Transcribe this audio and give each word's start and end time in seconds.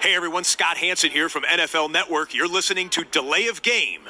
Hey 0.00 0.14
everyone, 0.14 0.44
Scott 0.44 0.76
Hanson 0.76 1.10
here 1.10 1.28
from 1.28 1.42
NFL 1.42 1.90
Network. 1.90 2.32
You're 2.32 2.46
listening 2.46 2.88
to 2.90 3.02
Delay 3.02 3.48
of 3.48 3.62
Game. 3.62 4.02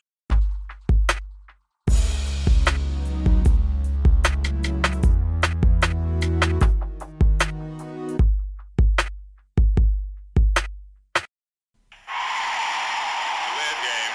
Delay 13.48 13.75
game. 13.80 14.14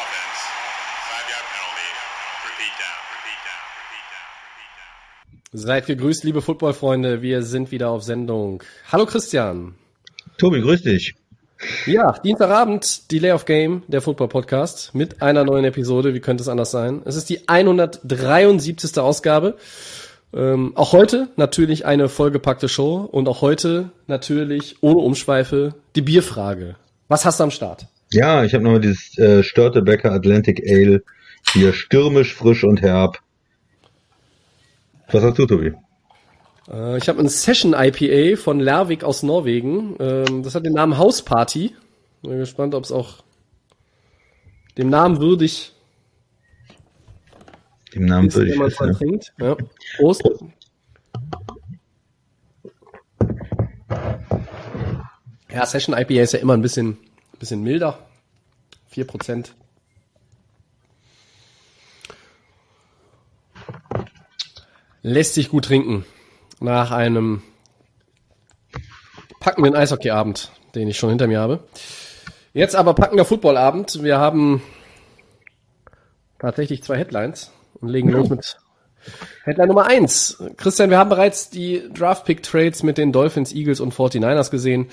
Offense. 0.00 0.40
Five 1.06 1.26
yard 1.30 1.46
penalty. 1.54 1.90
Repeat 2.42 2.74
down. 2.82 2.98
Repeat 3.14 3.40
down. 3.46 3.62
Repeat 3.78 4.04
down. 4.10 4.26
Repeat 4.50 4.72
down. 4.80 5.62
Seid 5.62 5.86
gegrüßt, 5.86 6.24
liebe 6.24 6.42
Footballfreunde. 6.42 7.22
Wir 7.22 7.44
sind 7.44 7.70
wieder 7.70 7.90
auf 7.90 8.02
Sendung. 8.02 8.64
Hallo 8.90 9.06
Christian. 9.06 9.76
Tobi, 10.42 10.60
grüß 10.60 10.82
dich. 10.82 11.14
Ja, 11.86 12.18
Dienstagabend, 12.18 13.12
Delay 13.12 13.30
of 13.30 13.44
Game, 13.44 13.84
der 13.86 14.00
Football 14.00 14.26
Podcast 14.26 14.92
mit 14.92 15.22
einer 15.22 15.44
neuen 15.44 15.64
Episode. 15.64 16.14
Wie 16.14 16.18
könnte 16.18 16.42
es 16.42 16.48
anders 16.48 16.72
sein? 16.72 17.00
Es 17.04 17.14
ist 17.14 17.30
die 17.30 17.48
173. 17.48 18.98
Ausgabe. 18.98 19.56
Ähm, 20.34 20.72
auch 20.74 20.92
heute 20.92 21.28
natürlich 21.36 21.86
eine 21.86 22.08
vollgepackte 22.08 22.68
Show 22.68 23.08
und 23.08 23.28
auch 23.28 23.40
heute 23.40 23.92
natürlich 24.08 24.78
ohne 24.80 24.98
Umschweife 24.98 25.76
die 25.94 26.02
Bierfrage. 26.02 26.74
Was 27.06 27.24
hast 27.24 27.38
du 27.38 27.44
am 27.44 27.52
Start? 27.52 27.86
Ja, 28.10 28.42
ich 28.42 28.52
habe 28.52 28.64
nochmal 28.64 28.80
dieses 28.80 29.16
äh, 29.18 29.44
Störtebecker 29.44 30.10
Atlantic 30.10 30.60
Ale. 30.68 31.04
Hier 31.52 31.72
stürmisch, 31.72 32.34
frisch 32.34 32.64
und 32.64 32.82
herb. 32.82 33.20
Was 35.12 35.22
hast 35.22 35.38
du, 35.38 35.46
Tobi? 35.46 35.72
Äh, 36.72 36.98
ich 36.98 37.08
habe 37.08 37.20
ein 37.20 37.28
Session 37.28 37.74
IPA 37.76 38.36
von 38.40 38.58
Lervik 38.58 39.04
aus 39.04 39.22
Norwegen. 39.22 39.96
Ähm, 40.00 40.42
das 40.42 40.54
hat 40.54 40.64
den 40.64 40.72
Namen 40.72 40.98
House 40.98 41.22
Party. 41.22 41.74
Bin 42.22 42.38
gespannt, 42.38 42.74
ob 42.74 42.84
es 42.84 42.92
auch 42.92 43.22
dem 44.78 44.88
Namen 44.88 45.20
würdig 45.20 45.72
Dem 47.94 48.06
Namen 48.06 48.28
ist, 48.28 48.36
man 48.36 48.46
wissen. 48.46 48.88
es 48.88 48.98
trinkt. 48.98 49.34
Ja. 49.38 49.56
Prost. 49.96 50.22
Ja, 55.52 55.66
Session 55.66 55.94
IPA 55.94 56.22
ist 56.22 56.32
ja 56.32 56.38
immer 56.38 56.54
ein 56.54 56.62
bisschen, 56.62 56.96
bisschen 57.38 57.62
milder. 57.62 57.98
4%. 58.94 59.50
Lässt 65.02 65.34
sich 65.34 65.50
gut 65.50 65.66
trinken. 65.66 66.06
Nach 66.62 66.92
einem 66.92 67.42
packenden 69.40 69.74
Eishockeyabend, 69.74 70.52
den 70.76 70.86
ich 70.86 70.96
schon 70.96 71.10
hinter 71.10 71.26
mir 71.26 71.40
habe. 71.40 71.64
Jetzt 72.52 72.76
aber 72.76 72.94
packender 72.94 73.24
Footballabend. 73.24 74.02
Wir 74.04 74.18
haben 74.18 74.62
tatsächlich 76.38 76.84
zwei 76.84 76.98
Headlines 76.98 77.50
und 77.80 77.88
legen 77.88 78.10
los 78.10 78.28
mit 78.28 78.58
Headline 79.42 79.68
Nummer 79.68 79.86
eins. 79.86 80.40
Christian, 80.56 80.90
wir 80.90 80.98
haben 80.98 81.10
bereits 81.10 81.50
die 81.50 81.92
Draft-Pick-Trades 81.92 82.84
mit 82.84 82.96
den 82.96 83.10
Dolphins, 83.10 83.52
Eagles 83.52 83.80
und 83.80 83.92
49ers 83.92 84.52
gesehen. 84.52 84.88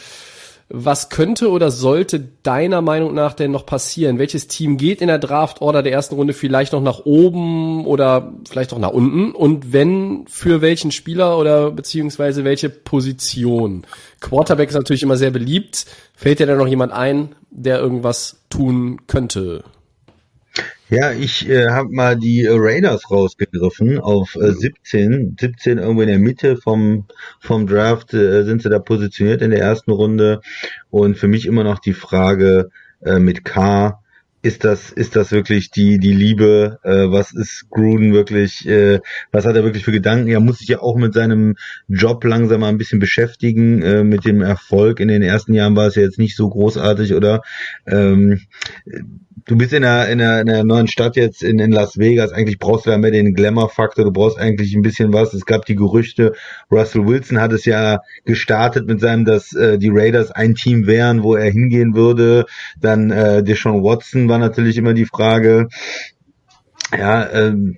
Was 0.71 1.09
könnte 1.09 1.49
oder 1.49 1.71
sollte 1.71 2.19
deiner 2.43 2.81
Meinung 2.81 3.15
nach 3.15 3.33
denn 3.33 3.49
noch 3.49 3.65
passieren? 3.65 4.19
Welches 4.19 4.47
Team 4.47 4.77
geht 4.77 5.01
in 5.01 5.07
der 5.07 5.17
Draft-Order 5.17 5.81
der 5.81 5.91
ersten 5.91 6.13
Runde 6.13 6.33
vielleicht 6.33 6.73
noch 6.73 6.81
nach 6.81 6.99
oben 7.05 7.87
oder 7.87 8.33
vielleicht 8.47 8.71
auch 8.73 8.77
nach 8.77 8.91
unten? 8.91 9.31
Und 9.31 9.73
wenn, 9.73 10.25
für 10.27 10.61
welchen 10.61 10.91
Spieler 10.91 11.39
oder 11.39 11.71
beziehungsweise 11.71 12.43
welche 12.43 12.69
Position? 12.69 13.87
Quarterback 14.19 14.69
ist 14.69 14.75
natürlich 14.75 15.01
immer 15.01 15.17
sehr 15.17 15.31
beliebt. 15.31 15.87
Fällt 16.13 16.39
dir 16.39 16.45
da 16.45 16.55
noch 16.55 16.67
jemand 16.67 16.93
ein, 16.93 17.35
der 17.49 17.79
irgendwas 17.79 18.43
tun 18.51 19.01
könnte? 19.07 19.63
Ja, 20.89 21.11
ich 21.11 21.47
äh, 21.47 21.67
habe 21.69 21.89
mal 21.91 22.17
die 22.17 22.45
äh, 22.45 22.49
Raiders 22.51 23.11
rausgegriffen 23.11 23.99
auf 23.99 24.35
äh, 24.35 24.53
17. 24.53 25.37
17 25.39 25.77
irgendwo 25.77 26.01
in 26.01 26.07
der 26.07 26.17
Mitte 26.17 26.57
vom, 26.57 27.05
vom 27.39 27.67
Draft 27.67 28.15
äh, 28.15 28.43
sind 28.43 28.63
sie 28.63 28.69
da 28.69 28.79
positioniert 28.79 29.43
in 29.43 29.51
der 29.51 29.61
ersten 29.61 29.91
Runde. 29.91 30.41
Und 30.89 31.15
für 31.15 31.27
mich 31.27 31.45
immer 31.45 31.63
noch 31.63 31.77
die 31.77 31.93
Frage 31.93 32.71
äh, 33.05 33.19
mit 33.19 33.45
K. 33.45 34.01
Ist 34.41 34.63
das, 34.63 34.91
ist 34.91 35.17
das 35.17 35.31
wirklich 35.33 35.69
die, 35.69 35.99
die 35.99 36.13
Liebe? 36.13 36.79
Äh, 36.83 37.11
was 37.11 37.33
ist 37.33 37.69
Gruden 37.69 38.13
wirklich, 38.13 38.65
äh, 38.65 38.99
was 39.33 39.45
hat 39.45 39.57
er 39.57 39.65
wirklich 39.65 39.83
für 39.83 39.91
Gedanken? 39.91 40.29
Er 40.29 40.39
muss 40.39 40.59
sich 40.59 40.69
ja 40.69 40.79
auch 40.79 40.95
mit 40.95 41.13
seinem 41.13 41.55
Job 41.89 42.23
langsam 42.23 42.61
mal 42.61 42.69
ein 42.69 42.77
bisschen 42.77 42.99
beschäftigen, 42.99 43.81
äh, 43.81 44.03
mit 44.05 44.25
dem 44.25 44.41
Erfolg. 44.41 45.01
In 45.01 45.09
den 45.09 45.23
ersten 45.23 45.53
Jahren 45.53 45.75
war 45.75 45.87
es 45.87 45.95
ja 45.95 46.03
jetzt 46.03 46.19
nicht 46.19 46.37
so 46.37 46.49
großartig, 46.49 47.15
oder? 47.15 47.41
Ähm, 47.85 48.39
du 49.49 49.57
bist 49.57 49.73
in 49.73 49.83
einer, 49.83 50.07
in 50.07 50.21
einer, 50.21 50.41
in 50.41 50.49
einer 50.49 50.63
neuen 50.63 50.87
Stadt 50.87 51.15
jetzt 51.15 51.43
in, 51.43 51.59
in 51.59 51.71
Las 51.71 51.97
Vegas. 51.97 52.31
Eigentlich 52.31 52.59
brauchst 52.59 52.85
du 52.85 52.91
da 52.91 52.97
mehr 52.97 53.11
den 53.11 53.33
Glamour-Faktor. 53.33 54.05
Du 54.05 54.11
brauchst 54.11 54.37
eigentlich 54.37 54.73
ein 54.75 54.81
bisschen 54.81 55.11
was. 55.11 55.33
Es 55.33 55.45
gab 55.45 55.65
die 55.65 55.75
Gerüchte. 55.75 56.33
Russell 56.71 57.07
Wilson 57.07 57.41
hat 57.41 57.51
es 57.51 57.65
ja 57.65 57.99
gestartet 58.25 58.87
mit 58.87 58.99
seinem, 58.99 59.25
dass 59.25 59.53
äh, 59.53 59.77
die 59.77 59.89
Raiders 59.91 60.31
ein 60.31 60.55
Team 60.55 60.87
wären, 60.87 61.23
wo 61.23 61.35
er 61.35 61.51
hingehen 61.51 61.95
würde. 61.95 62.45
Dann 62.79 63.11
äh, 63.11 63.43
Deshaun 63.43 63.83
Watson 63.83 64.28
war 64.29 64.37
natürlich 64.37 64.77
immer 64.77 64.93
die 64.93 65.05
Frage. 65.05 65.67
Ja, 66.97 67.29
ähm, 67.31 67.77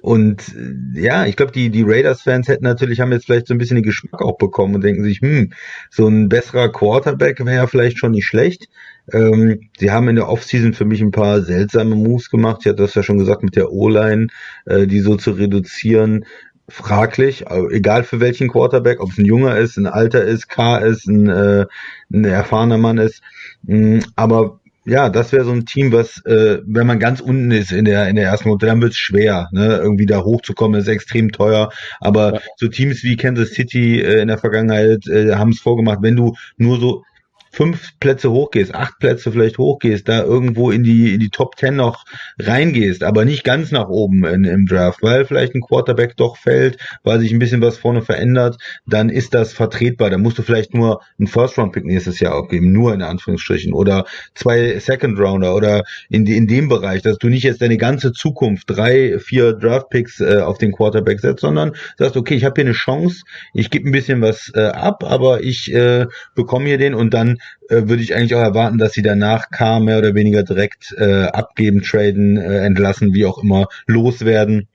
und 0.00 0.54
ja, 0.94 1.26
ich 1.26 1.36
glaube, 1.36 1.52
die, 1.52 1.70
die 1.70 1.82
Raiders-Fans 1.82 2.48
hätten 2.48 2.64
natürlich, 2.64 3.00
haben 3.00 3.12
jetzt 3.12 3.26
vielleicht 3.26 3.48
so 3.48 3.54
ein 3.54 3.58
bisschen 3.58 3.76
den 3.76 3.84
Geschmack 3.84 4.22
auch 4.22 4.38
bekommen 4.38 4.74
und 4.74 4.84
denken 4.84 5.04
sich, 5.04 5.20
hm, 5.20 5.52
so 5.90 6.08
ein 6.08 6.28
besserer 6.28 6.70
Quarterback 6.70 7.40
wäre 7.40 7.56
ja 7.56 7.66
vielleicht 7.66 7.98
schon 7.98 8.12
nicht 8.12 8.26
schlecht. 8.26 8.68
Ähm, 9.12 9.68
sie 9.78 9.90
haben 9.90 10.08
in 10.08 10.16
der 10.16 10.28
Offseason 10.28 10.74
für 10.74 10.84
mich 10.84 11.00
ein 11.00 11.10
paar 11.10 11.42
seltsame 11.42 11.96
Moves 11.96 12.30
gemacht. 12.30 12.58
Ich 12.60 12.66
hatte 12.66 12.82
das 12.82 12.94
ja 12.94 13.02
schon 13.02 13.18
gesagt 13.18 13.42
mit 13.42 13.56
der 13.56 13.72
O-Line, 13.72 14.28
äh, 14.66 14.86
die 14.86 15.00
so 15.00 15.16
zu 15.16 15.32
reduzieren. 15.32 16.24
Fraglich, 16.68 17.44
egal 17.70 18.04
für 18.04 18.20
welchen 18.20 18.48
Quarterback, 18.48 19.00
ob 19.00 19.10
es 19.10 19.18
ein 19.18 19.26
junger 19.26 19.58
ist, 19.58 19.76
ein 19.76 19.86
alter 19.86 20.22
ist, 20.22 20.48
K 20.48 20.78
ist, 20.78 21.06
ein, 21.06 21.28
äh, 21.28 21.66
ein 22.12 22.24
erfahrener 22.24 22.78
Mann 22.78 22.98
ist. 22.98 23.20
Mm, 23.64 23.98
Aber 24.14 24.60
ja, 24.84 25.08
das 25.10 25.32
wäre 25.32 25.44
so 25.44 25.52
ein 25.52 25.64
Team, 25.66 25.92
was, 25.92 26.24
äh, 26.26 26.58
wenn 26.66 26.86
man 26.86 26.98
ganz 26.98 27.20
unten 27.20 27.50
ist 27.52 27.72
in 27.72 27.84
der 27.84 28.08
in 28.08 28.16
der 28.16 28.24
ersten 28.26 28.48
Runde, 28.48 28.66
dann 28.66 28.80
wird's 28.82 28.96
schwer, 28.96 29.48
ne, 29.52 29.76
irgendwie 29.76 30.06
da 30.06 30.22
hochzukommen, 30.24 30.80
ist 30.80 30.88
extrem 30.88 31.30
teuer. 31.32 31.70
Aber 32.00 32.34
Ja. 32.34 32.40
so 32.56 32.68
Teams 32.68 33.02
wie 33.04 33.16
Kansas 33.16 33.50
City 33.52 34.00
äh, 34.00 34.20
in 34.22 34.28
der 34.28 34.38
Vergangenheit 34.38 35.06
äh, 35.06 35.34
haben 35.34 35.50
es 35.50 35.60
vorgemacht, 35.60 35.98
wenn 36.02 36.16
du 36.16 36.34
nur 36.56 36.80
so 36.80 37.04
fünf 37.52 37.98
Plätze 38.00 38.30
hochgehst, 38.30 38.74
acht 38.74 38.98
Plätze 38.98 39.30
vielleicht 39.30 39.58
hochgehst, 39.58 40.08
da 40.08 40.22
irgendwo 40.22 40.70
in 40.70 40.82
die 40.82 41.12
in 41.12 41.20
die 41.20 41.28
Top 41.28 41.56
Ten 41.56 41.76
noch 41.76 42.04
reingehst, 42.38 43.04
aber 43.04 43.26
nicht 43.26 43.44
ganz 43.44 43.70
nach 43.70 43.88
oben 43.88 44.24
in, 44.24 44.44
im 44.44 44.66
Draft, 44.66 45.02
weil 45.02 45.26
vielleicht 45.26 45.54
ein 45.54 45.60
Quarterback 45.60 46.16
doch 46.16 46.38
fällt, 46.38 46.78
weil 47.04 47.20
sich 47.20 47.30
ein 47.30 47.38
bisschen 47.38 47.60
was 47.60 47.76
vorne 47.76 48.00
verändert, 48.00 48.56
dann 48.86 49.10
ist 49.10 49.34
das 49.34 49.52
vertretbar. 49.52 50.08
Da 50.08 50.16
musst 50.16 50.38
du 50.38 50.42
vielleicht 50.42 50.72
nur 50.72 51.02
einen 51.18 51.28
First 51.28 51.58
Round 51.58 51.72
Pick 51.72 51.84
nächstes 51.84 52.20
Jahr 52.20 52.34
abgeben, 52.34 52.72
nur 52.72 52.94
in 52.94 53.02
Anführungsstrichen 53.02 53.74
oder 53.74 54.06
zwei 54.34 54.78
Second 54.78 55.18
Rounder 55.18 55.54
oder 55.54 55.82
in 56.08 56.26
in 56.26 56.46
dem 56.46 56.68
Bereich, 56.68 57.02
dass 57.02 57.18
du 57.18 57.28
nicht 57.28 57.42
jetzt 57.42 57.60
deine 57.60 57.76
ganze 57.76 58.12
Zukunft 58.12 58.70
drei, 58.70 59.18
vier 59.18 59.52
Draft 59.52 59.90
Picks 59.90 60.20
äh, 60.20 60.38
auf 60.38 60.56
den 60.56 60.72
Quarterback 60.72 61.20
setzt, 61.20 61.42
sondern 61.42 61.72
sagst, 61.98 62.16
okay, 62.16 62.34
ich 62.34 62.44
habe 62.44 62.54
hier 62.56 62.64
eine 62.64 62.74
Chance, 62.74 63.24
ich 63.52 63.68
gebe 63.68 63.88
ein 63.88 63.92
bisschen 63.92 64.22
was 64.22 64.50
äh, 64.54 64.62
ab, 64.62 65.04
aber 65.04 65.42
ich 65.42 65.70
äh, 65.72 66.06
bekomme 66.34 66.66
hier 66.66 66.78
den 66.78 66.94
und 66.94 67.12
dann 67.12 67.36
äh, 67.68 67.88
würde 67.88 68.02
ich 68.02 68.14
eigentlich 68.14 68.34
auch 68.34 68.42
erwarten, 68.42 68.78
dass 68.78 68.92
sie 68.92 69.02
danach 69.02 69.50
K 69.50 69.80
mehr 69.80 69.98
oder 69.98 70.14
weniger 70.14 70.42
direkt 70.42 70.94
äh, 70.98 71.24
abgeben, 71.24 71.82
traden, 71.82 72.36
äh, 72.36 72.64
entlassen, 72.64 73.14
wie 73.14 73.26
auch 73.26 73.42
immer, 73.42 73.68
loswerden. 73.86 74.68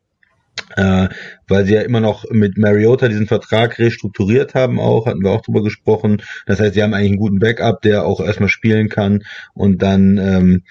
Äh, 0.75 1.09
weil 1.47 1.65
sie 1.65 1.75
ja 1.75 1.81
immer 1.81 1.99
noch 1.99 2.25
mit 2.31 2.57
Mariota 2.57 3.07
diesen 3.07 3.27
Vertrag 3.27 3.77
restrukturiert 3.79 4.53
haben 4.55 4.79
auch, 4.79 5.05
hatten 5.05 5.23
wir 5.23 5.31
auch 5.31 5.41
drüber 5.41 5.63
gesprochen. 5.63 6.21
Das 6.45 6.59
heißt, 6.59 6.73
sie 6.73 6.83
haben 6.83 6.93
eigentlich 6.93 7.11
einen 7.11 7.19
guten 7.19 7.39
Backup, 7.39 7.81
der 7.81 8.05
auch 8.05 8.19
erstmal 8.19 8.49
spielen 8.49 8.89
kann 8.89 9.23
und 9.53 9.81
dann 9.81 10.17
ähm, 10.17 10.63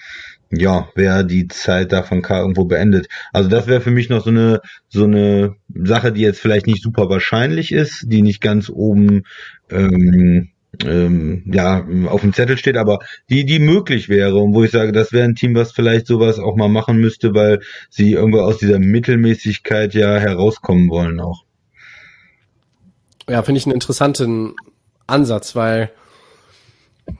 ja, 0.51 0.89
wäre 0.95 1.25
die 1.25 1.47
Zeit 1.47 1.91
da 1.91 2.03
von 2.03 2.21
K 2.21 2.39
irgendwo 2.39 2.65
beendet. 2.65 3.07
Also 3.33 3.49
das 3.49 3.67
wäre 3.67 3.81
für 3.81 3.91
mich 3.91 4.09
noch 4.09 4.23
so 4.23 4.29
eine 4.29 4.61
so 4.87 5.03
eine 5.03 5.55
Sache, 5.73 6.11
die 6.11 6.21
jetzt 6.21 6.39
vielleicht 6.39 6.67
nicht 6.67 6.81
super 6.81 7.09
wahrscheinlich 7.09 7.71
ist, 7.71 8.05
die 8.07 8.21
nicht 8.21 8.41
ganz 8.41 8.69
oben 8.69 9.23
ähm, 9.69 10.49
ähm, 10.85 11.43
ja, 11.51 11.85
auf 12.07 12.21
dem 12.21 12.33
Zettel 12.33 12.57
steht, 12.57 12.77
aber 12.77 12.99
die, 13.29 13.45
die 13.45 13.59
möglich 13.59 14.09
wäre 14.09 14.35
und 14.35 14.53
wo 14.53 14.63
ich 14.63 14.71
sage, 14.71 14.91
das 14.91 15.11
wäre 15.11 15.25
ein 15.25 15.35
Team, 15.35 15.55
was 15.55 15.71
vielleicht 15.71 16.07
sowas 16.07 16.39
auch 16.39 16.55
mal 16.55 16.69
machen 16.69 16.97
müsste, 16.97 17.33
weil 17.33 17.61
sie 17.89 18.13
irgendwo 18.13 18.39
aus 18.41 18.57
dieser 18.57 18.79
Mittelmäßigkeit 18.79 19.93
ja 19.93 20.17
herauskommen 20.17 20.89
wollen 20.89 21.19
auch. 21.19 21.43
Ja, 23.29 23.41
finde 23.41 23.59
ich 23.59 23.65
einen 23.65 23.73
interessanten 23.73 24.55
Ansatz, 25.07 25.55
weil 25.55 25.91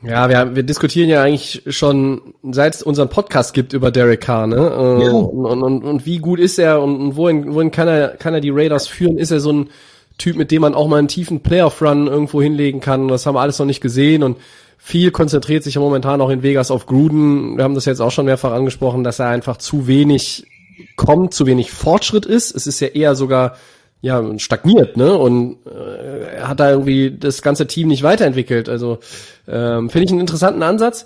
ja, 0.03 0.29
wir, 0.29 0.55
wir 0.55 0.63
diskutieren 0.63 1.09
ja 1.09 1.23
eigentlich 1.23 1.63
schon, 1.69 2.33
seit 2.51 2.75
es 2.75 2.83
unseren 2.83 3.09
Podcast 3.09 3.53
gibt 3.53 3.71
über 3.73 3.89
Derek 3.89 4.21
Carr, 4.21 4.47
ne? 4.47 4.55
Äh, 4.55 5.05
Ja. 5.05 5.11
und, 5.11 5.45
und, 5.45 5.63
und, 5.63 5.83
und 5.83 6.05
wie 6.05 6.19
gut 6.19 6.39
ist 6.39 6.59
er 6.59 6.81
und, 6.81 6.99
und 6.99 7.15
wohin, 7.15 7.53
wohin 7.53 7.71
kann 7.71 7.87
er, 7.87 8.09
kann 8.09 8.33
er 8.33 8.41
die 8.41 8.49
Raiders 8.49 8.87
führen? 8.87 9.17
Ist 9.17 9.31
er 9.31 9.39
so 9.39 9.53
ein 9.53 9.69
Typ, 10.17 10.35
mit 10.35 10.51
dem 10.51 10.61
man 10.61 10.73
auch 10.73 10.87
mal 10.87 10.97
einen 10.97 11.07
tiefen 11.07 11.41
Playoff-Run 11.41 12.07
irgendwo 12.07 12.41
hinlegen 12.41 12.79
kann. 12.79 13.07
Das 13.07 13.25
haben 13.25 13.35
wir 13.35 13.41
alles 13.41 13.59
noch 13.59 13.65
nicht 13.65 13.81
gesehen 13.81 14.23
und 14.23 14.37
viel 14.77 15.11
konzentriert 15.11 15.63
sich 15.63 15.75
ja 15.75 15.81
momentan 15.81 16.21
auch 16.21 16.29
in 16.29 16.43
Vegas 16.43 16.71
auf 16.71 16.85
Gruden. 16.85 17.57
Wir 17.57 17.63
haben 17.63 17.75
das 17.75 17.85
jetzt 17.85 17.99
auch 17.99 18.11
schon 18.11 18.25
mehrfach 18.25 18.51
angesprochen, 18.51 19.03
dass 19.03 19.19
er 19.19 19.27
einfach 19.27 19.57
zu 19.57 19.87
wenig 19.87 20.47
kommt, 20.95 21.33
zu 21.33 21.45
wenig 21.45 21.71
Fortschritt 21.71 22.25
ist. 22.25 22.55
Es 22.55 22.67
ist 22.67 22.79
ja 22.79 22.87
eher 22.87 23.15
sogar 23.15 23.57
ja 24.01 24.23
stagniert, 24.37 24.95
ne? 24.95 25.17
Und 25.17 25.57
äh, 25.65 26.41
hat 26.41 26.59
da 26.59 26.71
irgendwie 26.71 27.11
das 27.11 27.41
ganze 27.41 27.67
Team 27.67 27.87
nicht 27.87 28.03
weiterentwickelt. 28.03 28.69
Also 28.69 28.99
ähm, 29.47 29.89
finde 29.89 30.05
ich 30.05 30.11
einen 30.11 30.21
interessanten 30.21 30.63
Ansatz. 30.63 31.05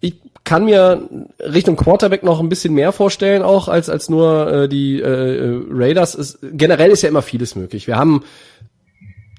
Ich 0.00 0.14
kann 0.48 0.64
mir 0.64 1.02
Richtung 1.40 1.76
Quarterback 1.76 2.22
noch 2.22 2.40
ein 2.40 2.48
bisschen 2.48 2.72
mehr 2.72 2.92
vorstellen, 2.92 3.42
auch 3.42 3.68
als 3.68 3.90
als 3.90 4.08
nur 4.08 4.50
äh, 4.50 4.68
die 4.68 4.98
äh, 4.98 5.60
Raiders. 5.70 6.14
Es, 6.14 6.38
generell 6.40 6.90
ist 6.90 7.02
ja 7.02 7.10
immer 7.10 7.20
vieles 7.20 7.54
möglich. 7.54 7.86
Wir 7.86 7.96
haben 7.96 8.24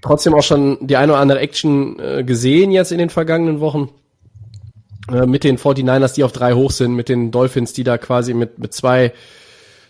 trotzdem 0.03 0.35
auch 0.35 0.43
schon 0.43 0.77
die 0.81 0.97
eine 0.97 1.13
oder 1.13 1.21
andere 1.21 1.39
Action 1.39 1.97
äh, 1.99 2.23
gesehen 2.23 2.69
jetzt 2.69 2.91
in 2.91 2.99
den 2.99 3.09
vergangenen 3.09 3.59
Wochen 3.59 3.89
äh, 5.11 5.25
mit 5.25 5.43
den 5.43 5.57
49ers, 5.57 6.13
die 6.13 6.23
auf 6.23 6.31
drei 6.31 6.53
hoch 6.53 6.69
sind, 6.69 6.93
mit 6.93 7.09
den 7.09 7.31
Dolphins, 7.31 7.73
die 7.73 7.83
da 7.83 7.97
quasi 7.97 8.35
mit 8.35 8.59
mit 8.59 8.75
zwei 8.75 9.11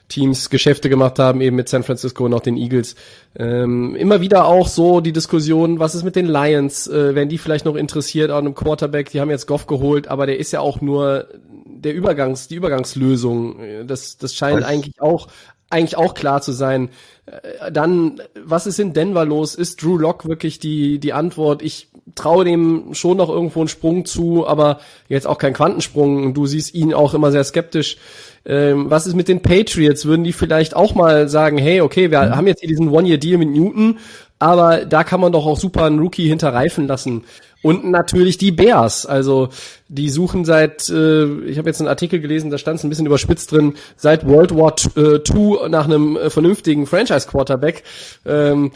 Teams 0.09 0.49
Geschäfte 0.49 0.89
gemacht 0.89 1.19
haben, 1.19 1.39
eben 1.39 1.55
mit 1.55 1.69
San 1.69 1.83
Francisco 1.83 2.25
und 2.25 2.33
auch 2.33 2.41
den 2.41 2.57
Eagles. 2.57 2.95
Ähm, 3.37 3.95
immer 3.95 4.19
wieder 4.19 4.45
auch 4.45 4.67
so 4.67 4.99
die 4.99 5.13
Diskussion, 5.13 5.79
was 5.79 5.95
ist 5.95 6.03
mit 6.03 6.15
den 6.15 6.25
Lions? 6.25 6.87
Äh, 6.87 7.15
werden 7.15 7.29
die 7.29 7.37
vielleicht 7.37 7.65
noch 7.65 7.75
interessiert 7.75 8.31
an 8.31 8.45
einem 8.45 8.55
Quarterback? 8.55 9.11
Die 9.11 9.21
haben 9.21 9.29
jetzt 9.29 9.47
Goff 9.47 9.67
geholt, 9.67 10.07
aber 10.07 10.25
der 10.25 10.39
ist 10.39 10.51
ja 10.51 10.59
auch 10.59 10.81
nur 10.81 11.27
der 11.65 11.93
Übergangs, 11.93 12.47
die 12.47 12.55
Übergangslösung. 12.55 13.59
Das, 13.87 14.17
das 14.17 14.35
scheint 14.35 14.61
was? 14.61 14.65
eigentlich 14.65 14.99
auch 14.99 15.27
eigentlich 15.69 15.97
auch 15.97 16.13
klar 16.13 16.41
zu 16.41 16.51
sein. 16.51 16.89
Äh, 17.25 17.71
dann, 17.71 18.21
was 18.35 18.67
ist 18.67 18.79
in 18.79 18.93
Denver 18.93 19.25
los? 19.25 19.55
Ist 19.55 19.81
Drew 19.81 19.97
Lock 19.97 20.27
wirklich 20.27 20.59
die, 20.59 20.99
die 20.99 21.13
Antwort? 21.13 21.61
Ich 21.61 21.89
traue 22.15 22.45
dem 22.45 22.93
schon 22.93 23.17
noch 23.17 23.29
irgendwo 23.29 23.59
einen 23.59 23.69
Sprung 23.69 24.05
zu, 24.05 24.47
aber 24.47 24.79
jetzt 25.07 25.27
auch 25.27 25.37
kein 25.37 25.53
Quantensprung. 25.53 26.33
Du 26.33 26.45
siehst 26.45 26.73
ihn 26.73 26.93
auch 26.93 27.13
immer 27.13 27.31
sehr 27.31 27.43
skeptisch. 27.43 27.97
Ähm, 28.45 28.89
was 28.89 29.07
ist 29.07 29.15
mit 29.15 29.27
den 29.27 29.41
Patriots? 29.41 30.05
Würden 30.05 30.23
die 30.23 30.33
vielleicht 30.33 30.75
auch 30.75 30.95
mal 30.95 31.29
sagen, 31.29 31.57
hey, 31.57 31.81
okay, 31.81 32.11
wir 32.11 32.21
mhm. 32.21 32.35
haben 32.35 32.47
jetzt 32.47 32.61
hier 32.61 32.69
diesen 32.69 32.89
One-Year-Deal 32.89 33.37
mit 33.37 33.49
Newton, 33.49 33.99
aber 34.39 34.85
da 34.85 35.03
kann 35.03 35.19
man 35.19 35.31
doch 35.31 35.45
auch 35.45 35.57
super 35.57 35.85
einen 35.85 35.99
Rookie 35.99 36.27
hinterreifen 36.27 36.87
lassen. 36.87 37.23
Und 37.61 37.83
natürlich 37.83 38.37
die 38.37 38.51
Bears. 38.51 39.05
Also 39.05 39.49
die 39.89 40.09
suchen 40.09 40.45
seit, 40.45 40.87
äh, 40.89 41.25
ich 41.41 41.57
habe 41.57 41.69
jetzt 41.69 41.81
einen 41.81 41.89
Artikel 41.89 42.21
gelesen, 42.21 42.49
da 42.49 42.57
stand 42.57 42.79
es 42.79 42.85
ein 42.85 42.89
bisschen 42.89 43.05
überspitzt 43.05 43.51
drin, 43.51 43.73
seit 43.97 44.25
World 44.25 44.55
War 44.55 44.75
II 44.95 45.69
nach 45.69 45.85
einem 45.85 46.15
äh, 46.15 46.29
vernünftigen 46.29 46.85
Franchise-Quarterback. 46.85 47.83
Ähm, 48.25 48.71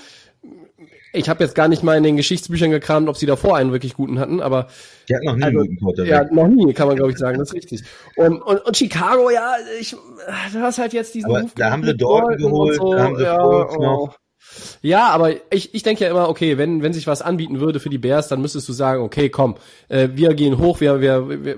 ich 1.13 1.30
habe 1.30 1.44
jetzt 1.44 1.56
gar 1.56 1.68
nicht 1.68 1.83
mal 1.83 1.95
in 1.95 2.04
den 2.04 2.18
Geschichtsbüchern 2.18 2.71
gekramt, 2.71 3.07
ob 3.07 3.18
sie 3.18 3.25
davor 3.25 3.56
einen 3.56 3.71
wirklich 3.71 3.94
guten 3.94 4.19
hatten, 4.19 4.42
aber 4.42 4.68
die 5.07 5.15
hat 5.15 5.24
noch 5.24 5.36
nie 5.36 5.44
also, 5.44 5.60
einen 5.60 5.68
guten 5.68 5.80
Quarterback. 5.80 6.12
Ja, 6.12 6.24
noch 6.33 6.48
nie, 6.48 6.74
kann 6.74 6.88
man 6.88 6.98
glaube 6.98 7.12
ich 7.12 7.18
sagen, 7.18 7.38
das 7.38 7.50
ist 7.50 7.56
richtig. 7.56 7.83
Und, 8.15 8.42
und, 8.42 8.65
und 8.65 8.75
Chicago, 8.75 9.30
ja, 9.30 9.54
ich, 9.80 9.92
du 9.92 10.60
hast 10.60 10.80
halt 10.80 10.94
jetzt 10.94 11.13
diesen 11.13 11.30
aber 11.30 11.45
Da 11.56 11.71
haben 11.71 11.83
sie 11.83 11.95
Dortmund 11.95 12.39
geholt, 12.39 12.75
so, 12.75 12.94
da 12.94 13.04
haben 13.04 13.18
sie 13.18 13.24
ja, 13.24 13.44
oh. 13.44 14.10
Ja, 14.81 15.10
aber 15.10 15.31
ich, 15.51 15.74
ich 15.74 15.83
denke 15.83 16.04
ja 16.04 16.12
immer, 16.12 16.30
okay, 16.30 16.57
wenn, 16.57 16.83
wenn 16.83 16.94
sich 16.94 17.07
was 17.07 17.21
anbieten 17.21 17.60
würde 17.60 17.80
für 17.80 17.89
die 17.89 17.98
Bears, 17.98 18.27
dann 18.27 18.42
müsstest 18.42 18.68
du 18.69 18.74
sagen, 18.74 19.01
okay, 19.01 19.30
komm, 19.30 19.56
äh, 19.89 20.10
wir 20.13 20.33
gehen 20.33 20.57
hoch, 20.57 20.80
wir, 20.81 21.01
wir, 21.01 21.30
wir, 21.44 21.56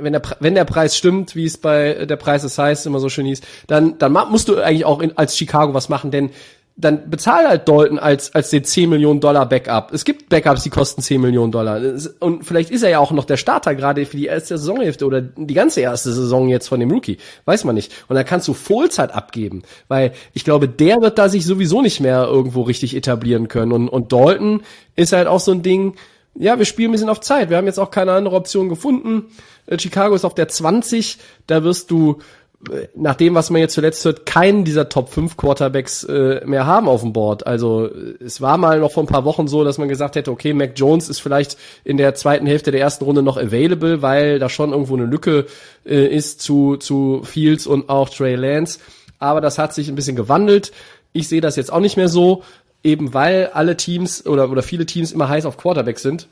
wenn, 0.00 0.12
der, 0.12 0.22
wenn 0.40 0.54
der 0.54 0.64
Preis 0.64 0.96
stimmt, 0.96 1.36
wie 1.36 1.44
es 1.44 1.58
bei 1.58 2.06
der 2.06 2.16
Preis 2.16 2.42
des 2.42 2.58
heißt, 2.58 2.86
immer 2.86 2.98
so 2.98 3.08
schön 3.08 3.26
hieß, 3.26 3.42
dann, 3.66 3.98
dann 3.98 4.12
musst 4.12 4.48
du 4.48 4.58
eigentlich 4.58 4.84
auch 4.84 5.00
in, 5.00 5.16
als 5.16 5.36
Chicago 5.36 5.74
was 5.74 5.88
machen, 5.88 6.10
denn 6.10 6.30
dann 6.76 7.10
bezahl 7.10 7.46
halt 7.46 7.68
Dalton 7.68 7.98
als, 7.98 8.34
als 8.34 8.50
den 8.50 8.64
10 8.64 8.88
Millionen 8.88 9.20
Dollar 9.20 9.46
Backup. 9.46 9.92
Es 9.92 10.04
gibt 10.04 10.30
Backups, 10.30 10.62
die 10.62 10.70
kosten 10.70 11.02
10 11.02 11.20
Millionen 11.20 11.52
Dollar. 11.52 11.80
Und 12.18 12.44
vielleicht 12.44 12.70
ist 12.70 12.82
er 12.82 12.90
ja 12.90 12.98
auch 12.98 13.12
noch 13.12 13.24
der 13.24 13.36
Starter 13.36 13.74
gerade 13.74 14.06
für 14.06 14.16
die 14.16 14.26
erste 14.26 14.56
Saisonhälfte 14.56 15.04
oder 15.04 15.20
die 15.20 15.54
ganze 15.54 15.80
erste 15.80 16.12
Saison 16.12 16.48
jetzt 16.48 16.68
von 16.68 16.80
dem 16.80 16.90
Rookie. 16.90 17.18
Weiß 17.44 17.64
man 17.64 17.74
nicht. 17.74 17.92
Und 18.08 18.16
dann 18.16 18.24
kannst 18.24 18.48
du 18.48 18.54
Vollzeit 18.54 19.12
abgeben. 19.12 19.62
Weil 19.88 20.12
ich 20.32 20.44
glaube, 20.44 20.66
der 20.68 21.00
wird 21.02 21.18
da 21.18 21.28
sich 21.28 21.44
sowieso 21.44 21.82
nicht 21.82 22.00
mehr 22.00 22.24
irgendwo 22.24 22.62
richtig 22.62 22.96
etablieren 22.96 23.48
können. 23.48 23.72
Und, 23.72 23.88
und 23.88 24.12
Dalton 24.12 24.62
ist 24.96 25.12
halt 25.12 25.28
auch 25.28 25.40
so 25.40 25.52
ein 25.52 25.62
Ding, 25.62 25.94
ja, 26.34 26.58
wir 26.58 26.64
spielen 26.64 26.88
ein 26.88 26.92
bisschen 26.92 27.10
auf 27.10 27.20
Zeit. 27.20 27.50
Wir 27.50 27.58
haben 27.58 27.66
jetzt 27.66 27.78
auch 27.78 27.90
keine 27.90 28.12
andere 28.12 28.34
Option 28.34 28.70
gefunden. 28.70 29.26
Äh, 29.66 29.78
Chicago 29.78 30.14
ist 30.14 30.24
auf 30.24 30.34
der 30.34 30.48
20. 30.48 31.18
Da 31.46 31.62
wirst 31.64 31.90
du 31.90 32.18
nach 32.94 33.16
dem, 33.16 33.34
was 33.34 33.50
man 33.50 33.60
jetzt 33.60 33.74
zuletzt 33.74 34.04
hört, 34.04 34.24
keinen 34.24 34.64
dieser 34.64 34.88
Top 34.88 35.08
5 35.08 35.36
Quarterbacks 35.36 36.04
äh, 36.04 36.42
mehr 36.44 36.66
haben 36.66 36.88
auf 36.88 37.00
dem 37.00 37.12
Board. 37.12 37.46
Also 37.46 37.90
es 38.24 38.40
war 38.40 38.56
mal 38.56 38.78
noch 38.78 38.92
vor 38.92 39.02
ein 39.02 39.08
paar 39.08 39.24
Wochen 39.24 39.48
so, 39.48 39.64
dass 39.64 39.78
man 39.78 39.88
gesagt 39.88 40.14
hätte, 40.14 40.30
okay, 40.30 40.52
Mac 40.52 40.72
Jones 40.76 41.08
ist 41.08 41.20
vielleicht 41.20 41.56
in 41.84 41.96
der 41.96 42.14
zweiten 42.14 42.46
Hälfte 42.46 42.70
der 42.70 42.80
ersten 42.80 43.04
Runde 43.04 43.22
noch 43.22 43.36
available, 43.36 44.00
weil 44.02 44.38
da 44.38 44.48
schon 44.48 44.70
irgendwo 44.70 44.94
eine 44.94 45.06
Lücke 45.06 45.46
äh, 45.84 46.06
ist 46.06 46.40
zu, 46.40 46.76
zu 46.76 47.22
Fields 47.24 47.66
und 47.66 47.88
auch 47.88 48.08
Trey 48.08 48.36
Lance. 48.36 48.78
Aber 49.18 49.40
das 49.40 49.58
hat 49.58 49.74
sich 49.74 49.88
ein 49.88 49.96
bisschen 49.96 50.16
gewandelt. 50.16 50.72
Ich 51.12 51.28
sehe 51.28 51.40
das 51.40 51.56
jetzt 51.56 51.72
auch 51.72 51.80
nicht 51.80 51.96
mehr 51.96 52.08
so, 52.08 52.44
eben 52.84 53.12
weil 53.12 53.50
alle 53.52 53.76
Teams 53.76 54.24
oder, 54.24 54.50
oder 54.50 54.62
viele 54.62 54.86
Teams 54.86 55.12
immer 55.12 55.28
heiß 55.28 55.46
auf 55.46 55.56
Quarterbacks 55.56 56.02
sind. 56.02 56.28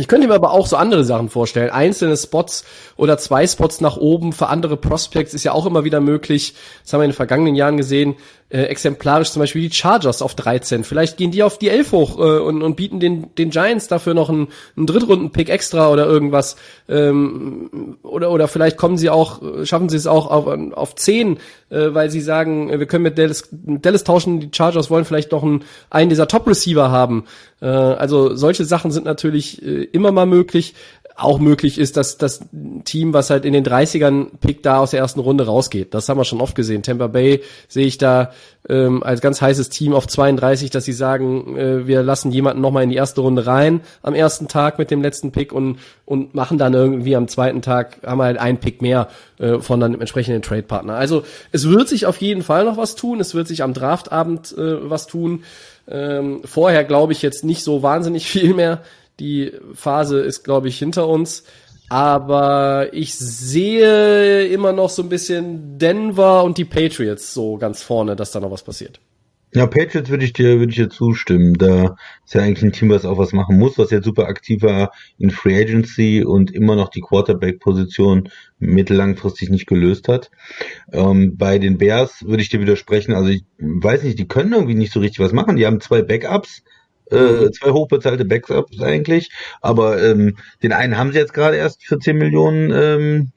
Ich 0.00 0.08
könnte 0.08 0.26
mir 0.26 0.34
aber 0.34 0.52
auch 0.52 0.66
so 0.66 0.76
andere 0.76 1.04
Sachen 1.04 1.28
vorstellen. 1.28 1.68
Einzelne 1.68 2.16
Spots 2.16 2.64
oder 2.96 3.18
zwei 3.18 3.46
Spots 3.46 3.82
nach 3.82 3.98
oben 3.98 4.32
für 4.32 4.48
andere 4.48 4.78
Prospects 4.78 5.34
ist 5.34 5.44
ja 5.44 5.52
auch 5.52 5.66
immer 5.66 5.84
wieder 5.84 6.00
möglich. 6.00 6.54
Das 6.82 6.94
haben 6.94 7.00
wir 7.00 7.04
in 7.04 7.10
den 7.10 7.16
vergangenen 7.16 7.54
Jahren 7.54 7.76
gesehen 7.76 8.16
äh, 8.50 8.64
exemplarisch 8.64 9.30
zum 9.30 9.40
Beispiel 9.40 9.62
die 9.62 9.74
Chargers 9.74 10.22
auf 10.22 10.34
13. 10.34 10.84
Vielleicht 10.84 11.16
gehen 11.16 11.30
die 11.30 11.42
auf 11.42 11.58
die 11.58 11.70
11 11.70 11.92
hoch 11.92 12.18
äh, 12.18 12.38
und, 12.40 12.62
und 12.62 12.76
bieten 12.76 13.00
den, 13.00 13.34
den 13.36 13.50
Giants 13.50 13.88
dafür 13.88 14.12
noch 14.12 14.28
einen, 14.28 14.48
einen 14.76 14.86
Drittrunden-Pick 14.86 15.48
extra 15.48 15.90
oder 15.90 16.06
irgendwas. 16.06 16.56
Ähm, 16.88 17.96
oder, 18.02 18.30
oder 18.30 18.48
vielleicht 18.48 18.76
kommen 18.76 18.98
sie 18.98 19.08
auch, 19.08 19.40
schaffen 19.64 19.88
sie 19.88 19.96
es 19.96 20.06
auch 20.06 20.26
auf, 20.30 20.46
auf 20.72 20.94
10, 20.94 21.38
äh, 21.70 21.94
weil 21.94 22.10
sie 22.10 22.20
sagen, 22.20 22.68
wir 22.78 22.86
können 22.86 23.04
mit 23.04 23.18
Dallas, 23.18 23.48
mit 23.52 23.86
Dallas 23.86 24.04
tauschen, 24.04 24.40
die 24.40 24.50
Chargers 24.52 24.90
wollen 24.90 25.04
vielleicht 25.04 25.32
noch 25.32 25.42
einen, 25.42 25.64
einen 25.88 26.10
dieser 26.10 26.28
Top-Receiver 26.28 26.90
haben. 26.90 27.24
Äh, 27.60 27.66
also 27.66 28.34
solche 28.34 28.64
Sachen 28.64 28.90
sind 28.90 29.04
natürlich 29.04 29.62
äh, 29.62 29.84
immer 29.84 30.12
mal 30.12 30.26
möglich 30.26 30.74
auch 31.20 31.38
möglich 31.38 31.78
ist, 31.78 31.96
dass 31.96 32.16
das 32.18 32.40
Team, 32.84 33.12
was 33.12 33.30
halt 33.30 33.44
in 33.44 33.52
den 33.52 33.64
30ern 33.64 34.38
Pick 34.40 34.62
da 34.62 34.78
aus 34.78 34.92
der 34.92 35.00
ersten 35.00 35.20
Runde 35.20 35.46
rausgeht. 35.46 35.92
Das 35.94 36.08
haben 36.08 36.18
wir 36.18 36.24
schon 36.24 36.40
oft 36.40 36.54
gesehen. 36.54 36.82
Tampa 36.82 37.08
Bay 37.08 37.42
sehe 37.68 37.86
ich 37.86 37.98
da 37.98 38.32
ähm, 38.68 39.02
als 39.02 39.20
ganz 39.20 39.40
heißes 39.40 39.68
Team 39.68 39.92
auf 39.92 40.06
32, 40.06 40.70
dass 40.70 40.84
sie 40.84 40.92
sagen, 40.92 41.56
äh, 41.56 41.86
wir 41.86 42.02
lassen 42.02 42.30
jemanden 42.30 42.62
nochmal 42.62 42.84
in 42.84 42.90
die 42.90 42.96
erste 42.96 43.20
Runde 43.20 43.46
rein 43.46 43.80
am 44.02 44.14
ersten 44.14 44.48
Tag 44.48 44.78
mit 44.78 44.90
dem 44.90 45.02
letzten 45.02 45.30
Pick 45.30 45.52
und, 45.52 45.78
und 46.04 46.34
machen 46.34 46.58
dann 46.58 46.74
irgendwie 46.74 47.16
am 47.16 47.28
zweiten 47.28 47.62
Tag, 47.62 47.98
haben 48.04 48.22
halt 48.22 48.38
einen 48.38 48.58
Pick 48.58 48.82
mehr 48.82 49.08
äh, 49.38 49.58
von 49.58 49.80
dann 49.80 49.98
entsprechenden 49.98 50.42
Trade-Partner. 50.42 50.94
Also 50.94 51.24
es 51.52 51.68
wird 51.68 51.88
sich 51.88 52.06
auf 52.06 52.16
jeden 52.18 52.42
Fall 52.42 52.64
noch 52.64 52.76
was 52.76 52.94
tun. 52.94 53.20
Es 53.20 53.34
wird 53.34 53.48
sich 53.48 53.62
am 53.62 53.74
Draftabend 53.74 54.52
äh, 54.56 54.90
was 54.90 55.06
tun. 55.06 55.44
Ähm, 55.88 56.40
vorher 56.44 56.84
glaube 56.84 57.12
ich 57.12 57.22
jetzt 57.22 57.44
nicht 57.44 57.64
so 57.64 57.82
wahnsinnig 57.82 58.26
viel 58.30 58.54
mehr. 58.54 58.80
Die 59.20 59.52
Phase 59.74 60.20
ist, 60.20 60.42
glaube 60.42 60.68
ich, 60.68 60.78
hinter 60.78 61.06
uns. 61.06 61.44
Aber 61.88 62.88
ich 62.92 63.14
sehe 63.14 64.46
immer 64.46 64.72
noch 64.72 64.90
so 64.90 65.02
ein 65.02 65.08
bisschen 65.08 65.76
Denver 65.78 66.44
und 66.44 66.56
die 66.56 66.64
Patriots 66.64 67.34
so 67.34 67.56
ganz 67.56 67.82
vorne, 67.82 68.14
dass 68.14 68.30
da 68.30 68.38
noch 68.38 68.52
was 68.52 68.62
passiert. 68.62 69.00
Ja, 69.52 69.66
Patriots 69.66 70.08
würde 70.08 70.24
ich 70.24 70.32
dir, 70.32 70.60
würde 70.60 70.70
ich 70.70 70.76
dir 70.76 70.88
zustimmen. 70.88 71.54
Da 71.54 71.96
ist 72.24 72.34
ja 72.34 72.42
eigentlich 72.42 72.62
ein 72.62 72.70
Team, 72.70 72.90
was 72.90 73.04
auch 73.04 73.18
was 73.18 73.32
machen 73.32 73.58
muss, 73.58 73.78
was 73.78 73.90
ja 73.90 74.00
super 74.00 74.28
aktiv 74.28 74.62
war 74.62 74.92
in 75.18 75.30
Free 75.30 75.60
Agency 75.60 76.22
und 76.22 76.52
immer 76.52 76.76
noch 76.76 76.88
die 76.88 77.00
Quarterback-Position 77.00 78.28
mittellangfristig 78.60 79.50
nicht 79.50 79.66
gelöst 79.66 80.06
hat. 80.06 80.30
Ähm, 80.92 81.36
bei 81.36 81.58
den 81.58 81.78
Bears 81.78 82.24
würde 82.24 82.42
ich 82.42 82.48
dir 82.48 82.60
widersprechen. 82.60 83.12
Also 83.12 83.30
ich 83.30 83.42
weiß 83.58 84.04
nicht, 84.04 84.20
die 84.20 84.28
können 84.28 84.52
irgendwie 84.52 84.76
nicht 84.76 84.92
so 84.92 85.00
richtig 85.00 85.18
was 85.18 85.32
machen. 85.32 85.56
Die 85.56 85.66
haben 85.66 85.80
zwei 85.80 86.02
Backups 86.02 86.62
äh, 87.10 87.50
zwei 87.50 87.70
hochbezahlte 87.70 88.24
Backups 88.24 88.80
eigentlich, 88.80 89.30
aber 89.60 90.02
ähm, 90.02 90.36
den 90.62 90.72
einen 90.72 90.96
haben 90.96 91.12
sie 91.12 91.18
jetzt 91.18 91.34
gerade 91.34 91.56
erst 91.56 91.84
für 91.84 91.98
10 91.98 92.16
Millionen 92.16 92.70
ähm, 92.72 93.32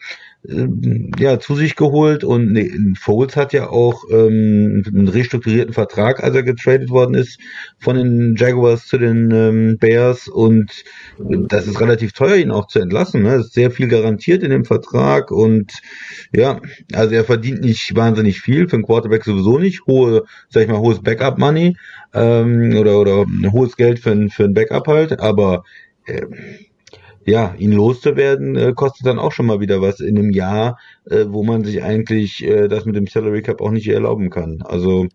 ähm, 0.47 1.12
ja, 1.17 1.39
zu 1.39 1.55
sich 1.55 1.75
geholt 1.75 2.23
und 2.23 2.51
nee, 2.51 2.69
Foles 3.00 3.35
hat 3.35 3.53
ja 3.53 3.69
auch 3.69 4.03
ähm, 4.12 4.83
einen 4.85 5.07
restrukturierten 5.07 5.73
Vertrag, 5.73 6.21
als 6.21 6.35
er 6.35 6.43
getradet 6.43 6.89
worden 6.89 7.15
ist 7.15 7.39
von 7.79 7.95
den 7.95 8.35
Jaguars 8.35 8.88
zu 8.88 8.97
den 8.97 9.31
ähm, 9.31 9.77
Bears 9.77 10.27
und 10.27 10.83
das 11.17 11.67
ist 11.67 11.79
relativ 11.79 12.12
teuer, 12.12 12.35
ihn 12.35 12.51
auch 12.51 12.67
zu 12.67 12.79
entlassen. 12.79 13.23
Ne? 13.23 13.35
Ist 13.35 13.53
sehr 13.53 13.71
viel 13.71 13.88
garantiert 13.88 14.43
in 14.43 14.50
dem 14.50 14.65
Vertrag 14.65 15.31
und 15.31 15.71
ja, 16.33 16.59
also 16.91 17.15
er 17.15 17.23
verdient 17.23 17.62
nicht 17.62 17.95
wahnsinnig 17.95 18.41
viel, 18.41 18.67
für 18.67 18.75
einen 18.75 18.85
Quarterback 18.85 19.23
sowieso 19.23 19.59
nicht, 19.59 19.85
hohe, 19.88 20.23
sag 20.50 20.63
ich 20.63 20.69
mal, 20.69 20.79
hohes 20.79 21.01
Backup-Money 21.01 21.77
ähm, 22.13 22.75
oder, 22.77 23.00
oder 23.00 23.25
hohes 23.51 23.77
Geld 23.77 24.00
für, 24.00 24.27
für 24.29 24.43
ein 24.43 24.53
Backup 24.53 24.88
halt, 24.88 25.19
aber 25.19 25.63
äh, 26.05 26.25
ja, 27.25 27.55
ihn 27.57 27.71
loszuwerden, 27.71 28.55
äh, 28.55 28.73
kostet 28.73 29.05
dann 29.05 29.19
auch 29.19 29.31
schon 29.31 29.45
mal 29.45 29.59
wieder 29.59 29.81
was 29.81 29.99
in 29.99 30.17
einem 30.17 30.31
Jahr, 30.31 30.77
äh, 31.05 31.25
wo 31.27 31.43
man 31.43 31.63
sich 31.63 31.83
eigentlich 31.83 32.43
äh, 32.43 32.67
das 32.67 32.85
mit 32.85 32.95
dem 32.95 33.07
Salary 33.07 33.41
Cap 33.41 33.61
auch 33.61 33.71
nicht 33.71 33.87
erlauben 33.87 34.29
kann. 34.29 34.61
Also 34.63 35.07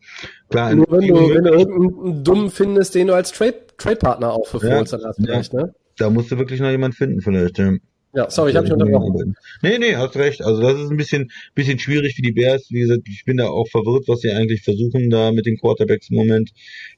klar, 0.48 0.74
Nur 0.74 0.86
wenn 0.90 1.06
du, 1.08 1.34
wenn 1.34 1.44
du 1.44 1.50
irgendeinen 1.50 2.24
Dummen 2.24 2.50
findest, 2.50 2.94
den 2.94 3.08
du 3.08 3.14
als 3.14 3.32
Trade, 3.32 3.56
Trade-Partner 3.76 4.32
auch 4.32 4.46
für 4.46 4.66
Ja, 4.66 4.80
hast, 4.80 4.92
ja. 4.92 5.12
vielleicht, 5.12 5.52
ne? 5.52 5.74
da 5.96 6.10
musst 6.10 6.30
du 6.30 6.38
wirklich 6.38 6.60
noch 6.60 6.70
jemanden 6.70 6.96
finden, 6.96 7.20
vielleicht. 7.20 7.58
Ja. 7.58 7.74
Ja, 8.14 8.30
sorry, 8.30 8.50
ich 8.50 8.56
habe 8.56 8.66
dich 8.66 8.72
unterbrochen. 8.72 9.36
Nee, 9.62 9.78
nee, 9.78 9.94
hast 9.94 10.16
recht. 10.16 10.42
Also 10.42 10.62
das 10.62 10.80
ist 10.80 10.90
ein 10.90 10.96
bisschen, 10.96 11.30
bisschen 11.54 11.78
schwierig 11.78 12.16
für 12.16 12.22
die 12.22 12.32
Bears. 12.32 12.66
Wie 12.70 12.80
gesagt, 12.80 13.02
ich 13.06 13.24
bin 13.26 13.36
da 13.36 13.48
auch 13.48 13.68
verwirrt, 13.68 14.08
was 14.08 14.20
sie 14.20 14.32
eigentlich 14.32 14.62
versuchen 14.62 15.10
da 15.10 15.30
mit 15.30 15.44
den 15.44 15.58
Quarterbacks 15.58 16.08
im 16.08 16.16
Moment. 16.16 16.50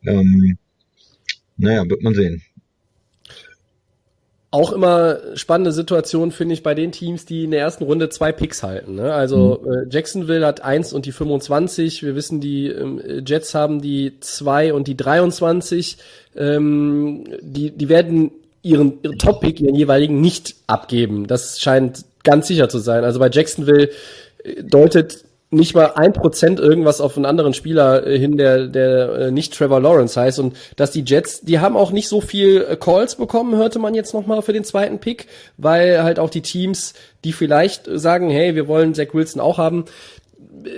Ähm, 0.07 0.57
naja, 1.57 1.85
wird 1.89 2.03
man 2.03 2.15
sehen. 2.15 2.43
Auch 4.53 4.73
immer 4.73 5.19
spannende 5.35 5.71
Situation 5.71 6.33
finde 6.33 6.55
ich 6.55 6.65
bei 6.65 6.75
den 6.75 6.91
Teams, 6.91 7.25
die 7.25 7.45
in 7.45 7.53
der 7.53 7.61
ersten 7.61 7.85
Runde 7.85 8.09
zwei 8.09 8.33
Picks 8.33 8.65
halten. 8.65 8.97
Ne? 8.97 9.13
Also 9.15 9.65
äh, 9.65 9.87
Jacksonville 9.89 10.45
hat 10.45 10.63
eins 10.63 10.93
und 10.93 11.07
die 11.07 11.13
25. 11.13 12.03
Wir 12.03 12.17
wissen, 12.17 12.41
die 12.41 12.67
ähm, 12.67 13.01
Jets 13.25 13.55
haben 13.55 13.81
die 13.81 14.19
zwei 14.19 14.75
und 14.75 14.89
die 14.89 14.97
23. 14.97 15.99
Ähm, 16.35 17.25
die, 17.41 17.71
die 17.71 17.89
werden 17.89 18.33
ihren, 18.63 18.95
ihren 19.03 19.19
Top-Pick, 19.19 19.61
ihren 19.61 19.77
jeweiligen, 19.77 20.21
nicht 20.21 20.57
abgeben. 20.67 21.29
Das 21.29 21.61
scheint 21.61 22.05
ganz 22.25 22.49
sicher 22.49 22.69
zu 22.69 22.79
sein. 22.79 23.05
Also 23.05 23.21
bei 23.21 23.31
Jacksonville 23.31 23.91
äh, 24.43 24.63
deutet 24.65 25.25
nicht 25.53 25.75
mal 25.75 25.93
ein 25.97 26.13
Prozent 26.13 26.61
irgendwas 26.61 27.01
auf 27.01 27.17
einen 27.17 27.27
anderen 27.27 27.55
Spieler 27.55 28.07
äh, 28.07 28.19
hin, 28.19 28.37
der, 28.37 28.69
der 28.69 29.13
äh, 29.15 29.31
nicht 29.33 29.53
Trevor 29.53 29.81
Lawrence 29.81 30.19
heißt. 30.19 30.39
Und 30.39 30.57
dass 30.77 30.93
die 30.93 31.03
Jets, 31.05 31.41
die 31.41 31.59
haben 31.59 31.77
auch 31.77 31.91
nicht 31.91 32.09
so 32.09 32.21
viel 32.21 32.65
äh, 32.69 32.77
Calls 32.77 33.17
bekommen, 33.17 33.57
hörte 33.57 33.81
man 33.81 33.95
jetzt 33.95 34.15
nochmal 34.15 34.43
für 34.43 34.53
den 34.53 34.65
zweiten 34.65 35.01
Pick, 35.01 35.27
weil 35.57 36.05
halt 36.05 36.21
auch 36.21 36.31
die 36.31 36.43
Teams, 36.43 36.95
die 37.25 37.33
vielleicht 37.33 37.89
sagen, 37.93 38.31
hey, 38.31 38.55
wir 38.55 38.69
wollen 38.69 38.95
Zach 38.95 39.13
Wilson 39.13 39.41
auch 39.41 39.59
haben, 39.59 39.87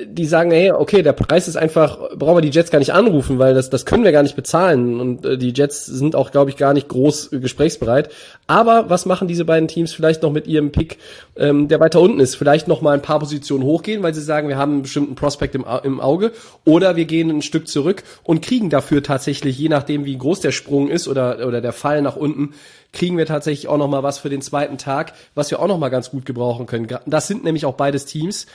die 0.07 0.27
sagen, 0.27 0.51
hey, 0.51 0.73
okay, 0.73 1.03
der 1.03 1.13
Preis 1.13 1.49
ist 1.49 1.57
einfach, 1.57 1.99
brauchen 2.17 2.37
wir 2.37 2.41
die 2.43 2.51
Jets 2.51 2.71
gar 2.71 2.79
nicht 2.79 2.93
anrufen, 2.93 3.39
weil 3.39 3.55
das, 3.55 3.71
das 3.71 3.85
können 3.85 4.05
wir 4.05 4.13
gar 4.13 4.23
nicht 4.23 4.37
bezahlen. 4.37 5.01
Und 5.01 5.25
äh, 5.25 5.39
die 5.39 5.53
Jets 5.53 5.87
sind 5.87 6.15
auch, 6.15 6.31
glaube 6.31 6.51
ich, 6.51 6.57
gar 6.57 6.73
nicht 6.73 6.89
groß 6.89 7.31
gesprächsbereit. 7.33 8.11
Aber 8.47 8.91
was 8.91 9.07
machen 9.07 9.29
diese 9.29 9.45
beiden 9.45 9.69
Teams 9.69 9.93
vielleicht 9.93 10.23
noch 10.23 10.33
mit 10.33 10.47
ihrem 10.47 10.73
Pick, 10.73 10.99
ähm, 11.37 11.69
der 11.69 11.81
weiter 11.81 12.01
unten 12.01 12.21
ist? 12.21 12.37
Vielleicht 12.37 12.69
noch 12.69 12.81
mal 12.81 12.95
ein 12.95 13.03
paar 13.03 13.19
Positionen 13.19 13.65
hochgehen, 13.65 14.03
weil 14.03 14.15
sie 14.15 14.23
sagen, 14.23 14.49
wir 14.49 14.57
haben 14.57 14.73
einen 14.73 14.83
bestimmten 14.83 15.15
Prospect 15.15 15.55
im, 15.55 15.65
im 15.83 16.01
Auge. 16.01 16.33
Oder 16.65 16.97
wir 16.97 17.05
gehen 17.05 17.31
ein 17.31 17.43
Stück 17.43 17.69
zurück 17.69 18.03
und 18.23 18.43
kriegen 18.43 18.71
dafür 18.71 19.03
tatsächlich, 19.03 19.59
je 19.59 19.69
nachdem, 19.69 20.05
wie 20.05 20.19
groß 20.19 20.41
der 20.41 20.53
Sprung 20.53 20.89
ist 20.89 21.09
oder, 21.09 21.47
oder 21.47 21.61
der 21.61 21.73
Fall 21.73 22.03
nach 22.03 22.17
unten, 22.17 22.55
kriegen 22.93 23.17
wir 23.17 23.27
tatsächlich 23.27 23.69
auch 23.69 23.79
noch 23.79 23.89
mal 23.89 24.03
was 24.03 24.19
für 24.19 24.29
den 24.29 24.43
zweiten 24.43 24.79
Tag, 24.79 25.15
was 25.35 25.51
wir 25.51 25.61
auch 25.61 25.67
noch 25.67 25.79
mal 25.79 25.89
ganz 25.89 26.11
gut 26.11 26.27
gebrauchen 26.27 26.67
können. 26.67 26.89
Das 27.07 27.27
sind 27.27 27.43
nämlich 27.43 27.65
auch 27.65 27.75
beides 27.75 28.05
Teams, 28.05 28.47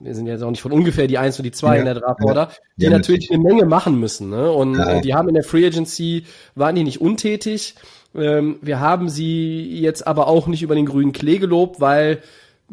wir 0.00 0.14
sind 0.14 0.26
jetzt 0.26 0.42
auch 0.42 0.50
nicht 0.50 0.62
von 0.62 0.72
ungefähr 0.72 1.06
die 1.06 1.18
Eins 1.18 1.38
und 1.38 1.44
die 1.44 1.50
Zwei 1.50 1.74
Ja, 1.74 1.78
in 1.80 1.84
der 1.86 1.94
Draft 1.94 2.22
Order, 2.24 2.50
die 2.76 2.84
Ja, 2.84 2.90
natürlich 2.90 3.30
eine 3.30 3.42
Menge 3.42 3.64
machen 3.66 3.98
müssen. 3.98 4.30
Ne? 4.30 4.50
Und 4.50 4.76
Ja. 4.76 4.96
äh, 4.96 5.00
die 5.00 5.14
haben 5.14 5.28
in 5.28 5.34
der 5.34 5.44
Free 5.44 5.66
Agency, 5.66 6.24
waren 6.54 6.74
die 6.76 6.84
nicht 6.84 7.00
untätig. 7.00 7.74
Ähm, 8.14 8.56
wir 8.62 8.80
haben 8.80 9.08
sie 9.08 9.80
jetzt 9.80 10.06
aber 10.06 10.28
auch 10.28 10.46
nicht 10.46 10.62
über 10.62 10.74
den 10.74 10.86
grünen 10.86 11.12
Klee 11.12 11.38
gelobt, 11.38 11.80
weil 11.80 12.22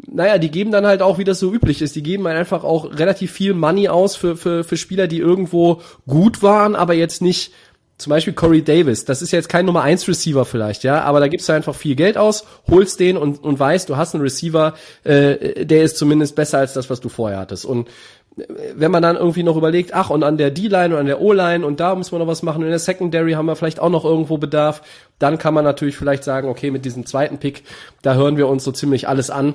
naja, 0.06 0.36
die 0.36 0.50
geben 0.50 0.72
dann 0.72 0.86
halt 0.86 1.00
auch, 1.00 1.16
wie 1.18 1.24
das 1.24 1.40
so 1.40 1.50
üblich 1.52 1.80
ist, 1.80 1.96
die 1.96 2.02
geben 2.02 2.26
halt 2.26 2.36
einfach 2.36 2.64
auch 2.64 2.98
relativ 2.98 3.32
viel 3.32 3.54
Money 3.54 3.88
aus 3.88 4.14
für, 4.14 4.36
für, 4.36 4.62
für 4.62 4.76
Spieler, 4.76 5.06
die 5.06 5.18
irgendwo 5.20 5.80
gut 6.06 6.42
waren, 6.42 6.76
aber 6.76 6.92
jetzt 6.92 7.22
nicht, 7.22 7.52
zum 7.98 8.10
Beispiel 8.10 8.34
Corey 8.34 8.62
Davis, 8.62 9.04
das 9.04 9.22
ist 9.22 9.30
jetzt 9.30 9.48
kein 9.48 9.64
Nummer 9.64 9.82
1 9.82 10.06
Receiver 10.06 10.44
vielleicht, 10.44 10.84
ja, 10.84 11.02
aber 11.02 11.20
da 11.20 11.28
gibst 11.28 11.48
du 11.48 11.52
einfach 11.54 11.74
viel 11.74 11.96
Geld 11.96 12.18
aus, 12.18 12.44
holst 12.68 13.00
den 13.00 13.16
und, 13.16 13.42
und 13.42 13.58
weißt, 13.58 13.88
du 13.88 13.96
hast 13.96 14.14
einen 14.14 14.22
Receiver, 14.22 14.74
äh, 15.04 15.64
der 15.64 15.82
ist 15.82 15.96
zumindest 15.96 16.36
besser 16.36 16.58
als 16.58 16.74
das, 16.74 16.90
was 16.90 17.00
du 17.00 17.08
vorher 17.08 17.38
hattest. 17.38 17.64
Und 17.64 17.88
äh, 18.36 18.44
wenn 18.74 18.90
man 18.90 19.02
dann 19.02 19.16
irgendwie 19.16 19.42
noch 19.42 19.56
überlegt, 19.56 19.94
ach, 19.94 20.10
und 20.10 20.24
an 20.24 20.36
der 20.36 20.50
D-Line 20.50 20.94
und 20.94 21.00
an 21.00 21.06
der 21.06 21.22
O-Line 21.22 21.66
und 21.66 21.80
da 21.80 21.94
muss 21.94 22.12
man 22.12 22.20
noch 22.20 22.28
was 22.28 22.42
machen, 22.42 22.62
in 22.62 22.68
der 22.68 22.78
Secondary 22.78 23.32
haben 23.32 23.46
wir 23.46 23.56
vielleicht 23.56 23.80
auch 23.80 23.90
noch 23.90 24.04
irgendwo 24.04 24.36
Bedarf, 24.36 24.82
dann 25.18 25.38
kann 25.38 25.54
man 25.54 25.64
natürlich 25.64 25.96
vielleicht 25.96 26.22
sagen, 26.22 26.48
okay, 26.48 26.70
mit 26.70 26.84
diesem 26.84 27.06
zweiten 27.06 27.38
Pick, 27.38 27.62
da 28.02 28.14
hören 28.14 28.36
wir 28.36 28.48
uns 28.48 28.62
so 28.62 28.72
ziemlich 28.72 29.08
alles 29.08 29.30
an 29.30 29.54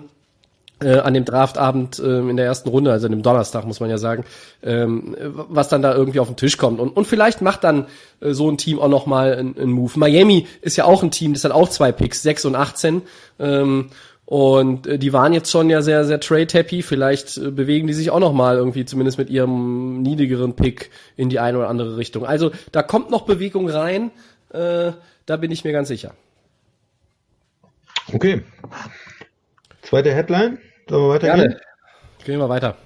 äh, 0.81 1.00
an 1.00 1.13
dem 1.13 1.25
Draftabend 1.25 2.01
ähm, 2.03 2.29
in 2.29 2.38
der 2.38 2.45
ersten 2.45 2.69
Runde, 2.69 2.91
also 2.91 3.05
an 3.05 3.11
dem 3.11 3.21
Donnerstag 3.21 3.65
muss 3.65 3.79
man 3.79 3.89
ja 3.89 3.97
sagen, 3.97 4.25
ähm, 4.63 5.15
was 5.19 5.69
dann 5.69 5.81
da 5.81 5.93
irgendwie 5.93 6.19
auf 6.19 6.27
den 6.27 6.38
Tisch 6.38 6.57
kommt. 6.57 6.79
Und, 6.79 6.89
und 6.89 7.05
vielleicht 7.05 7.41
macht 7.41 7.63
dann 7.63 7.85
äh, 8.19 8.33
so 8.33 8.50
ein 8.50 8.57
Team 8.57 8.79
auch 8.79 8.89
noch 8.89 9.05
mal 9.05 9.33
einen, 9.33 9.57
einen 9.57 9.71
Move. 9.71 9.97
Miami 9.97 10.47
ist 10.61 10.77
ja 10.77 10.85
auch 10.85 11.03
ein 11.03 11.11
Team, 11.11 11.33
das 11.33 11.43
hat 11.43 11.51
auch 11.51 11.69
zwei 11.69 11.91
Picks, 11.91 12.23
6 12.23 12.45
und 12.45 12.55
18. 12.55 13.01
Ähm, 13.39 13.89
und 14.25 14.88
äh, 14.88 14.97
die 14.97 15.11
waren 15.11 15.33
jetzt 15.33 15.51
schon 15.51 15.69
ja 15.69 15.81
sehr, 15.81 16.05
sehr 16.05 16.19
trade-happy. 16.19 16.83
Vielleicht 16.83 17.38
äh, 17.38 17.51
bewegen 17.51 17.88
die 17.88 17.93
sich 17.93 18.11
auch 18.11 18.19
noch 18.19 18.33
mal 18.33 18.55
irgendwie 18.55 18.85
zumindest 18.85 19.17
mit 19.17 19.29
ihrem 19.29 20.01
niedrigeren 20.01 20.55
Pick 20.55 20.89
in 21.17 21.29
die 21.29 21.39
eine 21.39 21.57
oder 21.57 21.67
andere 21.67 21.97
Richtung. 21.97 22.25
Also 22.25 22.51
da 22.71 22.81
kommt 22.81 23.11
noch 23.11 23.23
Bewegung 23.23 23.69
rein. 23.69 24.11
Äh, 24.53 24.93
da 25.25 25.38
bin 25.38 25.51
ich 25.51 25.63
mir 25.63 25.73
ganz 25.73 25.89
sicher. 25.89 26.13
Okay. 28.13 28.43
Zweite 29.81 30.13
Headline. 30.13 30.59
Sollen 30.89 31.03
wir 31.03 31.09
weitergehen? 31.09 31.50
Gerne. 31.50 31.61
Gehen 32.25 32.39
wir 32.39 32.50
weiter. 32.50 32.77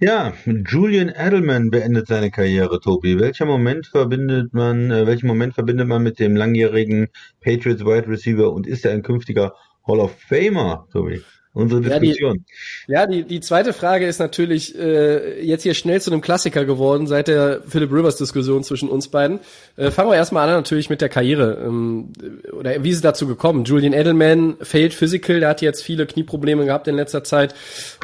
Ja, 0.00 0.32
Julian 0.44 1.08
Edelman 1.08 1.70
beendet 1.70 2.08
seine 2.08 2.30
Karriere, 2.30 2.80
Tobi. 2.80 3.20
Welcher 3.20 3.46
Moment 3.46 3.86
verbindet 3.86 4.52
man, 4.52 4.90
äh, 4.90 5.06
welchen 5.06 5.26
Moment 5.26 5.54
verbindet 5.54 5.86
man 5.86 6.02
mit 6.02 6.18
dem 6.18 6.34
langjährigen 6.34 7.08
Patriots 7.40 7.84
Wide 7.84 8.08
Receiver 8.08 8.52
und 8.52 8.66
ist 8.66 8.84
er 8.84 8.92
ein 8.92 9.02
künftiger 9.02 9.54
Hall 9.86 10.00
of 10.00 10.16
Famer, 10.18 10.88
Tobi? 10.90 11.22
Unsere 11.54 11.82
Ja, 11.82 11.98
die- 11.98 12.06
Diskussion. 12.08 12.44
Ja, 12.86 13.06
die, 13.06 13.24
die 13.24 13.40
zweite 13.40 13.74
Frage 13.74 14.06
ist 14.06 14.18
natürlich 14.18 14.74
äh, 14.78 15.44
jetzt 15.44 15.64
hier 15.64 15.74
schnell 15.74 16.00
zu 16.00 16.10
einem 16.10 16.22
Klassiker 16.22 16.64
geworden 16.64 17.06
seit 17.06 17.28
der 17.28 17.60
Philip 17.68 17.92
Rivers 17.92 18.16
Diskussion 18.16 18.64
zwischen 18.64 18.88
uns 18.88 19.08
beiden. 19.08 19.38
Äh, 19.76 19.90
fangen 19.90 20.08
wir 20.10 20.16
erstmal 20.16 20.48
an 20.48 20.54
natürlich 20.54 20.88
mit 20.88 21.02
der 21.02 21.10
Karriere. 21.10 21.58
Ähm, 21.62 22.12
oder 22.58 22.82
wie 22.82 22.88
ist 22.88 22.96
es 22.96 23.02
dazu 23.02 23.26
gekommen? 23.26 23.64
Julian 23.64 23.92
Edelman 23.92 24.56
failed 24.62 24.94
physical, 24.94 25.40
der 25.40 25.50
hat 25.50 25.60
jetzt 25.60 25.82
viele 25.82 26.06
Knieprobleme 26.06 26.64
gehabt 26.64 26.88
in 26.88 26.94
letzter 26.96 27.22
Zeit. 27.22 27.54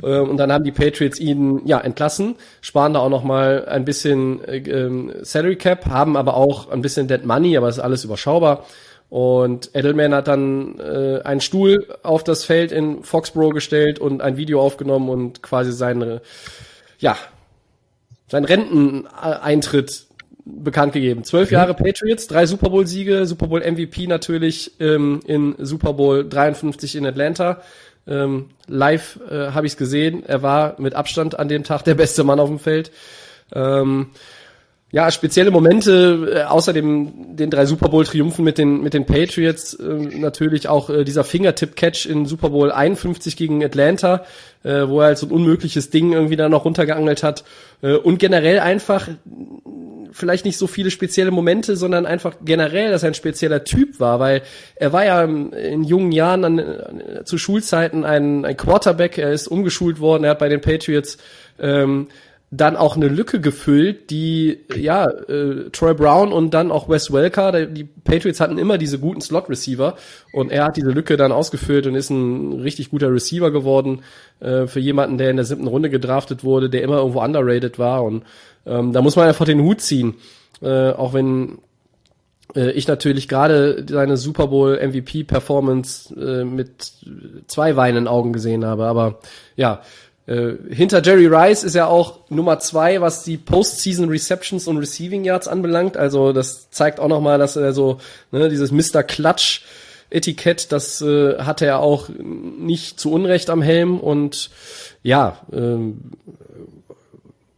Äh, 0.02 0.18
und 0.18 0.36
dann 0.36 0.52
haben 0.52 0.64
die 0.64 0.72
Patriots 0.72 1.18
ihn 1.18 1.62
ja 1.64 1.80
entlassen, 1.80 2.34
sparen 2.60 2.92
da 2.92 3.00
auch 3.00 3.08
noch 3.08 3.24
mal 3.24 3.64
ein 3.66 3.86
bisschen 3.86 4.44
äh, 4.44 4.58
ähm, 4.58 5.10
Salary 5.22 5.56
Cap, 5.56 5.86
haben 5.86 6.18
aber 6.18 6.34
auch 6.36 6.68
ein 6.70 6.82
bisschen 6.82 7.08
Dead 7.08 7.24
Money, 7.24 7.56
aber 7.56 7.70
ist 7.70 7.78
alles 7.78 8.04
überschaubar. 8.04 8.66
Und 9.10 9.70
Edelman 9.74 10.14
hat 10.14 10.28
dann 10.28 10.78
äh, 10.78 11.22
einen 11.24 11.40
Stuhl 11.40 11.86
auf 12.02 12.24
das 12.24 12.44
Feld 12.44 12.72
in 12.72 13.02
Foxborough 13.02 13.54
gestellt 13.54 13.98
und 13.98 14.20
ein 14.20 14.36
Video 14.36 14.60
aufgenommen 14.60 15.08
und 15.08 15.42
quasi 15.42 15.72
seine, 15.72 16.20
ja, 16.98 17.16
seinen 18.28 18.44
Renteneintritt 18.44 20.06
bekannt 20.44 20.92
gegeben. 20.92 21.24
Zwölf 21.24 21.50
Jahre 21.50 21.74
Patriots, 21.74 22.26
drei 22.26 22.46
Super 22.46 22.70
Bowl-Siege, 22.70 23.26
Super 23.26 23.46
Bowl 23.46 23.60
MVP 23.60 24.06
natürlich 24.06 24.72
ähm, 24.80 25.20
in 25.26 25.54
Super 25.58 25.94
Bowl 25.94 26.28
53 26.28 26.96
in 26.96 27.06
Atlanta. 27.06 27.62
Ähm, 28.06 28.50
live 28.66 29.20
äh, 29.30 29.50
habe 29.50 29.66
ich 29.66 29.72
es 29.72 29.78
gesehen. 29.78 30.24
Er 30.26 30.42
war 30.42 30.76
mit 30.78 30.94
Abstand 30.94 31.38
an 31.38 31.48
dem 31.48 31.64
Tag 31.64 31.82
der 31.82 31.94
beste 31.94 32.24
Mann 32.24 32.40
auf 32.40 32.48
dem 32.48 32.58
Feld. 32.58 32.90
Ähm, 33.52 34.10
ja, 34.90 35.10
spezielle 35.10 35.50
Momente, 35.50 36.32
äh, 36.34 36.42
außer 36.44 36.72
dem, 36.72 37.36
den 37.36 37.50
drei 37.50 37.66
Super 37.66 37.90
Bowl 37.90 38.06
Triumphen 38.06 38.42
mit 38.42 38.56
den, 38.56 38.82
mit 38.82 38.94
den 38.94 39.04
Patriots, 39.04 39.74
äh, 39.74 39.84
natürlich 39.84 40.68
auch 40.68 40.88
äh, 40.88 41.04
dieser 41.04 41.24
Fingertip-Catch 41.24 42.06
in 42.06 42.24
Super 42.24 42.50
Bowl 42.50 42.72
51 42.72 43.36
gegen 43.36 43.62
Atlanta, 43.62 44.24
äh, 44.64 44.88
wo 44.88 45.00
er 45.00 45.08
halt 45.08 45.18
so 45.18 45.26
ein 45.26 45.32
unmögliches 45.32 45.90
Ding 45.90 46.14
irgendwie 46.14 46.36
da 46.36 46.48
noch 46.48 46.64
runtergeangelt 46.64 47.22
hat. 47.22 47.44
Äh, 47.82 47.96
und 47.96 48.18
generell 48.18 48.60
einfach 48.60 49.08
vielleicht 50.10 50.46
nicht 50.46 50.56
so 50.56 50.66
viele 50.66 50.90
spezielle 50.90 51.32
Momente, 51.32 51.76
sondern 51.76 52.06
einfach 52.06 52.36
generell, 52.42 52.90
dass 52.90 53.02
er 53.02 53.10
ein 53.10 53.14
spezieller 53.14 53.64
Typ 53.64 54.00
war, 54.00 54.20
weil 54.20 54.40
er 54.74 54.94
war 54.94 55.04
ja 55.04 55.22
in, 55.22 55.52
in 55.52 55.84
jungen 55.84 56.12
Jahren 56.12 56.44
an, 56.44 56.62
zu 57.24 57.36
Schulzeiten 57.36 58.06
ein, 58.06 58.46
ein 58.46 58.56
Quarterback, 58.56 59.18
er 59.18 59.32
ist 59.32 59.48
umgeschult 59.48 60.00
worden, 60.00 60.24
er 60.24 60.30
hat 60.30 60.38
bei 60.38 60.48
den 60.48 60.62
Patriots 60.62 61.18
ähm, 61.60 62.08
dann 62.50 62.76
auch 62.76 62.96
eine 62.96 63.08
Lücke 63.08 63.40
gefüllt, 63.40 64.08
die 64.08 64.60
ja 64.74 65.06
äh, 65.06 65.68
Troy 65.70 65.92
Brown 65.92 66.32
und 66.32 66.54
dann 66.54 66.70
auch 66.70 66.88
Wes 66.88 67.12
Welker, 67.12 67.66
die 67.66 67.84
Patriots 67.84 68.40
hatten 68.40 68.56
immer 68.56 68.78
diese 68.78 68.98
guten 68.98 69.20
Slot 69.20 69.50
Receiver 69.50 69.96
und 70.32 70.50
er 70.50 70.64
hat 70.64 70.76
diese 70.78 70.90
Lücke 70.90 71.18
dann 71.18 71.30
ausgefüllt 71.30 71.86
und 71.86 71.94
ist 71.94 72.08
ein 72.08 72.60
richtig 72.60 72.90
guter 72.90 73.12
Receiver 73.12 73.50
geworden 73.50 74.00
äh, 74.40 74.66
für 74.66 74.80
jemanden, 74.80 75.18
der 75.18 75.30
in 75.30 75.36
der 75.36 75.44
siebten 75.44 75.66
Runde 75.66 75.90
gedraftet 75.90 76.42
wurde, 76.42 76.70
der 76.70 76.82
immer 76.82 76.98
irgendwo 76.98 77.22
underrated 77.22 77.78
war 77.78 78.02
und 78.02 78.24
ähm, 78.64 78.92
da 78.94 79.02
muss 79.02 79.16
man 79.16 79.28
einfach 79.28 79.44
den 79.44 79.62
Hut 79.62 79.82
ziehen, 79.82 80.14
äh, 80.62 80.90
auch 80.92 81.12
wenn 81.12 81.58
äh, 82.54 82.70
ich 82.70 82.88
natürlich 82.88 83.28
gerade 83.28 83.84
seine 83.86 84.16
Super 84.16 84.46
Bowl 84.46 84.78
MVP 84.78 85.24
Performance 85.24 86.14
äh, 86.14 86.44
mit 86.44 86.92
zwei 87.46 87.76
weinenden 87.76 88.08
Augen 88.08 88.32
gesehen 88.32 88.64
habe, 88.64 88.86
aber 88.86 89.20
ja, 89.54 89.82
äh, 90.28 90.58
hinter 90.68 91.02
Jerry 91.02 91.26
Rice 91.26 91.64
ist 91.64 91.74
er 91.74 91.88
auch 91.88 92.28
Nummer 92.28 92.58
zwei, 92.58 93.00
was 93.00 93.24
die 93.24 93.38
Postseason 93.38 94.10
Receptions 94.10 94.68
und 94.68 94.76
Receiving 94.76 95.24
Yards 95.24 95.48
anbelangt. 95.48 95.96
Also 95.96 96.34
das 96.34 96.70
zeigt 96.70 97.00
auch 97.00 97.08
nochmal, 97.08 97.38
dass 97.38 97.56
er 97.56 97.72
so 97.72 97.98
ne, 98.30 98.50
dieses 98.50 98.70
Mr. 98.70 99.02
Clutch 99.02 99.64
Etikett, 100.10 100.70
das 100.70 101.00
äh, 101.00 101.38
hatte 101.38 101.64
er 101.64 101.80
auch 101.80 102.10
nicht 102.10 103.00
zu 103.00 103.10
Unrecht 103.10 103.48
am 103.48 103.62
Helm 103.62 103.98
und 103.98 104.50
ja, 105.02 105.38
ähm, 105.50 106.12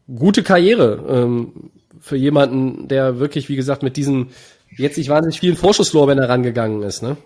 gute 0.06 0.44
Karriere 0.44 1.04
ähm, 1.08 1.70
für 2.00 2.16
jemanden, 2.16 2.86
der 2.86 3.18
wirklich, 3.18 3.48
wie 3.48 3.56
gesagt, 3.56 3.82
mit 3.82 3.96
diesen 3.96 4.30
jetzt 4.76 4.96
nicht 4.96 5.10
wahnsinnig 5.10 5.40
vielen 5.40 5.56
Vorschusslorbeeren 5.56 6.22
herangegangen 6.22 6.82
ist, 6.84 7.02
ne? 7.02 7.16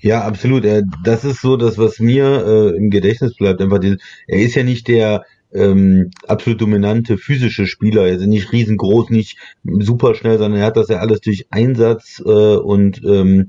Ja, 0.00 0.22
absolut. 0.24 0.64
Das 1.04 1.24
ist 1.24 1.40
so 1.40 1.56
das, 1.56 1.78
was 1.78 1.98
mir 1.98 2.24
äh, 2.46 2.76
im 2.76 2.90
Gedächtnis 2.90 3.34
bleibt. 3.36 3.60
Einfach, 3.60 3.78
die, 3.78 3.96
er 4.26 4.38
ist 4.40 4.54
ja 4.54 4.62
nicht 4.62 4.88
der 4.88 5.24
ähm, 5.52 6.10
absolut 6.26 6.60
dominante 6.60 7.18
physische 7.18 7.66
Spieler. 7.66 8.06
Er 8.06 8.16
ist 8.16 8.26
nicht 8.26 8.52
riesengroß, 8.52 9.10
nicht 9.10 9.38
super 9.64 10.14
schnell, 10.14 10.38
sondern 10.38 10.60
er 10.60 10.66
hat 10.66 10.76
das 10.76 10.88
ja 10.88 10.98
alles 10.98 11.20
durch 11.20 11.46
Einsatz 11.50 12.22
äh, 12.24 12.30
und 12.30 13.02
ähm, 13.04 13.48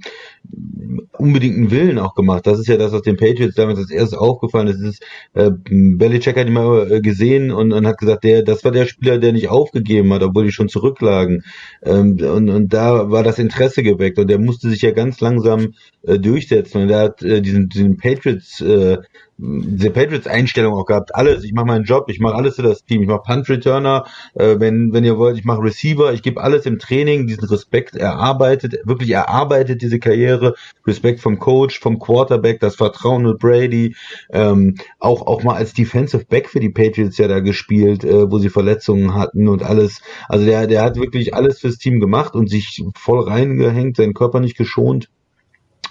unbedingten 1.17 1.71
Willen 1.71 1.99
auch 1.99 2.15
gemacht. 2.15 2.47
Das 2.47 2.59
ist 2.59 2.67
ja 2.67 2.77
das, 2.77 2.91
was 2.91 3.01
den 3.01 3.17
Patriots 3.17 3.55
damals 3.55 3.79
als 3.79 3.91
erstes 3.91 4.17
aufgefallen 4.17 4.67
ist. 4.67 4.79
ist 4.79 5.03
äh, 5.33 5.51
Belichick 5.51 6.37
hat 6.37 6.47
ihn 6.47 6.53
mal 6.53 6.91
äh, 6.91 7.01
gesehen 7.01 7.51
und, 7.51 7.73
und 7.73 7.87
hat 7.87 7.97
gesagt, 7.97 8.23
der, 8.23 8.43
das 8.43 8.63
war 8.63 8.71
der 8.71 8.85
Spieler, 8.85 9.17
der 9.17 9.33
nicht 9.33 9.49
aufgegeben 9.49 10.13
hat, 10.13 10.23
obwohl 10.23 10.45
die 10.45 10.51
schon 10.51 10.69
zurücklagen. 10.69 11.43
Ähm, 11.83 12.17
und, 12.21 12.49
und 12.49 12.73
da 12.73 13.09
war 13.09 13.23
das 13.23 13.39
Interesse 13.39 13.83
geweckt 13.83 14.19
und 14.19 14.29
der 14.29 14.39
musste 14.39 14.69
sich 14.69 14.81
ja 14.81 14.91
ganz 14.91 15.19
langsam 15.19 15.73
äh, 16.03 16.19
durchsetzen. 16.19 16.83
Und 16.83 16.89
er 16.89 16.99
hat 16.99 17.21
äh, 17.23 17.41
diesen, 17.41 17.69
diesen 17.69 17.97
Patriots 17.97 18.61
äh, 18.61 18.97
diese 19.38 19.91
Patriots-Einstellung 19.91 20.74
auch 20.74 20.86
gehabt. 20.86 21.13
Alles, 21.13 21.44
ich 21.44 21.53
mache 21.53 21.67
meinen 21.67 21.86
Job, 21.86 22.10
ich 22.10 22.20
mache 22.20 22.36
alles 22.36 22.56
für 22.56 22.63
das 22.63 22.84
Team, 22.84 23.01
ich 23.03 23.08
mache 23.08 23.22
Punt-Returner, 23.24 24.06
äh, 24.34 24.56
wenn, 24.60 24.94
wenn 24.94 25.03
ihr 25.03 25.17
wollt, 25.17 25.38
ich 25.38 25.46
mache 25.46 25.62
Receiver, 25.62 26.12
ich 26.13 26.24
gebe 26.24 26.41
alles 26.41 26.65
im 26.65 26.79
Training, 26.79 27.27
diesen 27.27 27.44
Respekt 27.46 27.96
erarbeitet, 27.96 28.75
wirklich 28.84 29.12
erarbeitet 29.12 29.82
diese 29.82 30.00
Karriere, 30.00 30.56
Respekt 30.86 31.20
vom 31.20 31.38
Coach, 31.38 31.79
vom 31.79 32.00
Quarterback, 32.00 32.60
das 32.60 32.75
Vertrauen 32.75 33.24
mit 33.24 33.38
Brady, 33.39 33.96
ähm, 34.32 34.75
auch, 35.00 35.27
auch 35.27 35.44
mal 35.44 35.56
als 35.56 35.74
Defensive 35.74 36.25
Back 36.25 36.50
für 36.50 36.60
die 36.60 36.70
Patriots 36.70 37.17
ja 37.17 37.27
da 37.27 37.39
gespielt, 37.39 38.03
äh, 38.03 38.32
wo 38.32 38.39
sie 38.39 38.50
Verletzungen 38.50 39.13
hatten 39.13 39.48
und 39.48 39.62
alles. 39.62 40.01
Also 40.27 40.46
der, 40.46 40.65
der 40.65 40.82
hat 40.82 40.98
wirklich 40.98 41.36
alles 41.36 41.60
fürs 41.60 41.77
Team 41.77 42.00
gemacht 42.00 42.34
und 42.36 42.50
sich 42.50 42.84
voll 42.96 43.22
reingehängt, 43.24 43.98
seinen 43.98 44.13
Körper 44.13 44.39
nicht 44.39 44.58
geschont. 44.58 45.10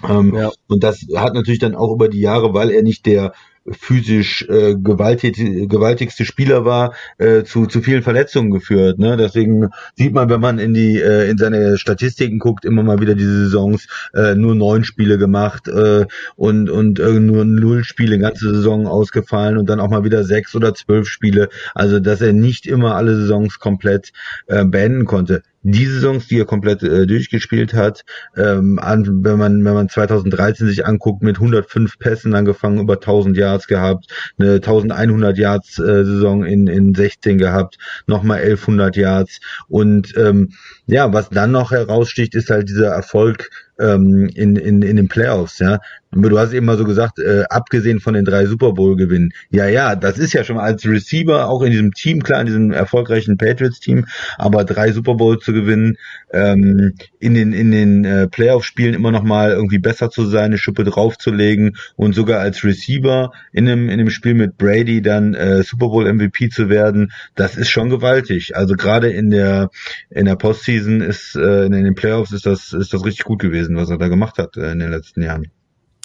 Ähm, 0.07 0.33
ja. 0.35 0.51
Und 0.67 0.83
das 0.83 1.05
hat 1.15 1.33
natürlich 1.33 1.59
dann 1.59 1.75
auch 1.75 1.93
über 1.93 2.09
die 2.09 2.21
Jahre, 2.21 2.53
weil 2.53 2.71
er 2.71 2.83
nicht 2.83 3.05
der 3.05 3.33
physisch 3.69 4.45
äh, 4.49 4.75
gewaltig, 4.75 5.35
gewaltigste 5.67 6.25
Spieler 6.25 6.65
war, 6.65 6.93
äh, 7.17 7.43
zu, 7.43 7.65
zu 7.65 7.81
vielen 7.81 8.03
Verletzungen 8.03 8.51
geführt. 8.51 8.99
Ne? 8.99 9.17
Deswegen 9.17 9.69
sieht 9.95 10.13
man, 10.13 10.29
wenn 10.29 10.39
man 10.39 10.59
in 10.59 10.73
die 10.73 10.99
äh, 10.99 11.29
in 11.29 11.37
seine 11.37 11.77
Statistiken 11.77 12.39
guckt, 12.39 12.65
immer 12.65 12.83
mal 12.83 13.01
wieder 13.01 13.15
diese 13.15 13.45
Saisons 13.45 13.87
äh, 14.13 14.35
nur 14.35 14.55
neun 14.55 14.83
Spiele 14.83 15.17
gemacht 15.17 15.67
äh, 15.67 16.05
und 16.35 16.69
und 16.69 16.99
äh, 16.99 17.19
nur 17.19 17.45
null 17.45 17.83
Spiele 17.83 18.19
ganze 18.19 18.53
Saison 18.53 18.87
ausgefallen 18.87 19.57
und 19.57 19.69
dann 19.69 19.79
auch 19.79 19.89
mal 19.89 20.03
wieder 20.03 20.23
sechs 20.23 20.55
oder 20.55 20.73
zwölf 20.73 21.07
Spiele. 21.07 21.49
Also 21.75 21.99
dass 21.99 22.21
er 22.21 22.33
nicht 22.33 22.67
immer 22.67 22.95
alle 22.95 23.15
Saisons 23.15 23.59
komplett 23.59 24.11
äh, 24.47 24.63
beenden 24.63 25.05
konnte 25.05 25.43
die 25.71 25.85
Saisons, 25.85 26.27
die 26.27 26.39
er 26.39 26.45
komplett 26.45 26.81
äh, 26.81 27.05
durchgespielt 27.05 27.73
hat, 27.73 28.05
ähm, 28.37 28.79
an, 28.79 29.23
wenn 29.23 29.37
man 29.37 29.65
wenn 29.65 29.73
man 29.73 29.89
2013 29.89 30.67
sich 30.67 30.85
anguckt, 30.85 31.23
mit 31.23 31.37
105 31.37 31.99
Pässen 31.99 32.33
angefangen, 32.35 32.79
über 32.79 32.93
1000 32.93 33.35
Yards 33.35 33.67
gehabt, 33.67 34.07
eine 34.39 34.55
1100 34.55 35.37
Yards 35.37 35.77
äh, 35.79 36.05
Saison 36.05 36.45
in 36.45 36.67
in 36.67 36.95
16 36.95 37.37
gehabt, 37.37 37.77
nochmal 38.05 38.39
1100 38.39 38.95
Yards 38.95 39.41
und 39.67 40.15
ähm, 40.17 40.53
ja, 40.85 41.11
was 41.11 41.29
dann 41.29 41.51
noch 41.51 41.71
heraussticht, 41.71 42.33
ist 42.33 42.49
halt 42.49 42.69
dieser 42.69 42.87
Erfolg 42.87 43.49
ähm, 43.79 44.29
in, 44.33 44.55
in, 44.55 44.81
in 44.81 44.95
den 44.95 45.07
Playoffs, 45.07 45.59
ja. 45.59 45.79
Du 46.11 46.39
hast 46.39 46.53
eben 46.53 46.65
mal 46.65 46.77
so 46.77 46.85
gesagt, 46.85 47.19
äh, 47.19 47.43
abgesehen 47.49 47.99
von 47.99 48.13
den 48.13 48.25
drei 48.25 48.45
Super 48.45 48.71
Bowl-Gewinnen. 48.71 49.33
Ja, 49.49 49.67
ja, 49.67 49.95
das 49.95 50.17
ist 50.17 50.33
ja 50.33 50.43
schon 50.43 50.55
mal 50.55 50.63
als 50.63 50.85
Receiver 50.85 51.49
auch 51.49 51.61
in 51.61 51.71
diesem 51.71 51.93
Team, 51.93 52.23
klar, 52.23 52.39
in 52.41 52.47
diesem 52.47 52.71
erfolgreichen 52.71 53.37
Patriots-Team, 53.37 54.05
aber 54.37 54.63
drei 54.63 54.91
Super 54.91 55.15
Bowl 55.15 55.37
zu 55.39 55.53
gewinnen, 55.53 55.97
ähm, 56.31 56.93
in 57.19 57.33
den, 57.33 57.51
in 57.51 57.71
den 57.71 58.05
äh, 58.05 58.27
Playoff-Spielen 58.27 58.93
immer 58.93 59.11
noch 59.11 59.23
mal 59.23 59.51
irgendwie 59.51 59.79
besser 59.79 60.09
zu 60.09 60.25
sein, 60.25 60.45
eine 60.45 60.57
Schippe 60.57 60.85
draufzulegen 60.85 61.75
und 61.97 62.15
sogar 62.15 62.39
als 62.39 62.63
Receiver 62.63 63.31
in 63.51 63.67
einem, 63.67 63.89
in 63.89 63.99
einem 63.99 64.09
Spiel 64.09 64.33
mit 64.33 64.57
Brady 64.57 65.01
dann 65.01 65.33
äh, 65.33 65.63
Super 65.63 65.89
Bowl 65.89 66.11
MVP 66.11 66.49
zu 66.49 66.69
werden, 66.69 67.11
das 67.35 67.57
ist 67.57 67.69
schon 67.69 67.89
gewaltig. 67.89 68.55
Also 68.55 68.75
gerade 68.75 69.09
in 69.09 69.29
der, 69.29 69.69
in 70.09 70.25
der 70.25 70.35
Postseason 70.35 71.01
ist, 71.01 71.35
äh, 71.35 71.65
in 71.65 71.71
den 71.71 71.95
Playoffs 71.95 72.31
ist 72.31 72.45
das, 72.45 72.71
ist 72.71 72.93
das 72.93 73.05
richtig 73.05 73.25
gut 73.25 73.39
gewesen 73.39 73.57
gewesen, 73.57 73.75
was 73.77 73.89
er 73.89 73.97
da 73.97 74.07
gemacht 74.07 74.37
hat 74.37 74.57
äh, 74.57 74.71
in 74.71 74.79
den 74.79 74.91
letzten 74.91 75.21
Jahren. 75.21 75.51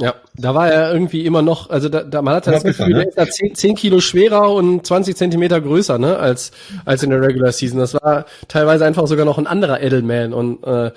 Ja, 0.02 0.16
da 0.34 0.52
war 0.52 0.68
er 0.68 0.92
irgendwie 0.92 1.24
immer 1.24 1.42
noch, 1.42 1.70
also 1.70 1.88
da, 1.88 2.02
da 2.02 2.22
man 2.22 2.34
hat 2.34 2.48
das 2.48 2.64
Gefühl, 2.64 2.88
ne? 2.88 2.94
der 2.94 3.08
ist 3.08 3.18
da 3.18 3.24
10, 3.24 3.54
10 3.54 3.76
Kilo 3.76 4.00
schwerer 4.00 4.52
und 4.52 4.84
20 4.84 5.16
Zentimeter 5.16 5.60
größer, 5.60 5.96
ne, 5.96 6.16
als, 6.16 6.50
als 6.84 7.04
in 7.04 7.10
der 7.10 7.22
Regular 7.22 7.52
Season. 7.52 7.78
Das 7.78 7.94
war 7.94 8.24
teilweise 8.48 8.84
einfach 8.84 9.06
sogar 9.06 9.24
noch 9.24 9.38
ein 9.38 9.46
anderer 9.46 9.80
Edelman 9.80 10.32
und 10.32 10.64
äh, 10.64 10.90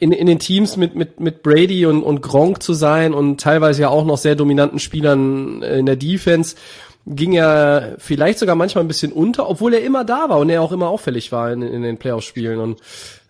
in, 0.00 0.10
in 0.10 0.26
den 0.26 0.40
Teams 0.40 0.76
mit, 0.76 0.96
mit, 0.96 1.20
mit 1.20 1.44
Brady 1.44 1.86
und, 1.86 2.02
und 2.02 2.20
Gronk 2.20 2.64
zu 2.64 2.72
sein 2.72 3.14
und 3.14 3.40
teilweise 3.40 3.82
ja 3.82 3.90
auch 3.90 4.04
noch 4.04 4.18
sehr 4.18 4.34
dominanten 4.34 4.80
Spielern 4.80 5.62
in 5.62 5.86
der 5.86 5.94
Defense 5.96 6.56
ging 7.08 7.32
er 7.32 7.96
vielleicht 7.98 8.38
sogar 8.38 8.54
manchmal 8.54 8.84
ein 8.84 8.88
bisschen 8.88 9.12
unter, 9.12 9.48
obwohl 9.48 9.74
er 9.74 9.82
immer 9.82 10.04
da 10.04 10.28
war 10.28 10.38
und 10.38 10.50
er 10.50 10.62
auch 10.62 10.72
immer 10.72 10.88
auffällig 10.88 11.32
war 11.32 11.52
in, 11.52 11.62
in 11.62 11.82
den 11.82 11.98
Playoff-Spielen. 11.98 12.58
Und 12.58 12.80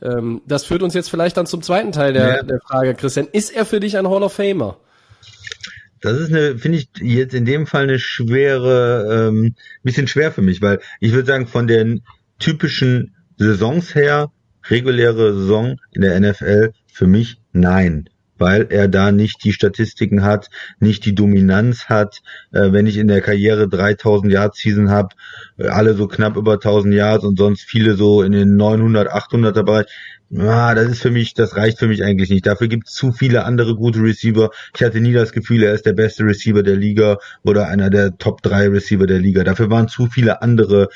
ähm, 0.02 0.42
das 0.46 0.64
führt 0.64 0.82
uns 0.82 0.94
jetzt 0.94 1.10
vielleicht 1.10 1.36
dann 1.36 1.46
zum 1.46 1.62
zweiten 1.62 1.92
Teil 1.92 2.12
der, 2.12 2.28
ja. 2.28 2.42
der 2.42 2.60
Frage, 2.60 2.94
Christian. 2.94 3.28
Ist 3.30 3.50
er 3.50 3.64
für 3.64 3.80
dich 3.80 3.96
ein 3.96 4.08
Hall 4.08 4.22
of 4.22 4.32
Famer? 4.32 4.78
Das 6.00 6.18
ist 6.18 6.30
eine, 6.30 6.58
finde 6.58 6.78
ich 6.78 6.88
jetzt 7.00 7.34
in 7.34 7.44
dem 7.44 7.66
Fall 7.66 7.84
eine 7.84 7.98
schwere, 7.98 9.28
ähm, 9.28 9.54
bisschen 9.82 10.06
schwer 10.06 10.30
für 10.32 10.42
mich, 10.42 10.62
weil 10.62 10.80
ich 11.00 11.12
würde 11.12 11.26
sagen, 11.26 11.46
von 11.46 11.66
den 11.66 12.02
typischen 12.38 13.16
Saisons 13.36 13.94
her, 13.94 14.30
reguläre 14.68 15.34
Saison 15.34 15.76
in 15.92 16.02
der 16.02 16.18
NFL, 16.20 16.72
für 16.92 17.06
mich 17.06 17.40
nein 17.52 18.08
weil 18.38 18.66
er 18.70 18.88
da 18.88 19.12
nicht 19.12 19.44
die 19.44 19.52
Statistiken 19.52 20.22
hat, 20.22 20.50
nicht 20.80 21.04
die 21.04 21.14
Dominanz 21.14 21.86
hat. 21.86 22.22
Äh, 22.52 22.72
wenn 22.72 22.86
ich 22.86 22.96
in 22.96 23.08
der 23.08 23.20
Karriere 23.20 23.68
3000 23.68 24.32
Yards 24.32 24.58
Season 24.58 24.90
habe, 24.90 25.14
äh, 25.58 25.68
alle 25.68 25.94
so 25.94 26.06
knapp 26.08 26.36
über 26.36 26.54
1000 26.54 26.94
Yards 26.94 27.24
und 27.24 27.38
sonst 27.38 27.62
viele 27.62 27.94
so 27.94 28.22
in 28.22 28.32
den 28.32 28.56
900, 28.56 29.12
800er 29.12 29.62
Bereich, 29.62 29.86
ah, 30.36 30.74
das 30.74 30.88
ist 30.88 31.02
für 31.02 31.10
mich, 31.10 31.34
das 31.34 31.56
reicht 31.56 31.78
für 31.78 31.88
mich 31.88 32.04
eigentlich 32.04 32.30
nicht. 32.30 32.46
Dafür 32.46 32.68
gibt 32.68 32.88
es 32.88 32.94
zu 32.94 33.12
viele 33.12 33.44
andere 33.44 33.74
gute 33.74 34.00
Receiver. 34.02 34.50
Ich 34.74 34.82
hatte 34.82 35.00
nie 35.00 35.12
das 35.12 35.32
Gefühl, 35.32 35.62
er 35.62 35.74
ist 35.74 35.86
der 35.86 35.92
beste 35.94 36.24
Receiver 36.24 36.62
der 36.62 36.76
Liga 36.76 37.18
oder 37.42 37.68
einer 37.68 37.90
der 37.90 38.18
Top 38.18 38.42
3 38.42 38.68
Receiver 38.68 39.06
der 39.06 39.18
Liga. 39.18 39.44
Dafür 39.44 39.70
waren 39.70 39.88
zu 39.88 40.06
viele 40.06 40.42
andere 40.42 40.88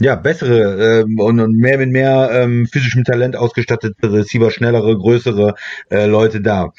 ja, 0.00 0.16
bessere 0.16 1.02
ähm, 1.02 1.18
und, 1.18 1.40
und 1.40 1.56
mehr 1.56 1.78
mit 1.78 1.90
mehr 1.90 2.30
ähm, 2.32 2.66
physischem 2.66 3.04
Talent 3.04 3.36
ausgestattete 3.36 4.12
Receiver, 4.12 4.50
schnellere, 4.50 4.96
größere 4.96 5.54
äh, 5.90 6.06
Leute 6.06 6.40
da. 6.40 6.72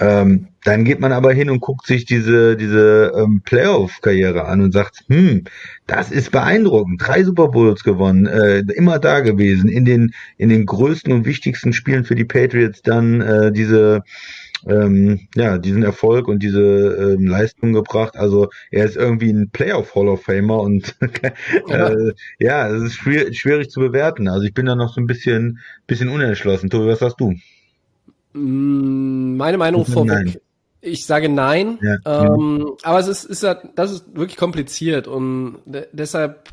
Ähm, 0.00 0.46
dann 0.62 0.84
geht 0.84 1.00
man 1.00 1.10
aber 1.10 1.32
hin 1.32 1.50
und 1.50 1.60
guckt 1.60 1.86
sich 1.86 2.04
diese 2.04 2.56
diese 2.56 3.12
ähm, 3.16 3.42
Playoff-Karriere 3.44 4.44
an 4.44 4.60
und 4.60 4.72
sagt, 4.72 5.04
hm, 5.08 5.44
das 5.88 6.12
ist 6.12 6.30
beeindruckend. 6.30 7.02
Drei 7.04 7.24
Super 7.24 7.48
Bowls 7.48 7.82
gewonnen, 7.82 8.26
äh, 8.26 8.60
immer 8.76 9.00
da 9.00 9.20
gewesen, 9.20 9.68
in 9.68 9.84
den 9.84 10.12
in 10.36 10.50
den 10.50 10.66
größten 10.66 11.12
und 11.12 11.26
wichtigsten 11.26 11.72
Spielen 11.72 12.04
für 12.04 12.14
die 12.14 12.24
Patriots 12.24 12.82
dann 12.82 13.20
äh, 13.20 13.50
diese 13.50 14.04
ähm, 14.66 15.28
ja, 15.34 15.58
diesen 15.58 15.82
Erfolg 15.82 16.28
und 16.28 16.42
diese 16.42 17.16
ähm, 17.16 17.26
Leistung 17.26 17.72
gebracht. 17.72 18.16
Also 18.16 18.48
er 18.70 18.84
ist 18.84 18.96
irgendwie 18.96 19.30
ein 19.30 19.50
Playoff 19.50 19.94
Hall 19.94 20.08
of 20.08 20.22
Famer 20.22 20.60
und 20.60 20.96
äh, 21.68 22.12
ja, 22.38 22.68
es 22.68 22.82
ist 22.82 22.94
schwierig, 22.94 23.38
schwierig 23.38 23.70
zu 23.70 23.80
bewerten. 23.80 24.28
Also 24.28 24.46
ich 24.46 24.54
bin 24.54 24.66
da 24.66 24.74
noch 24.74 24.92
so 24.92 25.00
ein 25.00 25.06
bisschen, 25.06 25.60
bisschen 25.86 26.08
unentschlossen. 26.08 26.70
Tobi, 26.70 26.88
was 26.88 26.98
sagst 27.00 27.20
du? 27.20 27.34
Mm, 28.32 29.36
meine 29.36 29.58
Meinung 29.58 29.84
vorweg. 29.84 30.08
Nein. 30.08 30.36
Ich 30.80 31.06
sage 31.06 31.28
nein, 31.28 31.80
ja, 31.82 31.96
ähm, 32.04 32.58
ja. 32.60 32.74
aber 32.84 33.00
es 33.00 33.08
ist, 33.08 33.24
ist 33.24 33.42
das 33.74 33.90
ist 33.90 34.14
wirklich 34.14 34.36
kompliziert 34.36 35.08
und 35.08 35.56
de 35.66 35.86
deshalb 35.92 36.48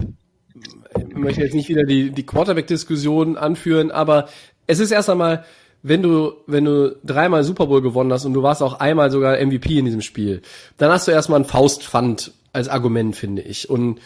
ich 0.97 1.15
möchte 1.15 1.41
jetzt 1.41 1.53
nicht 1.53 1.69
wieder 1.69 1.83
die, 1.83 2.11
die 2.11 2.25
Quarterback-Diskussion 2.25 3.37
anführen, 3.37 3.91
aber 3.91 4.27
es 4.67 4.79
ist 4.79 4.91
erst 4.91 5.09
einmal, 5.09 5.43
wenn 5.87 6.01
du, 6.01 6.33
wenn 6.47 6.65
du 6.65 6.97
dreimal 7.03 7.43
Super 7.43 7.67
Bowl 7.67 7.79
gewonnen 7.79 8.11
hast 8.11 8.25
und 8.25 8.33
du 8.33 8.41
warst 8.41 8.63
auch 8.63 8.79
einmal 8.79 9.11
sogar 9.11 9.37
MVP 9.37 9.77
in 9.77 9.85
diesem 9.85 10.01
Spiel, 10.01 10.41
dann 10.79 10.91
hast 10.91 11.07
du 11.07 11.11
erstmal 11.11 11.39
ein 11.39 11.45
Faustpfand 11.45 12.31
als 12.53 12.69
Argument, 12.69 13.15
finde 13.15 13.43
ich. 13.43 13.69
Und 13.69 13.99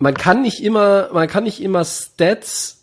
man 0.00 0.14
kann 0.14 0.42
nicht 0.42 0.60
immer, 0.60 1.10
man 1.12 1.28
kann 1.28 1.44
nicht 1.44 1.62
immer 1.62 1.84
Stats 1.84 2.82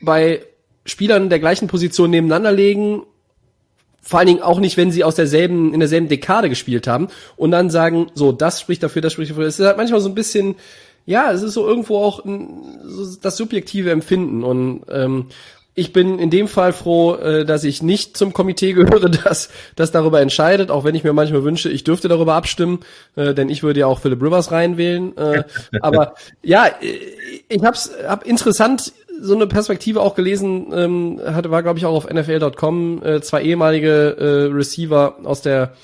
bei 0.00 0.42
Spielern 0.86 1.28
der 1.28 1.38
gleichen 1.38 1.68
Position 1.68 2.08
nebeneinander 2.08 2.50
legen, 2.50 3.02
vor 4.00 4.18
allen 4.18 4.28
Dingen 4.28 4.42
auch 4.42 4.58
nicht, 4.58 4.78
wenn 4.78 4.90
sie 4.90 5.04
aus 5.04 5.14
derselben, 5.14 5.74
in 5.74 5.80
derselben 5.80 6.08
Dekade 6.08 6.48
gespielt 6.48 6.86
haben 6.86 7.08
und 7.36 7.50
dann 7.50 7.68
sagen, 7.68 8.06
so, 8.14 8.32
das 8.32 8.58
spricht 8.58 8.82
dafür, 8.82 9.02
das 9.02 9.12
spricht 9.12 9.32
dafür. 9.32 9.44
Es 9.44 9.60
ist 9.60 9.66
halt 9.66 9.76
manchmal 9.76 10.00
so 10.00 10.08
ein 10.08 10.14
bisschen, 10.14 10.54
ja, 11.04 11.30
es 11.30 11.42
ist 11.42 11.52
so 11.52 11.66
irgendwo 11.66 11.98
auch 11.98 12.24
ein, 12.24 12.80
so 12.84 13.16
das 13.20 13.36
subjektive 13.36 13.90
Empfinden 13.90 14.44
und 14.44 14.84
ähm, 14.88 15.26
ich 15.74 15.92
bin 15.92 16.18
in 16.18 16.30
dem 16.30 16.48
Fall 16.48 16.72
froh, 16.72 17.14
äh, 17.14 17.44
dass 17.44 17.64
ich 17.64 17.82
nicht 17.82 18.16
zum 18.16 18.32
Komitee 18.32 18.72
gehöre, 18.72 19.08
das, 19.24 19.50
das 19.76 19.90
darüber 19.90 20.20
entscheidet, 20.20 20.70
auch 20.70 20.84
wenn 20.84 20.94
ich 20.94 21.04
mir 21.04 21.12
manchmal 21.12 21.44
wünsche, 21.44 21.70
ich 21.70 21.84
dürfte 21.84 22.08
darüber 22.08 22.34
abstimmen, 22.34 22.80
äh, 23.16 23.34
denn 23.34 23.48
ich 23.48 23.62
würde 23.62 23.80
ja 23.80 23.86
auch 23.86 24.00
Philip 24.00 24.22
Rivers 24.22 24.52
reinwählen. 24.52 25.16
Äh, 25.16 25.44
aber 25.80 26.14
ja, 26.42 26.66
ich 27.48 27.62
hab's 27.62 27.90
hab 28.06 28.26
interessant 28.26 28.92
so 29.20 29.34
eine 29.34 29.46
Perspektive 29.46 30.00
auch 30.00 30.14
gelesen, 30.14 30.72
ähm, 30.74 31.20
hatte, 31.24 31.50
war 31.50 31.62
glaube 31.62 31.78
ich 31.78 31.86
auch 31.86 31.94
auf 31.94 32.10
NFL.com, 32.10 33.02
äh, 33.04 33.20
zwei 33.20 33.42
ehemalige 33.42 34.16
äh, 34.50 34.54
Receiver 34.54 35.16
aus 35.24 35.42
der 35.42 35.74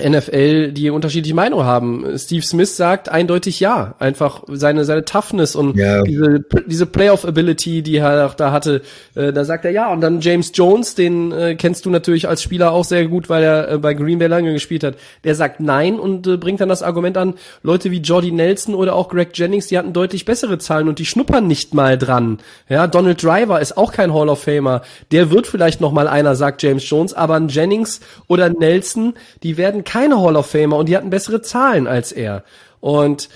NFL, 0.00 0.72
die 0.72 0.88
unterschiedliche 0.88 1.34
Meinungen 1.34 1.66
haben. 1.66 2.06
Steve 2.16 2.42
Smith 2.42 2.76
sagt 2.76 3.10
eindeutig 3.10 3.60
ja. 3.60 3.94
Einfach 3.98 4.42
seine, 4.48 4.86
seine 4.86 5.04
Toughness 5.04 5.54
und 5.54 5.76
ja. 5.76 6.02
diese, 6.02 6.44
diese 6.66 6.86
Playoff-Ability, 6.86 7.82
die 7.82 7.96
er 7.96 8.26
auch 8.26 8.34
da 8.34 8.52
hatte, 8.52 8.80
äh, 9.14 9.34
da 9.34 9.44
sagt 9.44 9.66
er 9.66 9.70
ja. 9.70 9.92
Und 9.92 10.00
dann 10.00 10.20
James 10.20 10.52
Jones, 10.54 10.94
den 10.94 11.30
äh, 11.32 11.56
kennst 11.56 11.84
du 11.84 11.90
natürlich 11.90 12.26
als 12.26 12.42
Spieler 12.42 12.72
auch 12.72 12.84
sehr 12.84 13.06
gut, 13.06 13.28
weil 13.28 13.42
er 13.42 13.70
äh, 13.70 13.78
bei 13.78 13.92
Green 13.92 14.18
Bay 14.18 14.28
lange 14.28 14.54
gespielt 14.54 14.82
hat. 14.82 14.94
Der 15.24 15.34
sagt 15.34 15.60
nein 15.60 16.00
und 16.00 16.22
bringt 16.40 16.62
dann 16.62 16.70
das 16.70 16.82
Argument 16.82 17.18
an, 17.18 17.34
Leute 17.62 17.90
wie 17.90 17.98
Jordy 17.98 18.32
Nelson 18.32 18.74
oder 18.74 18.94
auch 18.94 19.10
Greg 19.10 19.30
Jennings, 19.34 19.66
die 19.66 19.76
hatten 19.76 19.92
deutlich 19.92 20.24
bessere 20.24 20.56
Zahlen 20.58 20.88
und 20.88 21.00
die 21.00 21.06
schnuppern 21.06 21.46
nicht 21.46 21.74
mal 21.74 21.98
dran. 21.98 22.38
Ja, 22.68 22.86
Donald 22.86 23.22
Driver 23.22 23.60
ist 23.60 23.76
auch 23.76 23.92
kein 23.92 24.14
Hall 24.14 24.30
of 24.30 24.42
Famer. 24.42 24.82
Der 25.10 25.30
wird 25.30 25.46
vielleicht 25.46 25.82
noch 25.82 25.92
mal 25.92 26.08
einer, 26.08 26.34
sagt 26.34 26.62
James 26.62 26.88
Jones, 26.88 27.12
aber 27.12 27.34
ein 27.34 27.48
Jennings 27.48 28.00
oder 28.26 28.48
Nelson, 28.48 29.14
die 29.42 29.58
werden 29.58 29.81
keine 29.82 30.20
Hall 30.20 30.36
of 30.36 30.46
Famer 30.46 30.76
und 30.76 30.88
die 30.88 30.96
hatten 30.96 31.10
bessere 31.10 31.42
Zahlen 31.42 31.86
als 31.86 32.12
er. 32.12 32.44
Und 32.80 33.28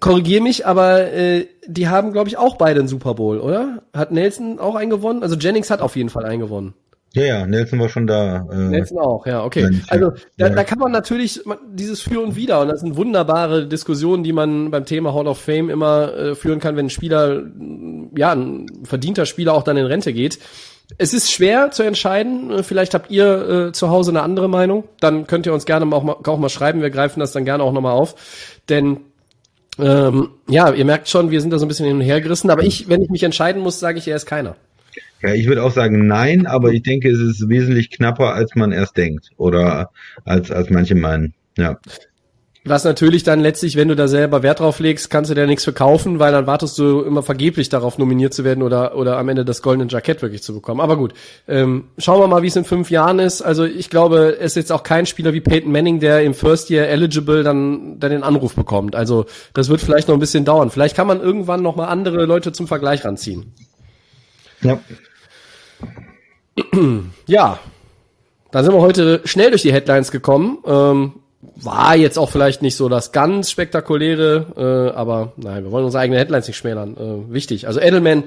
korrigier 0.00 0.42
mich, 0.42 0.66
aber 0.66 1.12
äh, 1.12 1.46
die 1.66 1.88
haben, 1.88 2.12
glaube 2.12 2.28
ich, 2.28 2.36
auch 2.36 2.56
beide 2.56 2.80
einen 2.80 2.88
Super 2.88 3.14
Bowl, 3.14 3.38
oder? 3.38 3.82
Hat 3.92 4.10
Nelson 4.10 4.58
auch 4.58 4.74
einen 4.74 4.90
gewonnen? 4.90 5.22
Also 5.22 5.36
Jennings 5.36 5.70
hat 5.70 5.80
auf 5.80 5.96
jeden 5.96 6.08
Fall 6.08 6.24
einen 6.24 6.40
gewonnen. 6.40 6.74
Ja, 7.14 7.24
ja, 7.24 7.46
Nelson 7.46 7.80
war 7.80 7.88
schon 7.88 8.06
da. 8.06 8.46
Äh, 8.52 8.56
Nelson 8.56 8.98
auch, 8.98 9.26
ja, 9.26 9.42
okay. 9.42 9.70
Also 9.88 10.12
da, 10.36 10.50
da 10.50 10.64
kann 10.64 10.78
man 10.78 10.92
natürlich 10.92 11.42
dieses 11.72 12.02
Für 12.02 12.20
und 12.20 12.36
Wider, 12.36 12.60
und 12.60 12.68
das 12.68 12.80
sind 12.80 12.96
wunderbare 12.96 13.66
Diskussionen, 13.66 14.22
die 14.22 14.34
man 14.34 14.70
beim 14.70 14.84
Thema 14.84 15.14
Hall 15.14 15.26
of 15.26 15.38
Fame 15.38 15.70
immer 15.70 16.12
äh, 16.12 16.34
führen 16.34 16.60
kann, 16.60 16.76
wenn 16.76 16.86
ein 16.86 16.90
Spieler, 16.90 17.42
ja, 18.16 18.32
ein 18.32 18.66
verdienter 18.82 19.24
Spieler 19.24 19.54
auch 19.54 19.62
dann 19.62 19.78
in 19.78 19.86
Rente 19.86 20.12
geht 20.12 20.38
es 20.98 21.12
ist 21.12 21.32
schwer 21.32 21.70
zu 21.70 21.82
entscheiden. 21.82 22.62
Vielleicht 22.62 22.94
habt 22.94 23.10
ihr 23.10 23.68
äh, 23.68 23.72
zu 23.72 23.90
Hause 23.90 24.10
eine 24.10 24.22
andere 24.22 24.48
Meinung. 24.48 24.84
Dann 25.00 25.26
könnt 25.26 25.46
ihr 25.46 25.52
uns 25.52 25.66
gerne 25.66 25.84
auch 25.94 26.02
mal, 26.02 26.16
auch 26.24 26.38
mal 26.38 26.48
schreiben. 26.48 26.80
Wir 26.80 26.90
greifen 26.90 27.20
das 27.20 27.32
dann 27.32 27.44
gerne 27.44 27.62
auch 27.62 27.72
nochmal 27.72 27.92
auf. 27.92 28.14
Denn 28.68 28.98
ähm, 29.78 30.30
ja, 30.48 30.72
ihr 30.72 30.84
merkt 30.84 31.08
schon, 31.08 31.30
wir 31.30 31.40
sind 31.40 31.52
da 31.52 31.58
so 31.58 31.66
ein 31.66 31.68
bisschen 31.68 31.86
hin 31.86 31.96
und 31.96 32.02
her 32.02 32.20
gerissen. 32.20 32.50
Aber 32.50 32.62
ich, 32.62 32.88
wenn 32.88 33.02
ich 33.02 33.10
mich 33.10 33.22
entscheiden 33.22 33.62
muss, 33.62 33.80
sage 33.80 33.98
ich, 33.98 34.08
er 34.08 34.16
ist 34.16 34.26
keiner. 34.26 34.56
Ja, 35.22 35.34
ich 35.34 35.46
würde 35.46 35.62
auch 35.62 35.72
sagen 35.72 36.06
nein, 36.06 36.46
aber 36.46 36.72
ich 36.72 36.82
denke, 36.82 37.10
es 37.10 37.18
ist 37.18 37.48
wesentlich 37.48 37.90
knapper, 37.90 38.34
als 38.34 38.54
man 38.54 38.72
erst 38.72 38.96
denkt 38.96 39.30
oder 39.36 39.90
als, 40.24 40.50
als 40.50 40.70
manche 40.70 40.94
meinen. 40.94 41.34
Ja. 41.56 41.78
Was 42.66 42.82
natürlich 42.82 43.22
dann 43.22 43.40
letztlich, 43.40 43.76
wenn 43.76 43.86
du 43.86 43.94
da 43.94 44.08
selber 44.08 44.42
Wert 44.42 44.58
drauf 44.58 44.80
legst, 44.80 45.08
kannst 45.08 45.30
du 45.30 45.34
dir 45.34 45.46
nichts 45.46 45.62
verkaufen, 45.62 46.18
weil 46.18 46.32
dann 46.32 46.48
wartest 46.48 46.76
du 46.78 47.02
immer 47.02 47.22
vergeblich 47.22 47.68
darauf, 47.68 47.96
nominiert 47.96 48.34
zu 48.34 48.42
werden 48.42 48.62
oder, 48.62 48.96
oder 48.96 49.18
am 49.18 49.28
Ende 49.28 49.44
das 49.44 49.62
goldene 49.62 49.88
Jackett 49.88 50.20
wirklich 50.20 50.42
zu 50.42 50.52
bekommen. 50.52 50.80
Aber 50.80 50.96
gut, 50.96 51.14
ähm, 51.46 51.84
schauen 51.96 52.20
wir 52.20 52.26
mal, 52.26 52.42
wie 52.42 52.48
es 52.48 52.56
in 52.56 52.64
fünf 52.64 52.90
Jahren 52.90 53.20
ist. 53.20 53.40
Also 53.40 53.64
ich 53.64 53.88
glaube, 53.88 54.36
es 54.40 54.52
ist 54.52 54.56
jetzt 54.56 54.72
auch 54.72 54.82
kein 54.82 55.06
Spieler 55.06 55.32
wie 55.32 55.40
Peyton 55.40 55.70
Manning, 55.70 56.00
der 56.00 56.22
im 56.24 56.34
First 56.34 56.68
Year 56.68 56.88
eligible 56.88 57.44
dann, 57.44 58.00
dann 58.00 58.10
den 58.10 58.24
Anruf 58.24 58.56
bekommt. 58.56 58.96
Also 58.96 59.26
das 59.54 59.68
wird 59.68 59.80
vielleicht 59.80 60.08
noch 60.08 60.14
ein 60.14 60.20
bisschen 60.20 60.44
dauern. 60.44 60.70
Vielleicht 60.70 60.96
kann 60.96 61.06
man 61.06 61.20
irgendwann 61.20 61.62
noch 61.62 61.76
mal 61.76 61.86
andere 61.86 62.24
Leute 62.24 62.50
zum 62.50 62.66
Vergleich 62.66 63.04
ranziehen. 63.04 63.52
Ja. 64.62 64.80
Ja, 67.26 67.58
dann 68.50 68.64
sind 68.64 68.74
wir 68.74 68.80
heute 68.80 69.20
schnell 69.24 69.50
durch 69.50 69.62
die 69.62 69.72
Headlines 69.72 70.10
gekommen. 70.10 70.58
Ähm, 70.66 71.12
war 71.40 71.96
jetzt 71.96 72.18
auch 72.18 72.30
vielleicht 72.30 72.62
nicht 72.62 72.76
so 72.76 72.88
das 72.88 73.12
ganz 73.12 73.50
spektakuläre, 73.50 74.90
äh, 74.92 74.96
aber 74.96 75.32
nein, 75.36 75.64
wir 75.64 75.70
wollen 75.70 75.84
unsere 75.84 76.02
eigenen 76.02 76.18
Headlines 76.18 76.48
nicht 76.48 76.56
schmälern. 76.56 76.96
Äh, 76.96 77.32
wichtig. 77.32 77.66
Also 77.66 77.80
Edelman 77.80 78.24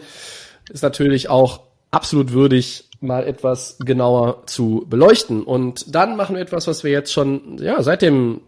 ist 0.71 0.83
natürlich 0.83 1.29
auch 1.29 1.61
absolut 1.91 2.33
würdig, 2.33 2.85
mal 3.01 3.25
etwas 3.25 3.77
genauer 3.79 4.43
zu 4.45 4.85
beleuchten. 4.89 5.43
Und 5.43 5.95
dann 5.95 6.17
machen 6.17 6.35
wir 6.35 6.41
etwas, 6.41 6.67
was 6.67 6.83
wir 6.83 6.91
jetzt 6.91 7.13
schon 7.13 7.57
ja 7.59 7.81
seit 7.81 8.01
dem 8.01 8.41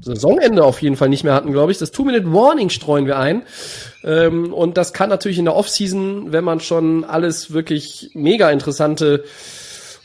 Saisonende 0.00 0.64
auf 0.64 0.82
jeden 0.82 0.96
Fall 0.96 1.08
nicht 1.08 1.24
mehr 1.24 1.34
hatten, 1.34 1.52
glaube 1.52 1.72
ich. 1.72 1.78
Das 1.78 1.90
Two-Minute-Warning 1.90 2.70
streuen 2.70 3.06
wir 3.06 3.18
ein. 3.18 3.42
Ähm, 4.04 4.52
und 4.52 4.76
das 4.76 4.92
kann 4.92 5.08
natürlich 5.08 5.38
in 5.38 5.46
der 5.46 5.56
Offseason, 5.56 6.32
wenn 6.32 6.44
man 6.44 6.60
schon 6.60 7.04
alles 7.04 7.52
wirklich 7.52 8.10
mega 8.14 8.50
interessante 8.50 9.24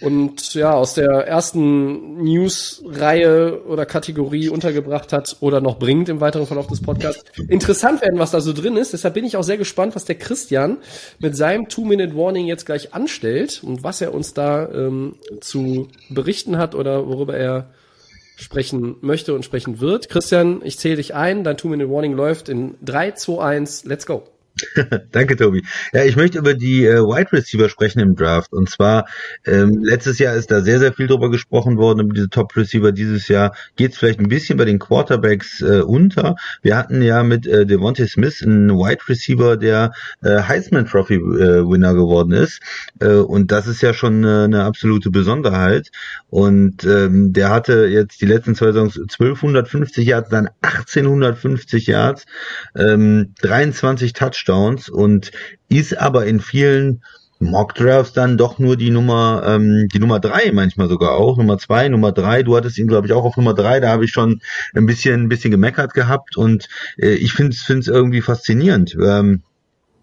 und 0.01 0.53
ja, 0.53 0.73
aus 0.73 0.93
der 0.93 1.09
ersten 1.27 2.23
News-Reihe 2.23 3.63
oder 3.65 3.85
Kategorie 3.85 4.49
untergebracht 4.49 5.11
hat 5.11 5.37
oder 5.41 5.59
noch 5.59 5.77
bringt 5.77 6.07
im 6.09 6.21
weiteren 6.21 6.47
Verlauf 6.47 6.67
des 6.67 6.81
Podcasts. 6.81 7.23
Interessant 7.49 8.01
werden, 8.01 8.19
was 8.19 8.31
da 8.31 8.39
so 8.39 8.53
drin 8.53 8.77
ist. 8.77 8.93
Deshalb 8.93 9.13
bin 9.13 9.25
ich 9.25 9.35
auch 9.35 9.43
sehr 9.43 9.57
gespannt, 9.57 9.95
was 9.95 10.05
der 10.05 10.15
Christian 10.15 10.77
mit 11.19 11.35
seinem 11.35 11.67
Two-Minute-Warning 11.67 12.47
jetzt 12.47 12.65
gleich 12.65 12.93
anstellt 12.93 13.61
und 13.63 13.83
was 13.83 13.99
er 13.99 14.13
uns 14.13 14.33
da 14.33 14.69
ähm, 14.69 15.15
zu 15.41 15.89
berichten 16.09 16.57
hat 16.57 16.75
oder 16.75 17.07
worüber 17.07 17.35
er 17.35 17.71
sprechen 18.37 18.95
möchte 19.01 19.33
und 19.33 19.43
sprechen 19.43 19.81
wird. 19.81 20.07
Christian, 20.07 20.61
ich 20.63 20.79
zähle 20.79 20.95
dich 20.95 21.13
ein. 21.13 21.43
Dein 21.43 21.57
Two-Minute-Warning 21.57 22.13
läuft 22.13 22.47
in 22.47 22.75
3, 22.81 23.11
2, 23.11 23.43
1. 23.43 23.83
Let's 23.83 24.05
go. 24.05 24.23
Danke, 25.11 25.35
Tobi. 25.35 25.63
Ja, 25.93 26.03
ich 26.03 26.15
möchte 26.15 26.37
über 26.37 26.53
die 26.53 26.85
äh, 26.85 27.01
Wide 27.01 27.31
Receiver 27.31 27.69
sprechen 27.69 27.99
im 27.99 28.15
Draft. 28.15 28.53
Und 28.53 28.69
zwar, 28.69 29.07
ähm, 29.45 29.81
letztes 29.83 30.19
Jahr 30.19 30.35
ist 30.35 30.51
da 30.51 30.61
sehr, 30.61 30.79
sehr 30.79 30.93
viel 30.93 31.07
drüber 31.07 31.29
gesprochen 31.29 31.77
worden, 31.77 32.01
über 32.01 32.13
diese 32.13 32.29
Top 32.29 32.55
Receiver. 32.55 32.91
Dieses 32.91 33.27
Jahr 33.27 33.55
geht 33.75 33.93
es 33.93 33.97
vielleicht 33.97 34.19
ein 34.19 34.29
bisschen 34.29 34.57
bei 34.57 34.65
den 34.65 34.79
Quarterbacks 34.79 35.61
äh, 35.61 35.81
unter. 35.81 36.35
Wir 36.61 36.77
hatten 36.77 37.01
ja 37.01 37.23
mit 37.23 37.47
äh, 37.47 37.65
Devontae 37.65 38.07
Smith 38.07 38.41
einen 38.43 38.71
Wide 38.71 39.07
Receiver, 39.07 39.57
der 39.57 39.91
äh, 40.21 40.41
Heisman 40.41 40.85
Trophy 40.85 41.15
äh, 41.15 41.67
Winner 41.67 41.93
geworden 41.93 42.31
ist. 42.31 42.61
Äh, 42.99 43.15
und 43.15 43.51
das 43.51 43.67
ist 43.67 43.81
ja 43.81 43.93
schon 43.93 44.23
äh, 44.23 44.43
eine 44.43 44.63
absolute 44.63 45.09
Besonderheit. 45.09 45.89
Und 46.29 46.83
ähm, 46.83 47.33
der 47.33 47.49
hatte 47.49 47.85
jetzt 47.85 48.21
die 48.21 48.25
letzten 48.25 48.55
zwei 48.55 48.67
Saisons 48.67 48.97
1250 48.97 50.05
Yards, 50.05 50.29
dann 50.29 50.49
1850 50.61 51.87
Yards, 51.87 52.25
ähm, 52.75 53.33
23 53.41 54.13
Touchdowns 54.13 54.48
und 54.89 55.31
ist 55.69 55.97
aber 55.97 56.25
in 56.25 56.39
vielen 56.39 57.01
Mockdrafts 57.39 58.13
dann 58.13 58.37
doch 58.37 58.59
nur 58.59 58.75
die 58.75 58.89
Nummer, 58.89 59.43
ähm, 59.45 59.87
die 59.93 59.99
Nummer 59.99 60.19
drei 60.19 60.51
manchmal 60.51 60.89
sogar 60.89 61.11
auch, 61.11 61.37
Nummer 61.37 61.57
zwei, 61.57 61.87
Nummer 61.87 62.11
drei. 62.11 62.43
Du 62.43 62.55
hattest 62.55 62.77
ihn, 62.77 62.87
glaube 62.87 63.07
ich, 63.07 63.13
auch 63.13 63.23
auf 63.23 63.37
Nummer 63.37 63.53
drei. 63.53 63.79
Da 63.79 63.89
habe 63.89 64.03
ich 64.03 64.11
schon 64.11 64.41
ein 64.75 64.85
bisschen, 64.85 65.23
ein 65.23 65.29
bisschen 65.29 65.51
gemeckert 65.51 65.93
gehabt 65.93 66.35
und 66.35 66.67
äh, 66.97 67.13
ich 67.13 67.33
finde 67.33 67.55
es 67.55 67.87
irgendwie 67.87 68.21
faszinierend. 68.21 68.95
Ähm, 69.01 69.43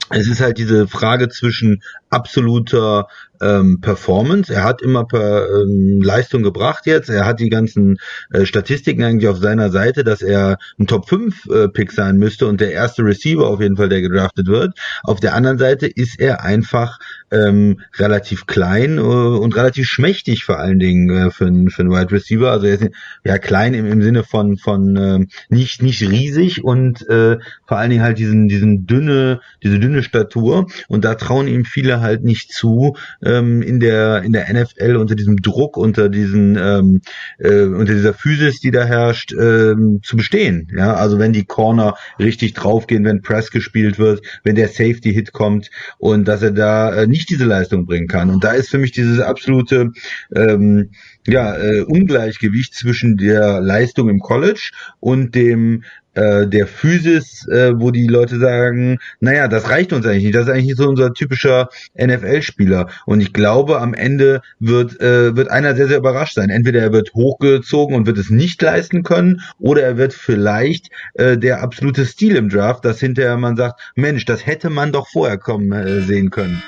es 0.08 0.28
ist 0.28 0.40
halt 0.40 0.58
diese 0.58 0.86
Frage 0.86 1.28
zwischen 1.28 1.82
absoluter 2.16 3.06
ähm, 3.40 3.80
Performance. 3.80 4.52
Er 4.52 4.64
hat 4.64 4.82
immer 4.82 5.04
per, 5.04 5.46
ähm, 5.48 6.00
Leistung 6.02 6.42
gebracht 6.42 6.86
jetzt. 6.86 7.08
Er 7.08 7.26
hat 7.26 7.40
die 7.40 7.48
ganzen 7.48 7.98
äh, 8.30 8.46
Statistiken 8.46 9.02
eigentlich 9.04 9.28
auf 9.28 9.38
seiner 9.38 9.70
Seite, 9.70 10.04
dass 10.04 10.22
er 10.22 10.58
ein 10.78 10.86
Top 10.86 11.08
5 11.08 11.46
äh, 11.46 11.68
Pick 11.68 11.92
sein 11.92 12.16
müsste 12.16 12.46
und 12.46 12.60
der 12.60 12.72
erste 12.72 13.04
Receiver 13.04 13.46
auf 13.46 13.60
jeden 13.60 13.76
Fall, 13.76 13.88
der 13.88 14.00
gedraftet 14.00 14.46
wird. 14.46 14.78
Auf 15.02 15.20
der 15.20 15.34
anderen 15.34 15.58
Seite 15.58 15.86
ist 15.86 16.18
er 16.18 16.42
einfach 16.42 16.98
ähm, 17.30 17.80
relativ 17.98 18.46
klein 18.46 18.98
äh, 18.98 19.00
und 19.00 19.56
relativ 19.56 19.86
schmächtig 19.86 20.44
vor 20.44 20.58
allen 20.58 20.78
Dingen 20.78 21.10
äh, 21.10 21.30
für, 21.30 21.46
einen, 21.46 21.70
für 21.70 21.82
einen 21.82 21.90
Wide 21.90 22.12
Receiver. 22.12 22.50
Also 22.50 22.66
er 22.66 22.74
ist 22.74 22.90
ja 23.24 23.38
klein 23.38 23.74
im, 23.74 23.86
im 23.86 24.02
Sinne 24.02 24.24
von 24.24 24.56
von 24.56 24.96
äh, 24.96 25.26
nicht 25.48 25.82
nicht 25.82 26.02
riesig 26.02 26.64
und 26.64 27.06
äh, 27.08 27.38
vor 27.66 27.78
allen 27.78 27.90
Dingen 27.90 28.02
halt 28.02 28.18
diesen 28.18 28.48
diesen 28.48 28.86
dünne 28.86 29.40
diese 29.62 29.78
dünne 29.78 30.02
Statur 30.02 30.66
und 30.88 31.04
da 31.04 31.14
trauen 31.14 31.48
ihm 31.48 31.64
viele 31.64 32.00
halt 32.00 32.05
nicht 32.14 32.52
zu 32.52 32.96
ähm, 33.22 33.62
in 33.62 33.80
der 33.80 34.22
in 34.22 34.32
der 34.32 34.52
NFL 34.52 34.96
unter 34.96 35.14
diesem 35.14 35.36
Druck 35.36 35.76
unter 35.76 36.08
diesen 36.08 36.56
ähm, 36.56 37.00
äh, 37.38 37.62
unter 37.62 37.94
dieser 37.94 38.14
Physis, 38.14 38.60
die 38.60 38.70
da 38.70 38.84
herrscht, 38.84 39.32
ähm, 39.32 40.00
zu 40.02 40.16
bestehen. 40.16 40.68
Ja, 40.76 40.94
also 40.94 41.18
wenn 41.18 41.32
die 41.32 41.44
Corner 41.44 41.94
richtig 42.18 42.54
draufgehen, 42.54 43.04
wenn 43.04 43.22
Press 43.22 43.50
gespielt 43.50 43.98
wird, 43.98 44.22
wenn 44.44 44.56
der 44.56 44.68
Safety 44.68 45.12
Hit 45.12 45.32
kommt 45.32 45.70
und 45.98 46.26
dass 46.26 46.42
er 46.42 46.52
da 46.52 46.94
äh, 46.94 47.06
nicht 47.06 47.30
diese 47.30 47.44
Leistung 47.44 47.86
bringen 47.86 48.08
kann. 48.08 48.30
Und 48.30 48.44
da 48.44 48.52
ist 48.52 48.70
für 48.70 48.78
mich 48.78 48.92
dieses 48.92 49.20
absolute 49.20 49.92
ähm, 50.34 50.90
ja, 51.26 51.56
äh, 51.56 51.80
Ungleichgewicht 51.82 52.74
zwischen 52.74 53.16
der 53.16 53.60
Leistung 53.60 54.08
im 54.08 54.20
College 54.20 54.70
und 55.00 55.34
dem 55.34 55.82
äh, 56.16 56.46
der 56.46 56.66
Physis, 56.66 57.46
äh, 57.48 57.78
wo 57.78 57.90
die 57.90 58.06
Leute 58.06 58.38
sagen, 58.38 58.98
naja, 59.20 59.48
das 59.48 59.68
reicht 59.68 59.92
uns 59.92 60.06
eigentlich 60.06 60.24
nicht. 60.24 60.34
Das 60.34 60.46
ist 60.46 60.52
eigentlich 60.52 60.76
so 60.76 60.88
unser 60.88 61.12
typischer 61.12 61.68
NFL-Spieler. 61.94 62.88
Und 63.04 63.20
ich 63.20 63.32
glaube, 63.32 63.80
am 63.80 63.94
Ende 63.94 64.40
wird, 64.58 65.00
äh, 65.00 65.36
wird 65.36 65.50
einer 65.50 65.76
sehr, 65.76 65.88
sehr 65.88 65.98
überrascht 65.98 66.34
sein. 66.34 66.50
Entweder 66.50 66.80
er 66.80 66.92
wird 66.92 67.12
hochgezogen 67.14 67.94
und 67.94 68.06
wird 68.06 68.18
es 68.18 68.30
nicht 68.30 68.60
leisten 68.62 69.02
können, 69.02 69.42
oder 69.58 69.82
er 69.82 69.98
wird 69.98 70.14
vielleicht 70.14 70.88
äh, 71.14 71.36
der 71.36 71.62
absolute 71.62 72.06
Stil 72.06 72.36
im 72.36 72.48
Draft, 72.48 72.84
dass 72.84 72.98
hinterher 72.98 73.36
man 73.36 73.56
sagt, 73.56 73.80
Mensch, 73.94 74.24
das 74.24 74.46
hätte 74.46 74.70
man 74.70 74.92
doch 74.92 75.08
vorher 75.08 75.38
kommen 75.38 75.70
äh, 75.72 76.00
sehen 76.00 76.30
können. 76.30 76.62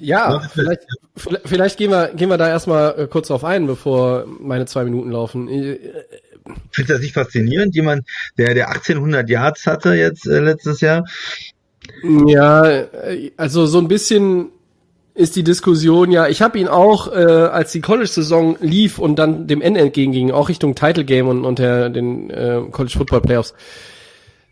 Ja, 0.00 0.40
vielleicht, 0.40 0.82
vielleicht 1.18 1.76
gehen 1.76 1.90
wir, 1.90 2.08
gehen 2.14 2.28
wir 2.28 2.38
da 2.38 2.48
erstmal 2.48 2.98
äh, 2.98 3.06
kurz 3.06 3.28
drauf 3.28 3.44
ein, 3.44 3.66
bevor 3.66 4.26
meine 4.40 4.66
zwei 4.66 4.84
Minuten 4.84 5.10
laufen. 5.10 5.48
Äh, 5.48 5.78
Findest 6.70 6.90
du 6.90 6.94
das 6.94 7.00
nicht 7.00 7.14
faszinierend? 7.14 7.74
Jemand, 7.74 8.06
der, 8.38 8.54
der 8.54 8.68
1800 8.68 9.28
Yards 9.28 9.66
hatte 9.66 9.94
jetzt 9.94 10.26
äh, 10.26 10.40
letztes 10.40 10.80
Jahr? 10.80 11.04
Ja, 12.26 12.68
äh, 12.68 13.32
also 13.36 13.66
so 13.66 13.78
ein 13.78 13.88
bisschen 13.88 14.50
ist 15.14 15.34
die 15.34 15.42
Diskussion 15.42 16.12
ja, 16.12 16.28
ich 16.28 16.42
habe 16.42 16.58
ihn 16.60 16.68
auch, 16.68 17.12
äh, 17.12 17.18
als 17.18 17.72
die 17.72 17.80
College-Saison 17.80 18.56
lief 18.60 19.00
und 19.00 19.18
dann 19.18 19.48
dem 19.48 19.60
Ende 19.60 19.80
entgegenging, 19.80 20.30
auch 20.30 20.48
Richtung 20.48 20.76
Title 20.76 21.04
Game 21.04 21.26
und, 21.26 21.44
und 21.44 21.58
der, 21.58 21.90
den 21.90 22.30
äh, 22.30 22.62
College 22.70 22.96
Football 22.96 23.22
Playoffs, 23.22 23.52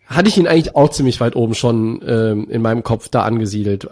hatte 0.07 0.29
ich 0.29 0.39
ihn 0.39 0.47
eigentlich 0.47 0.77
auch 0.77 0.91
ziemlich 0.91 1.21
weit 1.21 1.35
oben 1.35 1.55
schon 1.55 2.01
ähm, 2.07 2.47
in 2.49 2.63
meinem 2.63 2.85
Kopf 2.85 3.09
da 3.09 3.23
angesiedelt. 3.23 3.89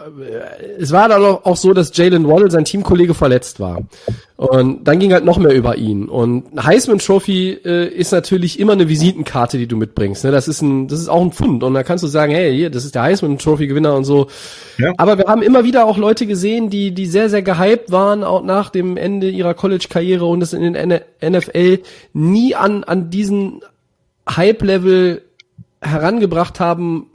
Es 0.79 0.91
war 0.93 1.09
dann 1.09 1.21
auch 1.21 1.57
so, 1.57 1.73
dass 1.73 1.95
Jalen 1.95 2.27
Waddle, 2.27 2.49
sein 2.49 2.63
Teamkollege, 2.63 3.13
verletzt 3.13 3.59
war. 3.59 3.81
Und 4.37 4.85
dann 4.85 4.99
ging 4.99 5.11
halt 5.11 5.25
noch 5.25 5.37
mehr 5.37 5.53
über 5.53 5.77
ihn. 5.77 6.07
Und 6.07 6.45
Heisman 6.61 6.99
Trophy 6.99 7.51
äh, 7.65 7.87
ist 7.87 8.13
natürlich 8.13 8.59
immer 8.59 8.73
eine 8.73 8.87
Visitenkarte, 8.87 9.57
die 9.57 9.67
du 9.67 9.75
mitbringst. 9.75 10.23
Ne? 10.23 10.31
Das 10.31 10.47
ist 10.47 10.61
ein, 10.61 10.87
das 10.87 10.99
ist 10.99 11.09
auch 11.09 11.21
ein 11.21 11.31
Pfund. 11.31 11.63
Und 11.63 11.73
da 11.73 11.83
kannst 11.83 12.03
du 12.03 12.07
sagen, 12.07 12.33
hey, 12.33 12.55
hier, 12.55 12.69
das 12.69 12.85
ist 12.85 12.95
der 12.95 13.03
Heisman 13.03 13.37
Trophy 13.37 13.67
Gewinner 13.67 13.93
und 13.95 14.05
so. 14.05 14.27
Ja. 14.77 14.93
Aber 14.97 15.17
wir 15.17 15.25
haben 15.25 15.41
immer 15.41 15.65
wieder 15.65 15.85
auch 15.85 15.97
Leute 15.97 16.27
gesehen, 16.27 16.69
die, 16.69 16.91
die 16.91 17.07
sehr, 17.07 17.29
sehr 17.29 17.41
gehypt 17.41 17.91
waren, 17.91 18.23
auch 18.23 18.43
nach 18.43 18.69
dem 18.69 18.95
Ende 18.95 19.29
ihrer 19.29 19.53
College-Karriere 19.53 20.25
und 20.25 20.41
es 20.41 20.53
in 20.53 20.73
den 20.73 21.01
NFL 21.21 21.79
nie 22.13 22.55
an, 22.55 22.85
an 22.85 23.09
diesen 23.09 23.61
Hype-Level 24.29 25.21
herangebracht 25.85 26.59
haben, 26.59 27.07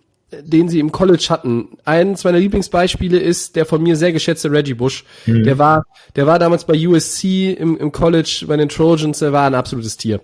den 0.42 0.68
sie 0.68 0.78
im 0.78 0.92
College 0.92 1.26
hatten. 1.28 1.70
Eins 1.84 2.24
meiner 2.24 2.38
Lieblingsbeispiele 2.38 3.18
ist 3.18 3.56
der 3.56 3.66
von 3.66 3.82
mir 3.82 3.96
sehr 3.96 4.12
geschätzte 4.12 4.50
Reggie 4.50 4.74
Bush. 4.74 5.04
Mhm. 5.26 5.44
Der 5.44 5.58
war, 5.58 5.84
der 6.16 6.26
war 6.26 6.38
damals 6.38 6.64
bei 6.64 6.86
USC 6.86 7.52
im, 7.52 7.76
im 7.76 7.90
College 7.92 8.44
bei 8.46 8.56
den 8.56 8.68
Trojans, 8.68 9.18
der 9.18 9.32
war 9.32 9.46
ein 9.46 9.54
absolutes 9.54 9.96
Tier. 9.96 10.20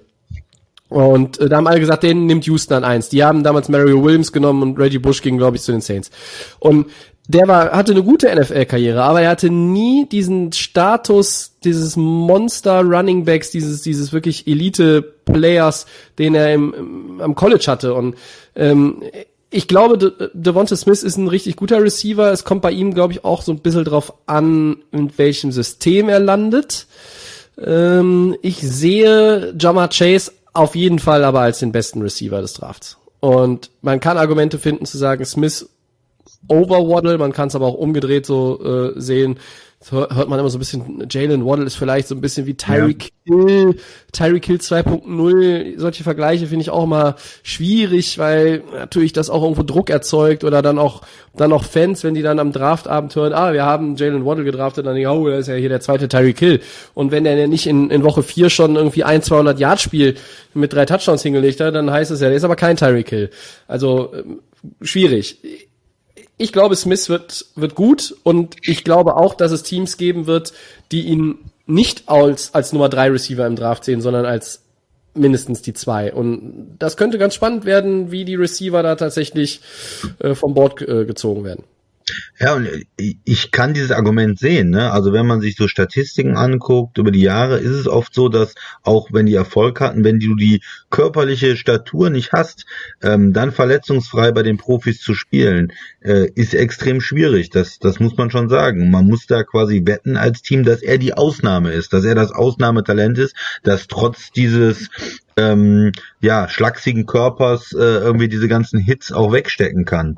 Und 0.89 1.41
äh, 1.41 1.49
da 1.49 1.57
haben 1.57 1.67
alle 1.67 1.81
gesagt, 1.81 2.05
den 2.05 2.27
nimmt 2.27 2.47
Houston 2.47 2.75
an 2.75 2.85
eins. 2.85 3.09
Die 3.09 3.25
haben 3.25 3.43
damals 3.43 3.69
Mario 3.69 4.05
Williams 4.05 4.31
genommen 4.31 4.63
und 4.63 4.79
Reggie 4.79 4.99
Bush 4.99 5.21
ging, 5.21 5.37
glaube 5.37 5.57
ich, 5.57 5.63
zu 5.63 5.73
den 5.73 5.81
Saints. 5.81 6.11
Und 6.61 6.87
der 7.29 7.49
war, 7.49 7.73
hatte 7.73 7.93
eine 7.93 8.03
gute 8.03 8.33
NFL-Karriere, 8.35 9.03
aber 9.03 9.23
er 9.23 9.31
hatte 9.31 9.51
nie 9.51 10.07
diesen 10.07 10.53
Status 10.53 11.53
dieses 11.65 11.97
Monster 11.97 12.83
Running 12.83 13.25
Backs, 13.25 13.51
dieses, 13.51 13.83
dieses 13.83 14.13
wirklich 14.13 14.47
Elite-Players, 14.47 15.87
den 16.19 16.35
er 16.35 16.55
im, 16.55 16.75
im, 16.75 17.21
am 17.21 17.35
College 17.35 17.65
hatte. 17.67 17.95
Und 17.95 18.15
ähm, 18.55 19.03
ich 19.51 19.67
glaube, 19.67 19.99
De 19.99 20.31
Devonta 20.35 20.77
Smith 20.77 21.03
ist 21.03 21.17
ein 21.17 21.29
richtig 21.29 21.57
guter 21.57 21.83
Receiver. 21.83 22.31
Es 22.31 22.45
kommt 22.45 22.63
bei 22.63 22.71
ihm, 22.71 22.95
glaube 22.95 23.13
ich, 23.13 23.25
auch 23.25 23.43
so 23.43 23.53
ein 23.53 23.59
bisschen 23.59 23.85
drauf 23.85 24.13
an, 24.27 24.79
in 24.93 25.11
welchem 25.19 25.51
System 25.51 26.09
er 26.09 26.21
landet. 26.21 26.87
Ähm, 27.59 28.37
ich 28.43 28.59
sehe 28.59 29.55
Jamar 29.59 29.89
Chase 29.89 30.33
auf 30.53 30.75
jeden 30.75 30.99
Fall 30.99 31.25
aber 31.25 31.41
als 31.41 31.59
den 31.59 31.73
besten 31.73 32.03
Receiver 32.03 32.41
des 32.41 32.55
Drafts. 32.55 32.99
Und 33.21 33.71
man 33.83 34.01
kann 34.01 34.19
Argumente 34.19 34.59
finden 34.59 34.87
zu 34.87 34.99
sagen, 34.99 35.25
Smith 35.25 35.69
over 36.49 36.89
Waddle, 36.89 37.19
man 37.19 37.33
kann 37.33 37.49
es 37.49 37.55
aber 37.55 37.67
auch 37.67 37.75
umgedreht 37.75 38.27
so 38.27 38.93
äh, 38.97 39.01
sehen. 39.01 39.39
So 39.79 39.99
hört 39.99 40.29
man 40.29 40.41
immer 40.41 40.49
so 40.49 40.57
ein 40.57 40.59
bisschen, 40.59 41.07
Jalen 41.11 41.45
Waddle 41.45 41.67
ist 41.67 41.77
vielleicht 41.77 42.09
so 42.09 42.15
ein 42.15 42.21
bisschen 42.23 42.47
wie 42.47 42.55
Tyreek 42.55 43.13
ja. 43.25 43.35
Hill, 43.37 43.77
Tyreek 44.11 44.47
Hill 44.47 44.57
2.0. 44.57 45.79
Solche 45.79 46.03
Vergleiche 46.03 46.47
finde 46.47 46.63
ich 46.63 46.71
auch 46.71 46.85
immer 46.85 47.17
schwierig, 47.43 48.19
weil 48.19 48.65
natürlich 48.73 49.13
das 49.13 49.29
auch 49.29 49.43
irgendwo 49.43 49.63
Druck 49.63 49.91
erzeugt 49.91 50.45
oder 50.45 50.63
dann 50.63 50.79
auch, 50.79 51.03
dann 51.37 51.53
auch 51.53 51.63
Fans, 51.63 52.03
wenn 52.05 52.15
die 52.15 52.23
dann 52.23 52.39
am 52.39 52.53
Draftabend 52.53 53.15
hören, 53.15 53.35
ah, 53.35 53.53
wir 53.53 53.67
haben 53.67 53.97
Jalen 53.97 54.25
Waddle 54.25 54.45
gedraftet, 54.45 54.87
dann 54.87 54.95
denken, 54.95 55.11
oh, 55.11 55.29
das 55.29 55.41
ist 55.41 55.49
ja 55.49 55.55
hier 55.55 55.69
der 55.69 55.81
zweite 55.81 56.09
Tyreek 56.09 56.39
Hill. 56.39 56.61
Und 56.95 57.11
wenn 57.13 57.25
der 57.25 57.47
nicht 57.47 57.67
in, 57.67 57.91
in 57.91 58.03
Woche 58.03 58.23
4 58.23 58.49
schon 58.49 58.77
irgendwie 58.77 59.05
ein 59.05 59.23
200 59.23 59.61
Yard 59.61 59.81
Spiel 59.81 60.15
mit 60.55 60.73
drei 60.73 60.87
Touchdowns 60.87 61.23
hingelegt 61.23 61.61
hat, 61.61 61.75
dann 61.75 61.91
heißt 61.91 62.11
es 62.11 62.21
ja, 62.21 62.29
der 62.29 62.37
ist 62.39 62.45
aber 62.45 62.57
kein 62.57 62.77
Tyreek 62.77 63.11
Hill. 63.11 63.31
Also, 63.69 64.13
ähm, 64.15 64.41
schwierig 64.81 65.39
ich 66.39 66.53
glaube, 66.53 66.77
Smith 66.77 67.09
wird, 67.09 67.47
wird 67.55 67.75
gut 67.75 68.15
und 68.23 68.57
ich 68.63 68.85
glaube 68.85 69.17
auch, 69.17 69.35
dass 69.35 69.53
es 69.53 69.63
Teams 69.63 69.97
geben 69.97 70.27
wird, 70.27 70.53
die 70.93 71.03
ihn 71.03 71.39
nicht 71.67 72.09
als, 72.09 72.55
als 72.55 72.73
Nummer 72.73 72.89
drei 72.89 73.11
Receiver 73.11 73.47
im 73.47 73.57
Draft 73.57 73.85
sehen, 73.85 74.01
sondern 74.01 74.27
als 74.27 74.63
mindestens 75.15 75.63
die 75.63 75.73
zwei. 75.73 76.13
Und 76.13 76.77
das 76.79 76.97
könnte 76.97 77.19
ganz 77.19 77.35
spannend 77.35 77.65
werden, 77.65 78.11
wie 78.11 78.25
die 78.25 78.35
Receiver 78.35 78.83
da 78.83 78.97
tatsächlich 78.97 79.61
äh, 80.19 80.35
vom 80.35 80.55
Board 80.55 80.83
äh, 80.83 81.07
gezogen 81.07 81.45
werden. 81.45 81.65
Ja, 82.39 82.55
und 82.55 82.69
ich 83.25 83.51
kann 83.51 83.75
dieses 83.75 83.91
Argument 83.91 84.39
sehen. 84.39 84.71
Ne? 84.71 84.93
Also 84.93 85.13
wenn 85.13 85.27
man 85.27 85.41
sich 85.41 85.57
so 85.57 85.67
Statistiken 85.67 86.37
anguckt 86.37 86.99
über 86.99 87.11
die 87.11 87.23
Jahre, 87.23 87.59
ist 87.59 87.73
es 87.73 87.89
oft 87.89 88.15
so, 88.15 88.29
dass 88.29 88.55
auch 88.83 89.09
wenn 89.13 89.27
die 89.27 89.35
Erfolg 89.35 89.81
hatten, 89.81 90.05
wenn 90.05 90.21
du 90.21 90.37
die 90.37 90.63
körperliche 90.91 91.57
Statur 91.57 92.11
nicht 92.11 92.33
hast, 92.33 92.67
ähm, 93.03 93.33
dann 93.33 93.51
verletzungsfrei 93.51 94.31
bei 94.31 94.43
den 94.43 94.57
Profis 94.57 95.01
zu 95.01 95.15
spielen, 95.15 95.73
äh, 96.01 96.31
ist 96.35 96.55
extrem 96.55 97.01
schwierig. 97.01 97.51
Das, 97.51 97.79
das 97.81 97.99
muss 97.99 98.17
man 98.17 98.31
schon 98.31 98.49
sagen. 98.49 98.91
Man 98.91 99.07
muss 99.07 99.27
da 99.27 99.43
quasi 99.43 99.83
wetten 99.85 100.17
als 100.17 100.43
Team, 100.43 100.63
dass 100.65 100.83
er 100.83 100.99
die 100.99 101.15
Ausnahme 101.15 101.73
ist, 101.73 101.93
dass 101.93 102.05
er 102.05 102.15
das 102.15 102.31
Ausnahmetalent 102.31 103.19
ist, 103.19 103.35
dass 103.65 103.89
trotz 103.89 104.31
dieses 104.31 104.91
ähm, 105.37 105.93
ja, 106.21 106.49
schlachsigen 106.49 107.07
Körpers 107.07 107.73
äh, 107.73 107.79
irgendwie 107.79 108.29
diese 108.29 108.49
ganzen 108.49 108.79
Hits 108.79 109.13
auch 109.13 109.33
wegstecken 109.33 109.85
kann. 109.85 110.17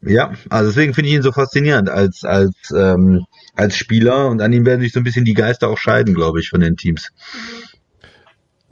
Ja, 0.00 0.32
also 0.48 0.70
deswegen 0.70 0.94
finde 0.94 1.10
ich 1.10 1.16
ihn 1.16 1.22
so 1.22 1.32
faszinierend 1.32 1.90
als 1.90 2.24
als 2.24 2.54
ähm, 2.74 3.24
als 3.56 3.76
Spieler 3.76 4.28
und 4.28 4.40
an 4.40 4.52
ihm 4.52 4.64
werden 4.64 4.80
sich 4.80 4.92
so 4.92 5.00
ein 5.00 5.04
bisschen 5.04 5.24
die 5.24 5.34
Geister 5.34 5.68
auch 5.68 5.78
scheiden, 5.78 6.14
glaube 6.14 6.40
ich, 6.40 6.50
von 6.50 6.60
den 6.60 6.76
Teams. 6.76 7.10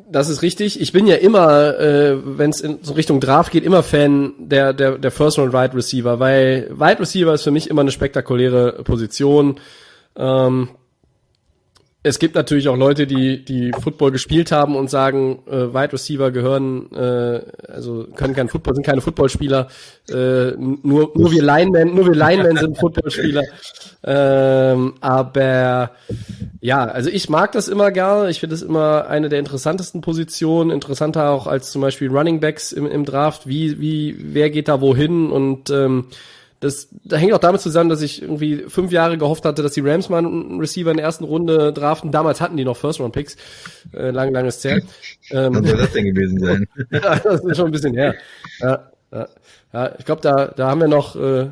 Das 0.08 0.28
ist 0.28 0.42
richtig. 0.42 0.80
Ich 0.80 0.92
bin 0.92 1.08
ja 1.08 1.16
immer, 1.16 1.80
äh, 1.80 2.16
wenn 2.38 2.50
es 2.50 2.60
in 2.60 2.78
so 2.82 2.92
Richtung 2.92 3.18
Draft 3.18 3.50
geht, 3.50 3.64
immer 3.64 3.82
Fan 3.82 4.34
der 4.38 4.72
der 4.72 4.98
der 4.98 5.10
First 5.10 5.38
Round 5.38 5.52
Wide 5.52 5.74
Receiver, 5.74 6.20
weil 6.20 6.70
Wide 6.70 7.00
Receiver 7.00 7.34
ist 7.34 7.42
für 7.42 7.50
mich 7.50 7.68
immer 7.68 7.80
eine 7.80 7.90
spektakuläre 7.90 8.84
Position. 8.84 9.58
Ähm, 10.16 10.68
es 12.06 12.20
gibt 12.20 12.36
natürlich 12.36 12.68
auch 12.68 12.76
Leute, 12.76 13.08
die 13.08 13.44
die 13.44 13.72
Football 13.72 14.12
gespielt 14.12 14.52
haben 14.52 14.76
und 14.76 14.88
sagen, 14.88 15.40
äh, 15.50 15.74
Wide 15.74 15.92
Receiver 15.92 16.30
gehören, 16.30 16.92
äh, 16.92 17.40
also 17.68 18.06
können 18.14 18.32
kein 18.32 18.48
Football, 18.48 18.76
sind 18.76 18.86
keine 18.86 19.00
Footballspieler. 19.00 19.66
Äh, 20.08 20.52
nur 20.52 21.10
nur 21.14 21.32
wir 21.32 21.42
Linemen, 21.42 21.96
nur 21.96 22.06
wir 22.06 22.14
Linemen 22.14 22.56
sind 22.56 22.78
Footballspieler. 22.78 23.42
Ähm, 24.08 24.94
aber 25.00 25.90
ja, 26.60 26.84
also 26.84 27.10
ich 27.10 27.28
mag 27.28 27.50
das 27.50 27.66
immer 27.66 27.90
gerne. 27.90 28.30
Ich 28.30 28.38
finde 28.38 28.54
es 28.54 28.62
immer 28.62 29.08
eine 29.08 29.28
der 29.28 29.40
interessantesten 29.40 30.00
Positionen, 30.00 30.70
interessanter 30.70 31.30
auch 31.30 31.48
als 31.48 31.72
zum 31.72 31.82
Beispiel 31.82 32.08
Running 32.08 32.38
Backs 32.38 32.70
im, 32.70 32.86
im 32.86 33.04
Draft. 33.04 33.48
Wie 33.48 33.80
wie 33.80 34.16
wer 34.16 34.50
geht 34.50 34.68
da 34.68 34.80
wohin 34.80 35.32
und 35.32 35.70
ähm, 35.70 36.06
das, 36.60 36.88
da 37.04 37.16
hängt 37.16 37.34
auch 37.34 37.38
damit 37.38 37.60
zusammen, 37.60 37.90
dass 37.90 38.00
ich 38.00 38.22
irgendwie 38.22 38.64
fünf 38.68 38.90
Jahre 38.90 39.18
gehofft 39.18 39.44
hatte, 39.44 39.62
dass 39.62 39.72
die 39.72 39.80
Rams 39.80 40.08
mal 40.08 40.18
einen 40.18 40.58
Receiver 40.58 40.90
in 40.90 40.96
der 40.96 41.04
ersten 41.04 41.24
Runde 41.24 41.72
draften. 41.72 42.10
Damals 42.12 42.40
hatten 42.40 42.56
die 42.56 42.64
noch 42.64 42.76
First-Round-Picks. 42.76 43.36
Äh, 43.92 44.10
lang, 44.10 44.32
langes. 44.32 44.64
Ähm, 44.64 44.82
Was 45.30 45.68
soll 45.68 45.76
das 45.76 45.92
denn 45.92 46.06
gewesen 46.06 46.38
sein? 46.38 46.66
ja, 46.90 47.18
das 47.18 47.44
ist 47.44 47.56
schon 47.56 47.66
ein 47.66 47.72
bisschen 47.72 47.94
her. 47.94 48.14
Ja, 48.60 48.90
ja, 49.12 49.28
ja 49.72 49.94
ich 49.98 50.04
glaube, 50.04 50.22
da, 50.22 50.46
da 50.46 50.68
haben 50.68 50.80
wir 50.80 50.88
noch, 50.88 51.14
äh, 51.14 51.40
äh, 51.42 51.48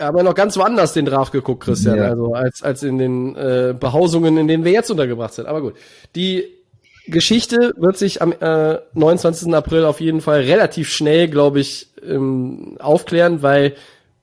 haben 0.00 0.16
wir 0.16 0.22
noch 0.22 0.34
ganz 0.34 0.56
woanders 0.56 0.94
den 0.94 1.04
Draft 1.04 1.32
geguckt, 1.32 1.64
Christian, 1.64 1.98
ja. 1.98 2.04
also 2.04 2.32
als, 2.32 2.62
als 2.62 2.82
in 2.82 2.96
den 2.96 3.36
äh, 3.36 3.74
Behausungen, 3.78 4.38
in 4.38 4.48
denen 4.48 4.64
wir 4.64 4.72
jetzt 4.72 4.90
untergebracht 4.90 5.34
sind. 5.34 5.46
Aber 5.46 5.60
gut. 5.60 5.74
Die 6.16 6.63
Geschichte 7.06 7.74
wird 7.76 7.98
sich 7.98 8.22
am 8.22 8.32
äh, 8.32 8.78
29. 8.94 9.54
April 9.54 9.84
auf 9.84 10.00
jeden 10.00 10.20
Fall 10.20 10.40
relativ 10.40 10.90
schnell, 10.90 11.28
glaube 11.28 11.60
ich, 11.60 11.88
ähm, 12.06 12.76
aufklären, 12.78 13.42
weil 13.42 13.74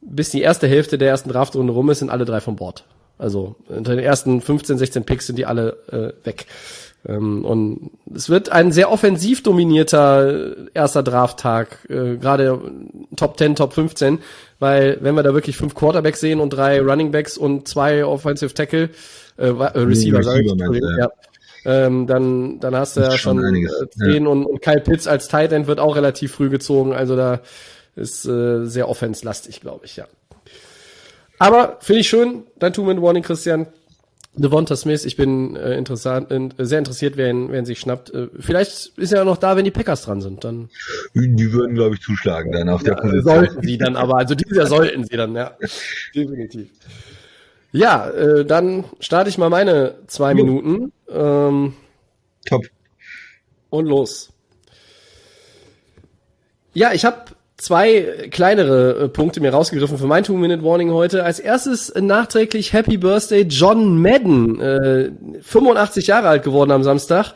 bis 0.01 0.31
die 0.31 0.41
erste 0.41 0.67
Hälfte 0.67 0.97
der 0.97 1.09
ersten 1.09 1.29
Draftrunde 1.29 1.73
rum 1.73 1.89
ist, 1.89 1.99
sind 1.99 2.09
alle 2.09 2.25
drei 2.25 2.41
vom 2.41 2.55
Bord. 2.55 2.85
Also 3.19 3.55
unter 3.67 3.95
den 3.95 4.03
ersten 4.03 4.41
15, 4.41 4.79
16 4.79 5.03
Picks 5.03 5.27
sind 5.27 5.37
die 5.37 5.45
alle 5.45 5.77
äh, 5.91 6.25
weg. 6.25 6.47
Ähm, 7.07 7.45
und 7.45 7.91
es 8.13 8.29
wird 8.29 8.51
ein 8.51 8.71
sehr 8.71 8.91
offensiv 8.91 9.43
dominierter 9.43 10.69
erster 10.73 11.03
Drafttag, 11.03 11.87
äh, 11.89 12.17
gerade 12.17 12.59
Top 13.15 13.37
10, 13.37 13.55
Top 13.55 13.73
15, 13.73 14.19
weil 14.59 14.97
wenn 15.01 15.15
wir 15.15 15.23
da 15.23 15.33
wirklich 15.33 15.57
fünf 15.57 15.75
Quarterbacks 15.75 16.19
sehen 16.19 16.39
und 16.39 16.51
drei 16.51 16.79
Running 16.81 17.11
Backs 17.11 17.37
und 17.37 17.67
zwei 17.67 18.05
Offensive 18.05 18.53
Tackle, 18.53 18.89
äh, 19.37 19.47
äh 19.47 19.79
Receiver, 19.79 20.19
Receiver, 20.19 20.73
ich, 20.73 20.83
ja. 20.99 21.09
Ähm, 21.65 22.07
dann, 22.07 22.59
dann 22.59 22.75
hast 22.75 22.97
du 22.97 23.01
ja 23.01 23.11
schon, 23.11 23.37
schon 23.37 23.45
einiges, 23.45 23.71
äh, 23.81 23.89
10 23.89 24.23
ja. 24.23 24.29
und, 24.29 24.45
und 24.45 24.61
Kyle 24.61 24.81
Pitts 24.81 25.07
als 25.07 25.27
Tight 25.27 25.51
End 25.51 25.67
wird 25.67 25.79
auch 25.79 25.95
relativ 25.95 26.33
früh 26.33 26.49
gezogen, 26.49 26.93
also 26.93 27.15
da 27.15 27.41
ist 27.95 28.25
äh, 28.25 28.65
sehr 28.65 28.89
offenslastig, 28.89 29.61
glaube 29.61 29.85
ich, 29.85 29.97
ja. 29.97 30.07
Aber 31.39 31.77
finde 31.81 32.01
ich 32.01 32.09
schön, 32.09 32.43
dein 32.59 32.71
Two-Minute-Warning, 32.71 33.23
Christian. 33.23 33.67
Devonta 34.33 34.77
Smith, 34.77 35.03
ich 35.03 35.17
bin 35.17 35.57
äh, 35.57 35.75
interessant, 35.75 36.31
äh, 36.31 36.49
sehr 36.59 36.79
interessiert, 36.79 37.17
wer 37.17 37.29
ihn, 37.29 37.51
wer 37.51 37.59
ihn 37.59 37.65
sich 37.65 37.79
schnappt. 37.79 38.13
Äh, 38.13 38.27
vielleicht 38.39 38.97
ist 38.97 39.11
er 39.11 39.19
ja 39.19 39.25
noch 39.25 39.37
da, 39.37 39.57
wenn 39.57 39.65
die 39.65 39.71
Packers 39.71 40.03
dran 40.03 40.21
sind. 40.21 40.43
Dann 40.45 40.69
die 41.13 41.51
würden, 41.51 41.75
glaube 41.75 41.95
ich, 41.95 42.01
zuschlagen 42.01 42.51
dann 42.53 42.69
auf 42.69 42.81
ja, 42.83 42.93
der 42.93 43.01
Position. 43.01 43.23
Sollten 43.23 43.61
sie 43.61 43.77
dann, 43.77 43.97
aber 43.97 44.17
also 44.17 44.35
dieses 44.35 44.55
Jahr 44.55 44.67
sollten 44.67 45.03
sie 45.03 45.17
dann, 45.17 45.35
ja, 45.35 45.57
definitiv. 46.15 46.69
Ja, 47.71 48.09
äh, 48.09 48.45
dann 48.45 48.85
starte 48.99 49.29
ich 49.29 49.37
mal 49.37 49.49
meine 49.49 49.95
zwei 50.07 50.33
Minuten. 50.33 50.91
Ähm, 51.09 51.73
Top. 52.45 52.63
Und 53.69 53.85
los. 53.85 54.29
Ja, 56.73 56.91
ich 56.93 57.05
habe 57.05 57.25
zwei 57.57 58.27
kleinere 58.31 59.03
äh, 59.03 59.07
Punkte 59.07 59.39
mir 59.39 59.51
rausgegriffen 59.51 59.97
für 59.97 60.07
mein 60.07 60.23
Two-Minute-Warning 60.23 60.91
heute. 60.91 61.23
Als 61.23 61.39
erstes 61.39 61.89
äh, 61.89 62.01
nachträglich 62.01 62.73
Happy 62.73 62.97
Birthday 62.97 63.43
John 63.43 64.01
Madden, 64.01 64.59
äh, 64.59 65.11
85 65.41 66.07
Jahre 66.07 66.27
alt 66.27 66.43
geworden 66.43 66.71
am 66.71 66.83
Samstag. 66.83 67.33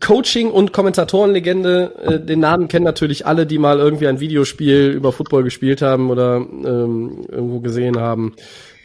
Coaching- 0.00 0.50
und 0.50 0.72
Kommentatorenlegende, 0.72 1.92
äh, 2.02 2.20
den 2.20 2.40
Namen 2.40 2.66
kennen 2.66 2.84
natürlich 2.84 3.26
alle, 3.26 3.46
die 3.46 3.58
mal 3.58 3.78
irgendwie 3.78 4.08
ein 4.08 4.18
Videospiel 4.20 4.90
über 4.90 5.12
Football 5.12 5.44
gespielt 5.44 5.82
haben 5.82 6.10
oder 6.10 6.36
ähm, 6.36 7.24
irgendwo 7.28 7.60
gesehen 7.60 7.98
haben. 7.98 8.34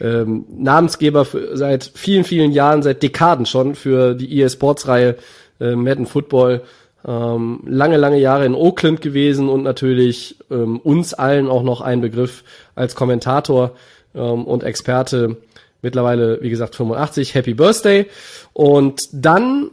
Ähm, 0.00 0.44
Namensgeber 0.48 1.24
für, 1.24 1.56
seit 1.56 1.90
vielen, 1.94 2.24
vielen 2.24 2.52
Jahren, 2.52 2.82
seit 2.82 3.02
Dekaden 3.02 3.46
schon 3.46 3.74
für 3.74 4.14
die 4.14 4.38
EA 4.38 4.48
Sports-Reihe 4.48 5.16
äh, 5.60 5.76
Madden 5.76 6.06
Football 6.06 6.62
ähm, 7.06 7.60
lange, 7.66 7.96
lange 7.96 8.18
Jahre 8.18 8.46
in 8.46 8.54
Oakland 8.54 9.00
gewesen 9.00 9.48
und 9.48 9.62
natürlich 9.62 10.38
ähm, 10.50 10.78
uns 10.80 11.14
allen 11.14 11.48
auch 11.48 11.62
noch 11.62 11.80
ein 11.80 12.00
Begriff 12.00 12.44
als 12.74 12.94
Kommentator 12.94 13.72
ähm, 14.14 14.44
und 14.44 14.64
Experte. 14.64 15.36
Mittlerweile, 15.82 16.40
wie 16.40 16.48
gesagt, 16.48 16.74
85. 16.76 17.34
Happy 17.34 17.52
Birthday. 17.52 18.06
Und 18.54 19.02
dann 19.12 19.70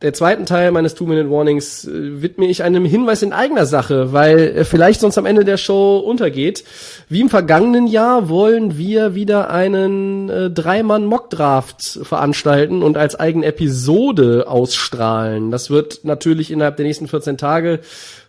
der 0.00 0.14
zweiten 0.14 0.46
Teil 0.46 0.70
meines 0.70 0.94
Two-Minute-Warnings 0.94 1.84
äh, 1.84 2.22
widme 2.22 2.46
ich 2.46 2.62
einem 2.62 2.84
Hinweis 2.84 3.22
in 3.22 3.32
eigener 3.32 3.66
Sache, 3.66 4.12
weil 4.12 4.52
er 4.54 4.64
vielleicht 4.64 5.00
sonst 5.00 5.18
am 5.18 5.26
Ende 5.26 5.44
der 5.44 5.56
Show 5.56 5.98
untergeht. 5.98 6.62
Wie 7.08 7.20
im 7.20 7.28
vergangenen 7.28 7.88
Jahr 7.88 8.28
wollen 8.28 8.78
wir 8.78 9.16
wieder 9.16 9.50
einen 9.50 10.28
äh, 10.28 10.50
Dreimann-Mock-Draft 10.50 12.00
veranstalten 12.02 12.84
und 12.84 12.96
als 12.96 13.18
eigene 13.18 13.46
Episode 13.46 14.46
ausstrahlen. 14.46 15.50
Das 15.50 15.68
wird 15.68 16.04
natürlich 16.04 16.52
innerhalb 16.52 16.76
der 16.76 16.86
nächsten 16.86 17.08
14 17.08 17.36
Tage 17.36 17.80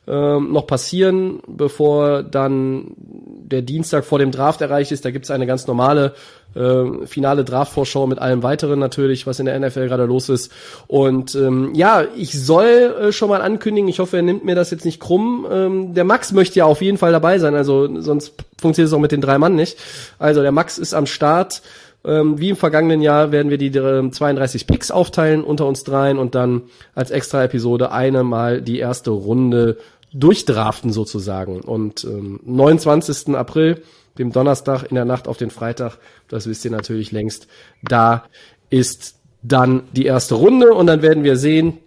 ähm, 0.09 0.51
noch 0.51 0.65
passieren, 0.65 1.39
bevor 1.47 2.23
dann 2.23 2.95
der 2.97 3.61
Dienstag 3.61 4.05
vor 4.05 4.17
dem 4.19 4.31
Draft 4.31 4.61
erreicht 4.61 4.91
ist. 4.91 5.05
Da 5.05 5.11
gibt's 5.11 5.29
eine 5.29 5.45
ganz 5.45 5.67
normale 5.67 6.13
äh, 6.55 7.05
finale 7.05 7.45
Draft-Vorschau 7.45 8.07
mit 8.07 8.17
allem 8.17 8.41
weiteren 8.41 8.79
natürlich, 8.79 9.27
was 9.27 9.39
in 9.39 9.45
der 9.45 9.59
NFL 9.59 9.87
gerade 9.87 10.05
los 10.05 10.29
ist. 10.29 10.51
Und 10.87 11.35
ähm, 11.35 11.73
ja, 11.75 12.05
ich 12.15 12.31
soll 12.31 12.65
äh, 12.65 13.11
schon 13.11 13.29
mal 13.29 13.41
ankündigen, 13.41 13.87
ich 13.87 13.99
hoffe, 13.99 14.17
er 14.17 14.23
nimmt 14.23 14.45
mir 14.45 14.55
das 14.55 14.71
jetzt 14.71 14.85
nicht 14.85 14.99
krumm. 14.99 15.45
Ähm, 15.51 15.93
der 15.93 16.05
Max 16.05 16.31
möchte 16.31 16.59
ja 16.59 16.65
auf 16.65 16.81
jeden 16.81 16.97
Fall 16.97 17.11
dabei 17.11 17.37
sein, 17.37 17.53
also 17.55 18.01
sonst 18.01 18.33
funktioniert 18.59 18.87
es 18.87 18.93
auch 18.93 18.99
mit 18.99 19.11
den 19.11 19.21
drei 19.21 19.37
Mann 19.37 19.55
nicht. 19.55 19.77
Also 20.17 20.41
der 20.41 20.51
Max 20.51 20.77
ist 20.77 20.93
am 20.93 21.05
Start. 21.05 21.61
Ähm, 22.05 22.39
wie 22.39 22.49
im 22.49 22.55
vergangenen 22.55 23.01
Jahr 23.01 23.33
werden 23.33 23.49
wir 23.49 23.57
die 23.57 23.67
äh, 23.77 24.09
32 24.09 24.67
Picks 24.67 24.89
aufteilen 24.89 25.43
unter 25.43 25.65
uns 25.65 25.83
dreien 25.83 26.17
und 26.17 26.33
dann 26.33 26.63
als 26.95 27.11
extra 27.11 27.43
Episode 27.43 27.91
eine 27.91 28.23
mal 28.23 28.61
die 28.61 28.79
erste 28.79 29.11
Runde 29.11 29.77
durchdraften 30.13 30.91
sozusagen. 30.91 31.61
Und 31.61 32.03
ähm, 32.03 32.39
29. 32.43 33.35
April, 33.35 33.81
dem 34.17 34.31
Donnerstag 34.31 34.83
in 34.83 34.95
der 34.95 35.05
Nacht 35.05 35.27
auf 35.27 35.37
den 35.37 35.51
Freitag, 35.51 35.97
das 36.27 36.47
wisst 36.47 36.65
ihr 36.65 36.71
natürlich 36.71 37.11
längst, 37.11 37.47
da 37.83 38.23
ist 38.69 39.15
dann 39.41 39.83
die 39.93 40.05
erste 40.05 40.35
Runde 40.35 40.73
und 40.73 40.87
dann 40.87 41.01
werden 41.01 41.23
wir 41.23 41.37
sehen, 41.37 41.77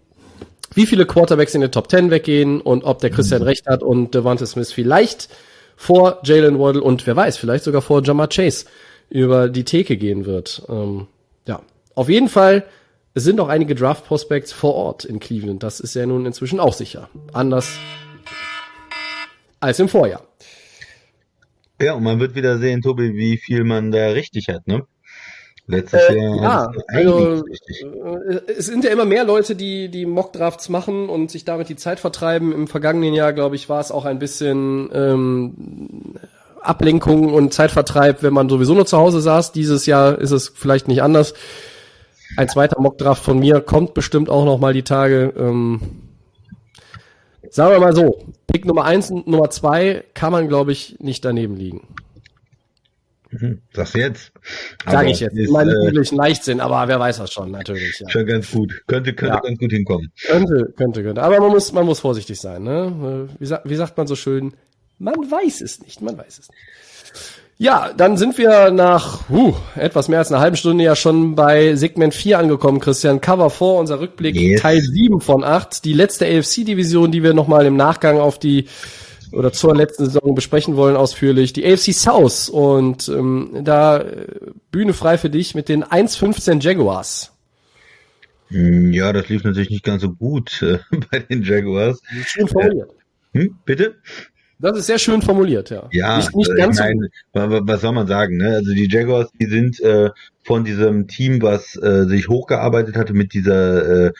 wie 0.74 0.86
viele 0.86 1.04
Quarterbacks 1.04 1.54
in 1.54 1.60
der 1.60 1.70
Top 1.70 1.90
10 1.90 2.10
weggehen 2.10 2.60
und 2.60 2.84
ob 2.84 3.00
der 3.00 3.10
Christian 3.10 3.42
recht 3.42 3.66
hat 3.66 3.82
und 3.82 4.14
Devonta 4.14 4.46
Smith 4.46 4.72
vielleicht 4.72 5.28
vor 5.76 6.20
Jalen 6.22 6.58
Waddle 6.58 6.82
und 6.82 7.06
wer 7.06 7.14
weiß, 7.14 7.36
vielleicht 7.36 7.64
sogar 7.64 7.82
vor 7.82 8.02
Jamar 8.02 8.28
Chase 8.28 8.66
über 9.10 9.50
die 9.50 9.64
Theke 9.64 9.98
gehen 9.98 10.24
wird. 10.24 10.62
Ähm, 10.70 11.08
ja, 11.46 11.60
auf 11.94 12.08
jeden 12.08 12.30
Fall 12.30 12.64
es 13.14 13.24
sind 13.24 13.40
auch 13.40 13.48
einige 13.48 13.74
Draft 13.74 14.06
Prospects 14.06 14.52
vor 14.52 14.74
Ort 14.74 15.04
in 15.04 15.20
Cleveland. 15.20 15.62
Das 15.62 15.80
ist 15.80 15.94
ja 15.94 16.06
nun 16.06 16.24
inzwischen 16.24 16.60
auch 16.60 16.72
sicher. 16.72 17.10
Anders 17.34 17.76
als 19.62 19.78
im 19.78 19.88
Vorjahr. 19.88 20.22
Ja, 21.80 21.94
und 21.94 22.02
man 22.02 22.20
wird 22.20 22.34
wieder 22.34 22.58
sehen, 22.58 22.82
Tobi, 22.82 23.14
wie 23.14 23.38
viel 23.38 23.64
man 23.64 23.90
da 23.90 24.08
richtig 24.08 24.48
hat, 24.48 24.66
ne? 24.66 24.86
Letztes 25.66 26.00
äh, 26.08 26.16
Jahr. 26.16 26.42
Ja, 26.42 26.72
also, 26.88 27.44
äh, 27.44 28.40
es 28.58 28.66
sind 28.66 28.84
ja 28.84 28.90
immer 28.90 29.04
mehr 29.04 29.24
Leute, 29.24 29.54
die 29.54 29.88
die 29.88 30.06
Mockdrafts 30.06 30.68
machen 30.68 31.08
und 31.08 31.30
sich 31.30 31.44
damit 31.44 31.68
die 31.68 31.76
Zeit 31.76 32.00
vertreiben. 32.00 32.52
Im 32.52 32.66
vergangenen 32.66 33.14
Jahr, 33.14 33.32
glaube 33.32 33.56
ich, 33.56 33.68
war 33.68 33.80
es 33.80 33.92
auch 33.92 34.04
ein 34.04 34.18
bisschen 34.18 34.90
ähm, 34.92 36.14
Ablenkung 36.60 37.32
und 37.32 37.54
Zeitvertreib, 37.54 38.22
wenn 38.22 38.32
man 38.32 38.48
sowieso 38.48 38.74
nur 38.74 38.86
zu 38.86 38.98
Hause 38.98 39.20
saß. 39.20 39.52
Dieses 39.52 39.86
Jahr 39.86 40.18
ist 40.18 40.32
es 40.32 40.52
vielleicht 40.54 40.88
nicht 40.88 41.02
anders. 41.02 41.34
Ein 42.36 42.48
zweiter 42.48 42.80
Mockdraft 42.80 43.22
von 43.22 43.38
mir 43.38 43.60
kommt 43.60 43.94
bestimmt 43.94 44.28
auch 44.28 44.44
noch 44.44 44.58
mal 44.58 44.72
die 44.72 44.84
Tage. 44.84 45.32
Ähm, 45.36 45.80
Sagen 47.52 47.72
wir 47.72 47.80
mal 47.80 47.94
so, 47.94 48.18
Pick 48.52 48.66
Nummer 48.66 48.84
eins 48.84 49.10
und 49.10 49.26
Nummer 49.26 49.50
zwei 49.50 50.04
kann 50.14 50.32
man, 50.32 50.48
glaube 50.48 50.72
ich, 50.72 51.00
nicht 51.00 51.24
daneben 51.24 51.56
liegen. 51.56 51.88
Mhm. 53.30 53.62
Sag's 53.72 53.94
jetzt. 53.94 54.32
Sag 54.84 55.08
ich 55.08 55.20
jetzt. 55.20 55.32
Ist, 55.32 55.46
ich 55.46 55.50
meine 55.50 55.72
äh, 55.72 55.84
natürlich 55.86 56.12
Leichtsinn, 56.12 56.60
aber 56.60 56.86
wer 56.86 57.00
weiß 57.00 57.16
das 57.16 57.32
schon, 57.32 57.50
natürlich. 57.50 57.98
Ja. 57.98 58.10
Schon 58.10 58.26
ganz 58.26 58.50
gut. 58.50 58.82
Könnte, 58.86 59.14
könnte 59.14 59.34
ja. 59.34 59.40
ganz 59.40 59.58
gut 59.58 59.72
hinkommen. 59.72 60.12
Könnte, 60.26 60.72
könnte, 60.76 61.02
könnte. 61.02 61.22
Aber 61.22 61.40
man 61.40 61.50
muss, 61.50 61.72
man 61.72 61.86
muss 61.86 62.00
vorsichtig 62.00 62.38
sein, 62.38 62.62
ne? 62.62 63.28
Wie, 63.38 63.48
wie 63.64 63.76
sagt 63.76 63.96
man 63.96 64.06
so 64.06 64.16
schön? 64.16 64.52
Man 64.98 65.14
weiß 65.14 65.62
es 65.62 65.80
nicht, 65.80 66.02
man 66.02 66.18
weiß 66.18 66.40
es 66.40 66.48
nicht. 66.50 66.60
Ja, 67.58 67.92
dann 67.96 68.16
sind 68.16 68.38
wir 68.38 68.70
nach 68.70 69.28
uh, 69.30 69.54
etwas 69.76 70.08
mehr 70.08 70.18
als 70.18 70.32
einer 70.32 70.40
halben 70.40 70.56
Stunde 70.56 70.82
ja 70.82 70.96
schon 70.96 71.36
bei 71.36 71.76
Segment 71.76 72.12
4 72.12 72.38
angekommen, 72.38 72.80
Christian. 72.80 73.20
Cover 73.20 73.50
4, 73.50 73.66
unser 73.66 74.00
Rückblick, 74.00 74.34
yes. 74.34 74.60
Teil 74.60 74.80
7 74.80 75.20
von 75.20 75.44
8. 75.44 75.84
Die 75.84 75.92
letzte 75.92 76.26
AFC-Division, 76.26 77.12
die 77.12 77.22
wir 77.22 77.34
nochmal 77.34 77.66
im 77.66 77.76
Nachgang 77.76 78.18
auf 78.18 78.38
die 78.38 78.66
oder 79.32 79.52
zur 79.52 79.74
letzten 79.74 80.04
Saison 80.06 80.34
besprechen 80.34 80.76
wollen 80.76 80.96
ausführlich. 80.96 81.52
Die 81.52 81.64
AFC 81.64 81.92
South 81.94 82.48
und 82.48 83.08
ähm, 83.08 83.60
da 83.62 83.98
äh, 83.98 84.26
Bühne 84.70 84.92
frei 84.92 85.18
für 85.18 85.30
dich 85.30 85.54
mit 85.54 85.68
den 85.68 85.84
1.15 85.84 86.60
Jaguars. 86.60 87.32
Hm, 88.48 88.92
ja, 88.92 89.12
das 89.12 89.28
lief 89.28 89.44
natürlich 89.44 89.70
nicht 89.70 89.84
ganz 89.84 90.02
so 90.02 90.10
gut 90.10 90.62
äh, 90.62 90.78
bei 91.10 91.20
den 91.20 91.42
Jaguars. 91.42 92.00
Schön 92.26 92.48
formuliert. 92.48 92.90
Äh, 93.32 93.40
hm, 93.40 93.58
bitte? 93.64 93.96
Das 94.62 94.78
ist 94.78 94.86
sehr 94.86 94.98
schön 94.98 95.20
formuliert, 95.22 95.70
ja. 95.70 95.88
Ja, 95.90 96.16
nicht, 96.18 96.34
nicht 96.36 96.56
ganz 96.56 96.78
ich 96.78 96.86
so 97.34 97.40
was 97.40 97.80
soll 97.80 97.92
man 97.92 98.06
sagen? 98.06 98.36
Ne? 98.36 98.54
Also 98.54 98.72
die 98.72 98.88
Jaguars, 98.88 99.28
die 99.40 99.46
sind 99.46 99.80
äh, 99.80 100.10
von 100.44 100.64
diesem 100.64 101.08
Team, 101.08 101.42
was 101.42 101.74
äh, 101.76 102.04
sich 102.04 102.28
hochgearbeitet 102.28 102.96
hatte 102.96 103.12
mit 103.12 103.34
dieser 103.34 104.06
äh, 104.06 104.12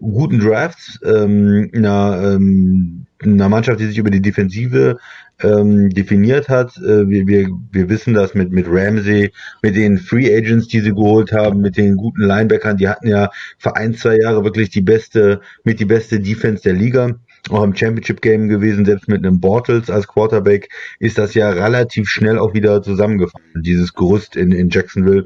guten 0.00 0.40
Drafts, 0.40 0.98
ähm, 1.04 1.70
einer, 1.74 2.34
ähm, 2.34 3.04
einer 3.22 3.50
Mannschaft, 3.50 3.80
die 3.80 3.86
sich 3.86 3.98
über 3.98 4.10
die 4.10 4.22
Defensive 4.22 4.96
ähm, 5.42 5.90
definiert 5.90 6.48
hat. 6.48 6.78
Äh, 6.78 7.06
wir, 7.06 7.26
wir, 7.26 7.48
wir 7.70 7.90
wissen 7.90 8.14
das 8.14 8.32
mit, 8.32 8.52
mit 8.52 8.66
Ramsey, 8.68 9.32
mit 9.62 9.76
den 9.76 9.98
Free 9.98 10.34
Agents, 10.34 10.68
die 10.68 10.80
sie 10.80 10.94
geholt 10.94 11.30
haben, 11.32 11.60
mit 11.60 11.76
den 11.76 11.96
guten 11.96 12.22
Linebackern, 12.22 12.78
die 12.78 12.88
hatten 12.88 13.08
ja 13.08 13.30
vor 13.58 13.76
ein, 13.76 13.94
zwei 13.94 14.16
Jahre 14.16 14.44
wirklich 14.44 14.70
die 14.70 14.80
beste, 14.80 15.42
mit 15.62 15.78
die 15.78 15.84
beste 15.84 16.20
Defense 16.20 16.62
der 16.62 16.72
Liga 16.72 17.16
auch 17.48 17.62
im 17.62 17.74
Championship 17.74 18.20
Game 18.20 18.48
gewesen, 18.48 18.84
selbst 18.84 19.08
mit 19.08 19.24
einem 19.24 19.40
Bortles 19.40 19.88
als 19.90 20.06
Quarterback 20.06 20.68
ist 20.98 21.18
das 21.18 21.34
ja 21.34 21.50
relativ 21.50 22.08
schnell 22.08 22.38
auch 22.38 22.54
wieder 22.54 22.82
zusammengefallen, 22.82 23.62
dieses 23.62 23.94
Gerüst 23.94 24.36
in, 24.36 24.52
in 24.52 24.68
Jacksonville. 24.68 25.24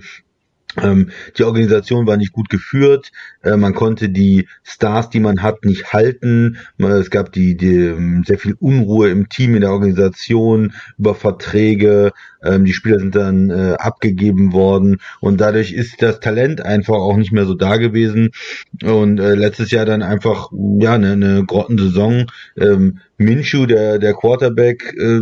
Ähm, 0.83 1.11
die 1.39 1.45
Organisation 1.45 2.07
war 2.07 2.17
nicht 2.17 2.33
gut 2.33 2.49
geführt, 2.49 3.13
äh, 3.43 3.57
man 3.57 3.75
konnte 3.75 4.09
die 4.09 4.49
Stars, 4.63 5.11
die 5.11 5.21
man 5.21 5.43
hat, 5.43 5.65
nicht 5.65 5.93
halten. 5.93 6.59
Es 6.79 7.11
gab 7.11 7.33
die, 7.33 7.57
die 7.57 7.77
ähm, 7.77 8.25
sehr 8.27 8.39
viel 8.39 8.57
Unruhe 8.59 9.11
im 9.11 9.29
Team, 9.29 9.55
in 9.55 9.61
der 9.61 9.73
Organisation, 9.73 10.73
über 10.99 11.15
Verträge. 11.15 12.13
Ähm, 12.43 12.65
die 12.65 12.73
Spieler 12.73 12.99
sind 12.99 13.15
dann 13.15 13.51
äh, 13.51 13.75
abgegeben 13.79 14.53
worden 14.53 14.99
und 15.21 15.41
dadurch 15.41 15.73
ist 15.73 16.03
das 16.03 16.21
Talent 16.21 16.61
einfach 16.61 16.97
auch 16.97 17.17
nicht 17.17 17.33
mehr 17.33 17.47
so 17.47 17.55
da 17.55 17.77
gewesen. 17.77 18.31
Und 18.83 19.21
äh, 19.21 19.35
letztes 19.35 19.71
Jahr 19.71 19.87
dann 19.87 20.03
einfach 20.03 20.51
ja 20.79 20.95
eine, 20.95 21.13
eine 21.13 21.45
Grottensaison. 21.45 22.27
Ähm, 23.25 23.35
Minshew, 23.35 23.67
der, 23.67 23.99
der 23.99 24.15
Quarterback, 24.15 24.95
äh, 24.99 25.21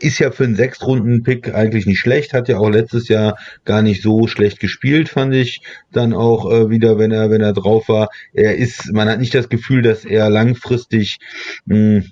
ist 0.00 0.18
ja 0.18 0.30
für 0.30 0.44
einen 0.44 0.56
Sechstrunden-Pick 0.56 1.54
eigentlich 1.54 1.86
nicht 1.86 2.00
schlecht, 2.00 2.32
hat 2.32 2.48
ja 2.48 2.58
auch 2.58 2.70
letztes 2.70 3.08
Jahr 3.08 3.36
gar 3.64 3.82
nicht 3.82 4.02
so 4.02 4.26
schlecht 4.26 4.60
gespielt, 4.60 5.08
fand 5.08 5.34
ich 5.34 5.60
dann 5.92 6.12
auch 6.12 6.50
äh, 6.50 6.70
wieder, 6.70 6.98
wenn 6.98 7.12
er, 7.12 7.30
wenn 7.30 7.40
er 7.40 7.52
drauf 7.52 7.88
war. 7.88 8.08
Er 8.32 8.56
ist, 8.56 8.92
man 8.92 9.08
hat 9.08 9.20
nicht 9.20 9.34
das 9.34 9.48
Gefühl, 9.48 9.82
dass 9.82 10.04
er 10.04 10.30
langfristig 10.30 11.18
mh, 11.66 12.02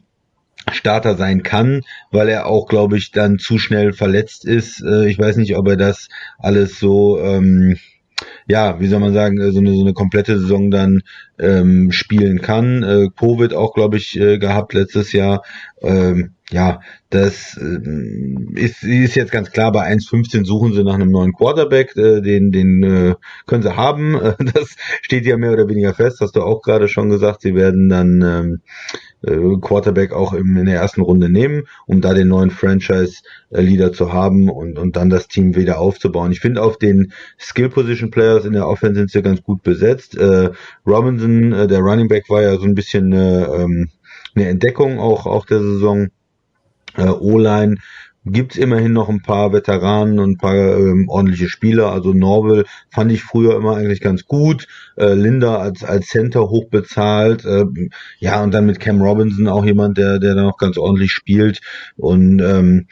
Starter 0.72 1.16
sein 1.16 1.42
kann, 1.42 1.82
weil 2.10 2.28
er 2.28 2.46
auch, 2.46 2.68
glaube 2.68 2.96
ich, 2.96 3.10
dann 3.10 3.38
zu 3.38 3.58
schnell 3.58 3.92
verletzt 3.92 4.44
ist. 4.44 4.82
Äh, 4.82 5.08
ich 5.08 5.18
weiß 5.18 5.36
nicht, 5.36 5.56
ob 5.56 5.66
er 5.68 5.76
das 5.76 6.08
alles 6.38 6.78
so, 6.78 7.18
ähm, 7.20 7.76
ja, 8.46 8.80
wie 8.80 8.86
soll 8.86 9.00
man 9.00 9.14
sagen, 9.14 9.38
äh, 9.40 9.52
so 9.52 9.60
eine, 9.60 9.74
so 9.74 9.82
eine 9.82 9.92
komplette 9.92 10.38
Saison 10.38 10.70
dann 10.70 11.02
ähm, 11.38 11.92
spielen 11.92 12.40
kann. 12.40 12.82
Äh, 12.82 13.08
Covid 13.18 13.54
auch, 13.54 13.74
glaube 13.74 13.96
ich, 13.96 14.18
äh, 14.18 14.38
gehabt 14.38 14.72
letztes 14.74 15.12
Jahr. 15.12 15.42
Ähm, 15.82 16.34
ja, 16.52 16.80
das 17.10 17.56
äh, 17.56 17.80
ist, 18.54 18.82
ist 18.82 19.14
jetzt 19.14 19.32
ganz 19.32 19.50
klar, 19.50 19.72
bei 19.72 19.86
1,15 19.92 20.44
suchen 20.44 20.72
sie 20.72 20.82
nach 20.82 20.94
einem 20.94 21.10
neuen 21.10 21.32
Quarterback, 21.32 21.96
äh, 21.96 22.20
den, 22.20 22.50
den 22.50 22.82
äh, 22.82 23.14
können 23.46 23.62
sie 23.62 23.76
haben. 23.76 24.18
Das 24.52 24.74
steht 25.02 25.26
ja 25.26 25.36
mehr 25.36 25.52
oder 25.52 25.68
weniger 25.68 25.94
fest, 25.94 26.20
hast 26.20 26.34
du 26.34 26.42
auch 26.42 26.62
gerade 26.62 26.88
schon 26.88 27.08
gesagt. 27.08 27.42
Sie 27.42 27.54
werden 27.54 27.88
dann 27.88 28.22
ähm, 28.22 28.60
äh, 29.22 29.56
Quarterback 29.60 30.12
auch 30.12 30.32
im, 30.32 30.56
in 30.56 30.66
der 30.66 30.76
ersten 30.76 31.02
Runde 31.02 31.30
nehmen, 31.30 31.64
um 31.86 32.00
da 32.00 32.14
den 32.14 32.28
neuen 32.28 32.50
Franchise-Leader 32.50 33.92
zu 33.92 34.12
haben 34.12 34.48
und, 34.48 34.78
und 34.78 34.96
dann 34.96 35.10
das 35.10 35.28
Team 35.28 35.54
wieder 35.54 35.78
aufzubauen. 35.78 36.32
Ich 36.32 36.40
finde 36.40 36.62
auf 36.62 36.78
den 36.78 37.12
Skill-Position-Players 37.38 38.44
in 38.44 38.54
der 38.54 38.66
Offense 38.66 38.98
sind 38.98 39.10
sie 39.10 39.22
ganz 39.22 39.42
gut 39.42 39.62
besetzt. 39.62 40.16
Robinson, 40.86 41.68
der 41.68 41.80
Running 41.80 42.08
Back, 42.08 42.28
war 42.28 42.42
ja 42.42 42.56
so 42.56 42.64
ein 42.64 42.74
bisschen 42.74 43.12
eine, 43.12 43.46
ähm, 43.46 43.90
eine 44.34 44.48
Entdeckung 44.48 44.98
auch, 44.98 45.26
auch 45.26 45.46
der 45.46 45.60
Saison. 45.60 46.08
Äh, 47.00 47.08
O-Line 47.08 47.76
gibt's 48.26 48.56
immerhin 48.56 48.92
noch 48.92 49.08
ein 49.08 49.22
paar 49.22 49.52
Veteranen 49.52 50.18
und 50.18 50.32
ein 50.32 50.36
paar 50.36 50.54
ähm, 50.54 51.08
ordentliche 51.08 51.48
Spieler. 51.48 51.90
Also 51.90 52.12
Norville 52.12 52.64
fand 52.90 53.10
ich 53.12 53.22
früher 53.22 53.56
immer 53.56 53.76
eigentlich 53.76 54.00
ganz 54.00 54.26
gut. 54.26 54.66
Äh, 54.96 55.14
Linda 55.14 55.56
als 55.56 55.82
als 55.84 56.08
Center 56.08 56.50
hoch 56.50 56.68
bezahlt. 56.68 57.44
Äh, 57.44 57.64
ja 58.18 58.42
und 58.42 58.52
dann 58.52 58.66
mit 58.66 58.78
Cam 58.78 59.00
Robinson 59.00 59.48
auch 59.48 59.64
jemand, 59.64 59.96
der 59.96 60.18
der 60.18 60.34
da 60.34 60.42
noch 60.42 60.58
ganz 60.58 60.76
ordentlich 60.76 61.12
spielt 61.12 61.60
und 61.96 62.40
ähm, 62.40 62.88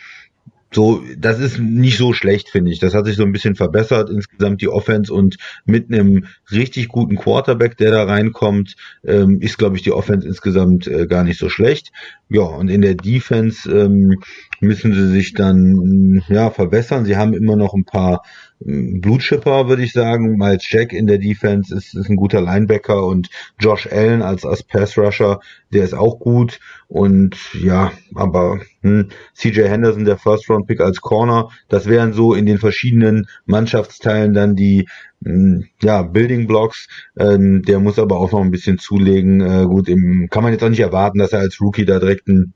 so, 0.71 1.03
das 1.16 1.41
ist 1.41 1.59
nicht 1.59 1.97
so 1.97 2.12
schlecht, 2.12 2.51
finde 2.51 2.71
ich. 2.71 2.79
Das 2.79 2.95
hat 2.95 3.07
sich 3.07 3.16
so 3.16 3.23
ein 3.23 3.33
bisschen 3.33 3.55
verbessert, 3.55 4.11
insgesamt 4.11 4.61
die 4.61 4.69
Offense 4.69 5.12
und 5.12 5.37
mit 5.64 5.91
einem 5.91 6.27
richtig 6.51 6.89
guten 6.89 7.16
Quarterback, 7.16 7.77
der 7.79 7.91
da 7.91 8.05
reinkommt, 8.05 8.77
ähm, 9.05 9.41
ist, 9.41 9.57
glaube 9.57 9.77
ich, 9.77 9.83
die 9.83 9.93
Offense 9.93 10.27
insgesamt 10.27 10.87
äh, 10.87 11.07
gar 11.07 11.25
nicht 11.25 11.39
so 11.39 11.49
schlecht. 11.49 11.91
Ja, 12.29 12.43
und 12.43 12.69
in 12.69 12.83
der 12.83 12.95
Defense 12.95 13.71
ähm, 13.71 14.21
müssen 14.61 14.93
sie 14.93 15.09
sich 15.09 15.33
dann 15.33 16.23
ja 16.29 16.51
verbessern. 16.51 17.07
Sie 17.07 17.16
haben 17.16 17.33
immer 17.33 17.57
noch 17.57 17.73
ein 17.73 17.85
paar 17.85 18.23
Blutschipper, 18.61 19.68
würde 19.68 19.82
ich 19.82 19.92
sagen. 19.92 20.36
Miles 20.36 20.68
Jack 20.70 20.92
in 20.92 21.06
der 21.06 21.18
Defense 21.18 21.74
ist, 21.74 21.94
ist 21.94 22.09
ein 22.11 22.16
guter 22.16 22.40
Linebacker 22.40 23.06
und 23.06 23.30
Josh 23.59 23.86
Allen 23.90 24.22
als, 24.22 24.44
als 24.44 24.62
Pass 24.62 24.98
Rusher, 24.98 25.40
der 25.72 25.84
ist 25.84 25.94
auch 25.94 26.18
gut. 26.18 26.59
Und 26.88 27.36
ja, 27.54 27.92
aber 28.14 28.61
hm, 28.82 29.11
CJ 29.34 29.62
Henderson, 29.62 30.04
der 30.04 30.18
First 30.18 30.50
Round 30.50 30.66
Pick 30.66 30.80
als 30.80 31.00
Corner, 31.00 31.50
das 31.68 31.86
wären 31.86 32.12
so 32.12 32.34
in 32.34 32.46
den 32.46 32.59
verschiedenen 32.59 33.26
Mannschaftsteilen 33.46 34.34
dann 34.34 34.56
die 34.56 34.88
hm, 35.24 35.66
ja, 35.82 36.02
Building 36.02 36.46
Blocks, 36.46 36.88
ähm, 37.18 37.62
der 37.62 37.78
muss 37.78 37.98
aber 37.98 38.18
auch 38.18 38.32
noch 38.32 38.40
ein 38.40 38.50
bisschen 38.50 38.78
zulegen. 38.78 39.40
Äh, 39.40 39.66
gut, 39.66 39.88
im, 39.88 40.28
kann 40.30 40.42
man 40.42 40.52
jetzt 40.52 40.64
auch 40.64 40.68
nicht 40.68 40.80
erwarten, 40.80 41.18
dass 41.18 41.32
er 41.32 41.40
als 41.40 41.61
Rookie 41.61 41.84
da 41.84 41.98
direkt 41.98 42.28
ein, 42.28 42.54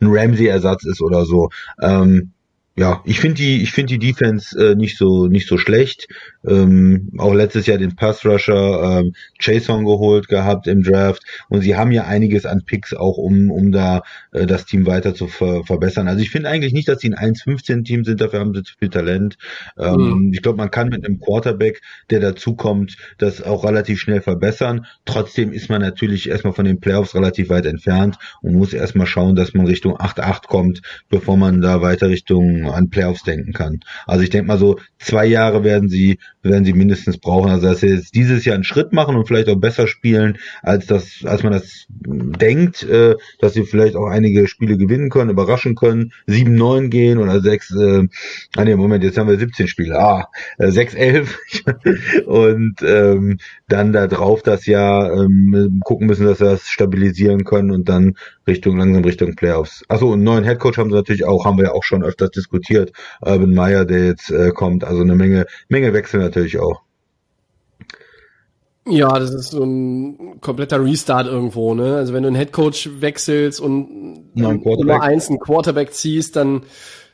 ein 0.00 0.08
Ramsey-Ersatz 0.08 0.84
ist 0.84 1.00
oder 1.00 1.24
so. 1.24 1.48
Ähm, 1.80 2.32
ja, 2.80 3.02
ich 3.04 3.20
finde 3.20 3.34
die, 3.34 3.62
ich 3.62 3.72
finde 3.72 3.98
die 3.98 4.06
Defense 4.06 4.58
äh, 4.58 4.74
nicht 4.74 4.96
so 4.96 5.26
nicht 5.26 5.46
so 5.46 5.58
schlecht. 5.58 6.08
Ähm, 6.48 7.10
auch 7.18 7.34
letztes 7.34 7.66
Jahr 7.66 7.76
den 7.76 7.94
Pass 7.94 8.24
Rusher 8.24 9.00
ähm, 9.00 9.12
Jason 9.38 9.84
geholt 9.84 10.28
gehabt 10.28 10.66
im 10.66 10.82
Draft 10.82 11.22
und 11.50 11.60
sie 11.60 11.76
haben 11.76 11.92
ja 11.92 12.06
einiges 12.06 12.46
an 12.46 12.62
Picks 12.64 12.94
auch, 12.94 13.18
um 13.18 13.50
um 13.50 13.70
da 13.70 14.00
äh, 14.32 14.46
das 14.46 14.64
Team 14.64 14.86
weiter 14.86 15.14
zu 15.14 15.28
ver 15.28 15.62
verbessern. 15.64 16.08
Also 16.08 16.22
ich 16.22 16.30
finde 16.30 16.48
eigentlich 16.48 16.72
nicht, 16.72 16.88
dass 16.88 17.00
sie 17.00 17.14
ein 17.14 17.34
1-15 17.34 17.84
Team 17.84 18.02
sind. 18.04 18.22
Dafür 18.22 18.40
haben 18.40 18.54
sie 18.54 18.62
zu 18.62 18.72
viel 18.78 18.88
Talent. 18.88 19.36
Ähm, 19.78 19.96
mhm. 19.96 20.32
Ich 20.32 20.40
glaube, 20.40 20.56
man 20.56 20.70
kann 20.70 20.88
mit 20.88 21.04
einem 21.04 21.20
Quarterback, 21.20 21.82
der 22.08 22.20
dazukommt, 22.20 22.96
das 23.18 23.42
auch 23.42 23.62
relativ 23.62 24.00
schnell 24.00 24.22
verbessern. 24.22 24.86
Trotzdem 25.04 25.52
ist 25.52 25.68
man 25.68 25.82
natürlich 25.82 26.30
erstmal 26.30 26.54
von 26.54 26.64
den 26.64 26.80
Playoffs 26.80 27.14
relativ 27.14 27.50
weit 27.50 27.66
entfernt 27.66 28.16
und 28.40 28.54
muss 28.54 28.72
erstmal 28.72 29.06
schauen, 29.06 29.36
dass 29.36 29.52
man 29.52 29.66
Richtung 29.66 29.98
8-8 29.98 30.46
kommt, 30.46 30.80
bevor 31.10 31.36
man 31.36 31.60
da 31.60 31.82
weiter 31.82 32.08
Richtung 32.08 32.69
an 32.74 32.90
Playoffs 32.90 33.22
denken 33.22 33.52
kann. 33.52 33.80
Also 34.06 34.22
ich 34.22 34.30
denke 34.30 34.48
mal 34.48 34.58
so, 34.58 34.78
zwei 34.98 35.26
Jahre 35.26 35.64
werden 35.64 35.88
sie, 35.88 36.18
werden 36.42 36.64
sie 36.64 36.72
mindestens 36.72 37.18
brauchen. 37.18 37.50
Also 37.50 37.68
dass 37.68 37.80
sie 37.80 37.88
jetzt 37.88 38.14
dieses 38.14 38.44
Jahr 38.44 38.54
einen 38.54 38.64
Schritt 38.64 38.92
machen 38.92 39.16
und 39.16 39.26
vielleicht 39.26 39.48
auch 39.48 39.56
besser 39.56 39.86
spielen, 39.86 40.38
als 40.62 40.86
das, 40.86 41.24
als 41.24 41.42
man 41.42 41.52
das 41.52 41.86
denkt, 41.88 42.82
äh, 42.82 43.16
dass 43.40 43.54
sie 43.54 43.64
vielleicht 43.64 43.96
auch 43.96 44.06
einige 44.06 44.46
Spiele 44.48 44.76
gewinnen 44.76 45.10
können, 45.10 45.30
überraschen 45.30 45.74
können, 45.74 46.12
7-9 46.28 46.88
gehen 46.88 47.18
oder 47.18 47.40
6, 47.40 47.70
äh, 47.72 48.08
ah 48.56 48.64
nee, 48.64 48.76
Moment, 48.76 49.04
jetzt 49.04 49.18
haben 49.18 49.28
wir 49.28 49.38
17 49.38 49.68
Spiele, 49.68 49.98
ah, 49.98 50.28
äh, 50.58 50.68
6-11 50.68 52.24
und 52.26 52.76
ähm, 52.82 53.38
dann 53.68 53.92
da 53.92 54.06
drauf 54.06 54.42
das 54.42 54.66
Jahr 54.66 55.12
ähm, 55.12 55.80
gucken 55.84 56.06
müssen, 56.06 56.26
dass 56.26 56.38
sie 56.38 56.44
das 56.44 56.68
stabilisieren 56.68 57.44
können 57.44 57.70
und 57.70 57.88
dann 57.88 58.14
Richtung, 58.46 58.78
langsam 58.78 59.04
Richtung 59.04 59.34
Playoffs. 59.36 59.84
Achso, 59.88 60.12
einen 60.12 60.24
neuen 60.24 60.44
Headcoach 60.44 60.78
haben 60.78 60.90
sie 60.90 60.96
natürlich 60.96 61.24
auch, 61.24 61.44
haben 61.44 61.58
wir 61.58 61.66
ja 61.66 61.72
auch 61.72 61.84
schon 61.84 62.02
öfters 62.02 62.30
diskutiert. 62.30 62.49
Urban 62.52 63.54
Meyer, 63.54 63.84
der 63.84 64.06
jetzt 64.06 64.30
äh, 64.30 64.50
kommt, 64.50 64.84
also 64.84 65.02
eine 65.02 65.14
Menge, 65.14 65.46
Menge 65.68 65.92
Wechsel 65.92 66.20
natürlich 66.20 66.58
auch. 66.58 66.82
Ja, 68.86 69.18
das 69.18 69.32
ist 69.32 69.50
so 69.50 69.62
ein 69.62 70.40
kompletter 70.40 70.82
Restart 70.82 71.26
irgendwo, 71.26 71.74
ne? 71.74 71.96
Also 71.96 72.12
wenn 72.12 72.22
du 72.22 72.28
einen 72.28 72.36
Headcoach 72.36 72.88
wechselst 73.00 73.60
und 73.60 74.34
Nummer 74.34 75.02
eins 75.02 75.28
einen 75.28 75.38
Quarterback 75.38 75.92
ziehst, 75.92 76.34
dann 76.34 76.62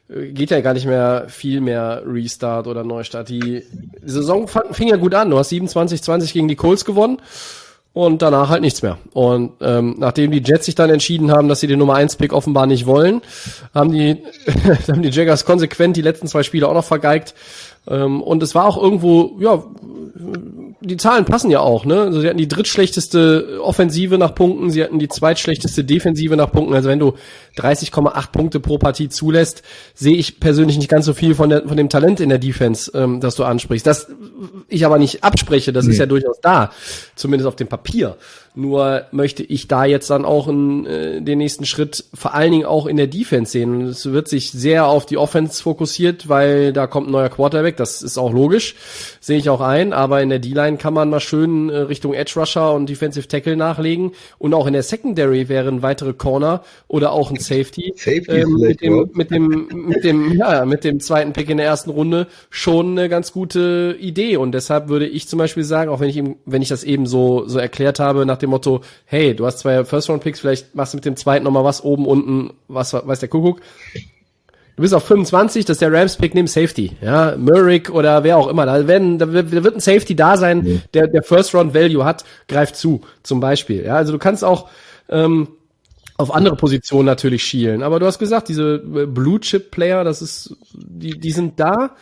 äh, 0.09 0.29
geht 0.29 0.51
ja 0.51 0.61
gar 0.61 0.75
nicht 0.75 0.87
mehr 0.87 1.27
viel 1.29 1.61
mehr 1.61 2.03
Restart 2.07 2.67
oder 2.67 2.85
Neustart. 2.85 3.29
Die 3.29 3.63
Saison 4.03 4.49
fing 4.71 4.89
ja 4.89 4.97
gut 4.97 5.15
an. 5.15 5.31
Du 5.31 5.39
hast 5.39 5.53
27-20 5.53 6.33
gegen 6.33 6.49
die 6.49 6.57
Colts 6.57 6.85
gewonnen 6.85 7.19
und 7.97 8.21
danach 8.21 8.51
halt 8.51 8.61
nichts 8.61 8.83
mehr. 8.83 8.99
Und 9.15 9.53
ähm, 9.63 9.95
nachdem 9.97 10.31
die 10.31 10.43
Jets 10.45 10.67
sich 10.67 10.75
dann 10.75 10.91
entschieden 10.91 11.33
haben, 11.33 11.49
dass 11.49 11.61
sie 11.61 11.67
den 11.67 11.79
Nummer 11.79 11.95
1 11.95 12.17
Pick 12.17 12.35
offenbar 12.35 12.67
nicht 12.67 12.85
wollen, 12.85 13.23
haben 13.73 13.91
die 13.91 14.19
haben 14.89 15.01
die 15.01 15.09
Jaggers 15.09 15.47
konsequent 15.47 15.97
die 15.97 16.03
letzten 16.03 16.27
zwei 16.27 16.43
Spiele 16.43 16.69
auch 16.69 16.75
noch 16.75 16.85
vergeigt. 16.85 17.35
Ähm, 17.89 18.23
und 18.23 18.43
es 18.43 18.55
war 18.55 18.67
auch 18.67 18.77
irgendwo 18.77 19.39
ja 19.41 19.65
die 20.81 20.99
Zahlen 20.99 21.25
passen 21.25 21.51
ja 21.51 21.61
auch, 21.61 21.87
ne? 21.87 22.03
Also 22.03 22.21
sie 22.21 22.29
hatten 22.29 22.39
die 22.39 22.49
drittschlechteste 22.49 23.61
Offensive 23.63 24.19
nach 24.19 24.35
Punkten, 24.35 24.71
sie 24.71 24.85
hatten 24.85 24.99
die 24.99 25.09
zweitschlechteste 25.09 25.85
Defensive 25.85 26.37
nach 26.37 26.53
Punkten. 26.53 26.75
Also 26.75 26.91
wenn 26.91 26.99
du 26.99 27.15
30,8 27.57 28.33
Punkte 28.33 28.61
pro 28.61 28.79
Partie 28.79 29.09
zulässt, 29.09 29.63
sehe 29.95 30.17
ich 30.17 30.41
persönlich 30.41 30.77
nicht 30.77 30.89
ganz 30.89 31.07
so 31.07 31.15
viel 31.15 31.35
von, 31.35 31.49
der, 31.49 31.67
von 31.67 31.77
dem 31.77 31.89
Talent 31.89 32.21
in 32.21 32.29
der 32.29 32.39
Defense, 32.39 32.91
ähm, 32.95 33.21
das 33.21 33.35
du 33.37 33.45
ansprichst. 33.45 33.87
Das 33.87 34.09
ich 34.69 34.85
aber 34.85 34.99
nicht 34.99 35.25
abspreche, 35.25 35.73
das 35.73 35.87
nee. 35.87 35.93
ist 35.93 35.99
ja 35.99 36.07
durchaus 36.07 36.41
da, 36.41 36.71
zumindest 37.15 37.49
auf 37.49 37.57
dem 37.57 37.69
Papier. 37.69 38.17
Nur 38.59 39.05
möchte 39.11 39.43
ich 39.43 39.69
da 39.69 39.85
jetzt 39.85 40.09
dann 40.09 40.25
auch 40.25 40.49
in, 40.49 40.87
äh, 40.87 41.21
den 41.21 41.37
nächsten 41.37 41.67
Schritt 41.67 42.07
vor 42.15 42.33
allen 42.33 42.53
Dingen 42.53 42.65
auch 42.65 42.87
in 42.87 42.97
der 42.97 43.07
Defense 43.07 43.53
sehen. 43.53 43.83
Und 43.83 43.89
es 43.89 44.11
wird 44.11 44.29
sich 44.29 44.51
sehr 44.51 44.87
auf 44.87 45.05
die 45.05 45.19
Offense 45.19 45.63
fokussiert, 45.63 46.31
weil 46.31 46.73
da 46.73 46.87
kommt 46.87 47.09
ein 47.09 47.13
neuer 47.13 47.29
Quarterback, 47.29 47.77
das 47.77 48.03
ist 48.03 48.17
auch 48.17 48.33
logisch, 48.33 48.75
sehe 49.21 49.37
ich 49.37 49.51
auch 49.51 49.61
ein. 49.61 49.93
Aber 49.93 50.23
in 50.23 50.31
der 50.31 50.39
D-Line 50.39 50.79
kann 50.79 50.95
man 50.95 51.11
mal 51.11 51.21
schön 51.21 51.69
äh, 51.69 51.81
Richtung 51.81 52.15
Edge 52.15 52.33
Rusher 52.37 52.73
und 52.73 52.89
Defensive 52.89 53.29
Tackle 53.29 53.57
nachlegen. 53.57 54.13
Und 54.39 54.55
auch 54.55 54.67
in 54.67 54.73
der 54.73 54.83
Secondary 54.83 55.51
wären 55.51 55.83
weitere 55.83 56.15
Corner 56.15 56.63
oder 56.89 57.13
auch 57.13 57.31
ein 57.31 57.39
Safety, 57.47 57.93
Safety 57.97 58.31
ähm, 58.31 58.57
mit, 58.59 58.81
dem, 58.81 59.11
mit 59.15 59.31
dem 59.31 59.69
mit 59.89 60.05
dem 60.05 60.33
ja 60.33 60.65
mit 60.65 60.85
dem 60.85 61.01
zweiten 61.01 61.33
Pick 61.33 61.49
in 61.51 61.57
der 61.57 61.67
ersten 61.67 61.91
Runde 61.91 62.27
schon 62.51 62.93
eine 62.99 63.09
ganz 63.09 63.33
gute 63.33 63.97
Idee. 64.01 64.37
Und 64.37 64.53
deshalb 64.53 64.89
würde 64.89 65.07
ich 65.07 65.29
zum 65.29 65.39
Beispiel 65.39 65.65
sagen, 65.65 65.91
auch 65.91 66.01
wenn 66.01 66.09
ich 66.09 66.17
ihm, 66.17 66.37
wenn 66.45 66.63
ich 66.63 66.69
das 66.69 66.85
eben 66.85 67.07
so 67.07 67.47
so 67.47 67.59
erklärt 67.59 68.01
habe 68.01 68.27
nach 68.27 68.39
dem 68.39 68.51
Motto, 68.51 68.81
hey, 69.05 69.35
du 69.35 69.47
hast 69.47 69.59
zwei 69.61 69.85
First-Round-Picks, 69.85 70.41
vielleicht 70.41 70.75
machst 70.75 70.93
du 70.93 70.99
mit 70.99 71.05
dem 71.05 71.17
zweiten 71.17 71.45
nochmal 71.45 71.65
was 71.65 71.83
oben, 71.83 72.07
unten, 72.07 72.53
was 72.69 72.93
weiß 72.93 73.21
der 73.21 73.29
Kuckuck. 73.29 73.61
Du 74.77 74.83
bist 74.83 74.93
auf 74.93 75.05
25, 75.05 75.65
das 75.65 75.77
ist 75.77 75.81
der 75.81 75.91
Rams-Pick, 75.91 76.35
nimm 76.35 76.47
Safety. 76.47 76.93
Ja, 77.01 77.35
Murrick 77.39 77.89
oder 77.91 78.25
wer 78.25 78.37
auch 78.37 78.47
immer. 78.47 78.67
Da, 78.67 78.87
werden, 78.87 79.19
da 79.19 79.33
wird 79.33 79.75
ein 79.75 79.81
Safety 79.81 80.15
da 80.15 80.37
sein, 80.37 80.59
mhm. 80.59 80.83
der, 80.93 81.07
der 81.07 81.23
First-Round-Value 81.23 82.05
hat, 82.05 82.25
greift 82.47 82.77
zu, 82.77 83.01
zum 83.23 83.41
Beispiel. 83.41 83.87
Ja, 83.87 83.97
also 83.97 84.13
du 84.13 84.19
kannst 84.19 84.45
auch 84.45 84.69
ähm, 85.09 85.49
auf 86.19 86.35
andere 86.35 86.57
Positionen 86.57 87.07
natürlich 87.07 87.43
schielen. 87.43 87.83
Aber 87.83 88.01
du 88.01 88.07
hast 88.07 88.19
gesagt, 88.19 88.49
diese 88.49 88.79
Blue-Chip-Player, 88.79 90.05
das 90.05 90.23
ist, 90.23 90.57
die, 90.75 91.19
die 91.19 91.31
sind 91.33 91.59
da. 91.61 91.95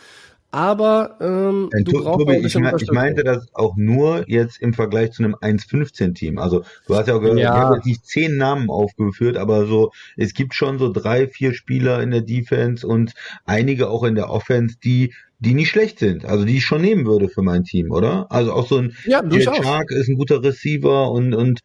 aber 0.51 1.17
ähm, 1.19 1.69
Äh, 1.73 1.83
du 1.83 1.91
brauchst 2.01 2.25
Tobi, 2.25 2.37
ich, 2.37 2.55
ich 2.55 2.91
meinte 2.91 3.23
das 3.25 3.45
auch 3.53 3.75
nur 3.75 4.23
jetzt 4.29 4.61
im 4.61 4.73
Vergleich 4.73 5.11
zu 5.11 5.21
einem 5.23 5.35
1-15-Team. 5.35 6.37
Also 6.37 6.63
du 6.87 6.95
hast 6.95 7.07
ja 7.09 7.15
auch 7.15 7.19
gehört, 7.21 7.39
Ja. 7.39 7.53
ich 7.53 7.59
habe 7.59 7.75
jetzt 7.75 7.85
nicht 7.85 8.05
zehn 8.05 8.37
Namen 8.37 8.69
aufgeführt, 8.69 9.35
aber 9.35 9.65
so, 9.67 9.91
es 10.15 10.33
gibt 10.33 10.53
schon 10.53 10.79
so 10.79 10.91
drei, 10.93 11.27
vier 11.27 11.53
Spieler 11.53 12.01
in 12.01 12.11
der 12.11 12.21
Defense 12.21 12.87
und 12.87 13.11
einige 13.45 13.89
auch 13.89 14.03
in 14.05 14.15
der 14.15 14.29
Offense, 14.29 14.77
die 14.81 15.13
die 15.45 15.53
nicht 15.53 15.69
schlecht 15.69 15.99
sind, 15.99 16.25
also 16.25 16.43
die 16.43 16.57
ich 16.57 16.65
schon 16.65 16.81
nehmen 16.81 17.05
würde 17.05 17.29
für 17.29 17.41
mein 17.43 17.63
Team, 17.63 17.91
oder? 17.91 18.27
Also 18.31 18.51
auch 18.53 18.67
so 18.67 18.77
ein 18.79 18.95
Ja. 19.05 19.21
Shark 19.63 19.91
ist 19.91 20.09
ein 20.09 20.17
guter 20.17 20.43
Receiver 20.43 21.11
und 21.11 21.33
und 21.33 21.59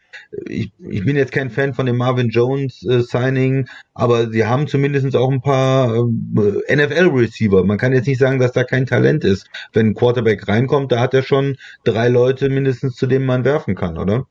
ich, 0.47 0.73
ich 0.79 1.05
bin 1.05 1.17
jetzt 1.17 1.33
kein 1.33 1.51
Fan 1.51 1.75
von 1.75 1.87
dem 1.87 1.97
Marvin 1.97 2.29
Jones 2.29 2.85
äh, 2.87 3.01
Signing, 3.01 3.67
aber 3.95 4.31
sie 4.31 4.45
haben 4.47 4.67
zumindest 4.69 5.17
auch 5.17 5.31
ein 5.31 5.41
paar 5.41 5.95
äh, 5.97 6.77
NFL 6.77 7.09
Receiver. 7.09 7.65
Man 7.65 7.79
kann 7.79 7.93
jetzt 7.93 8.07
nicht 8.07 8.21
sagen, 8.21 8.39
dass 8.39 8.53
da 8.53 8.65
kein 8.65 8.87
Talent 8.87 9.25
ist. 9.25 9.49
Wenn 9.73 9.89
ein 9.89 9.95
Quarterback 9.95 10.47
reinkommt, 10.47 10.93
da 10.93 11.01
hat 11.01 11.15
er 11.15 11.23
schon 11.23 11.57
drei 11.85 12.09
Leute 12.09 12.49
mindestens, 12.51 12.95
zu 12.97 13.07
denen 13.07 13.27
man 13.27 13.45
werfen 13.45 13.75
kann, 13.75 13.99
oder? 13.99 14.27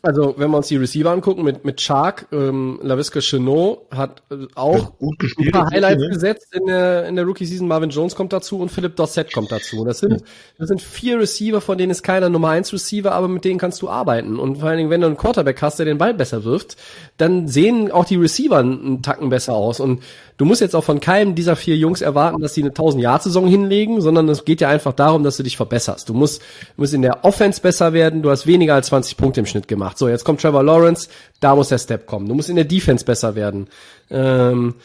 Also, 0.00 0.34
wenn 0.38 0.50
wir 0.50 0.58
uns 0.58 0.68
die 0.68 0.76
Receiver 0.76 1.10
angucken, 1.10 1.42
mit, 1.42 1.64
mit 1.64 1.80
Shark, 1.80 2.28
ähm, 2.30 2.78
LaVisca 2.82 3.18
Chenot 3.18 3.86
hat 3.90 4.22
äh, 4.30 4.46
auch 4.54 4.92
ein 5.00 5.50
paar 5.50 5.70
Highlights 5.70 6.02
ne? 6.02 6.08
gesetzt 6.10 6.54
in 6.54 6.66
der, 6.66 7.06
in 7.06 7.16
der 7.16 7.24
Rookie-Season. 7.24 7.66
Marvin 7.66 7.90
Jones 7.90 8.14
kommt 8.14 8.32
dazu 8.32 8.60
und 8.60 8.70
Philip 8.70 8.94
Dossett 8.94 9.32
kommt 9.32 9.50
dazu. 9.50 9.84
Das 9.84 9.98
sind, 9.98 10.22
das 10.56 10.68
sind 10.68 10.80
vier 10.80 11.18
Receiver, 11.18 11.60
von 11.60 11.78
denen 11.78 11.90
ist 11.90 12.04
keiner 12.04 12.28
Nummer 12.28 12.50
eins 12.50 12.72
Receiver, 12.72 13.10
aber 13.10 13.26
mit 13.26 13.44
denen 13.44 13.58
kannst 13.58 13.82
du 13.82 13.88
arbeiten. 13.88 14.38
Und 14.38 14.58
vor 14.58 14.68
allen 14.68 14.78
Dingen, 14.78 14.90
wenn 14.90 15.00
du 15.00 15.08
einen 15.08 15.16
Quarterback 15.16 15.60
hast, 15.62 15.80
der 15.80 15.86
den 15.86 15.98
Ball 15.98 16.14
besser 16.14 16.44
wirft, 16.44 16.76
dann 17.16 17.48
sehen 17.48 17.90
auch 17.90 18.04
die 18.04 18.16
Receiver 18.16 18.58
einen 18.58 19.02
Tacken 19.02 19.30
besser 19.30 19.54
aus. 19.54 19.80
Und 19.80 20.04
du 20.38 20.44
musst 20.44 20.62
jetzt 20.62 20.74
auch 20.74 20.84
von 20.84 21.00
keinem 21.00 21.34
dieser 21.34 21.56
vier 21.56 21.76
Jungs 21.76 22.00
erwarten, 22.00 22.40
dass 22.40 22.54
sie 22.54 22.62
eine 22.62 22.70
1000-Jahr-Saison 22.70 23.46
hinlegen, 23.46 24.00
sondern 24.00 24.28
es 24.28 24.44
geht 24.44 24.60
ja 24.62 24.68
einfach 24.68 24.94
darum, 24.94 25.24
dass 25.24 25.36
du 25.36 25.42
dich 25.42 25.56
verbesserst. 25.56 26.08
Du 26.08 26.14
musst, 26.14 26.40
du 26.40 26.82
musst 26.82 26.94
in 26.94 27.02
der 27.02 27.24
Offense 27.24 27.60
besser 27.60 27.92
werden. 27.92 28.22
Du 28.22 28.30
hast 28.30 28.46
weniger 28.46 28.74
als 28.74 28.86
20 28.86 29.16
Punkte 29.16 29.40
im 29.40 29.46
Schnitt 29.46 29.68
gemacht. 29.68 29.98
So, 29.98 30.08
jetzt 30.08 30.24
kommt 30.24 30.40
Trevor 30.40 30.62
Lawrence, 30.62 31.08
da 31.40 31.54
muss 31.54 31.68
der 31.68 31.78
Step 31.78 32.06
kommen. 32.06 32.28
Du 32.28 32.34
musst 32.34 32.48
in 32.48 32.56
der 32.56 32.64
Defense 32.64 33.04
besser 33.04 33.34
werden. 33.34 33.68
Ähm, 34.10 34.76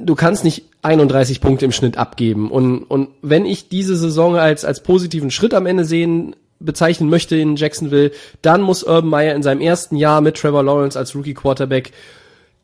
du 0.00 0.14
kannst 0.14 0.42
nicht 0.42 0.64
31 0.82 1.40
Punkte 1.40 1.66
im 1.66 1.72
Schnitt 1.72 1.98
abgeben. 1.98 2.50
Und, 2.50 2.82
und 2.84 3.10
wenn 3.20 3.44
ich 3.44 3.68
diese 3.68 3.96
Saison 3.96 4.36
als, 4.36 4.64
als 4.64 4.82
positiven 4.82 5.30
Schritt 5.30 5.54
am 5.54 5.66
Ende 5.66 5.84
sehen, 5.84 6.34
bezeichnen 6.60 7.08
möchte 7.08 7.36
in 7.36 7.56
Jacksonville, 7.56 8.10
dann 8.42 8.62
muss 8.62 8.82
Urban 8.82 9.10
Meyer 9.10 9.34
in 9.34 9.42
seinem 9.42 9.60
ersten 9.60 9.96
Jahr 9.96 10.20
mit 10.20 10.36
Trevor 10.36 10.64
Lawrence 10.64 10.98
als 10.98 11.14
Rookie 11.14 11.34
Quarterback 11.34 11.92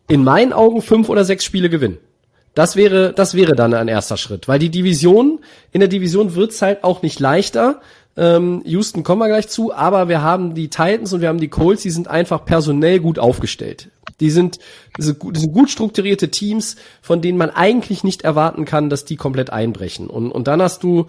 in 0.08 0.24
meinen 0.24 0.52
Augen 0.52 0.82
fünf 0.82 1.08
oder 1.08 1.24
sechs 1.24 1.44
Spiele 1.44 1.70
gewinnen. 1.70 1.98
Das 2.54 2.76
wäre, 2.76 3.12
das 3.12 3.34
wäre 3.34 3.54
dann 3.54 3.74
ein 3.74 3.88
erster 3.88 4.16
Schritt, 4.16 4.46
weil 4.46 4.58
die 4.58 4.70
Division, 4.70 5.40
in 5.72 5.80
der 5.80 5.88
Division 5.88 6.34
wird's 6.34 6.62
halt 6.62 6.84
auch 6.84 7.02
nicht 7.02 7.18
leichter. 7.18 7.80
Ähm, 8.16 8.62
Houston 8.64 9.02
kommen 9.02 9.20
wir 9.20 9.26
gleich 9.28 9.48
zu, 9.48 9.74
aber 9.74 10.08
wir 10.08 10.22
haben 10.22 10.54
die 10.54 10.70
Titans 10.70 11.12
und 11.12 11.20
wir 11.20 11.28
haben 11.28 11.40
die 11.40 11.48
Colts, 11.48 11.82
die 11.82 11.90
sind 11.90 12.06
einfach 12.06 12.44
personell 12.44 13.00
gut 13.00 13.18
aufgestellt. 13.18 13.88
Die 14.20 14.30
sind, 14.30 14.60
das 14.96 15.06
sind 15.06 15.18
gut- 15.18 15.34
das 15.34 15.42
sind 15.42 15.52
gut 15.52 15.68
strukturierte 15.68 16.30
Teams, 16.30 16.76
von 17.02 17.20
denen 17.20 17.38
man 17.38 17.50
eigentlich 17.50 18.04
nicht 18.04 18.22
erwarten 18.22 18.64
kann, 18.64 18.88
dass 18.88 19.04
die 19.04 19.16
komplett 19.16 19.50
einbrechen. 19.50 20.06
Und, 20.08 20.30
und 20.30 20.46
dann 20.46 20.62
hast 20.62 20.84
du 20.84 21.06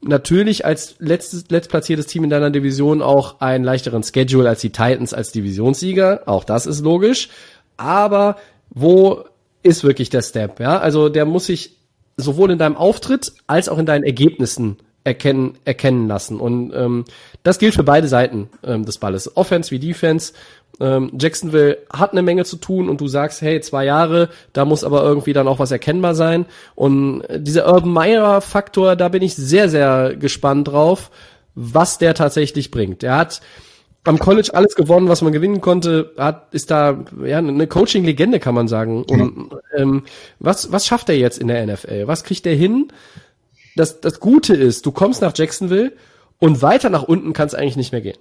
natürlich 0.00 0.64
als 0.64 0.94
letztes, 1.00 1.46
letztplatziertes 1.48 2.06
Team 2.06 2.22
in 2.22 2.30
deiner 2.30 2.50
Division 2.50 3.02
auch 3.02 3.40
einen 3.40 3.64
leichteren 3.64 4.04
Schedule 4.04 4.48
als 4.48 4.60
die 4.60 4.70
Titans 4.70 5.12
als 5.12 5.32
Divisionssieger. 5.32 6.22
Auch 6.26 6.44
das 6.44 6.66
ist 6.66 6.82
logisch. 6.82 7.30
Aber 7.76 8.36
wo 8.70 9.24
ist 9.64 9.82
wirklich 9.82 10.10
der 10.10 10.22
Step? 10.22 10.60
Ja, 10.60 10.78
also 10.78 11.08
der 11.08 11.24
muss 11.24 11.46
sich 11.46 11.76
sowohl 12.16 12.52
in 12.52 12.58
deinem 12.58 12.76
Auftritt 12.76 13.32
als 13.46 13.68
auch 13.68 13.78
in 13.78 13.86
deinen 13.86 14.04
Ergebnissen 14.04 14.76
erkennen, 15.02 15.58
erkennen 15.64 16.06
lassen. 16.06 16.38
Und 16.38 16.72
ähm, 16.74 17.04
das 17.42 17.58
gilt 17.58 17.74
für 17.74 17.82
beide 17.82 18.06
Seiten 18.06 18.48
ähm, 18.62 18.84
des 18.84 18.98
Balles, 18.98 19.36
Offense 19.36 19.70
wie 19.70 19.78
Defense. 19.78 20.32
Ähm, 20.80 21.12
Jacksonville 21.18 21.78
hat 21.92 22.12
eine 22.12 22.22
Menge 22.22 22.44
zu 22.44 22.56
tun 22.56 22.88
und 22.88 23.00
du 23.00 23.08
sagst, 23.08 23.42
hey, 23.42 23.60
zwei 23.60 23.84
Jahre, 23.84 24.28
da 24.52 24.64
muss 24.64 24.84
aber 24.84 25.02
irgendwie 25.02 25.32
dann 25.32 25.48
auch 25.48 25.58
was 25.58 25.70
erkennbar 25.70 26.14
sein. 26.14 26.46
Und 26.74 27.22
dieser 27.30 27.66
Urban 27.66 27.92
Meyer 27.92 28.40
Faktor, 28.40 28.96
da 28.96 29.08
bin 29.08 29.22
ich 29.22 29.34
sehr, 29.34 29.68
sehr 29.68 30.16
gespannt 30.16 30.68
drauf, 30.68 31.10
was 31.54 31.98
der 31.98 32.14
tatsächlich 32.14 32.70
bringt. 32.70 33.02
Er 33.02 33.16
hat 33.16 33.40
am 34.04 34.18
College 34.18 34.50
alles 34.52 34.74
gewonnen, 34.74 35.08
was 35.08 35.22
man 35.22 35.32
gewinnen 35.32 35.60
konnte, 35.60 36.12
hat, 36.18 36.52
ist 36.52 36.70
da 36.70 37.04
ja 37.24 37.38
eine 37.38 37.66
Coaching-Legende, 37.66 38.38
kann 38.38 38.54
man 38.54 38.68
sagen. 38.68 39.02
Und 39.04 39.50
ähm, 39.76 40.04
was, 40.38 40.72
was 40.72 40.86
schafft 40.86 41.08
er 41.08 41.16
jetzt 41.16 41.38
in 41.38 41.48
der 41.48 41.66
NFL? 41.66 42.06
Was 42.06 42.22
kriegt 42.24 42.46
er 42.46 42.54
hin? 42.54 42.88
Das, 43.76 44.00
das 44.00 44.20
Gute 44.20 44.54
ist, 44.54 44.86
du 44.86 44.92
kommst 44.92 45.22
nach 45.22 45.32
Jacksonville 45.36 45.92
und 46.38 46.62
weiter 46.62 46.90
nach 46.90 47.02
unten 47.02 47.32
kann 47.32 47.46
es 47.46 47.54
eigentlich 47.54 47.76
nicht 47.76 47.92
mehr 47.92 48.02
gehen. 48.02 48.18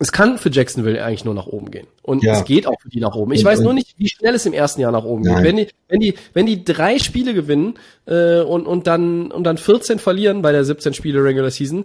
Es 0.00 0.12
kann 0.12 0.38
für 0.38 0.50
Jacksonville 0.50 1.02
eigentlich 1.04 1.24
nur 1.24 1.34
nach 1.34 1.46
oben 1.46 1.70
gehen. 1.72 1.86
Und 2.02 2.22
Ja. 2.22 2.34
es 2.34 2.44
geht 2.44 2.66
auch 2.68 2.80
für 2.80 2.88
die 2.88 3.00
nach 3.00 3.14
oben. 3.16 3.32
Ich 3.32 3.44
weiß 3.44 3.60
nur 3.60 3.72
nicht, 3.72 3.94
wie 3.98 4.08
schnell 4.08 4.34
es 4.34 4.46
im 4.46 4.52
ersten 4.52 4.80
Jahr 4.80 4.92
nach 4.92 5.02
oben 5.04 5.22
Nein. 5.22 5.36
geht. 5.36 5.44
Wenn 5.44 5.56
die, 5.56 5.68
wenn 5.88 6.00
die, 6.00 6.14
wenn 6.34 6.46
die 6.46 6.64
drei 6.64 6.98
Spiele 7.00 7.34
gewinnen 7.34 7.74
äh, 8.06 8.40
und, 8.40 8.66
und 8.66 8.86
dann 8.86 9.32
und 9.32 9.42
dann 9.44 9.58
14 9.58 9.98
verlieren 9.98 10.40
bei 10.42 10.52
der 10.52 10.64
17 10.64 10.94
Spiele 10.94 11.24
Regular 11.24 11.50
Season, 11.50 11.84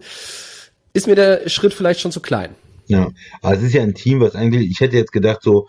ist 0.93 1.07
mir 1.07 1.15
der 1.15 1.49
Schritt 1.49 1.73
vielleicht 1.73 1.99
schon 1.99 2.11
zu 2.11 2.21
klein. 2.21 2.55
Ja, 2.87 3.09
aber 3.41 3.55
es 3.55 3.63
ist 3.63 3.73
ja 3.73 3.81
ein 3.81 3.95
Team, 3.95 4.19
was 4.19 4.35
eigentlich, 4.35 4.69
ich 4.69 4.79
hätte 4.79 4.97
jetzt 4.97 5.11
gedacht, 5.11 5.41
so 5.41 5.67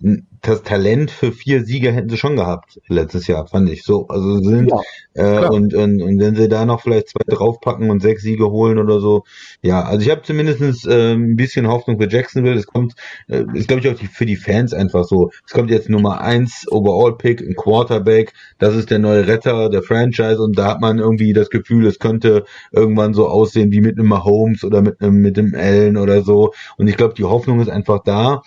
das 0.00 0.62
Talent 0.62 1.10
für 1.10 1.32
vier 1.32 1.64
Sieger 1.64 1.92
hätten 1.92 2.10
sie 2.10 2.18
schon 2.18 2.36
gehabt 2.36 2.80
letztes 2.88 3.26
Jahr, 3.26 3.46
fand 3.46 3.70
ich 3.70 3.82
so. 3.82 4.06
Also 4.08 4.38
sie 4.38 4.48
sind 4.50 4.70
Ja, 4.70 4.80
äh, 5.14 5.48
und, 5.48 5.74
und 5.74 6.02
und 6.02 6.18
wenn 6.18 6.34
sie 6.34 6.48
da 6.48 6.66
noch 6.66 6.82
vielleicht 6.82 7.08
zwei 7.08 7.24
draufpacken 7.26 7.90
und 7.90 8.00
sechs 8.00 8.22
Siege 8.22 8.50
holen 8.50 8.78
oder 8.78 9.00
so, 9.00 9.24
ja, 9.62 9.82
also 9.82 10.04
ich 10.04 10.10
habe 10.10 10.22
zumindest 10.22 10.86
äh, 10.86 11.12
ein 11.14 11.36
bisschen 11.36 11.68
Hoffnung 11.68 11.98
für 11.98 12.08
Jacksonville. 12.08 12.58
Es 12.58 12.66
kommt, 12.66 12.94
äh, 13.28 13.44
ist 13.54 13.68
glaube 13.68 13.80
ich 13.80 13.88
auch 13.88 13.98
die, 13.98 14.06
für 14.06 14.26
die 14.26 14.36
Fans 14.36 14.74
einfach 14.74 15.04
so. 15.04 15.30
Es 15.46 15.52
kommt 15.52 15.70
jetzt 15.70 15.88
Nummer 15.88 16.20
eins 16.20 16.66
Overall 16.70 17.16
Pick, 17.16 17.40
ein 17.40 17.54
Quarterback, 17.54 18.32
das 18.58 18.76
ist 18.76 18.90
der 18.90 18.98
neue 18.98 19.26
Retter 19.26 19.70
der 19.70 19.82
Franchise 19.82 20.42
und 20.42 20.58
da 20.58 20.66
hat 20.66 20.80
man 20.80 20.98
irgendwie 20.98 21.32
das 21.32 21.48
Gefühl, 21.48 21.86
es 21.86 21.98
könnte 21.98 22.44
irgendwann 22.72 23.14
so 23.14 23.28
aussehen 23.28 23.72
wie 23.72 23.80
mit 23.80 23.98
einem 23.98 24.08
Mahomes 24.08 24.64
oder 24.64 24.82
mit 24.82 25.00
einem 25.00 25.16
mit 25.22 25.38
einem 25.38 25.54
Allen 25.54 25.96
oder 25.96 26.22
so. 26.22 26.52
Und 26.76 26.88
ich 26.88 26.96
glaube, 26.96 27.14
die 27.14 27.24
Hoffnung 27.24 27.60
ist 27.60 27.70
einfach 27.70 28.02
da 28.04 28.42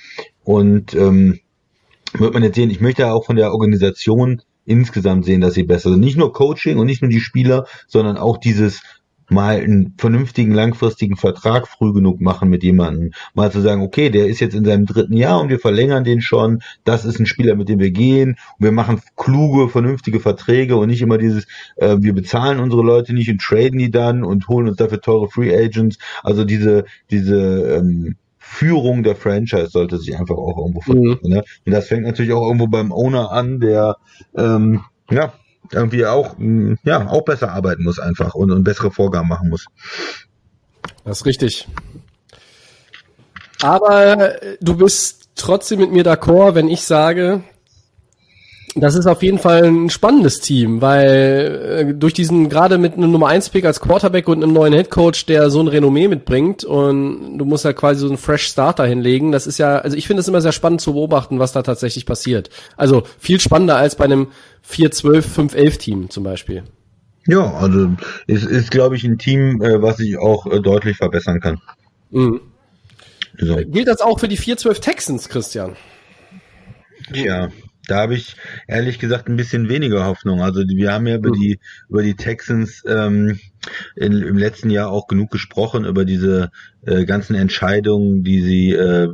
und 0.47 0.93
ähm, 0.93 1.41
wird 2.13 2.33
man 2.33 2.41
jetzt 2.41 2.55
sehen. 2.55 2.69
Ich 2.69 2.79
möchte 2.79 3.11
auch 3.11 3.25
von 3.25 3.35
der 3.35 3.51
Organisation 3.51 4.41
insgesamt 4.63 5.25
sehen, 5.25 5.41
dass 5.41 5.55
sie 5.55 5.63
besser 5.63 5.89
sind. 5.89 5.99
Nicht 5.99 6.17
nur 6.17 6.31
Coaching 6.31 6.77
und 6.77 6.85
nicht 6.85 7.01
nur 7.01 7.11
die 7.11 7.19
Spieler, 7.19 7.65
sondern 7.85 8.15
auch 8.15 8.37
dieses 8.37 8.81
mal 9.29 9.57
einen 9.57 9.95
vernünftigen 9.97 10.53
langfristigen 10.53 11.17
Vertrag 11.17 11.67
früh 11.67 11.91
genug 11.91 12.21
machen 12.21 12.47
mit 12.47 12.63
jemandem. 12.63 13.11
Mal 13.33 13.51
zu 13.51 13.59
sagen, 13.59 13.81
okay, 13.81 14.09
der 14.09 14.27
ist 14.27 14.39
jetzt 14.39 14.55
in 14.55 14.63
seinem 14.63 14.85
dritten 14.85 15.17
Jahr 15.17 15.41
und 15.41 15.49
wir 15.49 15.59
verlängern 15.59 16.05
den 16.05 16.21
schon. 16.21 16.61
Das 16.85 17.03
ist 17.03 17.19
ein 17.19 17.25
Spieler, 17.25 17.55
mit 17.55 17.67
dem 17.67 17.79
wir 17.79 17.91
gehen. 17.91 18.37
Und 18.57 18.63
wir 18.63 18.71
machen 18.71 19.01
kluge, 19.17 19.67
vernünftige 19.67 20.21
Verträge 20.21 20.77
und 20.77 20.87
nicht 20.87 21.01
immer 21.01 21.17
dieses, 21.17 21.45
äh, 21.75 21.97
wir 21.99 22.13
bezahlen 22.13 22.61
unsere 22.61 22.83
Leute 22.83 23.13
nicht 23.13 23.29
und 23.29 23.41
traden 23.41 23.79
die 23.79 23.91
dann 23.91 24.23
und 24.23 24.47
holen 24.47 24.69
uns 24.69 24.77
dafür 24.77 25.01
teure 25.01 25.29
Free 25.29 25.53
Agents. 25.53 25.97
Also 26.23 26.45
diese, 26.45 26.85
diese 27.11 27.79
ähm, 27.79 28.15
Führung 28.49 29.03
der 29.03 29.15
Franchise 29.15 29.67
sollte 29.67 29.97
sich 29.97 30.17
einfach 30.17 30.35
auch 30.35 30.57
irgendwo 30.57 30.81
Mhm. 30.91 31.19
Ne? 31.21 31.43
Und 31.65 31.71
das 31.71 31.87
fängt 31.87 32.03
natürlich 32.03 32.33
auch 32.33 32.45
irgendwo 32.45 32.67
beim 32.67 32.91
Owner 32.91 33.31
an, 33.31 33.59
der 33.59 33.97
ähm, 34.35 34.83
ja 35.11 35.33
irgendwie 35.71 36.05
auch 36.05 36.37
mh, 36.37 36.77
ja 36.83 37.07
auch 37.09 37.23
besser 37.23 37.51
arbeiten 37.51 37.83
muss 37.83 37.99
einfach 37.99 38.33
und, 38.33 38.51
und 38.51 38.63
bessere 38.63 38.89
Vorgaben 38.89 39.27
machen 39.27 39.49
muss. 39.49 39.65
Das 41.03 41.19
ist 41.19 41.25
richtig. 41.25 41.67
Aber 43.61 44.31
äh, 44.41 44.57
du 44.61 44.77
bist 44.77 45.29
trotzdem 45.35 45.79
mit 45.79 45.91
mir 45.91 46.03
d'accord, 46.03 46.55
wenn 46.55 46.69
ich 46.69 46.83
sage, 46.83 47.43
das 48.79 48.95
ist 48.95 49.07
auf 49.07 49.23
jeden 49.23 49.39
Fall 49.39 49.63
ein 49.63 49.89
spannendes 49.89 50.39
Team, 50.39 50.81
weil 50.81 51.89
äh, 51.89 51.93
durch 51.93 52.13
diesen 52.13 52.49
gerade 52.49 52.77
mit 52.77 52.93
einem 52.93 53.11
Nummer 53.11 53.27
1 53.27 53.49
Pick 53.49 53.65
als 53.65 53.79
Quarterback 53.79 54.27
und 54.27 54.43
einem 54.43 54.53
neuen 54.53 54.73
Headcoach, 54.73 55.25
der 55.27 55.49
so 55.49 55.59
ein 55.59 55.67
Renommee 55.67 56.07
mitbringt 56.07 56.63
und 56.63 57.37
du 57.37 57.45
musst 57.45 57.65
ja 57.65 57.73
quasi 57.73 58.01
so 58.01 58.07
einen 58.07 58.17
Fresh 58.17 58.47
Starter 58.47 58.85
hinlegen, 58.85 59.31
das 59.31 59.47
ist 59.47 59.57
ja, 59.57 59.79
also 59.79 59.97
ich 59.97 60.07
finde 60.07 60.21
es 60.21 60.27
immer 60.27 60.41
sehr 60.41 60.51
spannend 60.51 60.81
zu 60.81 60.93
beobachten, 60.93 61.39
was 61.39 61.51
da 61.51 61.61
tatsächlich 61.63 62.05
passiert. 62.05 62.49
Also 62.75 63.03
viel 63.19 63.39
spannender 63.39 63.77
als 63.77 63.95
bei 63.95 64.05
einem 64.05 64.27
4-12, 64.69 65.51
5-11 65.51 65.77
Team 65.79 66.09
zum 66.09 66.23
Beispiel. 66.23 66.63
Ja, 67.25 67.53
also 67.55 67.89
es 68.27 68.45
ist, 68.45 68.71
glaube 68.71 68.95
ich, 68.95 69.03
ein 69.03 69.17
Team, 69.17 69.61
äh, 69.61 69.81
was 69.81 69.97
sich 69.97 70.17
auch 70.17 70.45
äh, 70.47 70.61
deutlich 70.61 70.97
verbessern 70.97 71.41
kann. 71.41 71.59
Mhm. 72.11 72.41
So. 73.37 73.55
Gilt 73.55 73.87
das 73.87 74.01
auch 74.01 74.19
für 74.19 74.27
die 74.27 74.37
4-12 74.37 74.81
Texans, 74.81 75.29
Christian? 75.29 75.75
Ja, 77.13 77.49
da 77.87 78.01
habe 78.01 78.15
ich 78.15 78.35
ehrlich 78.67 78.99
gesagt 78.99 79.27
ein 79.27 79.37
bisschen 79.37 79.69
weniger 79.69 80.05
Hoffnung. 80.05 80.41
Also 80.41 80.61
wir 80.61 80.91
haben 80.91 81.07
ja 81.07 81.15
über 81.15 81.31
die 81.31 81.59
über 81.89 82.03
die 82.03 82.15
Texans 82.15 82.83
ähm, 82.87 83.39
in, 83.95 84.21
im 84.21 84.37
letzten 84.37 84.69
Jahr 84.69 84.91
auch 84.91 85.07
genug 85.07 85.31
gesprochen 85.31 85.85
über 85.85 86.05
diese 86.05 86.51
äh, 86.85 87.05
ganzen 87.05 87.35
Entscheidungen, 87.35 88.23
die 88.23 88.41
sie 88.41 88.71
äh, 88.71 89.09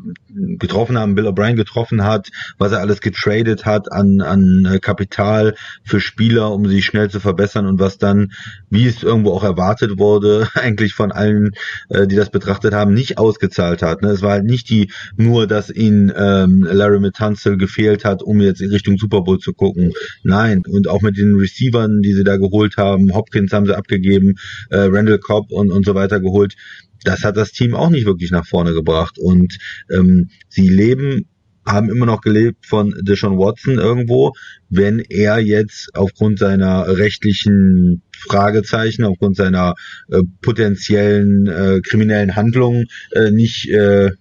getroffen 0.57 0.97
haben, 0.97 1.15
Bill 1.15 1.27
O'Brien 1.27 1.55
getroffen 1.55 2.03
hat, 2.03 2.29
was 2.57 2.71
er 2.71 2.79
alles 2.79 3.01
getradet 3.01 3.65
hat 3.65 3.91
an, 3.91 4.21
an 4.21 4.67
äh, 4.71 4.79
Kapital 4.79 5.55
für 5.83 5.99
Spieler, 5.99 6.51
um 6.51 6.67
sie 6.67 6.81
schnell 6.81 7.09
zu 7.09 7.19
verbessern 7.19 7.65
und 7.65 7.79
was 7.79 7.97
dann, 7.97 8.31
wie 8.69 8.87
es 8.87 9.03
irgendwo 9.03 9.31
auch 9.31 9.43
erwartet 9.43 9.97
wurde, 9.97 10.47
eigentlich 10.55 10.93
von 10.93 11.11
allen, 11.11 11.51
äh, 11.89 12.07
die 12.07 12.15
das 12.15 12.29
betrachtet 12.29 12.73
haben, 12.73 12.93
nicht 12.93 13.17
ausgezahlt 13.17 13.81
hat. 13.81 14.01
Ne? 14.01 14.09
Es 14.09 14.21
war 14.21 14.31
halt 14.31 14.45
nicht 14.45 14.69
die 14.69 14.91
nur, 15.15 15.47
dass 15.47 15.69
ihnen 15.69 16.11
ähm, 16.15 16.67
Larry 16.69 16.99
Metanzel 16.99 17.57
gefehlt 17.57 18.05
hat, 18.05 18.21
um 18.23 18.41
jetzt 18.41 18.61
in 18.61 18.71
Richtung 18.71 18.97
Super 18.97 19.21
Bowl 19.21 19.39
zu 19.39 19.53
gucken. 19.53 19.93
Nein, 20.23 20.63
und 20.67 20.87
auch 20.87 21.01
mit 21.01 21.17
den 21.17 21.35
Receivern, 21.35 22.01
die 22.01 22.13
sie 22.13 22.23
da 22.23 22.37
geholt 22.37 22.77
haben, 22.77 23.13
Hopkins 23.13 23.51
haben 23.53 23.65
sie 23.65 23.75
abgegeben, 23.75 24.35
äh, 24.69 24.77
Randall 24.77 25.19
Cobb 25.19 25.51
und, 25.51 25.71
und 25.71 25.85
so 25.85 25.95
weiter 25.95 26.19
geholt 26.19 26.55
das 27.03 27.23
hat 27.23 27.37
das 27.37 27.51
Team 27.51 27.75
auch 27.75 27.89
nicht 27.89 28.05
wirklich 28.05 28.31
nach 28.31 28.45
vorne 28.45 28.73
gebracht. 28.73 29.17
Und 29.19 29.57
ähm, 29.91 30.29
sie 30.49 30.67
leben 30.67 31.27
haben 31.65 31.89
immer 31.89 32.05
noch 32.05 32.21
gelebt 32.21 32.65
von 32.65 32.93
Deshaun 33.01 33.37
Watson 33.37 33.77
irgendwo, 33.77 34.33
wenn 34.69 34.99
er 34.99 35.39
jetzt 35.39 35.89
aufgrund 35.93 36.39
seiner 36.39 36.97
rechtlichen 36.97 38.01
Fragezeichen, 38.27 39.03
aufgrund 39.03 39.35
seiner 39.35 39.75
äh, 40.09 40.21
potenziellen 40.41 41.47
äh, 41.47 41.79
kriminellen 41.81 42.35
Handlungen 42.35 42.85
äh, 43.11 43.31
nicht 43.31 43.69
äh, 43.69 44.11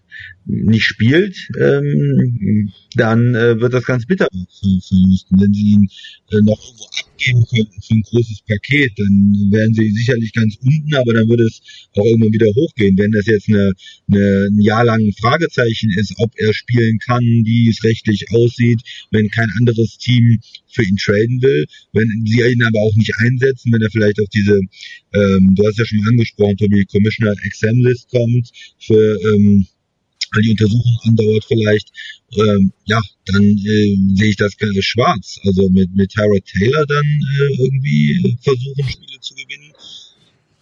nicht 0.44 0.84
spielt, 0.84 1.36
ähm, 1.60 2.72
dann 2.96 3.34
äh, 3.34 3.60
wird 3.60 3.74
das 3.74 3.84
ganz 3.84 4.06
bitter 4.06 4.26
für, 4.32 4.80
für 4.80 4.94
Houston. 4.94 5.40
Wenn 5.40 5.54
sie 5.54 5.72
ihn 5.72 5.88
äh, 6.32 6.40
noch 6.40 6.60
irgendwo 6.60 6.84
abgeben 6.84 7.44
könnten 7.46 7.82
für 7.82 7.94
ein 7.94 8.02
großes 8.02 8.42
Paket, 8.46 8.92
dann 8.98 9.48
wären 9.50 9.72
sie 9.74 9.90
sicherlich 9.90 10.32
ganz 10.32 10.56
unten, 10.62 10.94
aber 10.94 11.14
dann 11.14 11.28
würde 11.28 11.44
es 11.44 11.60
auch 11.96 12.04
irgendwann 12.04 12.32
wieder 12.32 12.46
hochgehen. 12.46 12.98
Wenn 12.98 13.12
das 13.12 13.26
jetzt 13.26 13.48
eine, 13.48 13.72
eine, 14.10 14.48
ein 14.50 14.60
Jahr 14.60 14.84
lang 14.84 15.00
ein 15.00 15.12
Fragezeichen 15.20 15.90
ist, 15.96 16.14
ob 16.18 16.32
er 16.36 16.52
spielen 16.52 16.98
kann, 16.98 17.22
wie 17.22 17.68
es 17.68 17.84
rechtlich 17.84 18.26
aussieht, 18.32 18.80
wenn 19.10 19.28
kein 19.30 19.50
anderes 19.58 19.98
Team 19.98 20.40
für 20.68 20.82
ihn 20.82 20.96
traden 20.96 21.40
will, 21.42 21.66
wenn 21.92 22.24
sie 22.26 22.40
ihn 22.40 22.62
aber 22.62 22.80
auch 22.80 22.94
nicht 22.96 23.14
einsetzen, 23.18 23.72
wenn 23.72 23.82
er 23.82 23.90
vielleicht 23.90 24.20
auf 24.20 24.28
diese, 24.28 24.60
ähm, 25.14 25.54
du 25.54 25.66
hast 25.66 25.78
ja 25.78 25.84
schon 25.86 26.04
angesprochen, 26.08 26.56
Tobi, 26.56 26.84
Commissioner 26.86 27.34
Exam 27.44 27.76
List 27.80 28.08
kommt 28.10 28.50
für 28.78 29.18
ähm, 29.34 29.66
weil 30.32 30.42
die 30.42 30.50
Untersuchung 30.50 30.98
andauert 31.04 31.44
vielleicht, 31.44 31.88
ähm, 32.36 32.72
ja, 32.86 33.00
dann 33.26 33.42
äh, 33.42 33.96
sehe 34.14 34.30
ich 34.30 34.36
das 34.36 34.56
ganz 34.56 34.76
schwarz. 34.84 35.38
Also 35.44 35.68
mit, 35.68 35.94
mit 35.94 36.10
Tyrod 36.10 36.44
Taylor 36.44 36.84
dann 36.86 37.04
äh, 37.04 37.62
irgendwie 37.62 38.36
versuchen, 38.42 38.88
Spiele 38.88 39.20
zu 39.20 39.34
gewinnen. 39.34 39.72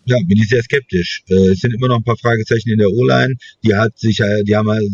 Ja, 0.06 0.16
bin 0.26 0.38
ich 0.38 0.48
sehr 0.48 0.62
skeptisch. 0.62 1.22
Äh, 1.28 1.50
es 1.50 1.60
sind 1.60 1.74
immer 1.74 1.88
noch 1.88 1.98
ein 1.98 2.04
paar 2.04 2.16
Fragezeichen 2.16 2.70
in 2.70 2.78
der 2.78 2.90
O-Line. 2.90 3.34
Die 3.64 3.74
hat 3.74 3.98
sich, 3.98 4.20
äh, 4.20 4.42
die 4.42 4.56
haben 4.56 4.68
halt, 4.68 4.90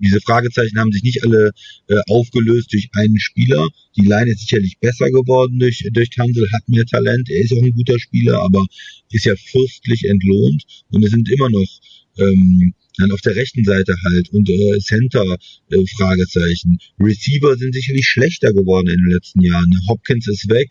diese 0.00 0.20
Fragezeichen 0.20 0.78
haben 0.78 0.90
sich 0.90 1.04
nicht 1.04 1.22
alle 1.22 1.52
äh, 1.86 2.00
aufgelöst 2.08 2.72
durch 2.72 2.88
einen 2.94 3.20
Spieler. 3.20 3.68
Die 3.96 4.04
Line 4.06 4.32
ist 4.32 4.40
sicherlich 4.40 4.78
besser 4.80 5.10
geworden 5.10 5.60
durch, 5.60 5.86
durch 5.92 6.10
Tansel, 6.10 6.50
hat 6.52 6.68
mehr 6.68 6.84
Talent, 6.86 7.30
er 7.30 7.42
ist 7.42 7.52
auch 7.52 7.62
ein 7.62 7.74
guter 7.74 8.00
Spieler, 8.00 8.40
aber 8.42 8.66
ist 9.10 9.26
ja 9.26 9.34
fürstlich 9.36 10.08
entlohnt 10.08 10.64
und 10.90 11.04
es 11.04 11.10
sind 11.12 11.30
immer 11.30 11.50
noch 11.50 11.68
ähm, 12.18 12.74
dann 12.98 13.12
auf 13.12 13.20
der 13.20 13.36
rechten 13.36 13.64
Seite 13.64 13.94
halt 14.04 14.28
und 14.30 14.48
äh, 14.48 14.78
Center 14.80 15.24
äh, 15.70 15.84
Fragezeichen. 15.96 16.78
Receiver 17.00 17.56
sind 17.56 17.74
sicherlich 17.74 18.06
schlechter 18.06 18.52
geworden 18.52 18.88
in 18.88 18.98
den 18.98 19.12
letzten 19.12 19.40
Jahren. 19.40 19.72
Hopkins 19.88 20.28
ist 20.28 20.48
weg, 20.48 20.68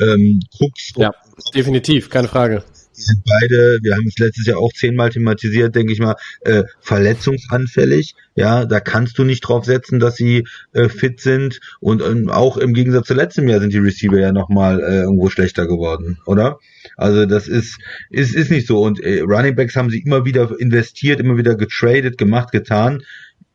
ähm, 0.00 0.40
Cooks. 0.58 0.92
Ja, 0.96 1.12
definitiv, 1.54 2.10
keine 2.10 2.28
Frage. 2.28 2.64
Die 2.96 3.02
sind 3.02 3.22
beide, 3.24 3.78
wir 3.82 3.94
haben 3.94 4.06
es 4.06 4.18
letztes 4.18 4.46
Jahr 4.46 4.58
auch 4.58 4.72
zehnmal 4.72 5.10
thematisiert, 5.10 5.74
denke 5.74 5.92
ich 5.92 5.98
mal, 5.98 6.16
äh, 6.42 6.64
verletzungsanfällig. 6.80 8.14
Ja, 8.36 8.64
da 8.64 8.80
kannst 8.80 9.18
du 9.18 9.24
nicht 9.24 9.40
drauf 9.40 9.64
setzen, 9.64 10.00
dass 10.00 10.16
sie 10.16 10.46
äh, 10.72 10.88
fit 10.88 11.20
sind. 11.20 11.60
Und 11.80 12.02
ähm, 12.02 12.30
auch 12.30 12.56
im 12.56 12.74
Gegensatz 12.74 13.06
zu 13.06 13.14
letztem 13.14 13.48
Jahr 13.48 13.60
sind 13.60 13.72
die 13.72 13.78
Receiver 13.78 14.18
ja 14.18 14.32
nochmal 14.32 14.80
äh, 14.80 15.02
irgendwo 15.02 15.28
schlechter 15.28 15.66
geworden, 15.66 16.18
oder? 16.26 16.58
Also 16.96 17.26
das 17.26 17.48
ist, 17.48 17.78
ist, 18.10 18.34
ist 18.34 18.50
nicht 18.50 18.66
so. 18.66 18.82
Und 18.82 19.00
äh, 19.00 19.20
Running 19.20 19.54
Backs 19.54 19.76
haben 19.76 19.90
sie 19.90 20.00
immer 20.00 20.24
wieder 20.24 20.54
investiert, 20.58 21.20
immer 21.20 21.36
wieder 21.36 21.56
getradet, 21.56 22.18
gemacht, 22.18 22.52
getan 22.52 23.02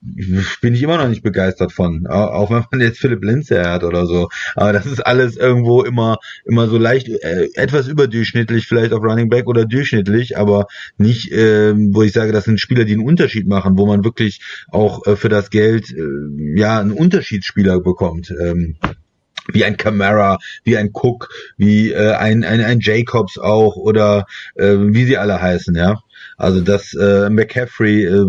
bin 0.02 0.74
ich 0.74 0.82
immer 0.82 0.98
noch 0.98 1.10
nicht 1.10 1.24
begeistert 1.24 1.74
von. 1.74 2.08
Auch 2.08 2.50
wenn 2.50 2.64
man 2.72 2.82
jetzt 2.88 3.00
Philipp 3.00 3.24
Lindsay 3.24 3.64
hat 3.64 3.84
oder 3.84 4.06
so. 4.06 4.30
Aber 4.56 4.74
das 4.74 4.86
ist 4.86 5.06
alles 5.06 5.36
irgendwo 5.38 5.84
immer, 5.84 6.18
immer 6.46 6.68
so 6.68 6.78
leicht, 6.78 7.10
äh, 7.10 7.50
etwas 7.56 7.88
überdurchschnittlich, 7.88 8.68
vielleicht 8.68 8.94
auf 8.94 9.04
Running 9.04 9.30
Back 9.30 9.48
oder 9.48 9.66
durchschnittlich, 9.66 10.38
aber 10.38 10.68
nicht, 10.98 11.32
äh, 11.32 11.74
wo 11.76 12.04
ich 12.04 12.14
sage, 12.14 12.32
das 12.32 12.46
sind 12.46 12.60
Spieler, 12.60 12.86
die 12.86 12.94
einen 12.94 13.06
Unterschied 13.06 13.48
machen, 13.48 13.78
wo 13.78 13.86
man 13.86 14.04
wirklich 14.04 14.42
auch 14.70 15.06
äh, 15.06 15.16
für 15.16 15.30
das 15.30 15.50
Geld, 15.50 15.92
äh, 15.92 16.58
ja, 16.58 16.80
einen 16.80 16.92
Unterschiedsspieler 16.92 17.82
bekommt. 17.82 18.32
Ähm, 18.32 18.78
wie 19.52 19.66
ein 19.66 19.78
Camara, 19.78 20.38
wie 20.64 20.78
ein 20.78 20.92
Cook, 20.94 21.30
wie 21.58 21.92
äh, 21.92 22.14
ein, 22.14 22.44
ein, 22.44 22.62
ein 22.62 22.80
Jacobs 22.82 23.38
auch 23.40 23.76
oder 23.76 24.28
äh, 24.56 24.76
wie 24.78 25.06
sie 25.06 25.18
alle 25.18 25.42
heißen, 25.42 25.76
ja. 25.76 26.02
Also 26.40 26.62
das 26.62 26.94
äh, 26.94 27.30
McCaffrey, 27.30 28.06
äh, 28.06 28.26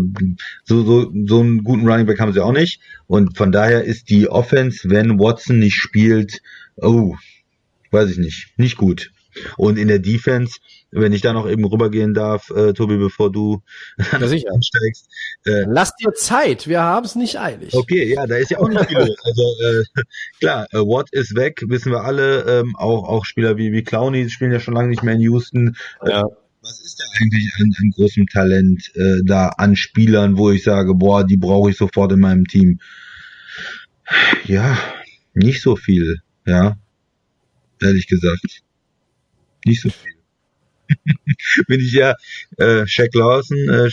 so, 0.65 0.83
so, 0.83 1.11
so 1.25 1.39
einen 1.39 1.63
guten 1.63 1.87
Running 1.87 2.05
Back 2.05 2.19
haben 2.19 2.33
sie 2.33 2.43
auch 2.43 2.51
nicht. 2.51 2.81
Und 3.07 3.37
von 3.37 3.53
daher 3.53 3.85
ist 3.85 4.09
die 4.09 4.27
Offense, 4.27 4.89
wenn 4.89 5.17
Watson 5.17 5.59
nicht 5.59 5.75
spielt, 5.75 6.41
oh, 6.75 7.15
weiß 7.89 8.11
ich 8.11 8.17
nicht, 8.17 8.49
nicht 8.57 8.75
gut. 8.75 9.11
Und 9.55 9.79
in 9.79 9.87
der 9.87 9.99
Defense, 9.99 10.57
wenn 10.91 11.13
ich 11.13 11.21
da 11.21 11.31
noch 11.31 11.49
eben 11.49 11.63
rübergehen 11.63 12.13
darf, 12.13 12.49
äh, 12.49 12.73
Tobi, 12.73 12.97
bevor 12.97 13.31
du 13.31 13.61
ja, 13.97 14.17
ansteigst. 14.17 15.07
Äh, 15.45 15.63
Lass 15.67 15.95
dir 15.95 16.11
Zeit, 16.13 16.67
wir 16.67 16.81
haben 16.81 17.05
es 17.05 17.15
nicht 17.15 17.39
eilig. 17.39 17.73
Okay, 17.73 18.13
ja, 18.13 18.27
da 18.27 18.35
ist 18.35 18.51
ja 18.51 18.59
auch 18.59 18.67
nicht 18.67 18.87
viel 18.87 18.97
los. 18.97 19.15
Also 19.23 19.41
äh, 19.41 19.83
klar, 20.41 20.67
äh, 20.73 20.79
Watt 20.79 21.07
ist 21.11 21.33
weg, 21.33 21.63
wissen 21.67 21.93
wir 21.93 22.03
alle. 22.03 22.41
Ähm, 22.41 22.75
auch 22.75 23.07
auch 23.07 23.23
Spieler 23.23 23.55
wie 23.55 23.71
wie 23.71 23.83
Clowney 23.83 24.29
spielen 24.29 24.51
ja 24.51 24.59
schon 24.59 24.73
lange 24.73 24.89
nicht 24.89 25.01
mehr 25.01 25.13
in 25.13 25.21
Houston. 25.21 25.77
Ja. 26.05 26.25
Was 26.61 26.79
ist 26.79 26.99
da 26.99 27.05
eigentlich 27.19 27.51
an, 27.59 27.73
an 27.79 27.89
großem 27.89 28.27
Talent 28.27 28.91
äh, 28.93 29.23
da 29.25 29.47
an 29.49 29.75
Spielern, 29.75 30.37
wo 30.37 30.51
ich 30.51 30.63
sage, 30.63 30.93
boah, 30.93 31.25
die 31.25 31.37
brauche 31.37 31.71
ich 31.71 31.77
sofort 31.77 32.11
in 32.11 32.19
meinem 32.19 32.45
Team? 32.45 32.79
Ja, 34.45 34.77
nicht 35.33 35.61
so 35.63 35.75
viel, 35.75 36.21
ja. 36.45 36.77
Ehrlich 37.81 38.05
gesagt. 38.05 38.61
Nicht 39.65 39.81
so 39.81 39.89
viel. 39.89 40.13
Bin 41.67 41.79
ich 41.79 41.93
ja 41.93 42.13
äh, 42.57 42.85
Shaq 42.85 43.13
Lawson, 43.15 43.57
äh, 43.57 43.89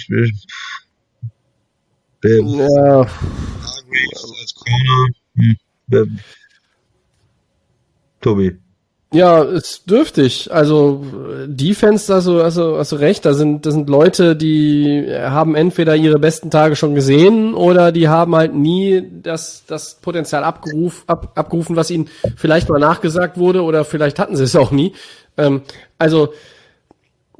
der, 2.22 2.40
ja. 2.40 3.00
als 3.00 4.54
Corner. 4.54 5.08
Hm, 5.36 6.18
Tobi. 8.20 8.58
Ja, 9.10 9.42
ist 9.42 9.88
dürftig. 9.88 10.52
Also 10.52 11.02
Defense, 11.46 12.12
also 12.12 12.42
also 12.42 12.76
also 12.76 12.96
recht. 12.96 13.24
Da 13.24 13.32
sind 13.32 13.64
das 13.64 13.72
sind 13.72 13.88
Leute, 13.88 14.36
die 14.36 15.06
haben 15.10 15.54
entweder 15.54 15.96
ihre 15.96 16.18
besten 16.18 16.50
Tage 16.50 16.76
schon 16.76 16.94
gesehen 16.94 17.54
oder 17.54 17.90
die 17.90 18.08
haben 18.08 18.36
halt 18.36 18.54
nie 18.54 19.02
das 19.22 19.64
das 19.66 19.94
Potenzial 19.94 20.44
abgeruf, 20.44 21.04
ab, 21.06 21.32
abgerufen, 21.36 21.74
was 21.74 21.90
ihnen 21.90 22.10
vielleicht 22.36 22.68
mal 22.68 22.78
nachgesagt 22.78 23.38
wurde 23.38 23.62
oder 23.62 23.86
vielleicht 23.86 24.18
hatten 24.18 24.36
sie 24.36 24.44
es 24.44 24.54
auch 24.54 24.72
nie. 24.72 24.92
Ähm, 25.38 25.62
also 25.98 26.34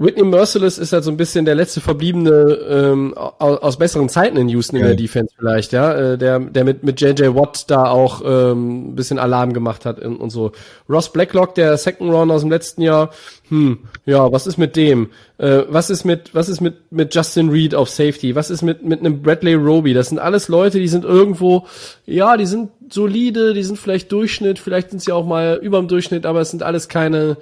Whitney 0.00 0.22
Merciless 0.22 0.78
ist 0.78 0.92
halt 0.92 1.02
so 1.02 1.10
ein 1.10 1.16
bisschen 1.16 1.44
der 1.44 1.56
letzte 1.56 1.80
verbliebene 1.80 2.30
ähm, 2.30 3.14
aus, 3.14 3.58
aus 3.58 3.78
besseren 3.78 4.08
Zeiten 4.08 4.36
in 4.36 4.48
Houston 4.48 4.76
in 4.76 4.84
der 4.84 4.94
Defense 4.94 5.34
vielleicht, 5.36 5.72
ja, 5.72 5.92
äh, 5.92 6.18
der 6.18 6.38
der 6.38 6.64
mit 6.64 6.84
mit 6.84 7.00
JJ 7.00 7.34
Watt 7.34 7.68
da 7.68 7.86
auch 7.86 8.22
ähm, 8.24 8.90
ein 8.90 8.94
bisschen 8.94 9.18
Alarm 9.18 9.52
gemacht 9.52 9.84
hat 9.84 9.98
und, 9.98 10.18
und 10.18 10.30
so. 10.30 10.52
Ross 10.88 11.12
Blacklock, 11.12 11.56
der 11.56 11.76
Second 11.76 12.12
Round 12.12 12.30
aus 12.30 12.42
dem 12.42 12.50
letzten 12.50 12.82
Jahr, 12.82 13.10
hm, 13.48 13.78
ja, 14.06 14.30
was 14.30 14.46
ist 14.46 14.56
mit 14.56 14.76
dem? 14.76 15.10
Äh, 15.38 15.62
was 15.68 15.90
ist 15.90 16.04
mit 16.04 16.32
was 16.32 16.48
ist 16.48 16.60
mit 16.60 16.92
mit 16.92 17.12
Justin 17.12 17.48
Reed 17.48 17.74
auf 17.74 17.90
Safety? 17.90 18.36
Was 18.36 18.50
ist 18.50 18.62
mit 18.62 18.84
mit 18.84 19.00
einem 19.00 19.20
Bradley 19.20 19.54
Roby? 19.54 19.94
Das 19.94 20.10
sind 20.10 20.20
alles 20.20 20.46
Leute, 20.46 20.78
die 20.78 20.88
sind 20.88 21.04
irgendwo, 21.04 21.66
ja, 22.06 22.36
die 22.36 22.46
sind 22.46 22.70
solide, 22.88 23.52
die 23.52 23.64
sind 23.64 23.80
vielleicht 23.80 24.12
Durchschnitt, 24.12 24.60
vielleicht 24.60 24.90
sind 24.90 25.02
sie 25.02 25.10
auch 25.10 25.26
mal 25.26 25.58
überm 25.60 25.88
Durchschnitt, 25.88 26.24
aber 26.24 26.40
es 26.40 26.50
sind 26.50 26.62
alles 26.62 26.88
keine 26.88 27.36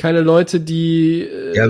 keine 0.00 0.22
Leute, 0.22 0.60
die. 0.60 1.22
Äh, 1.22 1.56
ja, 1.56 1.68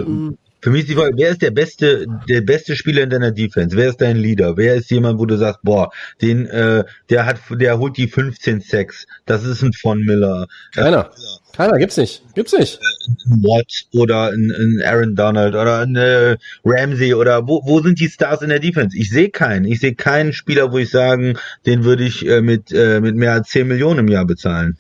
für 0.62 0.70
mich 0.70 0.83
ist 0.83 0.91
die 0.91 0.95
Frage, 0.95 1.14
wer 1.16 1.31
ist 1.31 1.43
der 1.43 1.51
beste, 1.51 2.07
der 2.28 2.43
beste 2.43 2.76
Spieler 2.76 3.03
in 3.03 3.11
deiner 3.11 3.33
Defense? 3.33 3.76
Wer 3.76 3.89
ist 3.89 4.01
dein 4.01 4.18
Leader? 4.18 4.57
Wer 4.57 4.74
ist 4.74 4.91
jemand, 4.91 5.18
wo 5.18 5.24
du 5.24 5.37
sagst, 5.37 5.61
boah, 5.62 5.91
den, 6.20 6.47
äh, 6.47 6.85
der 7.09 7.26
hat, 7.26 7.41
der 7.51 7.78
holt 7.78 7.97
die 7.97 8.09
15 8.09 8.61
Sacks. 8.61 9.07
Das 9.24 9.45
ist 9.45 9.62
ein 9.62 9.72
Von 9.72 10.01
Miller. 10.01 10.47
Keiner. 10.74 11.11
Keiner, 11.55 11.78
gibt's 11.78 11.97
nicht. 11.97 12.22
Gibt's 12.35 12.53
nicht. 12.53 12.78
Ein 13.09 13.43
Watt 13.43 13.72
oder 13.95 14.31
ein, 14.31 14.53
ein 14.53 14.83
Aaron 14.85 15.16
Donald 15.16 15.55
oder 15.55 15.81
ein 15.81 15.97
äh, 15.97 16.37
Ramsey 16.64 17.14
oder 17.14 17.49
wo, 17.49 17.62
wo 17.64 17.81
sind 17.81 17.99
die 17.99 18.09
Stars 18.09 18.43
in 18.43 18.51
der 18.51 18.61
Defense? 18.61 18.97
Ich 18.97 19.11
sehe 19.11 19.31
keinen. 19.31 19.64
Ich 19.64 19.81
sehe 19.81 19.95
keinen 19.95 20.35
Spieler, 20.35 20.72
wo 20.72 20.78
ich 20.78 20.91
sagen, 20.91 21.39
den 21.64 21.85
würde 21.85 22.05
ich 22.05 22.26
äh, 22.28 22.43
mit, 22.43 22.70
äh, 22.70 23.01
mit 23.01 23.16
mehr 23.16 23.33
als 23.33 23.49
10 23.49 23.66
Millionen 23.66 24.01
im 24.01 24.09
Jahr 24.09 24.26
bezahlen. 24.26 24.76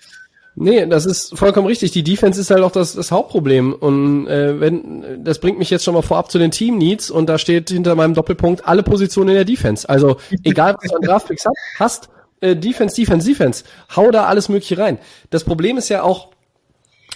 Nee, 0.62 0.84
das 0.84 1.06
ist 1.06 1.38
vollkommen 1.38 1.66
richtig. 1.66 1.90
Die 1.92 2.02
Defense 2.02 2.38
ist 2.38 2.50
halt 2.50 2.60
auch 2.60 2.70
das, 2.70 2.92
das 2.92 3.10
Hauptproblem. 3.10 3.72
Und 3.72 4.26
äh, 4.26 4.60
wenn 4.60 5.24
das 5.24 5.38
bringt 5.38 5.58
mich 5.58 5.70
jetzt 5.70 5.84
schon 5.84 5.94
mal 5.94 6.02
vorab 6.02 6.30
zu 6.30 6.38
den 6.38 6.50
Team 6.50 6.76
Needs 6.76 7.10
und 7.10 7.30
da 7.30 7.38
steht 7.38 7.70
hinter 7.70 7.94
meinem 7.94 8.12
Doppelpunkt 8.12 8.66
alle 8.66 8.82
Positionen 8.82 9.30
in 9.30 9.36
der 9.36 9.46
Defense. 9.46 9.88
Also 9.88 10.18
egal 10.44 10.76
was 10.78 10.90
du 10.90 10.96
an 10.96 11.02
Draftpicks 11.02 11.46
hast, 11.78 12.10
äh, 12.42 12.54
Defense, 12.56 12.94
Defense, 12.94 13.26
Defense, 13.26 13.64
hau 13.96 14.10
da 14.10 14.26
alles 14.26 14.50
Mögliche 14.50 14.76
rein. 14.76 14.98
Das 15.30 15.44
Problem 15.44 15.78
ist 15.78 15.88
ja 15.88 16.02
auch, 16.02 16.28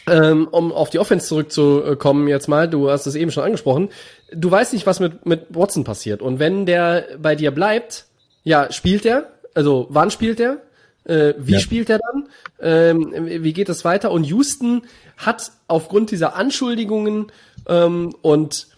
ähm, 0.06 0.48
um 0.50 0.72
auf 0.72 0.88
die 0.88 0.98
Offense 0.98 1.26
zurückzukommen 1.26 2.28
jetzt 2.28 2.48
mal, 2.48 2.66
du 2.66 2.90
hast 2.90 3.06
es 3.06 3.14
eben 3.14 3.30
schon 3.30 3.44
angesprochen, 3.44 3.90
du 4.32 4.50
weißt 4.50 4.72
nicht, 4.72 4.86
was 4.86 5.00
mit, 5.00 5.26
mit 5.26 5.48
Watson 5.50 5.84
passiert. 5.84 6.22
Und 6.22 6.38
wenn 6.38 6.64
der 6.64 7.08
bei 7.18 7.34
dir 7.34 7.50
bleibt, 7.50 8.06
ja, 8.42 8.72
spielt 8.72 9.04
der? 9.04 9.28
Also 9.52 9.86
wann 9.90 10.10
spielt 10.10 10.38
der? 10.38 10.62
Äh, 11.04 11.34
wie 11.36 11.52
ja. 11.52 11.58
spielt 11.58 11.90
er 11.90 11.98
dann? 11.98 12.28
Ähm, 12.60 13.12
wie 13.14 13.52
geht 13.52 13.68
es 13.68 13.84
weiter? 13.84 14.10
Und 14.10 14.24
Houston 14.24 14.82
hat 15.16 15.52
aufgrund 15.68 16.10
dieser 16.10 16.36
Anschuldigungen 16.36 17.32
ähm, 17.68 18.14
und 18.22 18.68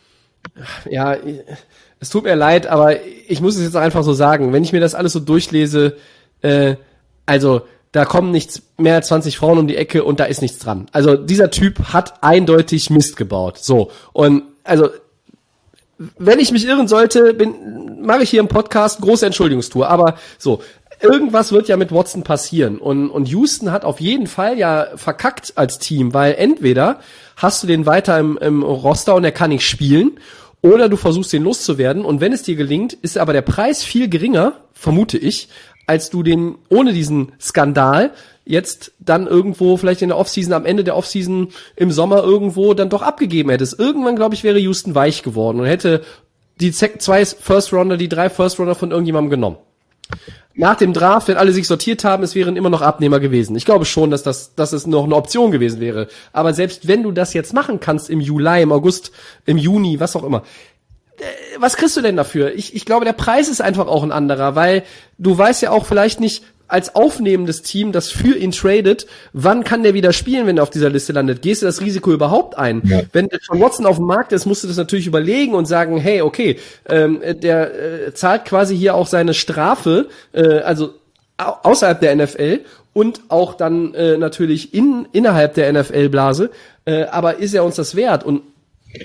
ja, 0.88 1.16
es 2.00 2.10
tut 2.10 2.24
mir 2.24 2.34
leid, 2.34 2.66
aber 2.66 3.02
ich 3.04 3.40
muss 3.40 3.56
es 3.56 3.62
jetzt 3.62 3.76
einfach 3.76 4.02
so 4.02 4.12
sagen, 4.12 4.52
wenn 4.52 4.62
ich 4.62 4.72
mir 4.72 4.80
das 4.80 4.94
alles 4.94 5.12
so 5.12 5.20
durchlese, 5.20 5.96
äh, 6.42 6.76
also 7.26 7.62
da 7.92 8.04
kommen 8.04 8.30
nichts 8.30 8.62
mehr 8.76 8.96
als 8.96 9.08
20 9.08 9.38
Frauen 9.38 9.58
um 9.58 9.66
die 9.66 9.76
Ecke 9.76 10.04
und 10.04 10.20
da 10.20 10.24
ist 10.24 10.42
nichts 10.42 10.58
dran. 10.58 10.86
Also 10.92 11.16
dieser 11.16 11.50
Typ 11.50 11.92
hat 11.92 12.22
eindeutig 12.22 12.90
Mist 12.90 13.16
gebaut. 13.16 13.58
So 13.58 13.90
und 14.12 14.42
also 14.64 14.90
wenn 16.18 16.38
ich 16.38 16.52
mich 16.52 16.66
irren 16.66 16.88
sollte, 16.88 17.32
bin 17.32 18.02
mache 18.02 18.22
ich 18.22 18.30
hier 18.30 18.40
im 18.40 18.48
Podcast 18.48 19.00
große 19.00 19.26
Entschuldigungstour. 19.26 19.88
Aber 19.88 20.16
so 20.38 20.62
irgendwas 21.12 21.52
wird 21.52 21.68
ja 21.68 21.76
mit 21.76 21.92
Watson 21.92 22.22
passieren. 22.22 22.78
Und, 22.78 23.10
und 23.10 23.28
Houston 23.28 23.72
hat 23.72 23.84
auf 23.84 24.00
jeden 24.00 24.26
Fall 24.26 24.58
ja 24.58 24.88
verkackt 24.96 25.52
als 25.56 25.78
Team, 25.78 26.14
weil 26.14 26.34
entweder 26.34 27.00
hast 27.36 27.62
du 27.62 27.66
den 27.66 27.86
weiter 27.86 28.18
im, 28.18 28.38
im 28.38 28.62
Roster 28.62 29.14
und 29.14 29.24
er 29.24 29.32
kann 29.32 29.50
nicht 29.50 29.66
spielen, 29.66 30.18
oder 30.62 30.88
du 30.88 30.96
versuchst 30.96 31.32
den 31.32 31.44
loszuwerden. 31.44 32.04
Und 32.04 32.20
wenn 32.20 32.32
es 32.32 32.42
dir 32.42 32.56
gelingt, 32.56 32.92
ist 32.92 33.18
aber 33.18 33.32
der 33.32 33.42
Preis 33.42 33.84
viel 33.84 34.08
geringer, 34.08 34.54
vermute 34.72 35.18
ich, 35.18 35.48
als 35.86 36.10
du 36.10 36.22
den 36.22 36.56
ohne 36.68 36.92
diesen 36.92 37.32
Skandal 37.40 38.10
jetzt 38.44 38.92
dann 38.98 39.26
irgendwo 39.26 39.76
vielleicht 39.76 40.02
in 40.02 40.08
der 40.08 40.18
Offseason, 40.18 40.52
am 40.52 40.66
Ende 40.66 40.84
der 40.84 40.96
Offseason 40.96 41.48
im 41.76 41.90
Sommer 41.90 42.22
irgendwo 42.22 42.74
dann 42.74 42.90
doch 42.90 43.02
abgegeben 43.02 43.50
hättest. 43.50 43.78
Irgendwann, 43.78 44.16
glaube 44.16 44.34
ich, 44.34 44.44
wäre 44.44 44.58
Houston 44.58 44.94
weich 44.94 45.22
geworden 45.22 45.60
und 45.60 45.66
hätte 45.66 46.02
die 46.60 46.72
zwei 46.72 47.24
First 47.24 47.72
Rounder, 47.72 47.96
die 47.96 48.08
drei 48.08 48.30
First 48.30 48.58
Rounder 48.58 48.74
von 48.74 48.90
irgendjemandem 48.90 49.30
genommen 49.30 49.58
nach 50.56 50.76
dem 50.76 50.92
Draft, 50.94 51.28
wenn 51.28 51.36
alle 51.36 51.52
sich 51.52 51.66
sortiert 51.66 52.02
haben, 52.02 52.22
es 52.22 52.34
wären 52.34 52.56
immer 52.56 52.70
noch 52.70 52.80
Abnehmer 52.80 53.20
gewesen. 53.20 53.56
Ich 53.56 53.66
glaube 53.66 53.84
schon, 53.84 54.10
dass 54.10 54.22
das, 54.22 54.54
dass 54.54 54.72
es 54.72 54.86
noch 54.86 55.04
eine 55.04 55.14
Option 55.14 55.50
gewesen 55.50 55.80
wäre. 55.80 56.08
Aber 56.32 56.54
selbst 56.54 56.88
wenn 56.88 57.02
du 57.02 57.12
das 57.12 57.34
jetzt 57.34 57.52
machen 57.52 57.78
kannst 57.78 58.08
im 58.08 58.20
Juli, 58.20 58.62
im 58.62 58.72
August, 58.72 59.12
im 59.44 59.58
Juni, 59.58 60.00
was 60.00 60.16
auch 60.16 60.24
immer, 60.24 60.42
äh, 61.18 61.24
was 61.58 61.76
kriegst 61.76 61.96
du 61.96 62.00
denn 62.00 62.16
dafür? 62.16 62.54
Ich, 62.54 62.74
ich 62.74 62.86
glaube, 62.86 63.04
der 63.04 63.12
Preis 63.12 63.48
ist 63.48 63.60
einfach 63.60 63.86
auch 63.86 64.02
ein 64.02 64.12
anderer, 64.12 64.54
weil 64.54 64.82
du 65.18 65.36
weißt 65.36 65.60
ja 65.60 65.70
auch 65.70 65.84
vielleicht 65.84 66.20
nicht, 66.20 66.42
als 66.68 66.94
aufnehmendes 66.94 67.62
Team, 67.62 67.92
das 67.92 68.10
für 68.10 68.36
ihn 68.36 68.52
tradet, 68.52 69.06
wann 69.32 69.64
kann 69.64 69.82
der 69.82 69.94
wieder 69.94 70.12
spielen, 70.12 70.46
wenn 70.46 70.58
er 70.58 70.62
auf 70.62 70.70
dieser 70.70 70.90
Liste 70.90 71.12
landet? 71.12 71.42
Gehst 71.42 71.62
du 71.62 71.66
das 71.66 71.80
Risiko 71.80 72.12
überhaupt 72.12 72.58
ein? 72.58 72.82
Ja. 72.84 73.02
Wenn 73.12 73.28
John 73.48 73.60
Watson 73.60 73.86
auf 73.86 73.96
dem 73.96 74.06
Markt 74.06 74.32
ist, 74.32 74.46
musst 74.46 74.64
du 74.64 74.68
das 74.68 74.76
natürlich 74.76 75.06
überlegen 75.06 75.54
und 75.54 75.66
sagen, 75.66 75.96
hey, 75.98 76.22
okay, 76.22 76.58
ähm, 76.88 77.20
der 77.22 78.06
äh, 78.06 78.14
zahlt 78.14 78.44
quasi 78.44 78.76
hier 78.76 78.94
auch 78.94 79.06
seine 79.06 79.34
Strafe, 79.34 80.08
äh, 80.32 80.58
also 80.60 80.94
außerhalb 81.36 82.00
der 82.00 82.16
NFL 82.16 82.60
und 82.92 83.20
auch 83.28 83.54
dann 83.54 83.94
äh, 83.94 84.16
natürlich 84.16 84.72
in, 84.72 85.06
innerhalb 85.12 85.54
der 85.54 85.72
NFL-Blase, 85.72 86.50
äh, 86.86 87.04
aber 87.04 87.36
ist 87.36 87.54
er 87.54 87.64
uns 87.64 87.76
das 87.76 87.94
wert? 87.94 88.24
Und 88.24 88.42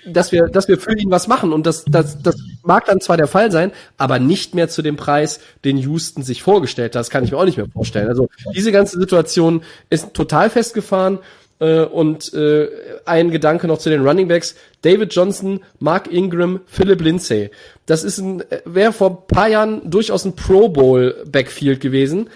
dass 0.06 0.32
wir, 0.32 0.48
dass 0.48 0.68
wir 0.68 0.80
für 0.80 0.98
ihn 0.98 1.12
was 1.12 1.28
machen. 1.28 1.54
Und 1.54 1.66
das, 1.66 1.86
das, 1.86 2.22
das 2.22 2.36
mag 2.64 2.86
dann 2.86 3.02
zwar 3.02 3.18
der 3.18 3.28
Fall 3.28 3.52
sein, 3.52 3.72
aber 3.98 4.20
nicht 4.20 4.56
mehr 4.56 4.70
zu 4.70 4.82
dem 4.82 4.96
Preis, 4.96 5.39
den 5.64 5.78
Houston 5.78 6.24
sich 6.24 6.42
vorgestellt 6.44 6.96
hat. 6.96 7.00
Das 7.00 7.10
kann 7.10 7.24
ich 7.24 7.32
mir 7.32 7.38
auch 7.38 7.46
nicht 7.46 7.58
mehr 7.58 7.68
vorstellen. 7.68 8.08
Also 8.08 8.30
diese 8.56 8.72
ganze 8.72 9.00
Situation 9.00 9.64
ist 9.89 10.14
total 10.14 10.50
festgefahren. 10.50 11.20
Äh, 11.62 11.84
und 11.84 12.34
äh, 12.34 12.68
ein 13.06 13.30
Gedanke 13.30 13.68
noch 13.68 13.78
zu 13.78 13.89
den 13.89 14.06
Running 14.06 14.28
Backs. 14.28 14.56
David 14.82 15.14
Johnson, 15.14 15.62
Mark 15.80 16.12
Ingram, 16.12 16.62
Philip 16.66 17.00
Lindsay. 17.02 17.52
Das 17.86 18.04
ist 18.04 18.18
ein, 18.18 18.44
wäre 18.66 18.92
vor 18.92 19.10
ein 19.12 19.28
paar 19.28 19.48
Jahren 19.48 19.89
durchaus 19.89 20.26
ein 20.26 20.36
Pro 20.36 20.70
Bowl 20.70 21.16
Backfield 21.32 21.80
gewesen. 21.80 22.30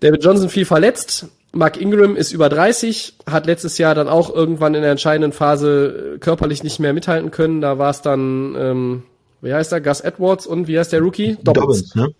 David 0.00 0.24
Johnson 0.24 0.48
viel 0.48 0.64
verletzt, 0.64 1.26
Mark 1.52 1.80
Ingram 1.80 2.16
ist 2.16 2.32
über 2.32 2.48
30, 2.48 3.14
hat 3.26 3.46
letztes 3.46 3.78
Jahr 3.78 3.94
dann 3.94 4.08
auch 4.08 4.32
irgendwann 4.32 4.74
in 4.74 4.82
der 4.82 4.90
entscheidenden 4.90 5.32
Phase 5.32 6.14
äh, 6.14 6.18
körperlich 6.18 6.62
nicht 6.62 6.78
mehr 6.78 6.92
mithalten 6.92 7.30
können. 7.30 7.60
Da 7.60 7.78
war 7.78 7.90
es 7.90 8.02
dann, 8.02 8.54
ähm, 8.56 9.02
wie 9.40 9.52
heißt 9.52 9.72
der, 9.72 9.80
Gus 9.80 10.00
Edwards 10.00 10.46
und 10.46 10.68
wie 10.68 10.78
heißt 10.78 10.92
der 10.92 11.00
Rookie? 11.00 11.36
Dobbins, 11.42 11.88
Dobbins 11.90 11.94
ne? 11.94 12.14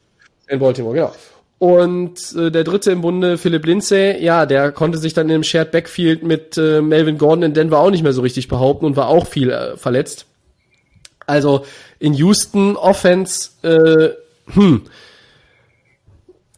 In 0.49 0.59
Baltimore, 0.59 0.95
genau. 0.95 1.13
Und 1.59 2.35
äh, 2.37 2.51
der 2.51 2.65
dritte 2.65 2.93
im 2.93 3.01
Bunde, 3.01 3.37
Philip 3.37 3.67
Lindsay, 3.67 4.23
ja, 4.23 4.47
der 4.47 4.71
konnte 4.71 4.97
sich 4.97 5.13
dann 5.13 5.29
im 5.29 5.43
Shared 5.43 5.73
Backfield 5.73 6.23
mit 6.23 6.57
äh, 6.57 6.81
Melvin 6.81 7.19
Gordon 7.19 7.43
in 7.43 7.55
Denver 7.55 7.81
auch 7.81 7.91
nicht 7.91 8.05
mehr 8.05 8.13
so 8.13 8.23
richtig 8.23 8.49
behaupten 8.49 8.85
und 8.87 8.97
war 8.97 9.09
auch 9.09 9.27
viel 9.27 9.51
äh, 9.51 9.77
verletzt. 9.77 10.27
Also 11.27 11.67
in 11.99 12.15
Houston 12.15 12.77
Offense, 12.77 13.51
äh, 13.63 14.11
hm, 14.53 14.83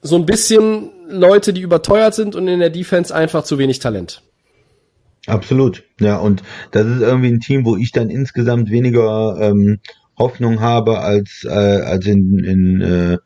so 0.03 0.17
ein 0.17 0.27
bisschen 0.27 0.91
Leute, 1.09 1.53
die 1.53 1.61
überteuert 1.61 2.15
sind 2.15 2.35
und 2.37 2.49
in 2.49 2.61
der 2.61 2.71
Defense 2.71 3.15
einfach 3.15 3.45
zu 3.45 3.59
wenig 3.59 3.79
Talent. 3.79 4.23
Absolut, 5.27 5.85
ja, 6.01 6.17
und 6.17 6.43
das 6.71 6.87
ist 6.87 7.03
irgendwie 7.03 7.29
ein 7.29 7.41
Team, 7.41 7.65
wo 7.67 7.77
ich 7.77 7.93
dann 7.93 8.09
insgesamt 8.09 8.71
weniger 8.71 9.37
ähm, 9.41 9.81
Hoffnung 10.19 10.61
habe 10.61 11.01
als, 11.01 11.45
äh, 11.45 11.51
als 11.51 12.07
in, 12.07 12.39
in 12.43 12.81
äh, 12.81 13.19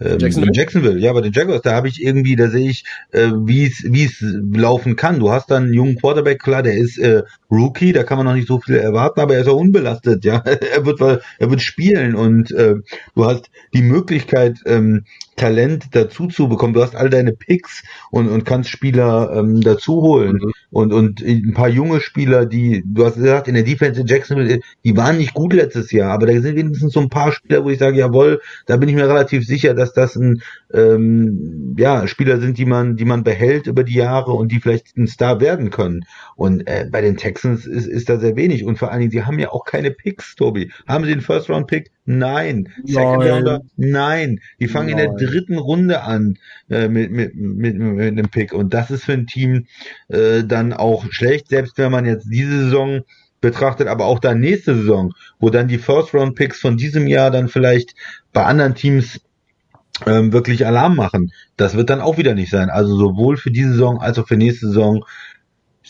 ähm, 0.00 0.18
Jacksonville? 0.18 0.52
Jacksonville, 0.54 0.98
ja, 0.98 1.12
bei 1.12 1.20
den 1.20 1.32
Jaguars, 1.32 1.62
da 1.62 1.72
habe 1.72 1.88
ich 1.88 2.02
irgendwie, 2.02 2.36
da 2.36 2.48
sehe 2.48 2.70
ich, 2.70 2.84
äh, 3.12 3.30
wie 3.34 3.66
es 3.66 3.82
wie 3.84 4.04
es 4.04 4.22
laufen 4.22 4.94
kann. 4.94 5.18
Du 5.18 5.30
hast 5.30 5.50
dann 5.50 5.64
einen 5.64 5.74
jungen 5.74 5.96
Quarterback, 5.96 6.40
klar, 6.40 6.62
der 6.62 6.76
ist 6.76 6.98
äh, 6.98 7.22
Rookie, 7.50 7.92
da 7.92 8.02
kann 8.02 8.18
man 8.18 8.26
noch 8.26 8.34
nicht 8.34 8.48
so 8.48 8.60
viel 8.60 8.76
erwarten, 8.76 9.20
aber 9.20 9.34
er 9.34 9.40
ist 9.40 9.48
auch 9.48 9.56
unbelastet, 9.56 10.24
ja. 10.24 10.38
er 10.44 10.84
wird 10.84 11.00
er 11.00 11.50
wird 11.50 11.62
spielen 11.62 12.14
und 12.14 12.50
äh, 12.52 12.76
du 13.14 13.24
hast 13.24 13.50
die 13.72 13.82
Möglichkeit, 13.82 14.58
ähm, 14.66 15.04
Talent 15.38 15.86
dazu 15.92 16.26
zu 16.26 16.48
bekommen. 16.48 16.74
Du 16.74 16.82
hast 16.82 16.94
all 16.94 17.08
deine 17.08 17.32
Picks 17.32 17.82
und, 18.10 18.28
und 18.28 18.44
kannst 18.44 18.68
Spieler 18.68 19.32
ähm, 19.34 19.62
dazu 19.62 20.02
holen. 20.02 20.40
Mhm. 20.42 20.52
Und, 20.70 20.92
und 20.92 21.22
ein 21.22 21.54
paar 21.54 21.68
junge 21.68 22.00
Spieler, 22.00 22.44
die, 22.44 22.82
du 22.84 23.06
hast 23.06 23.14
gesagt, 23.14 23.48
in 23.48 23.54
der 23.54 23.62
Defense 23.62 24.00
in 24.00 24.06
Jacksonville, 24.06 24.60
die 24.84 24.96
waren 24.96 25.16
nicht 25.16 25.32
gut 25.32 25.54
letztes 25.54 25.90
Jahr, 25.92 26.12
aber 26.12 26.26
da 26.26 26.38
sind 26.40 26.56
wenigstens 26.56 26.92
so 26.92 27.00
ein 27.00 27.08
paar 27.08 27.32
Spieler, 27.32 27.64
wo 27.64 27.70
ich 27.70 27.78
sage, 27.78 27.96
jawohl, 27.96 28.40
da 28.66 28.76
bin 28.76 28.88
ich 28.90 28.94
mir 28.94 29.08
relativ 29.08 29.46
sicher, 29.46 29.72
dass 29.72 29.94
das 29.94 30.16
ein 30.16 30.42
ähm, 30.74 31.74
ja, 31.78 32.06
Spieler 32.06 32.40
sind, 32.40 32.58
die 32.58 32.66
man, 32.66 32.96
die 32.96 33.06
man 33.06 33.24
behält 33.24 33.66
über 33.66 33.84
die 33.84 33.94
Jahre 33.94 34.32
und 34.32 34.52
die 34.52 34.60
vielleicht 34.60 34.96
ein 34.98 35.06
Star 35.06 35.40
werden 35.40 35.70
können. 35.70 36.04
Und 36.36 36.66
äh, 36.66 36.86
bei 36.90 37.00
den 37.00 37.16
Texans 37.16 37.37
ist, 37.44 37.66
ist 37.66 38.08
da 38.08 38.18
sehr 38.18 38.36
wenig. 38.36 38.64
Und 38.64 38.78
vor 38.78 38.90
allen 38.90 39.00
Dingen, 39.00 39.10
sie 39.10 39.24
haben 39.24 39.38
ja 39.38 39.50
auch 39.50 39.64
keine 39.64 39.90
Picks, 39.90 40.34
Tobi. 40.36 40.70
Haben 40.86 41.04
sie 41.04 41.10
den 41.10 41.20
First 41.20 41.48
Round 41.50 41.66
Pick? 41.66 41.90
Nein. 42.04 42.68
Second 42.84 43.18
Nein. 43.18 43.30
Rounder? 43.30 43.60
Nein. 43.76 44.40
Die 44.60 44.68
fangen 44.68 44.90
Nein. 44.90 44.98
in 44.98 45.16
der 45.16 45.28
dritten 45.28 45.58
Runde 45.58 46.02
an 46.02 46.38
äh, 46.70 46.88
mit, 46.88 47.10
mit, 47.10 47.34
mit, 47.34 47.76
mit 47.76 48.06
einem 48.06 48.28
Pick. 48.28 48.52
Und 48.52 48.74
das 48.74 48.90
ist 48.90 49.04
für 49.04 49.12
ein 49.12 49.26
Team 49.26 49.66
äh, 50.08 50.44
dann 50.44 50.72
auch 50.72 51.04
schlecht, 51.10 51.48
selbst 51.48 51.78
wenn 51.78 51.92
man 51.92 52.06
jetzt 52.06 52.28
diese 52.30 52.64
Saison 52.64 53.02
betrachtet, 53.40 53.88
aber 53.88 54.06
auch 54.06 54.18
dann 54.18 54.40
nächste 54.40 54.74
Saison, 54.74 55.14
wo 55.38 55.50
dann 55.50 55.68
die 55.68 55.78
First 55.78 56.12
Round 56.14 56.34
Picks 56.34 56.60
von 56.60 56.76
diesem 56.76 57.06
Jahr 57.06 57.30
dann 57.30 57.48
vielleicht 57.48 57.94
bei 58.32 58.44
anderen 58.44 58.74
Teams 58.74 59.20
ähm, 60.06 60.32
wirklich 60.32 60.66
Alarm 60.66 60.96
machen. 60.96 61.32
Das 61.56 61.74
wird 61.74 61.90
dann 61.90 62.00
auch 62.00 62.18
wieder 62.18 62.34
nicht 62.34 62.50
sein. 62.50 62.70
Also 62.70 62.96
sowohl 62.96 63.36
für 63.36 63.50
diese 63.50 63.72
Saison 63.72 64.00
als 64.00 64.18
auch 64.18 64.28
für 64.28 64.36
nächste 64.36 64.68
Saison 64.68 65.04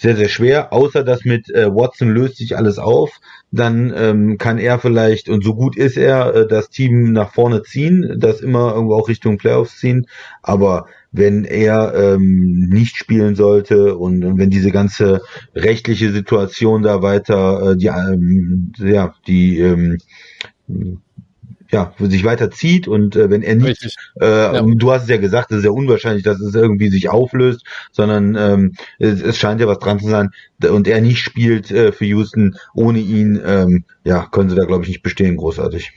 sehr, 0.01 0.17
sehr 0.17 0.29
schwer, 0.29 0.73
außer 0.73 1.05
dass 1.05 1.25
mit 1.25 1.51
äh, 1.51 1.67
Watson 1.67 2.11
löst 2.11 2.37
sich 2.37 2.57
alles 2.57 2.79
auf. 2.79 3.21
Dann 3.51 3.93
ähm, 3.97 4.39
kann 4.39 4.59
er 4.59 4.79
vielleicht, 4.79 5.29
und 5.29 5.43
so 5.43 5.55
gut 5.55 5.77
ist 5.77 5.97
er, 5.97 6.35
äh, 6.35 6.47
das 6.47 6.71
Team 6.71 7.13
nach 7.13 7.33
vorne 7.33 7.63
ziehen, 7.63 8.17
das 8.19 8.41
immer 8.41 8.75
irgendwo 8.75 8.95
auch 8.95 9.09
Richtung 9.09 9.39
Playoffs 9.39 9.79
ziehen. 9.79 10.07
Aber 10.43 10.87
wenn 11.13 11.45
er 11.45 11.95
ähm, 11.95 12.69
nicht 12.69 12.97
spielen 12.97 13.35
sollte 13.35 13.97
und, 13.97 14.25
und 14.25 14.39
wenn 14.39 14.51
diese 14.51 14.71
ganze 14.71 15.23
rechtliche 15.55 16.13
Situation 16.13 16.83
da 16.83 17.03
weiter 17.03 17.71
äh, 17.71 17.77
die 17.77 17.87
ähm, 17.87 18.73
ja 18.79 19.15
die 19.27 19.59
ähm, 19.59 19.99
ja, 21.71 21.93
sich 21.99 22.25
weiter 22.25 22.51
zieht 22.51 22.89
und 22.89 23.17
äh, 23.17 23.31
wenn 23.31 23.43
er 23.43 23.55
nicht, 23.55 23.97
äh, 24.21 24.27
ja. 24.27 24.63
du 24.63 24.91
hast 24.91 25.03
es 25.03 25.09
ja 25.09 25.19
gesagt, 25.19 25.51
es 25.51 25.59
ist 25.59 25.65
ja 25.65 25.71
unwahrscheinlich, 25.71 26.25
dass 26.25 26.41
es 26.41 26.55
irgendwie 26.55 26.89
sich 26.89 27.11
auflöst, 27.11 27.65
sondern 27.93 28.37
ähm, 28.37 28.75
es, 28.99 29.21
es 29.21 29.37
scheint 29.37 29.61
ja 29.61 29.67
was 29.67 29.79
dran 29.79 30.01
zu 30.01 30.09
sein 30.09 30.31
und 30.71 30.89
er 30.89 31.01
nicht 31.01 31.19
spielt 31.19 31.71
äh, 31.71 31.93
für 31.93 32.07
Houston, 32.07 32.57
ohne 32.75 33.01
ihn, 33.01 33.41
ähm, 33.45 33.85
ja, 34.05 34.27
können 34.27 34.49
sie 34.51 34.57
da 34.57 34.65
glaube 34.65 34.85
ich 34.85 34.89
nicht 34.89 35.03
bestehen, 35.03 35.37
großartig. 35.37 35.93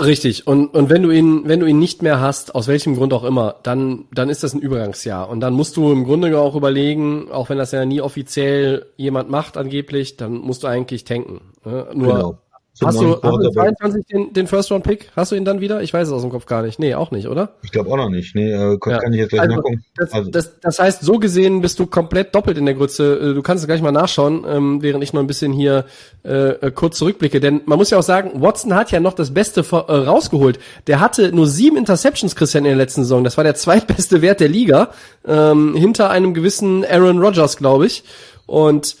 Richtig. 0.00 0.46
Und, 0.46 0.68
und 0.74 0.88
wenn 0.88 1.02
du 1.02 1.10
ihn, 1.10 1.42
wenn 1.46 1.60
du 1.60 1.66
ihn 1.66 1.78
nicht 1.78 2.02
mehr 2.02 2.20
hast, 2.20 2.54
aus 2.54 2.68
welchem 2.68 2.94
Grund 2.94 3.12
auch 3.12 3.24
immer, 3.24 3.56
dann, 3.62 4.06
dann 4.12 4.30
ist 4.30 4.42
das 4.42 4.54
ein 4.54 4.60
Übergangsjahr. 4.60 5.28
Und 5.28 5.40
dann 5.40 5.52
musst 5.52 5.76
du 5.76 5.92
im 5.92 6.04
Grunde 6.04 6.38
auch 6.38 6.54
überlegen, 6.54 7.30
auch 7.30 7.50
wenn 7.50 7.58
das 7.58 7.72
ja 7.72 7.84
nie 7.84 8.00
offiziell 8.00 8.86
jemand 8.96 9.28
macht 9.28 9.58
angeblich, 9.58 10.16
dann 10.16 10.38
musst 10.38 10.62
du 10.62 10.68
eigentlich 10.68 11.04
tanken. 11.04 11.52
Ne? 11.64 11.88
Nur 11.94 12.14
genau. 12.14 12.38
Hast 12.84 13.00
du, 13.00 13.20
hast 13.20 13.44
du 13.44 13.50
22 13.50 14.06
den, 14.06 14.32
den 14.32 14.46
First-Round-Pick? 14.46 15.10
Hast 15.16 15.32
du 15.32 15.36
ihn 15.36 15.44
dann 15.44 15.60
wieder? 15.60 15.82
Ich 15.82 15.92
weiß 15.92 16.06
es 16.06 16.14
aus 16.14 16.22
dem 16.22 16.30
Kopf 16.30 16.46
gar 16.46 16.62
nicht. 16.62 16.78
Nee, 16.78 16.94
auch 16.94 17.10
nicht, 17.10 17.26
oder? 17.26 17.50
Ich 17.62 17.72
glaube 17.72 17.90
auch 17.90 17.96
noch 17.96 18.08
nicht. 18.08 18.34
Nee, 18.34 18.52
äh, 18.52 18.78
kann, 18.78 18.92
ja. 18.92 18.98
kann 18.98 19.12
ich 19.12 19.18
jetzt 19.18 19.30
gleich 19.30 19.42
also, 19.42 19.56
nachgucken. 19.56 19.84
Das, 19.96 20.12
also. 20.12 20.30
das, 20.30 20.60
das 20.60 20.78
heißt, 20.78 21.02
so 21.02 21.18
gesehen 21.18 21.60
bist 21.60 21.78
du 21.78 21.86
komplett 21.86 22.34
doppelt 22.34 22.56
in 22.56 22.66
der 22.66 22.74
Grütze. 22.74 23.18
Äh, 23.18 23.34
du 23.34 23.42
kannst 23.42 23.64
es 23.64 23.66
gleich 23.66 23.82
mal 23.82 23.90
nachschauen, 23.90 24.44
ähm, 24.46 24.82
während 24.82 25.02
ich 25.02 25.12
noch 25.12 25.20
ein 25.20 25.26
bisschen 25.26 25.52
hier 25.52 25.86
äh, 26.24 26.50
äh, 26.50 26.70
kurz 26.70 26.98
zurückblicke. 26.98 27.40
Denn 27.40 27.62
man 27.66 27.78
muss 27.78 27.90
ja 27.90 27.98
auch 27.98 28.02
sagen, 28.02 28.40
Watson 28.40 28.74
hat 28.74 28.92
ja 28.92 29.00
noch 29.00 29.14
das 29.14 29.34
Beste 29.34 29.60
äh, 29.60 29.74
rausgeholt. 29.74 30.58
Der 30.86 31.00
hatte 31.00 31.32
nur 31.32 31.46
sieben 31.46 31.76
Interceptions, 31.76 32.36
Christian, 32.36 32.64
in 32.64 32.70
der 32.70 32.76
letzten 32.76 33.02
Saison. 33.02 33.24
Das 33.24 33.36
war 33.36 33.44
der 33.44 33.54
zweitbeste 33.56 34.22
Wert 34.22 34.40
der 34.40 34.48
Liga. 34.48 34.90
Ähm, 35.26 35.74
hinter 35.74 36.10
einem 36.10 36.32
gewissen 36.32 36.84
Aaron 36.84 37.18
Rodgers, 37.18 37.56
glaube 37.56 37.86
ich. 37.86 38.04
Und 38.46 38.96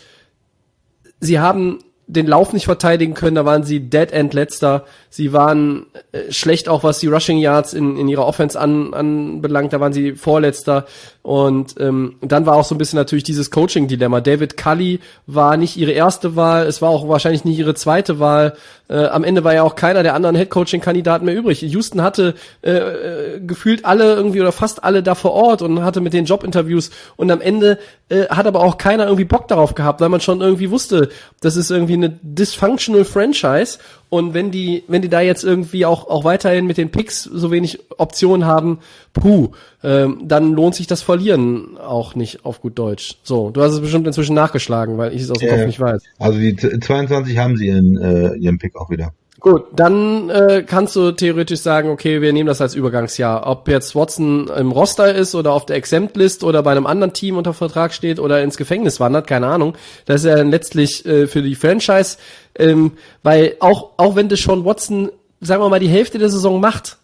sie 1.20 1.38
haben 1.38 1.78
den 2.08 2.26
Lauf 2.26 2.54
nicht 2.54 2.64
verteidigen 2.64 3.12
können, 3.12 3.36
da 3.36 3.44
waren 3.44 3.64
sie 3.64 3.80
Dead 3.80 4.10
End 4.10 4.32
letzter. 4.32 4.86
Sie 5.10 5.34
waren 5.34 5.86
äh, 6.12 6.32
schlecht 6.32 6.68
auch, 6.68 6.82
was 6.82 7.00
die 7.00 7.06
Rushing 7.06 7.36
Yards 7.36 7.74
in, 7.74 7.98
in 7.98 8.08
ihrer 8.08 8.26
Offense 8.26 8.58
an, 8.58 8.94
anbelangt, 8.94 9.74
da 9.74 9.80
waren 9.80 9.92
sie 9.92 10.12
vorletzter. 10.12 10.86
Und 11.28 11.74
ähm, 11.78 12.14
dann 12.22 12.46
war 12.46 12.56
auch 12.56 12.64
so 12.64 12.74
ein 12.74 12.78
bisschen 12.78 12.96
natürlich 12.96 13.22
dieses 13.22 13.50
Coaching-Dilemma. 13.50 14.22
David 14.22 14.56
Cully 14.56 14.98
war 15.26 15.58
nicht 15.58 15.76
ihre 15.76 15.90
erste 15.90 16.36
Wahl, 16.36 16.66
es 16.66 16.80
war 16.80 16.88
auch 16.88 17.06
wahrscheinlich 17.06 17.44
nicht 17.44 17.58
ihre 17.58 17.74
zweite 17.74 18.18
Wahl. 18.18 18.56
Äh, 18.88 19.04
am 19.08 19.24
Ende 19.24 19.44
war 19.44 19.52
ja 19.52 19.62
auch 19.62 19.74
keiner 19.74 20.02
der 20.02 20.14
anderen 20.14 20.36
Head-Coaching-Kandidaten 20.36 21.26
mehr 21.26 21.36
übrig. 21.36 21.60
Houston 21.60 22.00
hatte 22.00 22.34
äh, 22.62 22.70
äh, 22.70 23.40
gefühlt 23.40 23.84
alle 23.84 24.14
irgendwie 24.14 24.40
oder 24.40 24.52
fast 24.52 24.84
alle 24.84 25.02
da 25.02 25.14
vor 25.14 25.32
Ort 25.32 25.60
und 25.60 25.84
hatte 25.84 26.00
mit 26.00 26.14
den 26.14 26.24
Jobinterviews 26.24 26.88
und 27.16 27.30
am 27.30 27.42
Ende 27.42 27.78
äh, 28.08 28.26
hat 28.28 28.46
aber 28.46 28.60
auch 28.60 28.78
keiner 28.78 29.04
irgendwie 29.04 29.26
Bock 29.26 29.48
darauf 29.48 29.74
gehabt, 29.74 30.00
weil 30.00 30.08
man 30.08 30.22
schon 30.22 30.40
irgendwie 30.40 30.70
wusste, 30.70 31.10
das 31.42 31.56
ist 31.56 31.70
irgendwie 31.70 31.92
eine 31.92 32.18
dysfunctional 32.22 33.04
Franchise 33.04 33.78
und 34.10 34.32
wenn 34.32 34.50
die, 34.50 34.84
wenn 34.88 35.02
die 35.02 35.08
da 35.08 35.20
jetzt 35.20 35.44
irgendwie 35.44 35.84
auch, 35.84 36.08
auch 36.08 36.24
weiterhin 36.24 36.66
mit 36.66 36.78
den 36.78 36.90
Picks 36.90 37.22
so 37.22 37.50
wenig 37.50 37.78
Optionen 37.98 38.46
haben, 38.46 38.78
puh, 39.12 39.50
ähm, 39.84 40.22
dann 40.24 40.52
lohnt 40.52 40.74
sich 40.74 40.86
das 40.86 41.02
Verlieren 41.02 41.76
auch 41.78 42.14
nicht 42.14 42.44
auf 42.44 42.60
gut 42.60 42.78
Deutsch. 42.78 43.18
So, 43.22 43.50
du 43.50 43.62
hast 43.62 43.72
es 43.72 43.80
bestimmt 43.80 44.06
inzwischen 44.06 44.34
nachgeschlagen, 44.34 44.96
weil 44.96 45.12
ich 45.12 45.22
es 45.22 45.30
aus 45.30 45.38
dem 45.38 45.48
äh, 45.48 45.52
Kopf 45.52 45.66
nicht 45.66 45.80
weiß. 45.80 46.02
Also 46.18 46.38
die 46.38 46.56
22 46.56 47.38
haben 47.38 47.56
sie 47.56 47.68
in 47.68 47.96
äh, 47.98 48.34
ihrem 48.36 48.58
Pick 48.58 48.76
auch 48.76 48.90
wieder. 48.90 49.12
Gut, 49.40 49.66
dann 49.72 50.30
äh, 50.30 50.64
kannst 50.66 50.96
du 50.96 51.12
theoretisch 51.12 51.60
sagen, 51.60 51.90
okay, 51.90 52.20
wir 52.20 52.32
nehmen 52.32 52.48
das 52.48 52.60
als 52.60 52.74
Übergangsjahr. 52.74 53.46
Ob 53.46 53.68
jetzt 53.68 53.94
Watson 53.94 54.48
im 54.48 54.72
Roster 54.72 55.14
ist 55.14 55.36
oder 55.36 55.52
auf 55.52 55.64
der 55.64 55.76
Exempt-List 55.76 56.42
oder 56.42 56.64
bei 56.64 56.72
einem 56.72 56.86
anderen 56.86 57.12
Team 57.12 57.36
unter 57.36 57.54
Vertrag 57.54 57.94
steht 57.94 58.18
oder 58.18 58.42
ins 58.42 58.56
Gefängnis 58.56 58.98
wandert, 58.98 59.28
keine 59.28 59.46
Ahnung. 59.46 59.74
Das 60.06 60.24
ist 60.24 60.26
ja 60.26 60.42
letztlich 60.42 61.06
äh, 61.06 61.28
für 61.28 61.42
die 61.42 61.54
Franchise, 61.54 62.18
ähm, 62.56 62.92
weil 63.22 63.54
auch 63.60 63.90
auch 63.96 64.16
wenn 64.16 64.28
das 64.28 64.40
schon 64.40 64.64
Watson, 64.64 65.12
sagen 65.40 65.62
wir 65.62 65.68
mal, 65.68 65.78
die 65.78 65.88
Hälfte 65.88 66.18
der 66.18 66.30
Saison 66.30 66.60
macht 66.60 66.98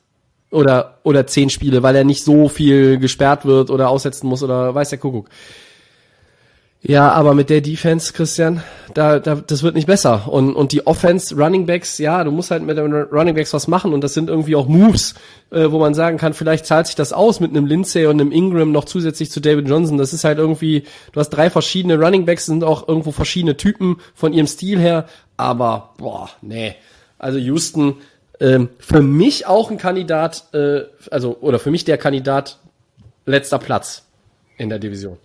oder 0.50 0.98
oder 1.04 1.28
zehn 1.28 1.50
Spiele, 1.50 1.84
weil 1.84 1.94
er 1.94 2.04
nicht 2.04 2.24
so 2.24 2.48
viel 2.48 2.98
gesperrt 2.98 3.44
wird 3.44 3.70
oder 3.70 3.90
aussetzen 3.90 4.26
muss 4.26 4.42
oder 4.42 4.74
weiß 4.74 4.90
der 4.90 4.98
Kuckuck 4.98 5.28
ja, 6.86 7.10
aber 7.12 7.32
mit 7.32 7.48
der 7.48 7.62
Defense, 7.62 8.12
Christian, 8.12 8.62
da, 8.92 9.18
da, 9.18 9.36
das 9.36 9.62
wird 9.62 9.74
nicht 9.74 9.86
besser. 9.86 10.28
Und, 10.28 10.54
und 10.54 10.70
die 10.72 10.86
Offense, 10.86 11.34
Running 11.34 11.64
Backs, 11.64 11.96
ja, 11.96 12.22
du 12.24 12.30
musst 12.30 12.50
halt 12.50 12.62
mit 12.62 12.76
den 12.76 12.92
Running 12.92 13.34
Backs 13.34 13.54
was 13.54 13.68
machen 13.68 13.94
und 13.94 14.02
das 14.02 14.12
sind 14.12 14.28
irgendwie 14.28 14.54
auch 14.54 14.68
Moves, 14.68 15.14
äh, 15.50 15.70
wo 15.70 15.78
man 15.78 15.94
sagen 15.94 16.18
kann, 16.18 16.34
vielleicht 16.34 16.66
zahlt 16.66 16.86
sich 16.86 16.94
das 16.94 17.14
aus 17.14 17.40
mit 17.40 17.52
einem 17.52 17.64
Lindsay 17.64 18.04
und 18.04 18.20
einem 18.20 18.32
Ingram 18.32 18.70
noch 18.70 18.84
zusätzlich 18.84 19.30
zu 19.30 19.40
David 19.40 19.66
Johnson. 19.66 19.96
Das 19.96 20.12
ist 20.12 20.24
halt 20.24 20.36
irgendwie, 20.36 20.84
du 21.12 21.20
hast 21.20 21.30
drei 21.30 21.48
verschiedene 21.48 21.98
Running 21.98 22.26
Backs, 22.26 22.44
sind 22.44 22.62
auch 22.62 22.86
irgendwo 22.86 23.12
verschiedene 23.12 23.56
Typen 23.56 23.96
von 24.14 24.34
ihrem 24.34 24.46
Stil 24.46 24.78
her, 24.78 25.06
aber 25.38 25.94
boah, 25.96 26.28
nee. 26.42 26.74
Also 27.18 27.38
Houston, 27.38 27.96
ähm, 28.40 28.68
für 28.78 29.00
mich 29.00 29.46
auch 29.46 29.70
ein 29.70 29.78
Kandidat, 29.78 30.52
äh, 30.52 30.82
also, 31.10 31.38
oder 31.40 31.58
für 31.58 31.70
mich 31.70 31.86
der 31.86 31.96
Kandidat 31.96 32.58
letzter 33.24 33.58
Platz 33.58 34.04
in 34.58 34.68
der 34.68 34.78
Division. 34.78 35.16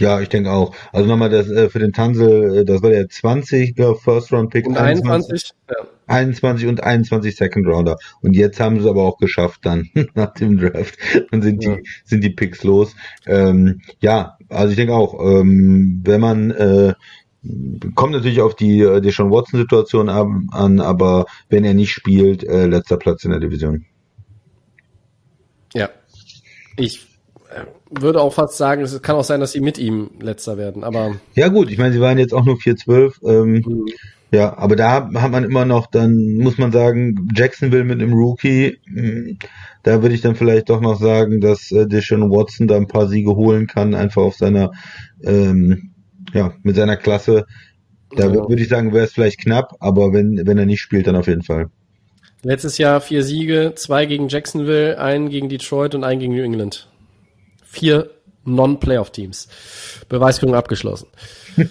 Ja, 0.00 0.20
ich 0.20 0.28
denke 0.28 0.50
auch. 0.50 0.74
Also 0.92 1.08
nochmal 1.08 1.30
das 1.30 1.48
äh, 1.48 1.68
für 1.68 1.78
den 1.78 1.92
Tansel, 1.92 2.58
äh, 2.58 2.64
das 2.64 2.82
war 2.82 2.90
der 2.90 3.08
20 3.08 3.74
First 4.02 4.32
Round 4.32 4.50
Pick. 4.50 4.66
Und 4.66 4.76
21, 4.76 5.10
21, 5.10 5.52
ja. 5.70 5.76
21 6.06 6.68
und 6.68 6.82
21 6.82 7.36
Second 7.36 7.66
Rounder. 7.66 7.96
Und 8.20 8.34
jetzt 8.34 8.60
haben 8.60 8.76
sie 8.76 8.82
es 8.82 8.88
aber 8.88 9.04
auch 9.04 9.18
geschafft 9.18 9.60
dann 9.64 9.90
nach 10.14 10.34
dem 10.34 10.58
Draft 10.58 10.96
und 11.30 11.42
sind 11.42 11.62
ja. 11.62 11.76
die 11.76 11.82
sind 12.04 12.22
die 12.22 12.30
Picks 12.30 12.64
los. 12.64 12.94
Ähm, 13.26 13.80
ja, 14.00 14.36
also 14.48 14.70
ich 14.70 14.76
denke 14.76 14.94
auch, 14.94 15.18
ähm, 15.20 16.00
wenn 16.04 16.20
man 16.20 16.50
äh, 16.50 16.94
kommt 17.94 18.12
natürlich 18.12 18.40
auf 18.40 18.56
die 18.56 18.80
äh, 18.80 19.00
die 19.00 19.10
Sean 19.10 19.30
Watson 19.30 19.60
Situation 19.60 20.08
an, 20.08 20.80
aber 20.80 21.26
wenn 21.48 21.64
er 21.64 21.74
nicht 21.74 21.92
spielt, 21.92 22.44
äh, 22.44 22.66
letzter 22.66 22.96
Platz 22.96 23.24
in 23.24 23.30
der 23.30 23.40
Division. 23.40 23.84
Ja, 25.74 25.90
ich 26.76 27.07
würde 27.90 28.20
auch 28.20 28.34
fast 28.34 28.56
sagen, 28.56 28.82
es 28.82 29.00
kann 29.02 29.16
auch 29.16 29.24
sein, 29.24 29.40
dass 29.40 29.52
sie 29.52 29.60
mit 29.60 29.78
ihm 29.78 30.10
letzter 30.20 30.58
werden, 30.58 30.84
aber. 30.84 31.16
Ja, 31.34 31.48
gut, 31.48 31.70
ich 31.70 31.78
meine, 31.78 31.92
sie 31.92 32.00
waren 32.00 32.18
jetzt 32.18 32.34
auch 32.34 32.44
nur 32.44 32.56
4-12. 32.56 33.14
Ähm, 33.24 33.52
mhm. 33.52 33.86
Ja, 34.30 34.58
aber 34.58 34.76
da 34.76 35.10
hat 35.14 35.30
man 35.30 35.44
immer 35.44 35.64
noch, 35.64 35.86
dann 35.86 36.34
muss 36.34 36.58
man 36.58 36.70
sagen, 36.70 37.30
Jacksonville 37.34 37.84
mit 37.84 38.00
einem 38.00 38.12
Rookie, 38.12 38.78
hm, 38.84 39.38
da 39.82 40.02
würde 40.02 40.14
ich 40.14 40.20
dann 40.20 40.36
vielleicht 40.36 40.68
doch 40.68 40.82
noch 40.82 41.00
sagen, 41.00 41.40
dass 41.40 41.72
äh, 41.72 41.86
Deshaun 41.86 42.30
Watson 42.30 42.68
da 42.68 42.76
ein 42.76 42.88
paar 42.88 43.08
Siege 43.08 43.34
holen 43.34 43.66
kann, 43.66 43.94
einfach 43.94 44.22
auf 44.22 44.34
seiner, 44.34 44.72
ähm, 45.24 45.92
ja, 46.34 46.52
mit 46.62 46.76
seiner 46.76 46.98
Klasse. 46.98 47.46
Da 48.14 48.26
ja. 48.26 48.34
würde 48.34 48.60
ich 48.60 48.68
sagen, 48.68 48.92
wäre 48.92 49.06
es 49.06 49.12
vielleicht 49.12 49.40
knapp, 49.40 49.76
aber 49.80 50.12
wenn, 50.12 50.46
wenn 50.46 50.58
er 50.58 50.66
nicht 50.66 50.82
spielt, 50.82 51.06
dann 51.06 51.16
auf 51.16 51.26
jeden 51.26 51.42
Fall. 51.42 51.70
Letztes 52.42 52.76
Jahr 52.76 53.00
vier 53.00 53.22
Siege, 53.22 53.72
zwei 53.76 54.04
gegen 54.04 54.28
Jacksonville, 54.28 54.98
einen 55.00 55.30
gegen 55.30 55.48
Detroit 55.48 55.94
und 55.94 56.04
einen 56.04 56.20
gegen 56.20 56.34
New 56.34 56.42
England 56.42 56.86
vier 57.68 58.10
Non-Playoff-Teams. 58.44 59.48
Beweisführung 60.08 60.54
abgeschlossen. 60.54 61.08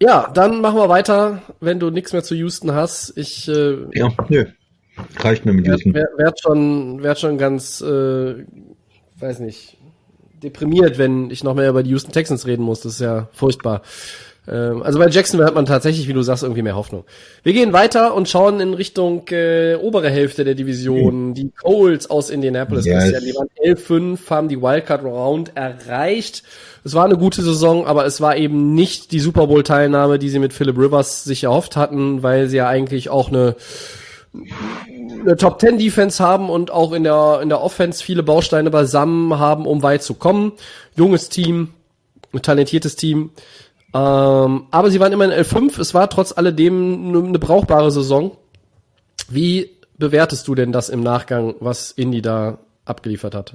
ja, 0.00 0.30
dann 0.32 0.60
machen 0.60 0.76
wir 0.76 0.88
weiter, 0.88 1.42
wenn 1.60 1.80
du 1.80 1.90
nichts 1.90 2.12
mehr 2.12 2.22
zu 2.22 2.34
Houston 2.34 2.72
hast. 2.72 3.16
Ich 3.16 3.48
äh, 3.48 3.76
ja, 3.92 4.12
nö. 4.28 4.46
Reicht 5.16 5.44
mir 5.44 5.52
mit 5.52 5.66
Houston. 5.66 5.94
Werd, 5.94 6.16
werd 6.16 6.40
schon, 6.40 7.02
werd 7.02 7.18
schon 7.18 7.38
ganz, 7.38 7.80
äh, 7.80 8.44
weiß 9.18 9.40
nicht, 9.40 9.76
deprimiert, 10.42 10.98
wenn 10.98 11.30
ich 11.30 11.44
noch 11.44 11.54
mehr 11.54 11.68
über 11.70 11.82
die 11.82 11.90
Houston 11.90 12.12
Texans 12.12 12.46
reden 12.46 12.62
muss. 12.62 12.80
Das 12.80 12.94
ist 12.94 13.00
ja 13.00 13.28
furchtbar. 13.32 13.82
Ähm, 14.50 14.82
also 14.82 14.98
bei 14.98 15.08
Jacksonville 15.08 15.46
hat 15.46 15.54
man 15.54 15.66
tatsächlich, 15.66 16.08
wie 16.08 16.12
du 16.12 16.22
sagst, 16.22 16.42
irgendwie 16.42 16.62
mehr 16.62 16.76
Hoffnung. 16.76 17.04
Wir 17.42 17.52
gehen 17.52 17.72
weiter 17.72 18.14
und 18.14 18.28
schauen 18.28 18.60
in 18.60 18.74
Richtung 18.74 19.26
äh, 19.28 19.76
obere 19.76 20.10
Hälfte 20.10 20.44
der 20.44 20.54
Division. 20.54 21.28
Mhm. 21.28 21.34
Die 21.34 21.50
Colts 21.50 22.08
aus 22.08 22.30
Indianapolis. 22.30 22.86
Yes. 22.86 23.12
Die 23.22 23.34
waren 23.34 23.48
11-5, 23.62 24.18
haben 24.30 24.48
die 24.48 24.60
Wildcard 24.60 25.04
Round 25.04 25.52
erreicht. 25.54 26.42
Es 26.84 26.94
war 26.94 27.04
eine 27.04 27.18
gute 27.18 27.42
Saison, 27.42 27.86
aber 27.86 28.06
es 28.06 28.20
war 28.20 28.36
eben 28.36 28.74
nicht 28.74 29.12
die 29.12 29.20
Super 29.20 29.46
Bowl 29.46 29.62
Teilnahme, 29.62 30.18
die 30.18 30.30
sie 30.30 30.38
mit 30.38 30.52
Philip 30.52 30.78
Rivers 30.78 31.24
sich 31.24 31.44
erhofft 31.44 31.76
hatten, 31.76 32.22
weil 32.22 32.48
sie 32.48 32.58
ja 32.58 32.68
eigentlich 32.68 33.10
auch 33.10 33.28
eine 33.28 33.56
eine 35.20 35.36
Top 35.36 35.60
10 35.60 35.78
Defense 35.78 36.22
haben 36.22 36.48
und 36.50 36.70
auch 36.70 36.92
in 36.92 37.02
der 37.02 37.40
in 37.42 37.48
der 37.48 37.60
Offense 37.62 38.02
viele 38.02 38.22
Bausteine 38.22 38.70
beisammen 38.70 39.38
haben, 39.38 39.66
um 39.66 39.82
weit 39.82 40.02
zu 40.02 40.14
kommen. 40.14 40.52
Junges 40.96 41.28
Team, 41.28 41.70
ein 42.32 42.42
talentiertes 42.42 42.96
Team. 42.96 43.30
Ähm, 43.94 44.66
aber 44.70 44.90
sie 44.90 45.00
waren 45.00 45.12
immer 45.12 45.24
in 45.24 45.30
L5. 45.30 45.80
Es 45.80 45.94
war 45.94 46.10
trotz 46.10 46.36
alledem 46.36 47.14
eine 47.16 47.38
brauchbare 47.38 47.90
Saison. 47.90 48.36
Wie 49.28 49.70
bewertest 49.96 50.46
du 50.48 50.54
denn 50.54 50.72
das 50.72 50.88
im 50.88 51.00
Nachgang, 51.00 51.54
was 51.60 51.90
Indy 51.92 52.22
da 52.22 52.58
abgeliefert 52.84 53.34
hat? 53.34 53.54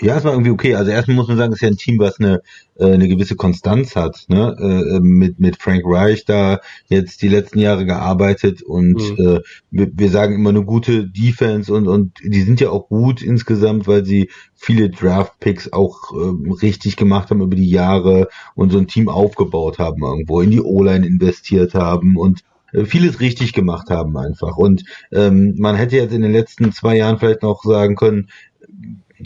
Ja, 0.00 0.16
es 0.16 0.24
war 0.24 0.32
irgendwie 0.32 0.50
okay. 0.50 0.74
Also 0.74 0.90
erstmal 0.90 1.16
muss 1.16 1.28
man 1.28 1.36
sagen, 1.36 1.52
es 1.52 1.58
ist 1.58 1.62
ja 1.62 1.68
ein 1.68 1.76
Team, 1.76 1.98
was 1.98 2.18
eine, 2.18 2.42
äh, 2.76 2.92
eine 2.92 3.08
gewisse 3.08 3.36
Konstanz 3.36 3.96
hat. 3.96 4.24
Ne? 4.28 4.56
Äh, 4.58 4.96
äh, 4.96 5.00
mit, 5.00 5.38
mit 5.38 5.60
Frank 5.60 5.82
Reich 5.84 6.24
da 6.24 6.60
jetzt 6.88 7.22
die 7.22 7.28
letzten 7.28 7.58
Jahre 7.58 7.84
gearbeitet 7.84 8.62
und 8.62 8.94
mhm. 8.94 9.16
äh, 9.18 9.40
wir, 9.70 9.90
wir 9.92 10.10
sagen 10.10 10.34
immer 10.34 10.50
eine 10.50 10.64
gute 10.64 11.06
Defense 11.06 11.72
und, 11.72 11.86
und 11.86 12.18
die 12.24 12.42
sind 12.42 12.60
ja 12.60 12.70
auch 12.70 12.88
gut 12.88 13.22
insgesamt, 13.22 13.86
weil 13.86 14.04
sie 14.04 14.30
viele 14.54 14.90
Draft-Picks 14.90 15.72
auch 15.72 16.12
äh, 16.12 16.54
richtig 16.62 16.96
gemacht 16.96 17.30
haben 17.30 17.42
über 17.42 17.56
die 17.56 17.70
Jahre 17.70 18.28
und 18.54 18.72
so 18.72 18.78
ein 18.78 18.86
Team 18.86 19.08
aufgebaut 19.08 19.78
haben 19.78 20.02
irgendwo, 20.02 20.40
in 20.40 20.50
die 20.50 20.60
O-Line 20.60 21.06
investiert 21.06 21.74
haben 21.74 22.16
und 22.16 22.40
äh, 22.72 22.84
vieles 22.84 23.20
richtig 23.20 23.52
gemacht 23.52 23.90
haben 23.90 24.16
einfach. 24.16 24.56
Und 24.56 24.84
ähm, 25.12 25.54
man 25.58 25.76
hätte 25.76 25.96
jetzt 25.96 26.14
in 26.14 26.22
den 26.22 26.32
letzten 26.32 26.72
zwei 26.72 26.96
Jahren 26.96 27.18
vielleicht 27.18 27.42
noch 27.42 27.62
sagen 27.64 27.96
können, 27.96 28.28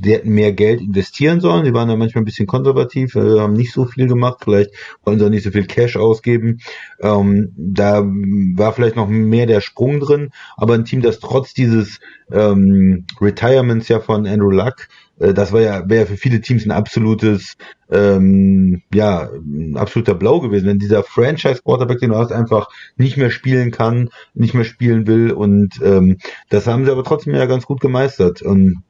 sie 0.02 0.12
hätten 0.12 0.30
mehr 0.30 0.52
Geld 0.52 0.80
investieren 0.80 1.40
sollen. 1.40 1.64
Sie 1.64 1.74
waren 1.74 1.88
da 1.88 1.96
manchmal 1.96 2.22
ein 2.22 2.26
bisschen 2.26 2.46
konservativ, 2.46 3.14
äh, 3.14 3.40
haben 3.40 3.54
nicht 3.54 3.72
so 3.72 3.84
viel 3.84 4.06
gemacht. 4.06 4.38
Vielleicht 4.42 4.70
wollen 5.04 5.18
sie 5.18 5.26
auch 5.26 5.30
nicht 5.30 5.44
so 5.44 5.50
viel 5.50 5.66
Cash 5.66 5.96
ausgeben. 5.96 6.60
Ähm, 7.00 7.52
da 7.56 8.02
war 8.04 8.72
vielleicht 8.72 8.96
noch 8.96 9.08
mehr 9.08 9.46
der 9.46 9.60
Sprung 9.60 10.00
drin. 10.00 10.30
Aber 10.56 10.74
ein 10.74 10.84
Team, 10.84 11.02
das 11.02 11.20
trotz 11.20 11.54
dieses 11.54 12.00
ähm, 12.32 13.06
Retirements 13.20 13.88
ja 13.88 14.00
von 14.00 14.26
Andrew 14.26 14.50
Luck 14.50 14.88
äh, 15.18 15.34
das 15.34 15.52
war 15.52 15.60
ja, 15.60 15.88
wäre 15.88 16.06
für 16.06 16.16
viele 16.16 16.40
Teams 16.40 16.64
ein 16.64 16.70
absolutes, 16.70 17.56
ähm, 17.90 18.82
ja, 18.92 19.30
ein 19.32 19.76
absoluter 19.76 20.14
Blau 20.14 20.40
gewesen, 20.40 20.66
wenn 20.66 20.78
dieser 20.78 21.02
Franchise-Quarterback, 21.02 22.00
den 22.00 22.10
du 22.10 22.16
hast, 22.16 22.32
einfach 22.32 22.68
nicht 22.96 23.16
mehr 23.16 23.30
spielen 23.30 23.70
kann, 23.70 24.10
nicht 24.34 24.54
mehr 24.54 24.64
spielen 24.64 25.06
will 25.06 25.32
und 25.32 25.80
ähm, 25.82 26.18
das 26.48 26.66
haben 26.66 26.84
sie 26.84 26.90
aber 26.90 27.04
trotzdem 27.04 27.34
ja 27.34 27.46
ganz 27.46 27.66
gut 27.66 27.80
gemeistert. 27.80 28.42
Und 28.42 28.82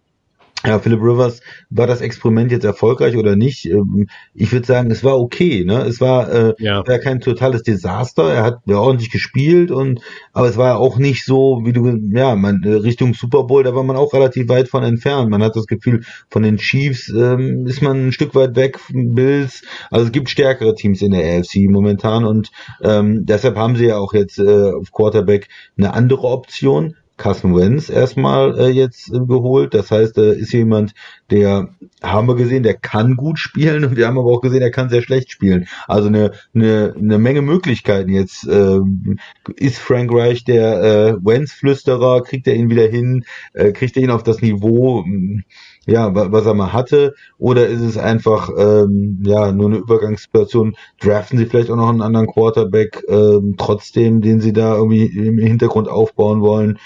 ja, 0.66 0.78
Philip 0.78 1.00
Rivers, 1.00 1.40
war 1.68 1.86
das 1.86 2.00
Experiment 2.00 2.50
jetzt 2.50 2.64
erfolgreich 2.64 3.16
oder 3.16 3.36
nicht? 3.36 3.66
Ähm, 3.66 4.08
ich 4.32 4.50
würde 4.50 4.66
sagen, 4.66 4.90
es 4.90 5.04
war 5.04 5.18
okay. 5.18 5.64
Ne? 5.64 5.82
Es 5.82 6.00
war 6.00 6.32
äh, 6.32 6.54
ja. 6.58 6.86
war 6.86 6.98
kein 6.98 7.20
totales 7.20 7.62
Desaster. 7.62 8.32
Er 8.32 8.42
hat 8.44 8.60
ja 8.66 8.78
ordentlich 8.78 9.10
gespielt 9.10 9.70
und 9.70 10.00
aber 10.32 10.48
es 10.48 10.56
war 10.56 10.78
auch 10.78 10.96
nicht 10.96 11.24
so, 11.24 11.60
wie 11.64 11.72
du 11.72 11.98
ja, 12.12 12.34
man 12.34 12.62
äh, 12.62 12.72
Richtung 12.72 13.12
Super 13.12 13.44
Bowl, 13.44 13.62
da 13.62 13.74
war 13.74 13.82
man 13.82 13.96
auch 13.96 14.14
relativ 14.14 14.48
weit 14.48 14.68
von 14.68 14.82
entfernt. 14.82 15.28
Man 15.30 15.42
hat 15.42 15.54
das 15.54 15.66
Gefühl, 15.66 16.02
von 16.30 16.42
den 16.42 16.56
Chiefs 16.56 17.08
ähm, 17.10 17.66
ist 17.66 17.82
man 17.82 18.08
ein 18.08 18.12
Stück 18.12 18.34
weit 18.34 18.56
weg, 18.56 18.78
Bills. 18.90 19.62
Also 19.90 20.06
es 20.06 20.12
gibt 20.12 20.30
stärkere 20.30 20.74
Teams 20.74 21.02
in 21.02 21.10
der 21.10 21.38
AFC 21.38 21.68
momentan 21.68 22.24
und 22.24 22.50
ähm, 22.82 23.26
deshalb 23.26 23.56
haben 23.56 23.76
sie 23.76 23.86
ja 23.86 23.98
auch 23.98 24.14
jetzt 24.14 24.38
äh, 24.38 24.70
auf 24.72 24.92
Quarterback 24.92 25.48
eine 25.76 25.92
andere 25.92 26.26
Option. 26.26 26.96
Carson 27.16 27.56
Wentz 27.56 27.90
erstmal 27.90 28.58
äh, 28.58 28.68
jetzt 28.68 29.12
äh, 29.12 29.20
geholt. 29.20 29.72
Das 29.74 29.90
heißt, 29.90 30.18
da 30.18 30.32
ist 30.32 30.52
jemand, 30.52 30.94
der 31.30 31.68
haben 32.02 32.26
wir 32.26 32.34
gesehen, 32.34 32.64
der 32.64 32.74
kann 32.74 33.16
gut 33.16 33.38
spielen 33.38 33.84
und 33.84 33.96
wir 33.96 34.06
haben 34.06 34.18
aber 34.18 34.30
auch 34.30 34.40
gesehen, 34.40 34.60
der 34.60 34.70
kann 34.70 34.88
sehr 34.88 35.02
schlecht 35.02 35.30
spielen. 35.30 35.66
Also 35.86 36.08
eine, 36.08 36.32
eine, 36.54 36.94
eine 36.98 37.18
Menge 37.18 37.42
Möglichkeiten 37.42 38.10
jetzt. 38.10 38.46
Äh, 38.48 38.80
ist 39.56 39.78
Frank 39.78 40.12
Reich 40.12 40.44
der 40.44 40.82
äh, 40.82 41.24
Wentz-Flüsterer? 41.24 42.22
Kriegt 42.22 42.46
er 42.46 42.54
ihn 42.54 42.70
wieder 42.70 42.86
hin? 42.86 43.24
Äh, 43.52 43.72
kriegt 43.72 43.96
er 43.96 44.02
ihn 44.02 44.10
auf 44.10 44.22
das 44.22 44.42
Niveau? 44.42 45.04
Ja, 45.86 46.10
was 46.14 46.46
er 46.46 46.54
mal 46.54 46.72
hatte, 46.72 47.14
oder 47.38 47.66
ist 47.66 47.80
es 47.80 47.98
einfach 47.98 48.50
ähm, 48.56 49.22
ja 49.24 49.52
nur 49.52 49.66
eine 49.66 49.76
Übergangssituation? 49.78 50.76
Draften 51.00 51.38
sie 51.38 51.46
vielleicht 51.46 51.70
auch 51.70 51.76
noch 51.76 51.88
einen 51.88 52.02
anderen 52.02 52.26
Quarterback 52.26 53.02
ähm, 53.08 53.54
trotzdem, 53.58 54.20
den 54.20 54.40
sie 54.40 54.52
da 54.52 54.76
irgendwie 54.76 55.04
im 55.04 55.38
Hintergrund 55.38 55.88
aufbauen 55.88 56.40
wollen? 56.40 56.78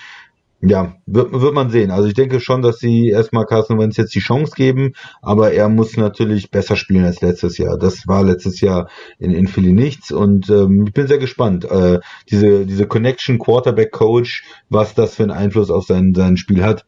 Ja, 0.60 0.96
wird, 1.06 1.30
wird 1.32 1.54
man 1.54 1.70
sehen. 1.70 1.92
Also 1.92 2.08
ich 2.08 2.14
denke 2.14 2.40
schon, 2.40 2.62
dass 2.62 2.80
sie 2.80 3.10
erstmal 3.10 3.46
Carson 3.46 3.78
Wentz 3.78 3.96
jetzt 3.96 4.12
die 4.16 4.20
Chance 4.20 4.54
geben, 4.56 4.94
aber 5.22 5.52
er 5.52 5.68
muss 5.68 5.96
natürlich 5.96 6.50
besser 6.50 6.74
spielen 6.74 7.04
als 7.04 7.20
letztes 7.20 7.58
Jahr. 7.58 7.78
Das 7.78 8.08
war 8.08 8.24
letztes 8.24 8.60
Jahr 8.60 8.88
in, 9.20 9.30
in 9.30 9.46
Philly 9.46 9.72
nichts 9.72 10.10
und 10.10 10.50
ähm, 10.50 10.86
ich 10.88 10.92
bin 10.92 11.06
sehr 11.06 11.18
gespannt. 11.18 11.64
Äh, 11.64 12.00
diese, 12.28 12.66
diese 12.66 12.88
Connection 12.88 13.38
Quarterback 13.38 13.92
Coach, 13.92 14.42
was 14.68 14.94
das 14.94 15.14
für 15.14 15.22
einen 15.22 15.30
Einfluss 15.30 15.70
auf 15.70 15.84
sein, 15.86 16.12
sein 16.16 16.36
Spiel 16.36 16.64
hat. 16.64 16.84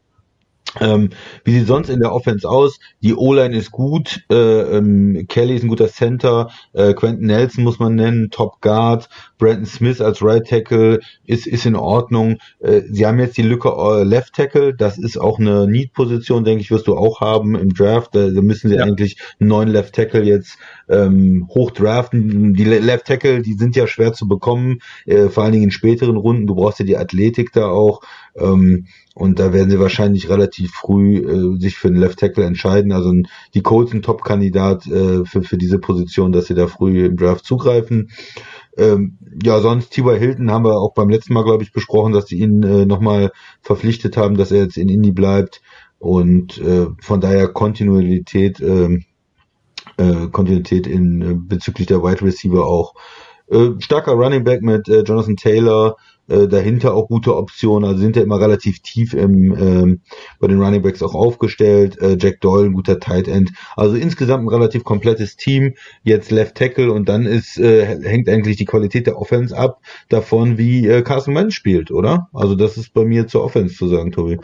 Ähm, 0.79 1.09
wie 1.43 1.57
sieht 1.57 1.67
sonst 1.67 1.89
in 1.89 1.99
der 1.99 2.13
Offense 2.13 2.47
aus? 2.47 2.79
Die 3.01 3.13
O-Line 3.13 3.55
ist 3.55 3.71
gut, 3.71 4.23
äh, 4.31 4.35
ähm, 4.77 5.25
Kelly 5.27 5.55
ist 5.55 5.63
ein 5.63 5.69
guter 5.69 5.89
Center, 5.89 6.49
äh, 6.73 6.93
Quentin 6.93 7.27
Nelson 7.27 7.63
muss 7.63 7.79
man 7.79 7.95
nennen, 7.95 8.29
Top 8.29 8.61
Guard, 8.61 9.09
Brandon 9.41 9.65
Smith 9.65 9.99
als 10.01 10.21
Right 10.21 10.47
Tackle 10.47 10.99
ist, 11.25 11.47
ist 11.47 11.65
in 11.65 11.75
Ordnung. 11.75 12.37
Äh, 12.59 12.81
sie 12.91 13.07
haben 13.07 13.17
jetzt 13.17 13.37
die 13.37 13.41
Lücke 13.41 13.69
äh, 13.69 14.03
Left 14.03 14.35
Tackle, 14.35 14.75
das 14.75 14.99
ist 14.99 15.19
auch 15.19 15.39
eine 15.39 15.67
Need-Position, 15.67 16.43
denke 16.43 16.61
ich, 16.61 16.69
wirst 16.69 16.85
du 16.85 16.95
auch 16.95 17.21
haben 17.21 17.55
im 17.55 17.73
Draft. 17.73 18.13
Da, 18.13 18.29
da 18.29 18.41
müssen 18.41 18.69
sie 18.69 18.75
ja. 18.75 18.83
eigentlich 18.83 19.17
einen 19.39 19.49
neuen 19.49 19.69
Left 19.69 19.95
Tackle 19.95 20.23
jetzt 20.23 20.59
ähm, 20.87 21.47
hochdraften. 21.49 22.53
Die 22.53 22.65
Left 22.65 23.07
Tackle, 23.07 23.41
die 23.41 23.53
sind 23.53 23.75
ja 23.75 23.87
schwer 23.87 24.13
zu 24.13 24.27
bekommen, 24.27 24.77
äh, 25.07 25.29
vor 25.29 25.43
allen 25.43 25.53
Dingen 25.53 25.65
in 25.65 25.71
späteren 25.71 26.17
Runden. 26.17 26.45
Du 26.45 26.53
brauchst 26.53 26.77
ja 26.77 26.85
die 26.85 26.97
Athletik 26.97 27.51
da 27.51 27.65
auch. 27.65 28.01
Ähm, 28.37 28.85
und 29.13 29.39
da 29.39 29.51
werden 29.53 29.69
sie 29.69 29.79
wahrscheinlich 29.79 30.29
relativ 30.29 30.71
früh 30.71 31.17
äh, 31.17 31.59
sich 31.59 31.77
für 31.77 31.89
den 31.89 31.99
Left 31.99 32.19
Tackle 32.19 32.45
entscheiden. 32.45 32.91
Also 32.91 33.13
die 33.53 33.61
Colts 33.61 33.91
ein 33.91 34.03
Top-Kandidat 34.03 34.87
äh, 34.87 35.25
für, 35.25 35.41
für 35.41 35.57
diese 35.57 35.79
Position, 35.79 36.31
dass 36.31 36.45
sie 36.45 36.53
da 36.53 36.67
früh 36.67 37.05
im 37.05 37.17
Draft 37.17 37.43
zugreifen. 37.43 38.11
Ähm, 38.77 39.17
ja, 39.43 39.59
sonst 39.59 39.91
T.Y. 39.91 40.17
Hilton 40.17 40.51
haben 40.51 40.65
wir 40.65 40.77
auch 40.77 40.93
beim 40.93 41.09
letzten 41.09 41.33
Mal, 41.33 41.43
glaube 41.43 41.63
ich, 41.63 41.71
besprochen, 41.71 42.13
dass 42.13 42.27
sie 42.27 42.39
ihn 42.39 42.63
äh, 42.63 42.85
nochmal 42.85 43.31
verpflichtet 43.61 44.17
haben, 44.17 44.35
dass 44.37 44.51
er 44.51 44.63
jetzt 44.63 44.77
in 44.77 44.89
Indy 44.89 45.11
bleibt. 45.11 45.61
Und 45.99 46.57
äh, 46.59 46.87
von 47.01 47.21
daher 47.21 47.47
Kontinuität, 47.47 48.59
äh, 48.59 48.99
äh, 49.97 50.27
Kontinuität 50.31 50.87
in 50.87 51.21
äh, 51.21 51.35
bezüglich 51.35 51.87
der 51.87 52.03
Wide 52.03 52.21
Receiver 52.23 52.65
auch. 52.65 52.93
Äh, 53.47 53.71
starker 53.79 54.13
Running 54.13 54.43
Back 54.43 54.61
mit 54.61 54.87
äh, 54.87 55.01
Jonathan 55.01 55.35
Taylor, 55.35 55.97
äh, 56.31 56.47
dahinter 56.47 56.93
auch 56.93 57.07
gute 57.07 57.35
Optionen, 57.35 57.87
also 57.87 58.01
sind 58.01 58.15
ja 58.15 58.21
immer 58.23 58.39
relativ 58.39 58.79
tief 58.81 59.13
im, 59.13 59.55
ähm, 59.55 60.01
bei 60.39 60.47
den 60.47 60.61
Running 60.61 60.81
Backs 60.81 61.03
auch 61.03 61.13
aufgestellt. 61.13 62.01
Äh, 62.01 62.17
Jack 62.19 62.41
Doyle, 62.41 62.67
ein 62.67 62.73
guter 62.73 62.99
Tight 62.99 63.27
End. 63.27 63.51
Also 63.75 63.95
insgesamt 63.95 64.43
ein 64.43 64.49
relativ 64.49 64.83
komplettes 64.83 65.35
Team. 65.35 65.75
Jetzt 66.03 66.31
Left 66.31 66.55
Tackle 66.55 66.91
und 66.91 67.09
dann 67.09 67.25
ist 67.25 67.57
äh, 67.57 67.85
hängt 67.85 68.29
eigentlich 68.29 68.57
die 68.57 68.65
Qualität 68.65 69.07
der 69.07 69.19
Offense 69.19 69.55
ab 69.55 69.81
davon, 70.09 70.57
wie 70.57 70.87
äh, 70.87 71.01
Carson 71.01 71.35
Wentz 71.35 71.53
spielt, 71.53 71.91
oder? 71.91 72.29
Also 72.33 72.55
das 72.55 72.77
ist 72.77 72.93
bei 72.93 73.03
mir 73.03 73.27
zur 73.27 73.43
Offense 73.43 73.75
zu 73.75 73.87
sagen, 73.87 74.11
Tobi. 74.11 74.39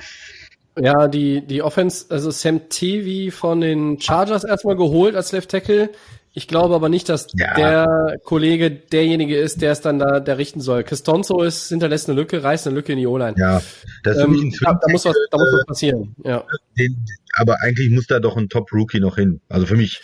Ja, 0.79 1.07
die, 1.07 1.41
die 1.41 1.63
Offense, 1.63 2.05
also 2.09 2.29
Sam 2.29 2.69
Tevi 2.69 3.31
von 3.31 3.61
den 3.61 3.99
Chargers 3.99 4.43
erstmal 4.43 4.75
geholt 4.75 5.15
als 5.15 5.31
Left 5.31 5.49
Tackle. 5.49 5.89
Ich 6.38 6.47
glaube 6.47 6.75
aber 6.75 6.88
nicht, 6.88 7.09
dass 7.09 7.29
ja. 7.33 7.55
der 7.55 8.19
Kollege 8.23 8.69
derjenige 8.69 9.35
ist, 9.39 9.63
der 9.63 9.71
es 9.71 9.81
dann 9.81 9.97
da 9.97 10.19
der 10.19 10.38
richten 10.38 10.61
soll. 10.61 10.83
Cristonzo 10.83 11.41
ist, 11.41 11.69
hinterlässt 11.69 12.07
eine 12.07 12.15
Lücke, 12.15 12.43
reißt 12.43 12.67
eine 12.67 12.75
Lücke 12.75 12.91
in 12.91 12.99
die 12.99 13.07
O-Line. 13.07 13.33
Ja, 13.39 13.59
das 14.03 14.17
ähm, 14.19 14.51
ist 14.51 14.63
da, 14.63 14.73
da, 14.79 14.91
muss 14.91 15.03
was, 15.05 15.15
da 15.31 15.38
muss 15.39 15.47
was 15.51 15.65
passieren. 15.65 16.15
Ja. 16.23 16.43
Den, 16.77 16.95
aber 17.38 17.57
eigentlich 17.63 17.89
muss 17.89 18.05
da 18.05 18.19
doch 18.19 18.38
ein 18.38 18.49
Top-Rookie 18.49 18.99
noch 18.99 19.15
hin. 19.15 19.41
Also 19.49 19.65
für 19.65 19.77
mich. 19.77 20.03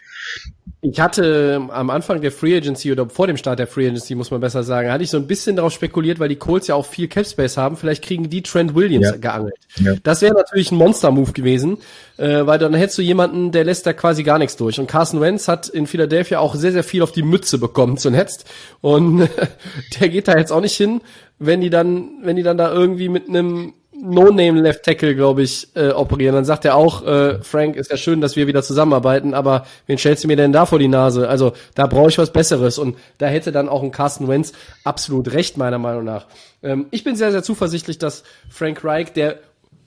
Ich 0.82 1.00
hatte 1.00 1.62
am 1.70 1.90
Anfang 1.90 2.22
der 2.22 2.32
Free 2.32 2.58
Agency 2.58 2.92
oder 2.92 3.10
vor 3.10 3.28
dem 3.28 3.38
Start 3.38 3.60
der 3.60 3.68
Free 3.68 3.88
Agency, 3.88 4.16
muss 4.16 4.32
man 4.32 4.42
besser 4.42 4.64
sagen, 4.64 4.92
hatte 4.92 5.04
ich 5.04 5.10
so 5.10 5.18
ein 5.18 5.28
bisschen 5.28 5.56
darauf 5.56 5.72
spekuliert, 5.72 6.20
weil 6.20 6.28
die 6.28 6.36
Colts 6.36 6.68
ja 6.68 6.76
auch 6.76 6.86
viel 6.86 7.08
Capspace 7.08 7.56
haben, 7.56 7.78
vielleicht 7.78 8.04
kriegen 8.04 8.30
die 8.30 8.42
Trent 8.44 8.76
Williams 8.76 9.08
ja. 9.12 9.16
geangelt. 9.16 9.56
Ja. 9.78 9.94
Das 10.04 10.22
wäre 10.22 10.34
natürlich 10.34 10.72
ein 10.72 10.78
Monster-Move 10.78 11.32
gewesen, 11.32 11.78
äh, 12.18 12.46
weil 12.46 12.60
dann 12.60 12.74
hättest 12.74 12.98
du 12.98 13.02
jemanden, 13.02 13.52
der 13.52 13.64
lässt 13.64 13.86
da 13.86 13.94
quasi 13.94 14.24
gar 14.24 14.40
nichts 14.40 14.58
durch. 14.58 14.78
Und 14.80 14.88
Carson 14.88 15.22
Wentz 15.22 15.48
hat 15.48 15.70
in 15.70 15.88
Philadelphia 15.88 16.40
auch 16.40 16.56
sehr, 16.56 16.74
sehr 16.74 16.84
viel 16.84 17.02
auf 17.02 17.14
die 17.14 17.24
Mütze 17.24 17.58
bekommen 17.58 17.98
zuletzt. 17.98 18.46
Und 18.82 19.30
der 20.00 20.10
geht 20.10 20.28
da 20.28 20.38
jetzt 20.38 20.52
auch 20.52 20.62
nicht 20.62 20.76
hin, 20.76 21.02
wenn 21.40 21.62
die 21.62 21.70
dann, 21.70 22.20
wenn 22.24 22.36
die 22.36 22.44
dann 22.44 22.58
da 22.58 22.72
irgendwie 22.74 23.10
mit 23.10 23.30
einem 23.30 23.74
No-Name 23.96 24.62
Left 24.62 24.84
Tackle, 24.84 25.16
glaube 25.16 25.44
ich, 25.44 25.68
äh, 25.76 25.90
operieren. 25.90 26.36
Dann 26.36 26.46
sagt 26.46 26.66
er 26.66 26.76
auch, 26.76 27.06
äh, 27.06 27.42
Frank, 27.42 27.76
ist 27.76 27.92
ja 27.92 27.98
schön, 27.98 28.22
dass 28.22 28.36
wir 28.36 28.48
wieder 28.48 28.64
zusammenarbeiten, 28.64 29.34
aber 29.34 29.66
wen 29.88 29.98
stellst 29.98 30.24
du 30.24 30.28
mir 30.28 30.36
denn 30.36 30.52
da 30.52 30.66
vor 30.66 30.80
die 30.80 30.88
Nase? 30.88 31.30
Also 31.30 31.54
da 31.76 31.88
brauche 31.88 32.10
ich 32.10 32.18
was 32.18 32.34
Besseres 32.34 32.78
und 32.78 32.98
da 33.18 33.28
hätte 33.28 33.52
dann 33.52 33.70
auch 33.70 33.84
ein 33.84 33.92
Carsten 33.92 34.28
Wentz 34.28 34.54
absolut 34.84 35.34
recht, 35.34 35.58
meiner 35.58 35.78
Meinung 35.78 36.04
nach. 36.04 36.26
Ähm, 36.64 36.88
ich 36.92 37.04
bin 37.04 37.16
sehr, 37.16 37.32
sehr 37.32 37.44
zuversichtlich, 37.44 37.98
dass 37.98 38.24
Frank 38.50 38.84
Reich 38.84 39.14
der 39.14 39.40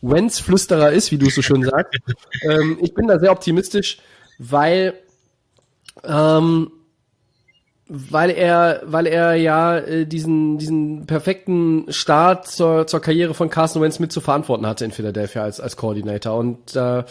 Wentz-Flüsterer 0.03 0.93
ist, 0.93 1.11
wie 1.11 1.19
du 1.19 1.27
es 1.27 1.35
so 1.35 1.43
schön 1.43 1.63
sagst. 1.63 1.99
ähm, 2.43 2.79
ich 2.81 2.95
bin 2.95 3.09
da 3.09 3.19
sehr 3.19 3.33
optimistisch, 3.33 3.99
weil 4.39 4.95
ähm, 6.05 6.71
weil 7.89 8.31
er, 8.31 8.83
weil 8.85 9.07
er 9.07 9.35
ja 9.35 9.79
äh, 9.79 10.07
diesen, 10.07 10.59
diesen 10.59 11.07
perfekten 11.07 11.87
Start 11.89 12.49
zur, 12.49 12.87
zur 12.87 13.01
Karriere 13.01 13.33
von 13.33 13.49
Carson 13.49 13.81
Wentz 13.81 13.99
mit 14.01 14.11
zu 14.11 14.21
verantworten 14.21 14.67
hatte 14.67 14.85
in 14.85 14.91
Philadelphia 14.91 15.43
als, 15.43 15.61
als 15.61 15.77
Coordinator. 15.77 16.37
Und 16.37 16.75
äh, 16.75 17.05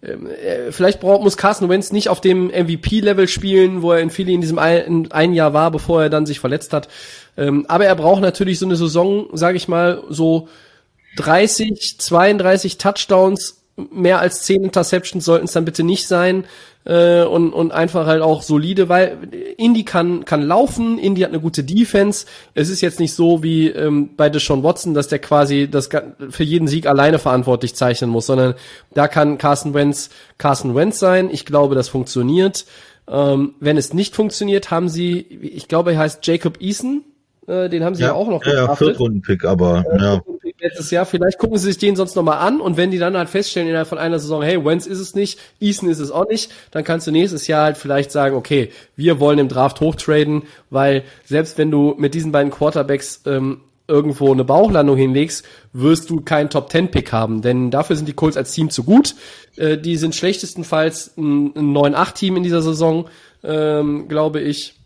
äh, 0.00 0.72
vielleicht 0.72 0.98
braucht, 1.00 1.22
muss 1.22 1.36
Carson 1.36 1.68
Wentz 1.68 1.92
nicht 1.92 2.08
auf 2.08 2.20
dem 2.20 2.48
MVP-Level 2.48 3.28
spielen, 3.28 3.82
wo 3.82 3.92
er 3.92 4.00
in 4.00 4.10
Philly 4.10 4.34
in 4.34 4.40
diesem 4.40 4.58
ein, 4.58 4.78
in 4.78 5.12
ein 5.12 5.32
Jahr 5.34 5.52
war, 5.52 5.70
bevor 5.70 6.02
er 6.02 6.10
dann 6.10 6.26
sich 6.26 6.40
verletzt 6.40 6.72
hat. 6.72 6.88
Ähm, 7.36 7.66
aber 7.68 7.86
er 7.86 7.94
braucht 7.94 8.20
natürlich 8.20 8.58
so 8.58 8.66
eine 8.66 8.76
Saison, 8.76 9.28
sage 9.34 9.56
ich 9.56 9.68
mal, 9.68 10.02
so 10.08 10.48
30, 11.16 11.96
32 11.98 12.78
Touchdowns, 12.78 13.62
mehr 13.92 14.18
als 14.18 14.42
10 14.42 14.64
Interceptions 14.64 15.24
sollten 15.24 15.44
es 15.44 15.52
dann 15.52 15.64
bitte 15.64 15.84
nicht 15.84 16.08
sein 16.08 16.44
äh, 16.88 17.22
und, 17.22 17.52
und 17.52 17.70
einfach 17.70 18.06
halt 18.06 18.22
auch 18.22 18.42
solide, 18.42 18.88
weil 18.88 19.18
Indy 19.58 19.84
kann, 19.84 20.24
kann 20.24 20.42
laufen, 20.42 20.98
Indy 20.98 21.20
hat 21.20 21.28
eine 21.30 21.40
gute 21.40 21.62
Defense. 21.62 22.24
Es 22.54 22.70
ist 22.70 22.80
jetzt 22.80 22.98
nicht 22.98 23.12
so 23.12 23.42
wie 23.42 23.68
ähm, 23.68 24.10
bei 24.16 24.30
Deshaun 24.30 24.62
Watson, 24.62 24.94
dass 24.94 25.06
der 25.06 25.18
quasi 25.18 25.68
das 25.70 25.90
für 26.30 26.44
jeden 26.44 26.66
Sieg 26.66 26.86
alleine 26.86 27.18
verantwortlich 27.18 27.74
zeichnen 27.74 28.08
muss, 28.08 28.26
sondern 28.26 28.54
da 28.94 29.06
kann 29.06 29.36
Carson 29.36 29.74
Wentz 29.74 30.08
Carson 30.38 30.74
Wentz 30.74 30.98
sein. 30.98 31.28
Ich 31.30 31.44
glaube, 31.44 31.74
das 31.74 31.88
funktioniert. 31.90 32.64
Ähm, 33.06 33.54
wenn 33.60 33.76
es 33.76 33.92
nicht 33.92 34.16
funktioniert, 34.16 34.70
haben 34.70 34.88
sie, 34.88 35.20
ich 35.20 35.68
glaube, 35.68 35.92
er 35.92 35.98
heißt 35.98 36.26
Jacob 36.26 36.60
Eason, 36.60 37.04
äh, 37.46 37.68
den 37.68 37.84
haben 37.84 37.94
sie 37.94 38.02
ja, 38.02 38.08
ja 38.08 38.14
auch 38.14 38.28
noch 38.28 38.44
Ja, 38.44 38.54
ja 38.54 38.74
Viertrunden-Pick, 38.74 39.44
aber 39.44 39.84
ja. 39.98 40.22
Letztes 40.60 40.90
Jahr. 40.90 41.06
Vielleicht 41.06 41.38
gucken 41.38 41.58
sie 41.58 41.66
sich 41.66 41.78
den 41.78 41.96
sonst 41.96 42.16
nochmal 42.16 42.38
an 42.38 42.60
und 42.60 42.76
wenn 42.76 42.90
die 42.90 42.98
dann 42.98 43.16
halt 43.16 43.28
feststellen 43.28 43.68
innerhalb 43.68 43.88
von 43.88 43.98
einer 43.98 44.18
Saison, 44.18 44.42
hey, 44.42 44.64
Wentz 44.64 44.86
ist 44.86 44.98
es 44.98 45.14
nicht, 45.14 45.38
Eason 45.60 45.88
ist 45.88 46.00
es 46.00 46.10
auch 46.10 46.28
nicht, 46.28 46.50
dann 46.70 46.84
kannst 46.84 47.06
du 47.06 47.10
nächstes 47.10 47.46
Jahr 47.46 47.64
halt 47.64 47.76
vielleicht 47.76 48.12
sagen, 48.12 48.36
okay, 48.36 48.70
wir 48.96 49.20
wollen 49.20 49.38
im 49.38 49.48
Draft 49.48 49.80
hochtraden, 49.80 50.42
weil 50.70 51.04
selbst 51.24 51.58
wenn 51.58 51.70
du 51.70 51.94
mit 51.98 52.14
diesen 52.14 52.32
beiden 52.32 52.50
Quarterbacks 52.50 53.22
ähm, 53.26 53.60
irgendwo 53.88 54.30
eine 54.30 54.44
Bauchlandung 54.44 54.96
hinlegst, 54.96 55.44
wirst 55.72 56.10
du 56.10 56.20
keinen 56.20 56.50
Top 56.50 56.68
Ten 56.68 56.90
Pick 56.90 57.12
haben, 57.12 57.40
denn 57.40 57.70
dafür 57.70 57.96
sind 57.96 58.06
die 58.06 58.12
Colts 58.12 58.36
als 58.36 58.52
Team 58.52 58.70
zu 58.70 58.84
gut. 58.84 59.14
Äh, 59.56 59.78
die 59.78 59.96
sind 59.96 60.14
schlechtestenfalls 60.14 61.16
ein, 61.16 61.56
ein 61.56 61.74
9-8 61.74 62.14
Team 62.14 62.36
in 62.36 62.42
dieser 62.42 62.62
Saison, 62.62 63.08
ähm, 63.42 64.08
glaube 64.08 64.40
ich. 64.40 64.77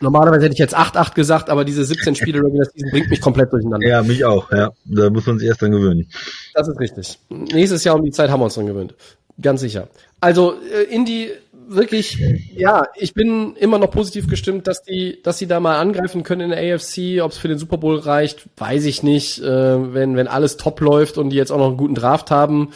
Normalerweise 0.00 0.44
hätte 0.44 0.54
ich 0.54 0.58
jetzt 0.58 0.76
8-8 0.76 1.14
gesagt, 1.14 1.50
aber 1.50 1.64
diese 1.64 1.84
17 1.84 2.14
Spiele 2.14 2.42
Regular 2.42 2.66
Season 2.66 2.90
bringt 2.90 3.10
mich 3.10 3.20
komplett 3.20 3.52
durcheinander. 3.52 3.86
Ja, 3.86 4.02
mich 4.02 4.24
auch, 4.24 4.50
ja. 4.50 4.70
Da 4.84 5.10
muss 5.10 5.26
man 5.26 5.38
sich 5.38 5.48
erst 5.48 5.62
dran 5.62 5.72
gewöhnen. 5.72 6.08
Das 6.54 6.68
ist 6.68 6.78
richtig. 6.78 7.18
Nächstes 7.28 7.84
Jahr 7.84 7.96
um 7.96 8.04
die 8.04 8.10
Zeit 8.10 8.30
haben 8.30 8.40
wir 8.40 8.44
uns 8.44 8.54
dran 8.54 8.66
gewöhnt. 8.66 8.94
Ganz 9.40 9.60
sicher. 9.60 9.88
Also, 10.20 10.54
äh, 10.72 10.94
Indy 10.94 11.30
wirklich, 11.68 12.18
ja, 12.54 12.88
ich 12.96 13.14
bin 13.14 13.56
immer 13.56 13.78
noch 13.78 13.90
positiv 13.90 14.28
gestimmt, 14.28 14.66
dass 14.66 14.82
die, 14.82 15.20
dass 15.22 15.38
sie 15.38 15.46
da 15.46 15.60
mal 15.60 15.78
angreifen 15.78 16.22
können 16.22 16.40
in 16.42 16.50
der 16.50 16.74
AFC. 16.74 17.22
Ob 17.22 17.32
es 17.32 17.38
für 17.38 17.48
den 17.48 17.58
Super 17.58 17.78
Bowl 17.78 17.98
reicht, 17.98 18.46
weiß 18.56 18.84
ich 18.84 19.02
nicht. 19.02 19.40
Äh, 19.40 19.94
wenn, 19.94 20.16
wenn 20.16 20.28
alles 20.28 20.56
top 20.56 20.80
läuft 20.80 21.18
und 21.18 21.30
die 21.30 21.36
jetzt 21.36 21.50
auch 21.50 21.58
noch 21.58 21.68
einen 21.68 21.76
guten 21.76 21.94
Draft 21.94 22.30
haben, 22.30 22.70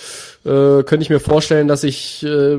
äh, 0.44 0.82
könnte 0.82 1.00
ich 1.00 1.10
mir 1.10 1.20
vorstellen, 1.20 1.68
dass 1.68 1.82
sich 1.82 2.22
äh, 2.24 2.58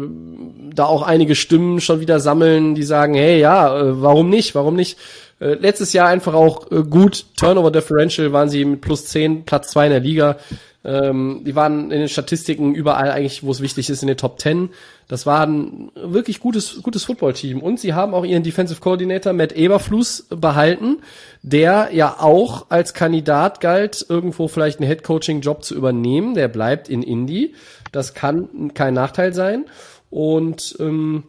da 0.73 0.85
auch 0.85 1.03
einige 1.03 1.35
Stimmen 1.35 1.81
schon 1.81 1.99
wieder 1.99 2.19
sammeln, 2.19 2.75
die 2.75 2.83
sagen, 2.83 3.13
hey, 3.13 3.39
ja, 3.39 3.79
äh, 3.79 4.01
warum 4.01 4.29
nicht, 4.29 4.55
warum 4.55 4.75
nicht? 4.75 4.97
Äh, 5.39 5.53
letztes 5.53 5.93
Jahr 5.93 6.07
einfach 6.07 6.33
auch 6.33 6.71
äh, 6.71 6.83
gut. 6.83 7.25
Turnover 7.37 7.71
Differential 7.71 8.33
waren 8.33 8.49
sie 8.49 8.65
mit 8.65 8.81
plus 8.81 9.05
10, 9.05 9.45
Platz 9.45 9.71
2 9.71 9.85
in 9.85 9.91
der 9.91 9.99
Liga. 9.99 10.37
Ähm, 10.83 11.41
die 11.45 11.55
waren 11.55 11.91
in 11.91 11.99
den 11.99 12.09
Statistiken 12.09 12.73
überall 12.73 13.11
eigentlich, 13.11 13.43
wo 13.43 13.51
es 13.51 13.61
wichtig 13.61 13.89
ist, 13.89 14.01
in 14.01 14.07
den 14.07 14.17
Top 14.17 14.39
10. 14.39 14.69
Das 15.09 15.25
war 15.25 15.45
ein 15.45 15.91
wirklich 15.95 16.39
gutes, 16.39 16.81
gutes 16.81 17.03
Footballteam. 17.03 17.61
Und 17.61 17.79
sie 17.79 17.93
haben 17.93 18.13
auch 18.13 18.23
ihren 18.23 18.43
Defensive 18.43 18.79
Coordinator 18.79 19.33
Matt 19.33 19.53
Eberfluss 19.53 20.27
behalten, 20.29 20.99
der 21.41 21.89
ja 21.91 22.17
auch 22.19 22.67
als 22.69 22.93
Kandidat 22.93 23.59
galt, 23.59 24.05
irgendwo 24.07 24.47
vielleicht 24.47 24.79
einen 24.79 24.87
Head 24.87 25.03
Coaching 25.03 25.41
Job 25.41 25.63
zu 25.63 25.75
übernehmen. 25.75 26.33
Der 26.33 26.47
bleibt 26.47 26.87
in 26.87 27.03
Indy. 27.03 27.55
Das 27.91 28.13
kann 28.13 28.73
kein 28.73 28.93
Nachteil 28.93 29.33
sein. 29.33 29.65
Und 30.09 30.77
ähm, 30.79 31.23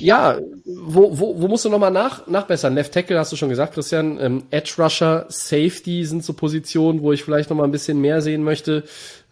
ja, 0.00 0.38
wo, 0.64 1.18
wo, 1.18 1.40
wo 1.40 1.48
musst 1.48 1.64
du 1.64 1.70
nochmal 1.70 1.90
nach, 1.90 2.26
nachbessern? 2.26 2.74
Left 2.74 2.92
Tackle 2.92 3.18
hast 3.18 3.32
du 3.32 3.36
schon 3.36 3.48
gesagt, 3.48 3.74
Christian. 3.74 4.18
Ähm, 4.20 4.42
Edge 4.50 4.74
Rusher, 4.78 5.26
Safety 5.28 6.04
sind 6.04 6.24
so 6.24 6.34
Positionen, 6.34 7.02
wo 7.02 7.12
ich 7.12 7.24
vielleicht 7.24 7.50
nochmal 7.50 7.66
ein 7.66 7.72
bisschen 7.72 8.00
mehr 8.00 8.20
sehen 8.20 8.44
möchte. 8.44 8.84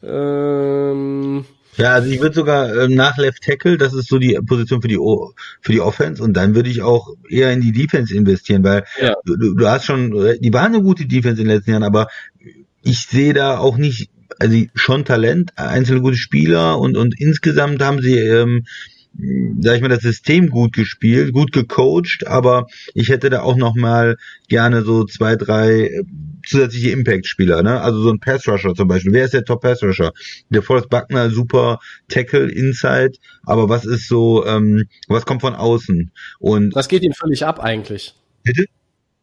Ähm, 0.03 1.45
ja, 1.77 1.93
also 1.93 2.09
ich 2.09 2.21
würde 2.21 2.35
sogar 2.35 2.75
ähm, 2.75 2.95
nach 2.95 3.19
Left 3.19 3.43
Tackle, 3.43 3.77
das 3.77 3.93
ist 3.93 4.09
so 4.09 4.19
die 4.19 4.39
Position 4.47 4.81
für 4.81 4.89
die 4.89 4.99
o 4.99 5.35
für 5.61 5.73
die 5.73 5.81
Offense 5.81 6.23
und 6.23 6.33
dann 6.35 6.55
würde 6.55 6.71
ich 6.71 6.83
auch 6.83 7.15
eher 7.29 7.53
in 7.53 7.61
die 7.61 7.73
Defense 7.73 8.15
investieren, 8.15 8.65
weil 8.65 8.85
ja. 9.01 9.15
du, 9.25 9.55
du 9.55 9.69
hast 9.69 9.85
schon, 9.85 10.11
die 10.41 10.53
waren 10.53 10.75
eine 10.75 10.83
gute 10.83 11.07
Defense 11.07 11.41
in 11.41 11.49
den 11.49 11.57
letzten 11.57 11.73
Jahren, 11.73 11.83
aber 11.83 12.09
ich 12.83 13.01
sehe 13.01 13.35
da 13.35 13.59
auch 13.59 13.77
nicht, 13.77 14.11
also 14.39 14.57
schon 14.75 15.05
Talent, 15.05 15.53
einzelne 15.57 16.01
gute 16.01 16.17
Spieler 16.17 16.79
und 16.79 16.97
und 16.97 17.21
insgesamt 17.21 17.83
haben 17.83 18.01
sie 18.01 18.19
ähm, 18.19 18.65
sag 19.61 19.77
ich 19.77 19.83
mal, 19.83 19.89
das 19.89 20.03
System 20.03 20.49
gut 20.49 20.73
gespielt, 20.73 21.33
gut 21.33 21.53
gecoacht, 21.53 22.27
aber 22.27 22.67
ich 22.95 23.09
hätte 23.09 23.31
da 23.31 23.43
auch 23.43 23.57
noch 23.57 23.75
mal 23.75 24.17
gerne 24.49 24.83
so 24.83 25.05
zwei, 25.05 25.37
drei 25.37 25.87
äh, 25.87 26.03
zusätzliche 26.47 26.91
Impact-Spieler, 26.91 27.63
ne? 27.63 27.81
Also 27.81 28.03
so 28.03 28.11
ein 28.11 28.21
Pass-Rusher 28.21 28.75
zum 28.75 28.89
Beispiel. 28.89 29.13
Wer 29.13 29.25
ist 29.25 29.35
der 29.35 29.45
Top-Pass-Rusher? 29.45 30.13
Der 30.51 30.63
Forrest 30.63 30.89
Buckner, 30.89 31.31
super 31.31 31.79
Tackle, 32.09 32.51
Inside, 32.51 33.13
aber 33.45 33.69
was 33.69 33.85
ist 33.85 34.09
so, 34.09 34.47
ähm, 34.47 34.85
was 35.09 35.27
kommt 35.27 35.41
von 35.41 35.55
außen? 35.55 36.13
Und 36.39 36.77
das 36.77 36.89
geht 36.89 37.03
ihm 37.03 37.13
völlig 37.13 37.45
ab 37.45 37.61
eigentlich. 37.61 38.15
Bitte? 38.45 38.67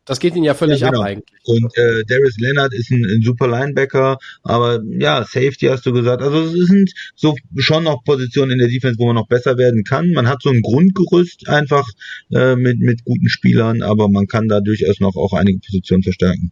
Das 0.05 0.19
geht 0.19 0.35
ihn 0.35 0.43
ja 0.43 0.53
völlig 0.53 0.81
ja, 0.81 0.89
genau. 0.89 1.01
ab 1.01 1.07
eigentlich. 1.07 1.39
Und 1.45 1.77
äh, 1.77 2.03
Darius 2.05 2.37
Leonard 2.37 2.73
ist 2.73 2.91
ein, 2.91 3.05
ein, 3.05 3.21
super 3.21 3.47
Linebacker, 3.47 4.17
aber 4.43 4.81
ja, 4.85 5.23
Safety 5.23 5.67
hast 5.67 5.85
du 5.85 5.93
gesagt. 5.93 6.21
Also 6.21 6.39
es 6.39 6.67
sind 6.67 6.91
so 7.15 7.35
schon 7.57 7.85
noch 7.85 8.03
Positionen 8.03 8.51
in 8.51 8.59
der 8.59 8.67
Defense, 8.67 8.99
wo 8.99 9.05
man 9.05 9.15
noch 9.15 9.27
besser 9.27 9.57
werden 9.57 9.83
kann. 9.85 10.11
Man 10.11 10.27
hat 10.27 10.41
so 10.41 10.49
ein 10.49 10.61
Grundgerüst 10.61 11.47
einfach 11.47 11.87
äh, 12.33 12.55
mit, 12.55 12.79
mit 12.79 13.05
guten 13.05 13.29
Spielern, 13.29 13.81
aber 13.81 14.09
man 14.09 14.27
kann 14.27 14.49
da 14.49 14.59
durchaus 14.59 14.99
noch 14.99 15.15
auch 15.15 15.33
einige 15.33 15.59
Positionen 15.59 16.03
verstärken. 16.03 16.51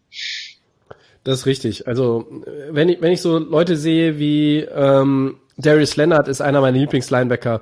Das 1.24 1.40
ist 1.40 1.46
richtig. 1.46 1.88
Also 1.88 2.26
wenn 2.72 2.88
ich, 2.88 3.02
wenn 3.02 3.12
ich 3.12 3.22
so 3.22 3.38
Leute 3.38 3.76
sehe 3.76 4.18
wie 4.18 4.60
ähm, 4.60 5.36
Darius 5.58 5.96
Leonard 5.96 6.28
ist 6.28 6.42
einer 6.42 6.62
meiner 6.62 6.78
Lieblingslinebacker. 6.78 7.62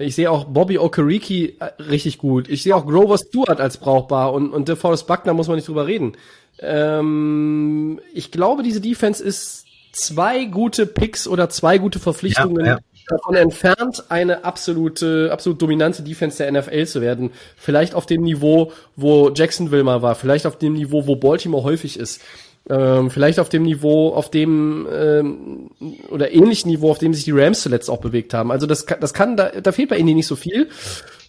Ich 0.00 0.14
sehe 0.14 0.30
auch 0.30 0.44
Bobby 0.44 0.78
Okereke 0.78 1.54
äh, 1.60 1.82
richtig 1.82 2.18
gut. 2.18 2.48
Ich 2.48 2.62
sehe 2.62 2.74
auch 2.74 2.86
Grover 2.86 3.18
Stewart 3.18 3.60
als 3.60 3.76
brauchbar 3.76 4.32
und, 4.32 4.52
und 4.52 4.68
DeForest 4.68 5.06
Buckner 5.06 5.34
muss 5.34 5.48
man 5.48 5.56
nicht 5.56 5.68
drüber 5.68 5.86
reden. 5.86 6.16
Ähm, 6.58 8.00
ich 8.14 8.30
glaube, 8.30 8.62
diese 8.62 8.80
Defense 8.80 9.22
ist 9.22 9.66
zwei 9.92 10.44
gute 10.44 10.86
Picks 10.86 11.28
oder 11.28 11.48
zwei 11.48 11.78
gute 11.78 11.98
Verpflichtungen 11.98 12.64
ja, 12.64 12.72
ja. 12.74 12.78
davon 13.08 13.34
entfernt, 13.34 14.04
eine 14.08 14.44
absolute, 14.44 15.30
absolut 15.32 15.60
dominante 15.60 16.02
Defense 16.02 16.38
der 16.38 16.52
NFL 16.52 16.86
zu 16.86 17.00
werden. 17.00 17.30
Vielleicht 17.56 17.94
auf 17.94 18.06
dem 18.06 18.22
Niveau, 18.22 18.72
wo 18.96 19.30
Jacksonville 19.30 19.84
mal 19.84 20.02
war, 20.02 20.14
vielleicht 20.14 20.46
auf 20.46 20.58
dem 20.58 20.74
Niveau, 20.74 21.06
wo 21.06 21.16
Baltimore 21.16 21.64
häufig 21.64 21.98
ist. 21.98 22.22
Ähm, 22.68 23.10
vielleicht 23.10 23.40
auf 23.40 23.48
dem 23.48 23.62
Niveau, 23.62 24.10
auf 24.10 24.30
dem 24.30 24.86
ähm, 24.92 25.70
oder 26.10 26.32
ähnlichen 26.32 26.70
Niveau, 26.70 26.90
auf 26.90 26.98
dem 26.98 27.14
sich 27.14 27.24
die 27.24 27.32
Rams 27.32 27.62
zuletzt 27.62 27.90
auch 27.90 28.00
bewegt 28.00 28.34
haben. 28.34 28.52
Also 28.52 28.66
das, 28.66 28.84
das 28.84 29.14
kann, 29.14 29.36
da, 29.36 29.48
da 29.48 29.72
fehlt 29.72 29.88
bei 29.88 29.96
ihnen 29.96 30.14
nicht 30.14 30.26
so 30.26 30.36
viel. 30.36 30.68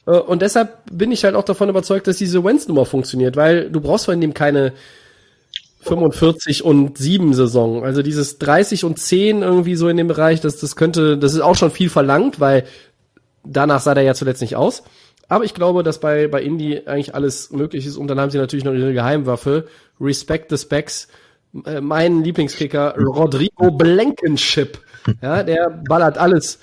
Äh, 0.05 0.11
und 0.11 0.41
deshalb 0.41 0.83
bin 0.91 1.11
ich 1.11 1.23
halt 1.23 1.35
auch 1.35 1.43
davon 1.43 1.69
überzeugt, 1.69 2.07
dass 2.07 2.17
diese 2.17 2.43
Wentz-Nummer 2.43 2.85
funktioniert, 2.85 3.37
weil 3.37 3.69
du 3.69 3.79
brauchst 3.81 4.05
vor 4.05 4.13
allem 4.13 4.33
keine 4.33 4.73
45 5.81 6.63
und 6.63 6.97
7 6.97 7.33
Saison. 7.33 7.83
Also 7.83 8.03
dieses 8.03 8.37
30 8.37 8.83
und 8.83 8.99
10 8.99 9.41
irgendwie 9.41 9.75
so 9.75 9.87
in 9.87 9.97
dem 9.97 10.07
Bereich, 10.07 10.41
das, 10.41 10.57
das 10.57 10.75
könnte, 10.75 11.17
das 11.17 11.33
ist 11.33 11.41
auch 11.41 11.55
schon 11.55 11.71
viel 11.71 11.89
verlangt, 11.89 12.39
weil 12.39 12.65
danach 13.43 13.81
sah 13.81 13.95
der 13.95 14.03
ja 14.03 14.13
zuletzt 14.13 14.41
nicht 14.41 14.55
aus. 14.55 14.83
Aber 15.27 15.45
ich 15.45 15.53
glaube, 15.53 15.81
dass 15.81 15.99
bei, 15.99 16.27
bei 16.27 16.41
Indie 16.41 16.85
eigentlich 16.85 17.15
alles 17.15 17.51
möglich 17.51 17.85
ist 17.85 17.97
und 17.97 18.07
dann 18.09 18.19
haben 18.19 18.31
sie 18.31 18.37
natürlich 18.37 18.65
noch 18.65 18.73
ihre 18.73 18.93
Geheimwaffe. 18.93 19.65
Respect 19.99 20.49
the 20.49 20.57
Specs 20.57 21.07
äh, 21.65 21.81
mein 21.81 22.23
Lieblingskicker 22.23 22.95
Rodrigo 22.97 23.71
Blankenship. 23.71 24.79
Ja, 25.19 25.41
der 25.41 25.81
ballert 25.89 26.19
alles 26.19 26.59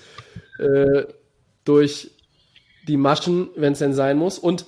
äh, 0.61 1.07
durch 1.65 2.13
die 2.87 2.97
Maschen, 2.97 3.51
wenn 3.57 3.73
es 3.73 3.81
denn 3.81 3.95
sein 3.95 4.17
muss. 4.17 4.39
Und 4.39 4.65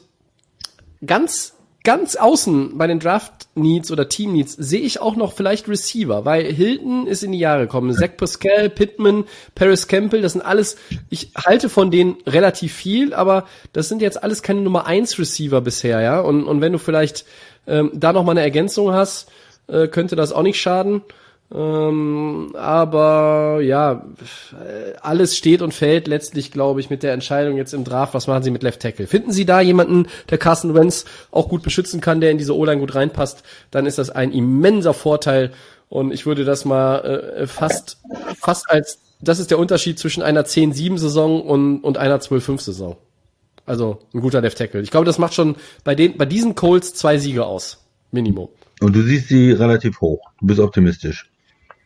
ganz, 1.06 1.54
ganz 1.84 2.16
außen 2.16 2.76
bei 2.76 2.86
den 2.86 2.98
Draft 2.98 3.48
Needs 3.54 3.90
oder 3.90 4.08
Team 4.08 4.32
Needs 4.32 4.54
sehe 4.54 4.80
ich 4.80 5.00
auch 5.00 5.16
noch 5.16 5.32
vielleicht 5.32 5.68
Receiver, 5.68 6.24
weil 6.24 6.52
Hilton 6.52 7.06
ist 7.06 7.22
in 7.22 7.32
die 7.32 7.38
Jahre 7.38 7.62
gekommen. 7.62 7.92
Zach 7.94 8.16
Pascal, 8.16 8.70
Pittman, 8.70 9.24
Paris 9.54 9.86
Campbell, 9.86 10.20
das 10.20 10.32
sind 10.32 10.42
alles, 10.42 10.76
ich 11.08 11.30
halte 11.36 11.68
von 11.68 11.90
denen 11.90 12.16
relativ 12.26 12.74
viel, 12.74 13.14
aber 13.14 13.46
das 13.72 13.88
sind 13.88 14.02
jetzt 14.02 14.22
alles 14.22 14.42
keine 14.42 14.60
Nummer 14.60 14.86
1 14.86 15.18
Receiver 15.18 15.60
bisher, 15.60 16.00
ja. 16.00 16.20
Und, 16.20 16.44
und 16.44 16.60
wenn 16.60 16.72
du 16.72 16.78
vielleicht 16.78 17.24
ähm, 17.66 17.92
da 17.94 18.12
noch 18.12 18.24
mal 18.24 18.32
eine 18.32 18.42
Ergänzung 18.42 18.92
hast, 18.92 19.30
äh, 19.70 19.88
könnte 19.88 20.16
das 20.16 20.32
auch 20.32 20.42
nicht 20.42 20.60
schaden. 20.60 21.02
Ähm, 21.52 22.54
aber 22.54 23.58
ja, 23.60 24.06
alles 25.00 25.36
steht 25.36 25.62
und 25.62 25.74
fällt 25.74 26.06
letztlich, 26.06 26.52
glaube 26.52 26.80
ich, 26.80 26.90
mit 26.90 27.02
der 27.02 27.12
Entscheidung 27.12 27.56
jetzt 27.56 27.74
im 27.74 27.82
Draft, 27.82 28.14
was 28.14 28.28
machen 28.28 28.44
sie 28.44 28.52
mit 28.52 28.62
Left 28.62 28.80
Tackle. 28.80 29.08
Finden 29.08 29.32
sie 29.32 29.46
da 29.46 29.60
jemanden, 29.60 30.06
der 30.30 30.38
Carson 30.38 30.74
Wentz 30.74 31.06
auch 31.32 31.48
gut 31.48 31.62
beschützen 31.62 32.00
kann, 32.00 32.20
der 32.20 32.30
in 32.30 32.38
diese 32.38 32.56
O-Line 32.56 32.80
gut 32.80 32.94
reinpasst, 32.94 33.42
dann 33.72 33.86
ist 33.86 33.98
das 33.98 34.10
ein 34.10 34.30
immenser 34.30 34.94
Vorteil. 34.94 35.50
Und 35.88 36.12
ich 36.12 36.24
würde 36.24 36.44
das 36.44 36.64
mal 36.64 36.98
äh, 37.00 37.46
fast, 37.48 37.98
fast 38.38 38.70
als, 38.70 39.00
das 39.20 39.40
ist 39.40 39.50
der 39.50 39.58
Unterschied 39.58 39.98
zwischen 39.98 40.22
einer 40.22 40.44
10-7-Saison 40.44 41.42
und, 41.42 41.80
und 41.80 41.98
einer 41.98 42.20
12-5-Saison. 42.20 42.96
Also 43.66 43.98
ein 44.14 44.20
guter 44.20 44.40
Left 44.40 44.56
Tackle. 44.56 44.82
Ich 44.82 44.92
glaube, 44.92 45.06
das 45.06 45.18
macht 45.18 45.34
schon 45.34 45.56
bei 45.82 45.96
den, 45.96 46.16
bei 46.16 46.26
diesen 46.26 46.54
Colts 46.54 46.94
zwei 46.94 47.18
Siege 47.18 47.44
aus. 47.44 47.78
Minimum. 48.12 48.48
Und 48.80 48.96
du 48.96 49.02
siehst 49.02 49.28
sie 49.28 49.52
relativ 49.52 50.00
hoch. 50.00 50.20
Du 50.40 50.46
bist 50.46 50.60
optimistisch. 50.60 51.30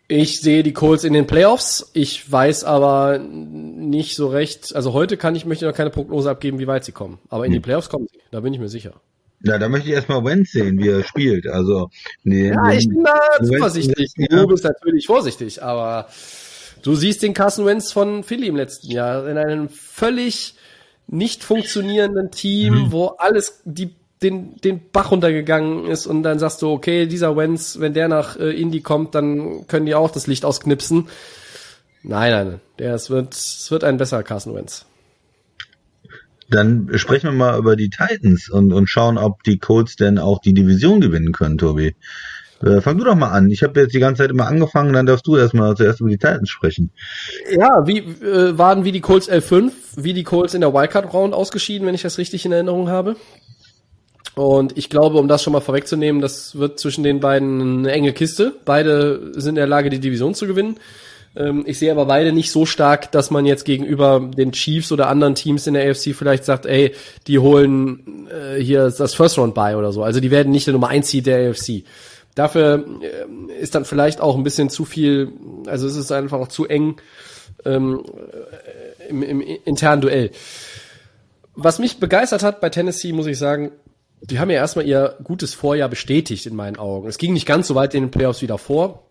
Ich 0.06 0.40
sehe 0.40 0.62
die 0.62 0.72
Colts 0.72 1.04
in 1.04 1.12
den 1.12 1.26
Playoffs. 1.26 1.90
Ich 1.94 2.30
weiß 2.30 2.64
aber 2.64 3.18
nicht 3.18 4.16
so 4.16 4.28
recht. 4.28 4.74
Also 4.76 4.92
heute 4.92 5.16
kann 5.16 5.34
ich 5.34 5.46
möchte 5.46 5.66
noch 5.66 5.74
keine 5.74 5.90
Prognose 5.90 6.30
abgeben, 6.30 6.58
wie 6.58 6.66
weit 6.66 6.84
sie 6.84 6.92
kommen. 6.92 7.18
Aber 7.30 7.46
in 7.46 7.52
hm. 7.52 7.54
die 7.54 7.60
Playoffs 7.60 7.88
kommen 7.88 8.06
sie. 8.12 8.20
Da 8.30 8.40
bin 8.40 8.52
ich 8.52 8.60
mir 8.60 8.68
sicher. 8.68 8.92
Ja, 9.42 9.58
da 9.58 9.68
möchte 9.68 9.88
ich 9.88 9.94
erstmal 9.94 10.24
Wenz 10.24 10.52
sehen, 10.52 10.78
wie 10.78 10.88
er 10.88 11.04
spielt. 11.04 11.46
Also, 11.46 11.90
nee, 12.22 12.48
ja, 12.48 12.72
ich 12.72 12.88
bin 12.88 13.04
da 13.04 13.20
zuversichtlich. 13.44 14.12
Du 14.30 14.46
bist 14.46 14.64
natürlich 14.64 15.06
vorsichtig, 15.06 15.62
aber 15.62 16.08
du 16.82 16.94
siehst 16.94 17.22
den 17.22 17.34
Carson 17.34 17.66
Wentz 17.66 17.92
von 17.92 18.24
Philly 18.24 18.46
im 18.46 18.56
letzten 18.56 18.90
Jahr 18.90 19.28
in 19.28 19.36
einem 19.36 19.68
völlig 19.68 20.54
nicht 21.06 21.44
funktionierenden 21.44 22.30
Team, 22.30 22.74
mhm. 22.74 22.92
wo 22.92 23.06
alles, 23.18 23.60
die 23.64 23.94
den, 24.22 24.56
den 24.56 24.80
Bach 24.92 25.10
runtergegangen 25.10 25.86
ist 25.86 26.06
und 26.06 26.22
dann 26.22 26.38
sagst 26.38 26.62
du, 26.62 26.70
okay, 26.70 27.06
dieser 27.06 27.36
Wenz, 27.36 27.78
wenn 27.80 27.94
der 27.94 28.08
nach 28.08 28.36
äh, 28.36 28.50
Indy 28.50 28.80
kommt, 28.80 29.14
dann 29.14 29.66
können 29.66 29.86
die 29.86 29.94
auch 29.94 30.10
das 30.10 30.26
Licht 30.26 30.44
ausknipsen. 30.44 31.08
Nein, 32.02 32.32
nein, 32.32 32.60
der, 32.78 32.94
es 32.94 33.10
wird, 33.10 33.34
es 33.34 33.70
wird 33.70 33.84
ein 33.84 33.96
besserer 33.96 34.22
Carson 34.22 34.54
Wentz. 34.54 34.86
Dann 36.50 36.90
sprechen 36.96 37.30
wir 37.30 37.32
mal 37.32 37.58
über 37.58 37.76
die 37.76 37.88
Titans 37.88 38.50
und, 38.50 38.72
und 38.72 38.88
schauen, 38.88 39.16
ob 39.18 39.42
die 39.42 39.58
Colts 39.58 39.96
denn 39.96 40.18
auch 40.18 40.40
die 40.40 40.52
Division 40.52 41.00
gewinnen 41.00 41.32
können, 41.32 41.58
Tobi. 41.58 41.94
Äh, 42.62 42.80
fang 42.80 42.98
du 42.98 43.04
doch 43.04 43.14
mal 43.14 43.30
an. 43.30 43.50
Ich 43.50 43.62
habe 43.62 43.80
jetzt 43.80 43.94
die 43.94 43.98
ganze 43.98 44.22
Zeit 44.22 44.30
immer 44.30 44.46
angefangen, 44.46 44.92
dann 44.92 45.06
darfst 45.06 45.26
du 45.26 45.36
erstmal 45.36 45.76
zuerst 45.76 46.00
über 46.00 46.10
die 46.10 46.18
Titans 46.18 46.50
sprechen. 46.50 46.90
Ja, 47.50 47.86
wie 47.86 47.98
äh, 47.98 48.56
waren 48.56 48.84
wie 48.84 48.92
die 48.92 49.00
Colts 49.00 49.30
L5, 49.30 49.72
wie 49.96 50.12
die 50.12 50.22
Colts 50.22 50.54
in 50.54 50.60
der 50.60 50.72
Wildcard 50.72 51.12
Round 51.12 51.34
ausgeschieden, 51.34 51.86
wenn 51.86 51.94
ich 51.94 52.02
das 52.02 52.18
richtig 52.18 52.44
in 52.46 52.52
Erinnerung 52.52 52.88
habe. 52.88 53.16
Und 54.34 54.76
ich 54.76 54.90
glaube, 54.90 55.18
um 55.18 55.28
das 55.28 55.42
schon 55.42 55.52
mal 55.52 55.60
vorwegzunehmen, 55.60 56.20
das 56.20 56.58
wird 56.58 56.80
zwischen 56.80 57.04
den 57.04 57.20
beiden 57.20 57.78
eine 57.78 57.92
enge 57.92 58.12
Kiste. 58.12 58.52
Beide 58.64 59.32
sind 59.34 59.50
in 59.50 59.54
der 59.56 59.66
Lage, 59.66 59.90
die 59.90 60.00
Division 60.00 60.34
zu 60.34 60.46
gewinnen. 60.46 60.76
Ähm, 61.36 61.62
ich 61.66 61.78
sehe 61.78 61.92
aber 61.92 62.06
beide 62.06 62.32
nicht 62.32 62.50
so 62.50 62.66
stark, 62.66 63.12
dass 63.12 63.30
man 63.30 63.46
jetzt 63.46 63.64
gegenüber 63.64 64.20
den 64.20 64.52
Chiefs 64.52 64.92
oder 64.92 65.08
anderen 65.08 65.34
Teams 65.34 65.66
in 65.66 65.74
der 65.74 65.88
AFC 65.88 66.14
vielleicht 66.14 66.44
sagt, 66.44 66.66
ey, 66.66 66.94
die 67.26 67.38
holen 67.38 68.28
äh, 68.28 68.60
hier 68.60 68.90
das 68.90 69.14
First 69.14 69.38
Round 69.38 69.54
bei 69.54 69.76
oder 69.76 69.92
so. 69.92 70.02
Also 70.02 70.20
die 70.20 70.30
werden 70.30 70.52
nicht 70.52 70.66
der 70.66 70.72
Nummer 70.74 70.88
1 70.88 71.08
Seed 71.08 71.26
der 71.26 71.50
AFC. 71.50 71.84
Dafür 72.34 72.84
äh, 73.02 73.60
ist 73.60 73.74
dann 73.74 73.84
vielleicht 73.84 74.20
auch 74.20 74.36
ein 74.36 74.42
bisschen 74.42 74.68
zu 74.68 74.84
viel, 74.84 75.32
also 75.66 75.86
es 75.86 75.96
ist 75.96 76.10
einfach 76.10 76.40
auch 76.40 76.48
zu 76.48 76.66
eng 76.66 76.96
ähm, 77.64 78.02
im, 79.08 79.22
im 79.22 79.40
internen 79.40 80.02
Duell. 80.02 80.30
Was 81.56 81.78
mich 81.78 81.98
begeistert 81.98 82.42
hat 82.42 82.60
bei 82.60 82.68
Tennessee, 82.68 83.12
muss 83.12 83.26
ich 83.26 83.38
sagen, 83.38 83.70
die 84.30 84.38
haben 84.38 84.50
ja 84.50 84.56
erstmal 84.56 84.86
ihr 84.86 85.16
gutes 85.22 85.54
Vorjahr 85.54 85.88
bestätigt 85.88 86.46
in 86.46 86.56
meinen 86.56 86.76
Augen. 86.76 87.08
Es 87.08 87.18
ging 87.18 87.32
nicht 87.32 87.46
ganz 87.46 87.68
so 87.68 87.74
weit 87.74 87.94
in 87.94 88.04
den 88.04 88.10
Playoffs 88.10 88.42
wie 88.42 88.46
davor. 88.46 89.02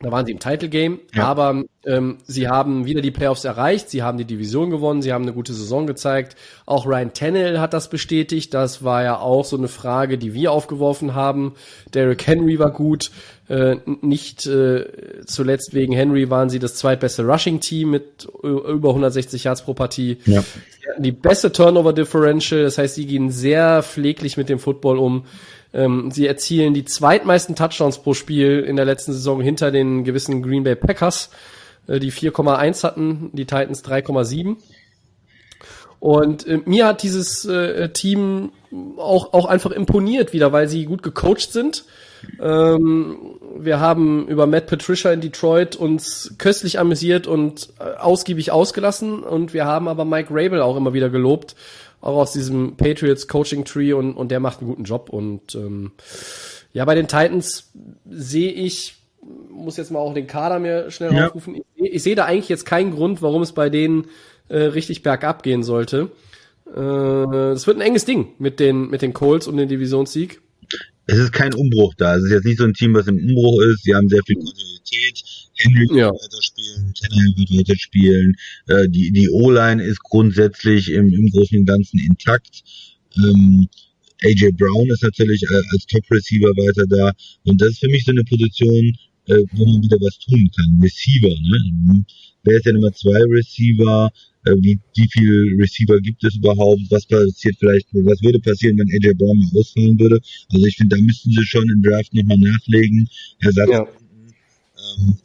Da 0.00 0.12
waren 0.12 0.24
sie 0.24 0.32
im 0.32 0.38
Title 0.38 0.68
Game, 0.68 1.00
ja. 1.12 1.24
aber 1.24 1.64
ähm, 1.84 2.18
sie 2.24 2.46
haben 2.46 2.86
wieder 2.86 3.00
die 3.00 3.10
Playoffs 3.10 3.44
erreicht, 3.44 3.90
sie 3.90 4.04
haben 4.04 4.16
die 4.16 4.24
Division 4.24 4.70
gewonnen, 4.70 5.02
sie 5.02 5.12
haben 5.12 5.22
eine 5.22 5.32
gute 5.32 5.52
Saison 5.52 5.88
gezeigt. 5.88 6.36
Auch 6.66 6.86
Ryan 6.86 7.12
Tannehill 7.12 7.58
hat 7.58 7.74
das 7.74 7.90
bestätigt. 7.90 8.54
Das 8.54 8.84
war 8.84 9.02
ja 9.02 9.18
auch 9.18 9.44
so 9.44 9.56
eine 9.56 9.66
Frage, 9.66 10.16
die 10.16 10.34
wir 10.34 10.52
aufgeworfen 10.52 11.16
haben. 11.16 11.54
Derrick 11.94 12.24
Henry 12.28 12.60
war 12.60 12.70
gut. 12.70 13.10
Äh, 13.48 13.78
nicht 14.02 14.46
äh, 14.46 15.24
zuletzt 15.26 15.74
wegen 15.74 15.92
Henry 15.92 16.30
waren 16.30 16.48
sie 16.48 16.60
das 16.60 16.76
zweitbeste 16.76 17.24
Rushing-Team 17.24 17.90
mit 17.90 18.28
über 18.44 18.90
160 18.90 19.42
Yards 19.42 19.62
pro 19.62 19.74
Partie. 19.74 20.18
Ja. 20.26 20.42
Sie 20.42 20.90
hatten 20.90 21.02
die 21.02 21.12
beste 21.12 21.50
Turnover 21.50 21.92
Differential, 21.92 22.62
das 22.62 22.78
heißt, 22.78 22.94
sie 22.94 23.06
gehen 23.06 23.30
sehr 23.30 23.82
pfleglich 23.82 24.36
mit 24.36 24.48
dem 24.48 24.60
Football 24.60 24.98
um. 24.98 25.24
Ähm, 25.72 26.10
sie 26.10 26.26
erzielen 26.26 26.74
die 26.74 26.84
zweitmeisten 26.84 27.54
Touchdowns 27.54 27.98
pro 27.98 28.14
Spiel 28.14 28.60
in 28.60 28.76
der 28.76 28.84
letzten 28.84 29.12
Saison 29.12 29.40
hinter 29.40 29.70
den 29.70 30.04
gewissen 30.04 30.42
Green 30.42 30.64
Bay 30.64 30.76
Packers, 30.76 31.30
äh, 31.86 31.98
die 31.98 32.12
4,1 32.12 32.84
hatten, 32.84 33.30
die 33.32 33.44
Titans 33.44 33.84
3,7. 33.84 34.56
Und 36.00 36.46
äh, 36.46 36.60
mir 36.64 36.86
hat 36.86 37.02
dieses 37.02 37.44
äh, 37.44 37.90
Team 37.90 38.52
auch, 38.96 39.32
auch 39.32 39.46
einfach 39.46 39.72
imponiert 39.72 40.32
wieder, 40.32 40.52
weil 40.52 40.68
sie 40.68 40.84
gut 40.84 41.02
gecoacht 41.02 41.52
sind. 41.52 41.84
Ähm, 42.40 43.16
wir 43.56 43.80
haben 43.80 44.26
über 44.28 44.46
Matt 44.46 44.66
Patricia 44.66 45.12
in 45.12 45.20
Detroit 45.20 45.76
uns 45.76 46.34
köstlich 46.38 46.78
amüsiert 46.78 47.26
und 47.26 47.68
äh, 47.78 47.96
ausgiebig 47.98 48.50
ausgelassen 48.50 49.22
und 49.22 49.54
wir 49.54 49.64
haben 49.64 49.88
aber 49.88 50.04
Mike 50.04 50.28
Rabel 50.30 50.60
auch 50.60 50.76
immer 50.76 50.92
wieder 50.92 51.10
gelobt 51.10 51.54
auch 52.00 52.16
aus 52.16 52.32
diesem 52.32 52.76
Patriots 52.76 53.28
Coaching 53.28 53.64
Tree 53.64 53.92
und, 53.92 54.14
und 54.14 54.30
der 54.30 54.40
macht 54.40 54.60
einen 54.60 54.68
guten 54.68 54.84
Job. 54.84 55.08
Und 55.10 55.54
ähm, 55.54 55.92
ja, 56.72 56.84
bei 56.84 56.94
den 56.94 57.08
Titans 57.08 57.72
sehe 58.08 58.52
ich, 58.52 58.96
muss 59.50 59.76
jetzt 59.76 59.90
mal 59.90 59.98
auch 59.98 60.14
den 60.14 60.26
Kader 60.26 60.58
mir 60.58 60.90
schnell 60.90 61.14
ja. 61.14 61.26
aufrufen, 61.26 61.56
ich, 61.56 61.64
ich 61.76 62.02
sehe 62.02 62.14
da 62.14 62.24
eigentlich 62.24 62.48
jetzt 62.48 62.66
keinen 62.66 62.92
Grund, 62.92 63.22
warum 63.22 63.42
es 63.42 63.52
bei 63.52 63.68
denen 63.70 64.06
äh, 64.48 64.58
richtig 64.58 65.02
bergab 65.02 65.42
gehen 65.42 65.62
sollte. 65.62 66.10
Äh, 66.66 66.80
es 66.80 67.64
äh, 67.64 67.66
wird 67.66 67.78
ein 67.78 67.82
enges 67.82 68.04
Ding 68.04 68.28
mit 68.38 68.60
den, 68.60 68.88
mit 68.88 69.02
den 69.02 69.12
Colts 69.12 69.48
um 69.48 69.56
den 69.56 69.68
Divisionssieg. 69.68 70.40
Es 71.10 71.18
ist 71.18 71.32
kein 71.32 71.54
Umbruch 71.54 71.94
da. 71.94 72.16
Es 72.16 72.24
ist 72.24 72.32
jetzt 72.32 72.44
nicht 72.44 72.58
so 72.58 72.64
ein 72.64 72.74
Team, 72.74 72.92
was 72.92 73.06
im 73.06 73.16
Umbruch 73.16 73.62
ist. 73.62 73.82
Sie 73.82 73.94
haben 73.94 74.08
sehr 74.10 74.20
viel 74.26 74.36
Kontinuität. 74.36 75.24
Henry 75.56 75.98
ja. 75.98 76.10
weiter 76.10 76.42
spielen, 76.42 76.92
Tannehill 76.94 77.34
wird 77.36 77.50
weiter 77.50 77.78
spielen. 77.78 78.36
Äh, 78.66 78.88
die 78.90 79.10
die 79.10 79.30
O-Line 79.30 79.82
ist 79.82 80.00
grundsätzlich 80.00 80.90
im, 80.90 81.12
im 81.12 81.30
Großen 81.30 81.58
und 81.58 81.64
Ganzen 81.64 81.98
intakt. 81.98 82.62
Ähm, 83.16 83.68
AJ 84.22 84.52
Brown 84.52 84.90
ist 84.90 85.02
natürlich 85.02 85.42
äh, 85.42 85.62
als 85.72 85.86
Top-Receiver 85.86 86.50
weiter 86.50 86.84
da. 86.86 87.12
Und 87.44 87.58
das 87.60 87.70
ist 87.70 87.80
für 87.80 87.88
mich 87.88 88.04
so 88.04 88.12
eine 88.12 88.24
Position, 88.24 88.92
äh, 89.28 89.44
wo 89.52 89.64
man 89.64 89.82
wieder 89.82 89.96
was 90.00 90.18
tun 90.18 90.50
kann. 90.54 90.78
Receiver, 90.82 91.34
ne? 91.40 92.04
Wer 92.48 92.56
ist 92.56 92.66
der 92.66 92.72
Nummer 92.72 92.92
zwei 92.92 93.20
Receiver? 93.36 94.10
Äh, 94.46 94.54
wie, 94.60 94.78
wie 94.96 95.08
viel 95.12 95.56
Receiver 95.60 96.00
gibt 96.00 96.24
es 96.24 96.36
überhaupt? 96.36 96.80
Was 96.90 97.06
passiert 97.06 97.56
vielleicht, 97.58 97.88
was 97.92 98.22
würde 98.22 98.40
passieren, 98.40 98.78
wenn 98.78 98.88
AJ 98.88 99.14
Brown 99.14 99.38
mal 99.38 99.60
ausfallen 99.60 99.98
würde? 99.98 100.18
Also 100.52 100.64
ich 100.64 100.76
finde, 100.76 100.96
da 100.96 101.02
müssten 101.02 101.30
sie 101.30 101.44
schon 101.44 101.68
im 101.68 101.82
Draft 101.82 102.14
nochmal 102.14 102.38
nachlegen. 102.38 103.08
Ersatz 103.40 103.70
ja 103.70 103.86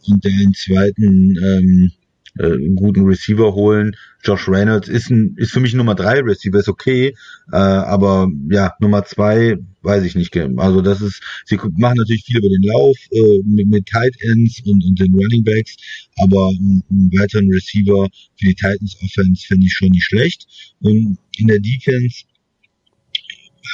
und 0.08 0.24
den 0.24 0.54
zweiten 0.54 1.38
ähm, 1.38 1.92
äh, 2.38 2.58
guten 2.76 3.06
Receiver 3.06 3.54
holen. 3.54 3.96
Josh 4.24 4.48
Reynolds 4.48 4.88
ist 4.88 5.10
ein, 5.10 5.36
ist 5.38 5.52
für 5.52 5.60
mich 5.60 5.74
Nummer 5.74 5.96
drei 5.96 6.20
Receiver, 6.22 6.60
ist 6.60 6.70
okay, 6.70 7.16
äh, 7.52 7.56
aber 7.56 8.30
ja, 8.50 8.74
Nummer 8.80 9.06
zwei 9.06 9.58
weiß 9.82 10.04
ich 10.04 10.16
nicht. 10.16 10.36
Also 10.58 10.82
das 10.82 11.02
ist, 11.02 11.22
sie 11.46 11.58
machen 11.78 11.98
natürlich 11.98 12.24
viel 12.24 12.38
über 12.38 12.50
den 12.50 12.64
Lauf 12.64 12.98
äh, 13.12 13.42
mit, 13.46 13.68
mit 13.68 13.86
Tight 13.86 14.16
Ends 14.22 14.62
und, 14.66 14.84
und 14.84 15.00
den 15.00 15.14
Running 15.14 15.44
Backs, 15.44 15.76
aber 16.18 16.50
einen, 16.50 16.84
einen 16.90 17.12
weiteren 17.20 17.52
Receiver 17.52 18.08
für 18.36 18.46
die 18.48 18.56
Titans 18.56 18.96
Offense 19.04 19.46
finde 19.46 19.66
ich 19.66 19.74
schon 19.74 19.90
nicht 19.90 20.06
schlecht. 20.06 20.48
Und 20.80 21.18
in 21.38 21.48
der 21.48 21.60
Defense 21.60 22.24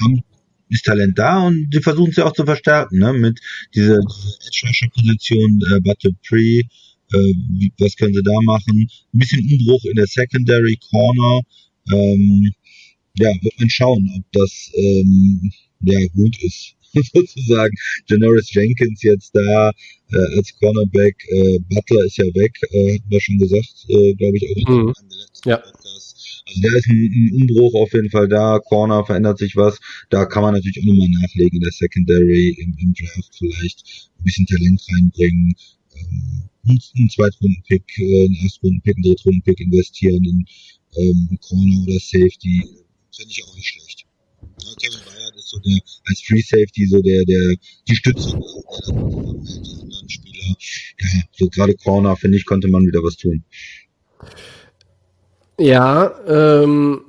haben 0.01 0.23
ist 0.69 0.85
Talent 0.85 1.17
da 1.17 1.47
und 1.47 1.69
die 1.71 1.81
versuchen 1.81 2.11
es 2.11 2.17
ja 2.17 2.25
auch 2.25 2.33
zu 2.33 2.45
verstärken, 2.45 2.99
ne? 2.99 3.11
Mit 3.13 3.39
dieser, 3.73 3.99
dieser 3.99 4.37
Edge-Rusher-Position, 4.47 5.61
äh, 5.73 5.79
Butter 5.81 6.11
Pre, 6.27 6.61
äh, 7.13 7.33
wie, 7.57 7.71
was 7.79 7.95
können 7.95 8.13
sie 8.13 8.23
da 8.23 8.37
machen? 8.43 8.87
Ein 9.13 9.19
bisschen 9.19 9.41
Umbruch 9.41 9.83
in 9.85 9.95
der 9.95 10.07
Secondary 10.07 10.77
Corner. 10.89 11.41
Ähm, 11.91 12.51
ja, 13.17 13.29
wird 13.41 13.59
man 13.59 13.69
schauen, 13.69 14.09
ob 14.17 14.25
das 14.31 14.71
ähm, 14.75 15.51
ja 15.81 15.99
gut 16.15 16.41
ist. 16.43 16.75
sozusagen 17.13 17.75
Janoris 18.07 18.53
Jenkins 18.53 19.03
jetzt 19.03 19.35
da 19.35 19.69
äh, 20.11 20.37
als 20.37 20.53
Cornerback, 20.59 21.15
äh, 21.29 21.59
Butler 21.69 22.05
ist 22.05 22.17
ja 22.17 22.25
weg, 22.33 22.57
äh, 22.71 22.95
hat 22.95 23.01
man 23.09 23.19
schon 23.19 23.37
gesagt, 23.37 23.85
äh, 23.89 24.13
glaube 24.15 24.37
ich 24.37 24.43
auch 24.49 24.69
mhm. 24.69 24.93
ja. 25.45 25.57
Podcast. 25.57 26.43
Also 26.47 26.61
da 26.61 26.77
ist 26.77 26.87
ein, 26.87 26.97
ein, 26.97 27.41
Umbruch 27.41 27.75
auf 27.75 27.93
jeden 27.93 28.09
Fall 28.09 28.27
da, 28.27 28.59
Corner 28.59 29.05
verändert 29.05 29.37
sich 29.37 29.55
was. 29.55 29.77
Da 30.09 30.25
kann 30.25 30.41
man 30.41 30.55
natürlich 30.55 30.79
auch 30.81 30.85
nochmal 30.85 31.09
nachlegen 31.21 31.57
in 31.57 31.63
der 31.63 31.71
Secondary, 31.71 32.57
im, 32.59 32.75
im 32.79 32.93
Draft 32.93 33.35
vielleicht 33.37 34.09
ein 34.17 34.23
bisschen 34.23 34.47
Talent 34.47 34.81
reinbringen. 34.91 35.55
Ähm, 35.99 36.49
einen 36.67 37.09
Zweitrunden-Pick, 37.09 37.83
äh, 37.99 38.25
einen 38.25 38.35
Erstrunden-Pick, 38.43 38.95
einen 38.95 39.03
Drittrunden-Pick 39.03 39.59
investieren 39.59 40.23
in 40.23 40.45
ähm, 40.97 41.39
Corner 41.41 41.83
oder 41.83 41.99
Safety, 41.99 42.63
finde 43.15 43.31
ich 43.31 43.43
auch 43.43 43.55
nicht 43.55 43.67
schlecht. 43.67 44.05
Ja, 44.41 44.73
Kevin 44.81 44.99
Bayard 45.05 45.35
ist 45.35 45.49
so 45.49 45.59
der, 45.59 45.79
als 46.05 46.21
Free 46.21 46.41
Safety 46.41 46.87
so 46.87 47.01
der, 47.01 47.25
der, 47.25 47.55
die 47.87 47.95
Stütze, 47.95 48.29
die 48.29 48.91
anderen 49.81 50.09
Spieler. 50.09 50.55
Ja, 50.99 51.21
so 51.37 51.49
gerade 51.49 51.75
Corner, 51.75 52.15
finde 52.15 52.37
ich, 52.37 52.45
konnte 52.45 52.67
man 52.67 52.85
wieder 52.85 53.01
was 53.03 53.17
tun. 53.17 53.43
Ja, 55.57 56.13
ähm, 56.27 57.01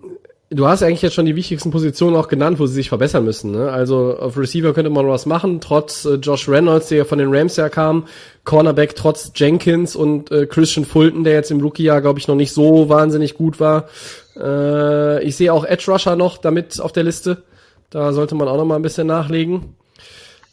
du 0.51 0.67
hast 0.67 0.83
eigentlich 0.83 1.03
jetzt 1.03 1.15
schon 1.15 1.27
die 1.27 1.37
wichtigsten 1.37 1.71
Positionen 1.71 2.17
auch 2.17 2.29
genannt, 2.29 2.59
wo 2.59 2.67
sie 2.67 2.75
sich 2.75 2.89
verbessern 2.89 3.25
müssen. 3.25 3.53
Ne? 3.53 3.71
Also 3.71 4.19
auf 4.19 4.37
Receiver 4.37 4.75
könnte 4.75 4.91
man 4.91 5.07
was 5.09 5.25
machen, 5.25 5.61
trotz 5.61 6.05
äh, 6.05 6.15
Josh 6.15 6.49
Reynolds, 6.49 6.89
der 6.89 6.99
ja 6.99 7.05
von 7.05 7.19
den 7.19 7.33
Rams 7.33 7.57
ja 7.57 7.69
kam, 7.69 8.07
Cornerback 8.45 8.97
trotz 8.97 9.33
Jenkins 9.35 9.95
und 9.95 10.31
äh, 10.31 10.47
Christian 10.47 10.85
Fulton, 10.85 11.25
der 11.25 11.35
jetzt 11.35 11.51
im 11.51 11.61
Rookie-Jahr, 11.61 12.01
glaube 12.01 12.19
ich, 12.19 12.29
noch 12.29 12.35
nicht 12.35 12.53
so 12.53 12.89
wahnsinnig 12.89 13.35
gut 13.35 13.61
war. 13.61 13.89
Äh, 14.37 15.23
ich 15.25 15.37
sehe 15.37 15.53
auch 15.53 15.65
Edge 15.65 15.91
Rusher 15.91 16.17
noch 16.17 16.39
damit 16.39 16.81
auf 16.81 16.93
der 16.93 17.05
Liste. 17.05 17.45
Da 17.91 18.13
sollte 18.13 18.35
man 18.35 18.49
auch 18.49 18.57
noch 18.57 18.65
mal 18.65 18.77
ein 18.77 18.83
bisschen 18.83 19.07
nachlegen. 19.07 19.77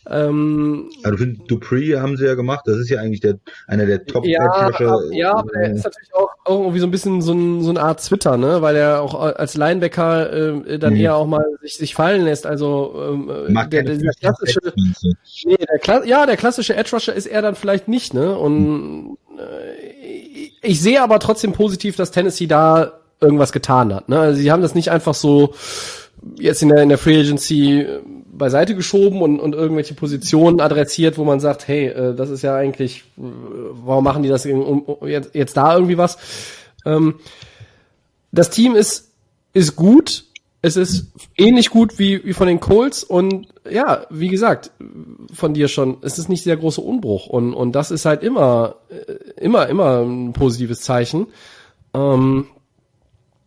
Ähm, 0.09 0.89
also 1.03 1.25
Dupree 1.47 1.97
haben 1.97 2.17
sie 2.17 2.25
ja 2.25 2.35
gemacht, 2.35 2.61
das 2.65 2.77
ist 2.77 2.89
ja 2.89 2.99
eigentlich 2.99 3.19
der, 3.19 3.39
einer 3.67 3.85
der 3.85 4.05
top 4.05 4.25
ja, 4.25 4.69
ja, 5.11 5.35
aber 5.35 5.53
er 5.53 5.73
ist 5.73 5.84
natürlich 5.84 6.13
auch 6.13 6.29
irgendwie 6.47 6.79
so 6.79 6.88
ein 6.88 6.91
bisschen 6.91 7.21
so, 7.21 7.34
ein, 7.34 7.61
so 7.61 7.69
eine 7.69 7.81
Art 7.81 8.03
Twitter, 8.03 8.38
ne? 8.38 8.61
Weil 8.61 8.75
er 8.75 9.01
auch 9.01 9.15
als 9.15 9.55
Linebacker 9.55 10.65
äh, 10.65 10.79
dann 10.79 10.93
mhm. 10.93 10.99
eher 10.99 11.15
auch 11.15 11.27
mal 11.27 11.45
sich, 11.61 11.77
sich 11.77 11.95
fallen 11.95 12.23
lässt. 12.23 12.45
Also 12.45 12.93
ähm, 12.95 13.29
äh, 13.29 13.69
der, 13.69 13.84
der, 13.84 13.97
der 13.97 14.13
klassische, 14.13 14.59
nee, 15.45 15.57
der 15.57 15.79
Kla 15.79 16.03
ja, 16.05 16.25
der 16.25 16.38
klassische 16.38 16.75
Edge 16.75 16.91
Rusher 16.93 17.13
ist 17.13 17.27
er 17.27 17.41
dann 17.41 17.55
vielleicht 17.55 17.88
nicht, 17.88 18.13
ne? 18.13 18.38
Und 18.38 19.17
äh, 19.38 20.51
ich 20.61 20.81
sehe 20.81 21.01
aber 21.01 21.19
trotzdem 21.19 21.53
positiv, 21.53 21.95
dass 21.95 22.11
Tennessee 22.11 22.47
da 22.47 22.99
irgendwas 23.19 23.51
getan 23.51 23.93
hat. 23.93 24.09
Ne? 24.09 24.19
Also 24.19 24.39
sie 24.39 24.51
haben 24.51 24.61
das 24.61 24.75
nicht 24.75 24.91
einfach 24.91 25.13
so 25.13 25.53
jetzt 26.39 26.61
in 26.61 26.69
der, 26.69 26.84
in 26.84 26.89
der 26.89 26.97
Free 26.97 27.19
Agency 27.19 27.81
äh, 27.81 28.01
beiseite 28.31 28.75
geschoben 28.75 29.21
und, 29.21 29.39
und 29.39 29.53
irgendwelche 29.53 29.93
Positionen 29.93 30.59
adressiert, 30.59 31.17
wo 31.17 31.23
man 31.23 31.39
sagt, 31.39 31.67
hey, 31.67 31.87
äh, 31.87 32.15
das 32.15 32.29
ist 32.29 32.41
ja 32.41 32.55
eigentlich, 32.55 33.03
äh, 33.17 33.21
warum 33.85 34.03
machen 34.03 34.23
die 34.23 34.29
das 34.29 34.45
um, 34.45 34.81
um, 34.83 35.07
jetzt, 35.07 35.33
jetzt 35.33 35.57
da 35.57 35.73
irgendwie 35.73 35.97
was? 35.97 36.17
Ähm, 36.85 37.15
das 38.31 38.49
Team 38.49 38.75
ist, 38.75 39.11
ist 39.53 39.75
gut, 39.75 40.25
es 40.61 40.75
ist 40.75 41.11
ähnlich 41.37 41.69
gut 41.69 41.99
wie, 41.99 42.23
wie 42.25 42.33
von 42.33 42.47
den 42.47 42.59
Colts 42.59 43.03
und 43.03 43.47
ja, 43.69 44.05
wie 44.09 44.29
gesagt, 44.29 44.71
von 45.33 45.53
dir 45.53 45.67
schon, 45.67 45.97
es 46.01 46.19
ist 46.19 46.29
nicht 46.29 46.43
sehr 46.43 46.57
großer 46.57 46.83
Umbruch 46.83 47.27
und, 47.27 47.53
und 47.53 47.73
das 47.73 47.91
ist 47.91 48.05
halt 48.05 48.23
immer, 48.23 48.75
äh, 48.89 49.13
immer, 49.41 49.67
immer 49.67 50.01
ein 50.01 50.33
positives 50.33 50.81
Zeichen. 50.81 51.27
Ähm, 51.93 52.47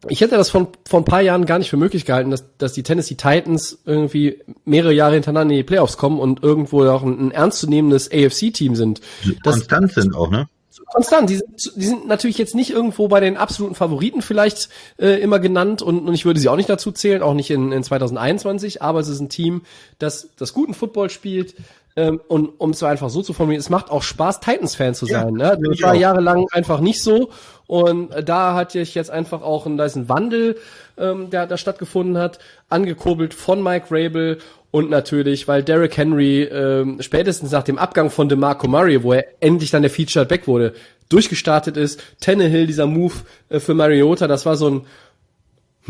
ich 0.09 0.20
hätte 0.20 0.36
das 0.36 0.48
von, 0.48 0.68
von 0.89 1.02
ein 1.02 1.05
paar 1.05 1.20
Jahren 1.20 1.44
gar 1.44 1.59
nicht 1.59 1.70
für 1.70 1.77
möglich 1.77 2.06
gehalten, 2.06 2.31
dass, 2.31 2.44
dass 2.56 2.72
die 2.72 2.82
Tennessee 2.82 3.16
Titans 3.16 3.78
irgendwie 3.85 4.39
mehrere 4.64 4.94
Jahre 4.94 5.14
hintereinander 5.14 5.52
in 5.52 5.59
die 5.59 5.64
Playoffs 5.64 5.98
kommen 5.98 6.18
und 6.18 6.43
irgendwo 6.43 6.85
auch 6.86 7.02
ein, 7.02 7.28
ein 7.28 7.31
ernstzunehmendes 7.31 8.10
AFC-Team 8.10 8.77
sind. 8.77 9.01
Das, 9.44 9.55
Konstant 9.56 9.93
sind 9.93 10.14
auch, 10.14 10.31
ne? 10.31 10.48
konstant. 10.90 11.31
Die 11.31 11.36
sind, 11.36 11.72
die 11.77 11.86
sind 11.86 12.06
natürlich 12.06 12.39
jetzt 12.39 12.55
nicht 12.55 12.70
irgendwo 12.70 13.09
bei 13.09 13.20
den 13.20 13.36
absoluten 13.36 13.74
Favoriten 13.74 14.22
vielleicht 14.22 14.68
äh, 14.98 15.20
immer 15.20 15.39
genannt 15.39 15.82
und, 15.82 16.06
und 16.06 16.14
ich 16.14 16.24
würde 16.24 16.40
sie 16.40 16.48
auch 16.48 16.56
nicht 16.56 16.68
dazu 16.68 16.93
zählen, 16.93 17.22
auch 17.22 17.35
nicht 17.35 17.51
in, 17.51 17.72
in 17.72 17.82
2021, 17.82 18.82
aber 18.82 19.01
es 19.01 19.09
ist 19.09 19.20
ein 19.20 19.28
Team, 19.28 19.62
das 19.98 20.28
das 20.36 20.52
guten 20.52 20.74
Football 20.74 21.10
spielt, 21.10 21.55
ähm, 22.01 22.20
und 22.28 22.48
um 22.59 22.70
es 22.70 22.82
einfach 22.82 23.10
so 23.10 23.20
zu 23.20 23.35
formulieren, 23.35 23.60
es 23.60 23.68
macht 23.68 23.90
auch 23.90 24.02
Spaß, 24.02 24.40
Titans-Fan 24.40 24.94
zu 24.94 25.05
sein. 25.05 25.36
Ja, 25.39 25.56
ne? 25.56 25.59
Das 25.62 25.82
war 25.82 25.94
jahrelang 25.94 26.47
einfach 26.51 26.81
nicht 26.81 27.02
so. 27.02 27.31
Und 27.66 28.10
da 28.24 28.55
hat 28.55 28.72
sich 28.72 28.94
jetzt 28.94 29.10
einfach 29.10 29.43
auch 29.43 29.66
ein, 29.66 29.77
da 29.77 29.85
ist 29.85 29.97
ein 29.97 30.09
Wandel, 30.09 30.56
ähm, 30.97 31.28
der 31.28 31.47
da 31.47 31.59
stattgefunden 31.59 32.16
hat, 32.16 32.39
angekurbelt 32.70 33.35
von 33.35 33.62
Mike 33.62 33.89
Rabel 33.90 34.39
und 34.70 34.89
natürlich, 34.89 35.47
weil 35.47 35.62
Derrick 35.62 35.97
Henry 35.97 36.44
ähm, 36.44 37.02
spätestens 37.02 37.51
nach 37.52 37.64
dem 37.64 37.78
Abgang 37.78 38.09
von 38.09 38.28
DeMarco 38.28 38.66
Murray, 38.66 39.02
wo 39.02 39.12
er 39.12 39.27
endlich 39.40 39.70
dann 39.70 39.82
der 39.82 39.90
Featured 39.90 40.28
Back 40.28 40.47
wurde, 40.47 40.74
durchgestartet 41.10 41.77
ist. 41.77 42.01
Tannehill, 42.20 42.66
dieser 42.66 42.86
Move 42.86 43.14
äh, 43.51 43.60
für 43.60 43.74
Mariota, 43.74 44.27
das 44.27 44.47
war 44.47 44.56
so 44.56 44.70
ein 44.70 44.86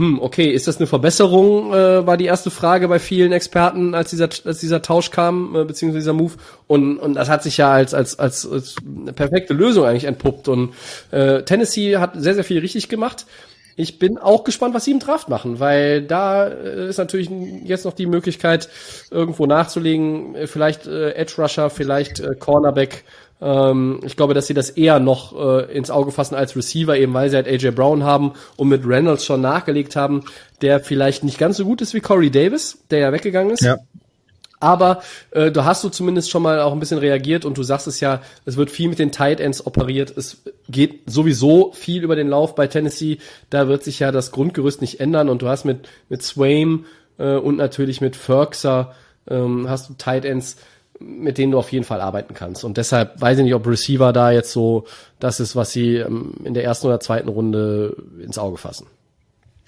hm, 0.00 0.18
okay, 0.22 0.50
ist 0.50 0.66
das 0.66 0.78
eine 0.78 0.86
Verbesserung, 0.86 1.74
äh, 1.74 2.06
war 2.06 2.16
die 2.16 2.24
erste 2.24 2.50
Frage 2.50 2.88
bei 2.88 2.98
vielen 2.98 3.32
Experten, 3.32 3.94
als 3.94 4.08
dieser, 4.08 4.30
als 4.46 4.58
dieser 4.58 4.80
Tausch 4.80 5.10
kam, 5.10 5.54
äh, 5.54 5.64
beziehungsweise 5.66 6.00
dieser 6.00 6.12
Move. 6.14 6.32
Und, 6.66 6.96
und 6.96 7.12
das 7.12 7.28
hat 7.28 7.42
sich 7.42 7.58
ja 7.58 7.70
als, 7.70 7.92
als, 7.92 8.18
als, 8.18 8.50
als 8.50 8.76
eine 8.80 9.12
perfekte 9.12 9.52
Lösung 9.52 9.84
eigentlich 9.84 10.04
entpuppt. 10.04 10.48
Und 10.48 10.72
äh, 11.10 11.42
Tennessee 11.42 11.98
hat 11.98 12.12
sehr, 12.16 12.32
sehr 12.32 12.44
viel 12.44 12.60
richtig 12.60 12.88
gemacht. 12.88 13.26
Ich 13.76 13.98
bin 13.98 14.16
auch 14.16 14.44
gespannt, 14.44 14.74
was 14.74 14.86
sie 14.86 14.92
im 14.92 15.00
Draft 15.00 15.28
machen, 15.28 15.60
weil 15.60 16.00
da 16.00 16.48
äh, 16.48 16.88
ist 16.88 16.96
natürlich 16.96 17.28
jetzt 17.64 17.84
noch 17.84 17.92
die 17.92 18.06
Möglichkeit, 18.06 18.70
irgendwo 19.10 19.44
nachzulegen, 19.44 20.34
vielleicht 20.46 20.86
äh, 20.86 21.10
Edge 21.10 21.34
Rusher, 21.36 21.68
vielleicht 21.68 22.20
äh, 22.20 22.36
Cornerback, 22.38 23.04
ähm, 23.40 24.00
ich 24.04 24.16
glaube, 24.16 24.34
dass 24.34 24.46
sie 24.46 24.54
das 24.54 24.70
eher 24.70 25.00
noch 25.00 25.34
äh, 25.38 25.72
ins 25.72 25.90
Auge 25.90 26.12
fassen 26.12 26.34
als 26.34 26.56
Receiver, 26.56 26.96
eben 26.96 27.14
weil 27.14 27.30
sie 27.30 27.36
halt 27.36 27.48
AJ 27.48 27.70
Brown 27.72 28.04
haben 28.04 28.32
und 28.56 28.68
mit 28.68 28.86
Reynolds 28.86 29.24
schon 29.24 29.40
nachgelegt 29.40 29.96
haben, 29.96 30.24
der 30.60 30.80
vielleicht 30.80 31.24
nicht 31.24 31.38
ganz 31.38 31.56
so 31.56 31.64
gut 31.64 31.80
ist 31.80 31.94
wie 31.94 32.00
Corey 32.00 32.30
Davis, 32.30 32.78
der 32.90 32.98
ja 32.98 33.12
weggegangen 33.12 33.52
ist. 33.52 33.62
Ja. 33.62 33.78
Aber 34.62 35.02
äh, 35.30 35.50
du 35.50 35.64
hast 35.64 35.82
du 35.82 35.88
zumindest 35.88 36.30
schon 36.30 36.42
mal 36.42 36.60
auch 36.60 36.72
ein 36.72 36.80
bisschen 36.80 36.98
reagiert 36.98 37.46
und 37.46 37.56
du 37.56 37.62
sagst 37.62 37.86
es 37.86 38.00
ja, 38.00 38.20
es 38.44 38.58
wird 38.58 38.70
viel 38.70 38.90
mit 38.90 38.98
den 38.98 39.10
Tight 39.10 39.40
Ends 39.40 39.64
operiert. 39.64 40.14
Es 40.14 40.42
geht 40.68 41.10
sowieso 41.10 41.72
viel 41.72 42.04
über 42.04 42.14
den 42.14 42.28
Lauf 42.28 42.54
bei 42.54 42.66
Tennessee. 42.66 43.18
Da 43.48 43.68
wird 43.68 43.84
sich 43.84 44.00
ja 44.00 44.12
das 44.12 44.32
Grundgerüst 44.32 44.82
nicht 44.82 45.00
ändern 45.00 45.30
und 45.30 45.40
du 45.40 45.48
hast 45.48 45.64
mit 45.64 45.88
mit 46.10 46.22
Swaim 46.22 46.84
äh, 47.16 47.36
und 47.36 47.56
natürlich 47.56 48.02
mit 48.02 48.16
Ferkser 48.16 48.94
ähm, 49.28 49.66
hast 49.66 49.88
du 49.88 49.94
Tight 49.94 50.26
Ends, 50.26 50.56
mit 51.00 51.38
denen 51.38 51.52
du 51.52 51.58
auf 51.58 51.72
jeden 51.72 51.84
Fall 51.84 52.00
arbeiten 52.00 52.34
kannst. 52.34 52.64
Und 52.64 52.76
deshalb 52.76 53.20
weiß 53.20 53.38
ich 53.38 53.44
nicht, 53.44 53.54
ob 53.54 53.66
Receiver 53.66 54.12
da 54.12 54.30
jetzt 54.30 54.52
so 54.52 54.84
das 55.18 55.40
ist, 55.40 55.56
was 55.56 55.72
sie 55.72 55.96
ähm, 55.96 56.34
in 56.44 56.54
der 56.54 56.64
ersten 56.64 56.86
oder 56.86 57.00
zweiten 57.00 57.28
Runde 57.28 57.96
ins 58.22 58.38
Auge 58.38 58.58
fassen. 58.58 58.86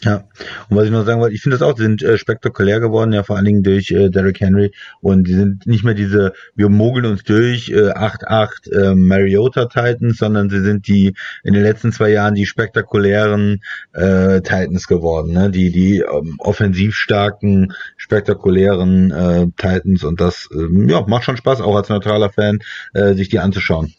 Ja, 0.05 0.25
und 0.69 0.77
was 0.77 0.87
ich 0.87 0.91
noch 0.91 1.05
sagen 1.05 1.21
wollte, 1.21 1.35
ich 1.35 1.43
finde 1.43 1.59
das 1.59 1.67
auch, 1.67 1.75
die 1.75 1.83
sind 1.83 2.03
äh, 2.03 2.19
spektakulär 2.19 2.81
geworden, 2.81 3.13
ja 3.13 3.23
vor 3.23 3.37
allen 3.37 3.45
Dingen 3.45 3.63
durch 3.63 3.93
äh, 3.93 4.11
Derrick 4.11 4.41
Henry 4.41 4.73
und 5.01 5.29
die 5.29 5.35
sind 5.35 5.65
nicht 5.67 5.85
mehr 5.85 5.95
diese, 5.95 6.33
wir 6.57 6.69
mogeln 6.69 7.07
uns 7.07 7.23
durch 7.23 7.71
äh, 7.71 7.93
8-8 7.93 8.73
äh, 8.73 8.95
Mariota 8.97 9.67
Titans, 9.67 10.19
sondern 10.19 10.51
sie 10.51 10.61
sind 10.61 10.89
die 10.89 11.15
in 11.45 11.55
den 11.55 11.63
letzten 11.63 11.93
zwei 11.93 12.11
Jahren 12.11 12.35
die 12.35 12.47
spektakulären 12.47 13.61
äh, 13.93 14.41
Titans 14.41 14.89
geworden, 14.89 15.35
ne? 15.35 15.51
die 15.51 15.71
die 15.71 15.99
ähm, 15.99 16.35
offensiv 16.39 16.97
starken, 16.97 17.73
spektakulären 17.97 19.13
äh, 19.13 19.47
Titans 19.57 20.03
und 20.03 20.21
das 20.21 20.49
äh, 20.53 20.91
ja, 20.91 21.07
macht 21.07 21.25
schon 21.25 21.37
Spaß, 21.37 21.61
auch 21.61 21.77
als 21.77 21.91
neutraler 21.91 22.31
Fan, 22.31 22.59
äh, 22.93 23.15
sich 23.15 23.29
die 23.29 23.39
anzuschauen. 23.39 23.95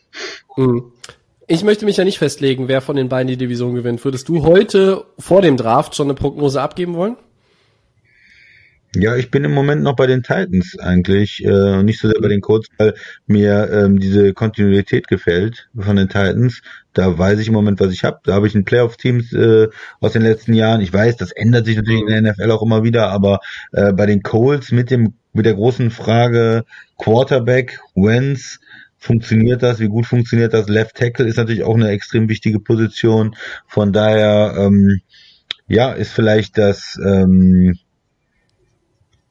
Mhm. 0.57 0.92
Ich 1.47 1.63
möchte 1.63 1.85
mich 1.85 1.97
ja 1.97 2.05
nicht 2.05 2.19
festlegen, 2.19 2.67
wer 2.67 2.81
von 2.81 2.95
den 2.95 3.09
beiden 3.09 3.27
die 3.27 3.37
Division 3.37 3.75
gewinnt. 3.75 4.03
Würdest 4.05 4.29
du 4.29 4.43
heute 4.43 5.05
vor 5.19 5.41
dem 5.41 5.57
Draft 5.57 5.95
schon 5.95 6.07
eine 6.07 6.13
Prognose 6.13 6.61
abgeben 6.61 6.95
wollen? 6.95 7.17
Ja, 8.95 9.15
ich 9.15 9.31
bin 9.31 9.43
im 9.43 9.53
Moment 9.53 9.81
noch 9.81 9.95
bei 9.95 10.05
den 10.05 10.21
Titans 10.21 10.77
eigentlich, 10.77 11.43
äh, 11.43 11.81
nicht 11.81 11.99
so 11.99 12.07
sehr 12.07 12.21
bei 12.21 12.27
den 12.27 12.41
Colts, 12.41 12.67
weil 12.77 12.93
mir 13.25 13.69
ähm, 13.71 13.99
diese 13.99 14.33
Kontinuität 14.33 15.07
gefällt 15.07 15.67
von 15.75 15.95
den 15.95 16.09
Titans. 16.09 16.61
Da 16.93 17.17
weiß 17.17 17.39
ich 17.39 17.47
im 17.47 17.55
Moment, 17.55 17.79
was 17.79 17.91
ich 17.91 18.03
habe. 18.03 18.19
Da 18.23 18.35
habe 18.35 18.45
ich 18.45 18.53
ein 18.53 18.65
Playoff-Teams 18.65 19.33
äh, 19.33 19.67
aus 19.99 20.13
den 20.13 20.21
letzten 20.21 20.53
Jahren. 20.53 20.79
Ich 20.81 20.93
weiß, 20.93 21.17
das 21.17 21.31
ändert 21.31 21.65
sich 21.65 21.75
natürlich 21.75 22.01
in 22.01 22.07
der 22.07 22.21
NFL 22.21 22.51
auch 22.51 22.61
immer 22.61 22.83
wieder, 22.83 23.09
aber 23.09 23.39
äh, 23.71 23.91
bei 23.91 24.05
den 24.05 24.21
Colts 24.21 24.71
mit 24.71 24.91
dem 24.91 25.15
mit 25.33 25.47
der 25.47 25.55
großen 25.55 25.89
Frage 25.89 26.63
Quarterback, 26.99 27.79
Wentz, 27.95 28.59
funktioniert 29.03 29.61
das, 29.61 29.79
wie 29.79 29.89
gut 29.89 30.05
funktioniert 30.05 30.53
das. 30.53 30.69
Left 30.69 30.95
Tackle 30.95 31.25
ist 31.25 31.37
natürlich 31.37 31.63
auch 31.63 31.75
eine 31.75 31.89
extrem 31.89 32.29
wichtige 32.29 32.59
Position. 32.59 33.35
Von 33.67 33.91
daher, 33.91 34.55
ähm, 34.57 35.01
ja, 35.67 35.91
ist 35.91 36.13
vielleicht 36.13 36.57
das, 36.57 36.97
ähm, 37.05 37.75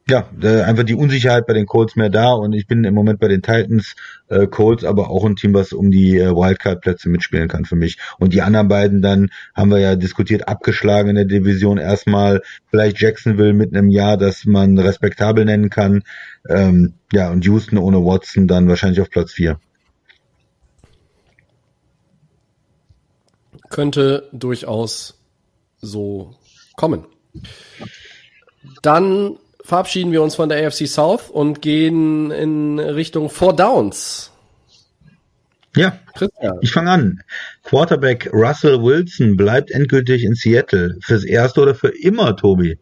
ja, 0.08 0.28
äh, 0.42 0.62
einfach 0.62 0.82
die 0.82 0.94
Unsicherheit 0.94 1.46
bei 1.46 1.54
den 1.54 1.64
Colts 1.64 1.96
mehr 1.96 2.10
da 2.10 2.32
und 2.32 2.52
ich 2.52 2.66
bin 2.66 2.84
im 2.84 2.92
Moment 2.92 3.20
bei 3.20 3.28
den 3.28 3.40
Titans 3.40 3.94
äh, 4.28 4.46
Colts, 4.46 4.84
aber 4.84 5.10
auch 5.10 5.24
ein 5.24 5.36
Team, 5.36 5.54
was 5.54 5.72
um 5.72 5.90
die 5.90 6.18
äh, 6.18 6.30
Wildcard-Plätze 6.30 7.08
mitspielen 7.08 7.48
kann 7.48 7.64
für 7.64 7.76
mich. 7.76 7.98
Und 8.18 8.34
die 8.34 8.42
anderen 8.42 8.68
beiden 8.68 9.00
dann 9.00 9.30
haben 9.54 9.70
wir 9.70 9.78
ja 9.78 9.94
diskutiert, 9.94 10.48
abgeschlagen 10.48 11.10
in 11.10 11.14
der 11.14 11.24
Division 11.24 11.78
erstmal, 11.78 12.42
vielleicht 12.68 13.00
Jacksonville 13.00 13.54
mit 13.54 13.74
einem 13.74 13.90
Jahr, 13.90 14.16
das 14.18 14.44
man 14.44 14.76
respektabel 14.76 15.44
nennen 15.44 15.70
kann. 15.70 16.02
Ähm, 16.48 16.94
ja, 17.12 17.30
und 17.30 17.44
Houston 17.44 17.78
ohne 17.78 17.98
Watson 17.98 18.48
dann 18.48 18.68
wahrscheinlich 18.68 19.00
auf 19.00 19.10
Platz 19.10 19.32
vier. 19.32 19.60
Könnte 23.70 24.28
durchaus 24.32 25.18
so 25.80 26.34
kommen. 26.76 27.06
Dann 28.82 29.38
verabschieden 29.64 30.12
wir 30.12 30.22
uns 30.22 30.34
von 30.34 30.48
der 30.48 30.66
AFC 30.66 30.86
South 30.86 31.30
und 31.30 31.62
gehen 31.62 32.30
in 32.30 32.78
Richtung 32.78 33.30
Four 33.30 33.54
Downs. 33.54 34.30
Ja, 35.74 35.98
Christian. 36.14 36.58
ich 36.60 36.70
fange 36.70 36.90
an. 36.90 37.22
Quarterback 37.62 38.28
Russell 38.32 38.82
Wilson 38.82 39.36
bleibt 39.36 39.70
endgültig 39.70 40.24
in 40.24 40.34
Seattle. 40.34 40.98
Fürs 41.00 41.24
Erste 41.24 41.62
oder 41.62 41.74
für 41.74 41.88
immer, 41.88 42.36
Tobi? 42.36 42.78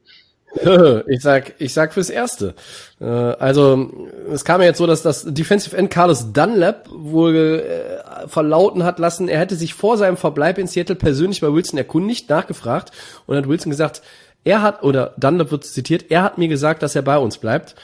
Ich 1.06 1.22
sag, 1.22 1.54
ich 1.58 1.72
sag 1.72 1.94
fürs 1.94 2.10
Erste. 2.10 2.54
Äh, 3.00 3.04
also, 3.04 3.90
es 4.32 4.44
kam 4.44 4.60
ja 4.60 4.68
jetzt 4.68 4.78
so, 4.78 4.86
dass 4.86 5.02
das 5.02 5.24
Defensive 5.24 5.76
End 5.76 5.90
Carlos 5.90 6.32
Dunlap 6.32 6.88
wohl 6.90 7.64
äh, 7.64 8.28
verlauten 8.28 8.84
hat 8.84 8.98
lassen, 8.98 9.28
er 9.28 9.38
hätte 9.38 9.56
sich 9.56 9.74
vor 9.74 9.96
seinem 9.96 10.16
Verbleib 10.16 10.58
in 10.58 10.66
Seattle 10.66 10.96
persönlich 10.96 11.40
bei 11.40 11.52
Wilson 11.52 11.78
erkundigt, 11.78 12.28
nachgefragt 12.28 12.92
und 13.26 13.36
hat 13.36 13.48
Wilson 13.48 13.70
gesagt, 13.70 14.02
er 14.44 14.62
hat, 14.62 14.82
oder 14.82 15.14
Dunlap 15.18 15.50
wird 15.50 15.64
zitiert, 15.64 16.06
er 16.10 16.22
hat 16.22 16.38
mir 16.38 16.48
gesagt, 16.48 16.82
dass 16.82 16.96
er 16.96 17.02
bei 17.02 17.18
uns 17.18 17.38
bleibt. 17.38 17.74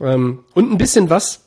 Ähm, 0.00 0.44
und 0.54 0.70
ein 0.70 0.78
bisschen 0.78 1.10
was 1.10 1.42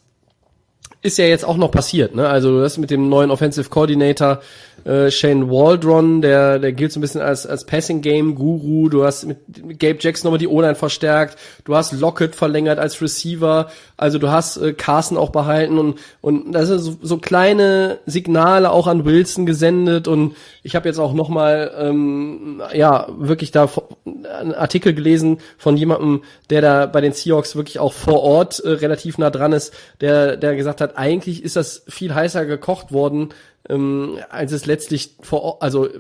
ist 1.02 1.18
ja 1.18 1.26
jetzt 1.26 1.46
auch 1.46 1.58
noch 1.58 1.72
passiert, 1.72 2.14
ne? 2.14 2.28
Also 2.28 2.60
das 2.62 2.78
mit 2.78 2.92
dem 2.92 3.08
neuen 3.08 3.32
Offensive 3.32 3.70
Coordinator 3.70 4.42
äh, 4.86 5.12
Shane 5.12 5.50
Waldron, 5.50 6.22
der 6.22 6.60
der 6.60 6.72
gilt 6.74 6.92
so 6.92 7.00
ein 7.00 7.02
bisschen 7.02 7.22
als 7.22 7.46
als 7.46 7.66
Passing 7.66 8.02
Game 8.02 8.36
Guru. 8.36 8.90
Du 8.90 9.04
hast 9.04 9.26
mit, 9.26 9.66
mit 9.66 9.80
Gabe 9.80 9.98
Jackson 10.00 10.28
nochmal 10.28 10.40
die 10.40 10.48
O-Line 10.48 10.76
verstärkt. 10.76 11.38
Du 11.66 11.76
hast 11.76 11.92
Lockett 11.94 12.36
verlängert 12.36 12.80
als 12.80 13.02
Receiver. 13.02 13.70
Also 13.98 14.20
du 14.20 14.30
hast 14.30 14.58
äh, 14.58 14.74
Carson 14.74 15.18
auch 15.18 15.30
behalten 15.30 15.78
und 15.78 16.00
und 16.22 16.52
das 16.54 16.68
sind 16.68 16.80
so, 16.80 16.98
so 17.02 17.18
kleine 17.18 18.00
Signale 18.06 18.72
auch 18.72 18.88
an 18.88 19.06
Wilson 19.06 19.46
gesendet 19.46 20.08
und 20.08 20.36
ich 20.64 20.76
habe 20.76 20.88
jetzt 20.88 21.00
auch 21.00 21.14
nochmal 21.14 21.72
ähm, 21.78 22.62
ja 22.74 23.08
wirklich 23.18 23.52
da 23.52 23.70
einen 24.06 24.54
Artikel 24.54 24.94
gelesen 24.94 25.40
von 25.58 25.78
jemandem, 25.78 26.24
der 26.50 26.62
da 26.62 26.86
bei 26.86 27.02
den 27.02 27.14
Seahawks 27.14 27.56
wirklich 27.56 27.80
auch 27.80 27.94
vor 27.94 28.22
Ort 28.22 28.60
äh, 28.60 28.70
relativ 28.70 29.18
nah 29.18 29.30
dran 29.30 29.54
ist, 29.54 29.74
der 30.02 30.38
der 30.38 30.56
gesagt 30.56 30.82
hat, 30.82 30.98
eigentlich 30.98 31.44
ist 31.44 31.56
das 31.56 31.84
viel 31.88 32.14
heißer 32.14 32.46
gekocht 32.46 32.92
worden 32.92 33.30
ähm, 33.70 34.18
als 34.30 34.52
es 34.52 34.66
letztlich 34.66 35.16
vor, 35.22 35.62
also 35.62 35.88
äh, 35.88 35.94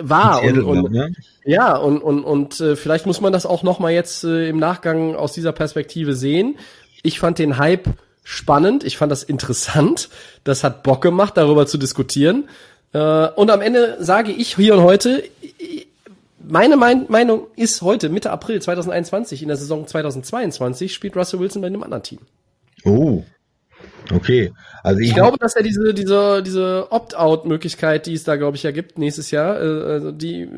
war. 0.00 0.42
Und, 0.42 0.62
und, 0.62 0.90
ne? 0.90 1.12
Ja, 1.44 1.76
und, 1.76 1.98
und, 2.02 2.24
und 2.24 2.60
äh, 2.60 2.76
vielleicht 2.76 3.06
muss 3.06 3.20
man 3.20 3.32
das 3.32 3.46
auch 3.46 3.62
nochmal 3.62 3.92
jetzt 3.92 4.24
äh, 4.24 4.48
im 4.48 4.58
Nachgang 4.58 5.14
aus 5.14 5.32
dieser 5.32 5.52
Perspektive 5.52 6.14
sehen. 6.14 6.58
Ich 7.02 7.18
fand 7.20 7.38
den 7.38 7.58
Hype 7.58 7.88
spannend, 8.24 8.84
ich 8.84 8.96
fand 8.96 9.10
das 9.10 9.22
interessant, 9.22 10.08
das 10.44 10.62
hat 10.64 10.82
Bock 10.82 11.02
gemacht, 11.02 11.36
darüber 11.36 11.66
zu 11.66 11.78
diskutieren. 11.78 12.48
Äh, 12.92 13.28
und 13.28 13.50
am 13.50 13.60
Ende 13.60 13.96
sage 14.00 14.32
ich 14.32 14.56
hier 14.56 14.74
und 14.74 14.82
heute, 14.82 15.22
meine 16.38 16.76
Meinung 16.76 17.46
ist 17.56 17.82
heute, 17.82 18.08
Mitte 18.08 18.30
April 18.30 18.60
2021, 18.60 19.42
in 19.42 19.48
der 19.48 19.56
Saison 19.56 19.86
2022, 19.86 20.92
spielt 20.92 21.16
Russell 21.16 21.40
Wilson 21.40 21.62
bei 21.62 21.68
einem 21.68 21.82
anderen 21.82 22.02
Team. 22.02 22.18
Oh. 22.84 23.22
Okay. 24.10 24.52
Also 24.82 25.00
ich, 25.00 25.08
ich 25.08 25.14
glaube, 25.14 25.38
dass 25.38 25.54
er 25.54 25.62
diese, 25.62 25.94
diese, 25.94 26.42
diese 26.42 26.88
Opt-out-Möglichkeit, 26.90 28.06
die 28.06 28.14
es 28.14 28.24
da, 28.24 28.36
glaube 28.36 28.56
ich, 28.56 28.62
ja 28.62 28.70
gibt 28.70 28.98
nächstes 28.98 29.30
Jahr, 29.30 29.60
äh, 29.60 29.92
also 29.92 30.12
die 30.12 30.48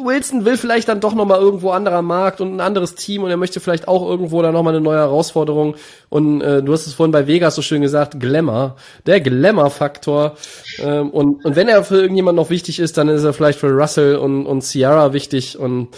Wilson 0.00 0.44
will 0.44 0.56
vielleicht 0.56 0.88
dann 0.88 1.00
doch 1.00 1.14
noch 1.14 1.26
mal 1.26 1.38
irgendwo 1.38 1.70
anderer 1.70 2.02
Markt 2.02 2.40
und 2.40 2.54
ein 2.54 2.60
anderes 2.60 2.94
Team 2.94 3.22
und 3.24 3.30
er 3.30 3.36
möchte 3.36 3.60
vielleicht 3.60 3.88
auch 3.88 4.08
irgendwo 4.08 4.40
dann 4.40 4.54
noch 4.54 4.62
mal 4.62 4.70
eine 4.70 4.80
neue 4.80 4.98
Herausforderung 4.98 5.74
und 6.08 6.40
äh, 6.40 6.62
du 6.62 6.72
hast 6.72 6.86
es 6.86 6.94
vorhin 6.94 7.12
bei 7.12 7.26
Vegas 7.26 7.56
so 7.56 7.62
schön 7.62 7.82
gesagt, 7.82 8.20
Glamour, 8.20 8.76
der 9.06 9.20
Glamour-Faktor 9.20 10.36
ähm, 10.78 11.10
und 11.10 11.44
und 11.44 11.56
wenn 11.56 11.68
er 11.68 11.82
für 11.82 12.00
irgendjemand 12.00 12.36
noch 12.36 12.50
wichtig 12.50 12.78
ist, 12.78 12.98
dann 12.98 13.08
ist 13.08 13.24
er 13.24 13.32
vielleicht 13.32 13.58
für 13.58 13.70
Russell 13.70 14.16
und 14.16 14.46
und 14.46 14.62
Sierra 14.62 15.12
wichtig 15.12 15.58
und 15.58 15.88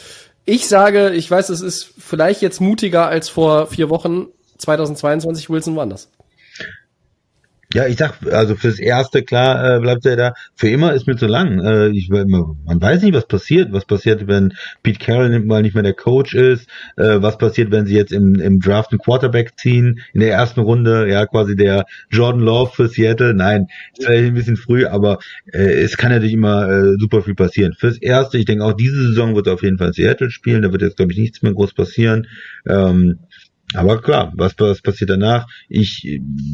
ich 0.44 0.68
sage, 0.68 1.10
ich 1.10 1.30
weiß, 1.30 1.48
es 1.50 1.60
ist 1.60 1.92
vielleicht 1.98 2.42
jetzt 2.42 2.60
mutiger 2.60 3.06
als 3.06 3.28
vor 3.28 3.66
vier 3.66 3.90
Wochen. 3.90 4.28
2022 4.58 5.48
Wilson 5.48 5.74
woanders. 5.74 6.08
Ja, 7.72 7.86
ich 7.86 7.98
sag, 7.98 8.14
also 8.32 8.56
fürs 8.56 8.80
Erste, 8.80 9.22
klar, 9.22 9.76
äh, 9.76 9.80
bleibt 9.80 10.04
er 10.04 10.16
da. 10.16 10.32
Für 10.56 10.68
immer 10.68 10.92
ist 10.92 11.06
mir 11.06 11.16
zu 11.16 11.28
lang. 11.28 11.64
Äh, 11.64 11.90
ich, 11.90 12.08
man 12.08 12.56
weiß 12.66 13.02
nicht, 13.02 13.14
was 13.14 13.28
passiert. 13.28 13.72
Was 13.72 13.84
passiert, 13.84 14.26
wenn 14.26 14.54
Pete 14.82 14.98
Carroll 14.98 15.38
mal 15.44 15.62
nicht 15.62 15.74
mehr 15.74 15.84
der 15.84 15.94
Coach 15.94 16.34
ist? 16.34 16.68
Äh, 16.96 17.22
was 17.22 17.38
passiert, 17.38 17.70
wenn 17.70 17.86
sie 17.86 17.94
jetzt 17.94 18.12
im, 18.12 18.34
im 18.40 18.58
Draft 18.58 18.90
einen 18.90 18.98
Quarterback 18.98 19.56
ziehen? 19.56 20.00
In 20.12 20.20
der 20.20 20.32
ersten 20.32 20.58
Runde, 20.58 21.08
ja, 21.08 21.26
quasi 21.26 21.54
der 21.54 21.84
Jordan 22.10 22.40
Love 22.40 22.72
für 22.74 22.88
Seattle. 22.88 23.34
Nein, 23.34 23.68
ist 23.96 24.04
vielleicht 24.04 24.24
ein 24.24 24.34
bisschen 24.34 24.56
früh, 24.56 24.86
aber 24.86 25.18
äh, 25.52 25.80
es 25.80 25.96
kann 25.96 26.10
natürlich 26.10 26.34
immer 26.34 26.68
äh, 26.68 26.94
super 26.98 27.22
viel 27.22 27.36
passieren. 27.36 27.74
Fürs 27.78 27.98
Erste, 27.98 28.36
ich 28.38 28.46
denke 28.46 28.64
auch 28.64 28.72
diese 28.72 29.00
Saison 29.00 29.36
wird 29.36 29.46
er 29.46 29.54
auf 29.54 29.62
jeden 29.62 29.78
Fall 29.78 29.92
Seattle 29.92 30.32
spielen. 30.32 30.62
Da 30.62 30.72
wird 30.72 30.82
jetzt, 30.82 30.96
glaube 30.96 31.12
ich, 31.12 31.18
nichts 31.18 31.40
mehr 31.42 31.52
groß 31.52 31.74
passieren. 31.74 32.26
Ähm, 32.68 33.20
aber 33.74 34.00
klar, 34.00 34.32
was, 34.36 34.54
was 34.58 34.82
passiert 34.82 35.10
danach? 35.10 35.46
Ich 35.68 36.00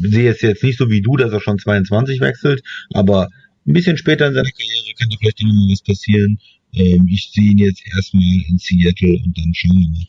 sehe 0.01 0.31
es 0.31 0.41
jetzt 0.41 0.63
nicht 0.63 0.77
so 0.77 0.89
wie 0.89 1.01
du, 1.01 1.17
dass 1.17 1.31
er 1.31 1.41
schon 1.41 1.57
22 1.57 2.19
wechselt, 2.19 2.61
aber 2.93 3.27
ein 3.67 3.73
bisschen 3.73 3.97
später 3.97 4.27
in 4.27 4.33
seiner 4.33 4.51
Karriere 4.51 4.93
kann 4.97 5.09
da 5.09 5.17
vielleicht 5.19 5.43
noch 5.43 5.53
mal 5.53 5.71
was 5.71 5.81
passieren. 5.81 6.39
Ähm, 6.73 7.07
ich 7.09 7.31
sehe 7.33 7.51
ihn 7.51 7.57
jetzt 7.57 7.83
erstmal 7.95 8.23
in 8.23 8.57
Seattle 8.57 9.19
und 9.23 9.37
dann 9.37 9.53
schauen 9.53 9.77
wir 9.77 9.89
mal 9.89 10.07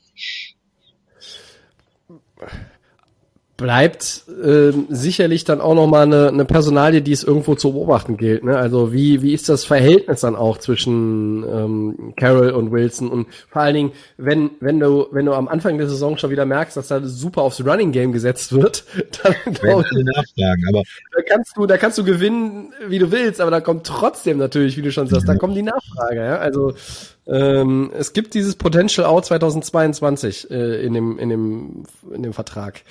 bleibt 3.58 4.22
äh, 4.40 4.70
sicherlich 4.88 5.42
dann 5.42 5.60
auch 5.60 5.74
noch 5.74 5.88
mal 5.88 6.04
eine, 6.04 6.28
eine 6.28 6.44
Personalie, 6.44 7.02
die 7.02 7.10
es 7.10 7.24
irgendwo 7.24 7.56
zu 7.56 7.72
beobachten 7.72 8.16
gilt. 8.16 8.44
Ne? 8.44 8.56
Also 8.56 8.92
wie 8.92 9.20
wie 9.20 9.34
ist 9.34 9.48
das 9.48 9.64
Verhältnis 9.64 10.20
dann 10.20 10.36
auch 10.36 10.58
zwischen 10.58 11.42
ähm, 11.42 12.14
Carroll 12.16 12.50
und 12.50 12.70
Wilson 12.70 13.10
und 13.10 13.26
vor 13.50 13.62
allen 13.62 13.74
Dingen, 13.74 13.92
wenn 14.16 14.52
wenn 14.60 14.78
du 14.78 15.08
wenn 15.10 15.26
du 15.26 15.34
am 15.34 15.48
Anfang 15.48 15.76
der 15.76 15.88
Saison 15.88 16.16
schon 16.16 16.30
wieder 16.30 16.46
merkst, 16.46 16.76
dass 16.76 16.86
da 16.86 17.02
super 17.02 17.42
aufs 17.42 17.60
Running 17.66 17.90
Game 17.90 18.12
gesetzt 18.12 18.52
wird, 18.52 18.84
dann 19.22 19.34
glaub, 19.54 19.84
nachfragen, 19.92 20.64
aber 20.68 20.84
da 21.16 21.22
kannst 21.26 21.56
du 21.56 21.66
da 21.66 21.76
kannst 21.78 21.98
du 21.98 22.04
gewinnen, 22.04 22.72
wie 22.86 23.00
du 23.00 23.10
willst, 23.10 23.40
aber 23.40 23.50
da 23.50 23.60
kommt 23.60 23.84
trotzdem 23.84 24.38
natürlich, 24.38 24.76
wie 24.76 24.82
du 24.82 24.92
schon 24.92 25.08
sagst, 25.08 25.26
mhm. 25.26 25.32
da 25.32 25.36
kommt 25.36 25.56
die 25.56 25.62
Nachfrage. 25.62 26.20
Ja? 26.20 26.36
Also 26.38 26.74
ähm, 27.28 27.90
es 27.96 28.14
gibt 28.14 28.32
dieses 28.32 28.56
Potential 28.56 29.06
Out 29.06 29.26
2022 29.26 30.50
äh, 30.50 30.84
in 30.84 30.94
dem 30.94 31.18
in 31.18 31.28
dem 31.28 31.82
in 32.12 32.22
dem 32.22 32.32
Vertrag. 32.32 32.82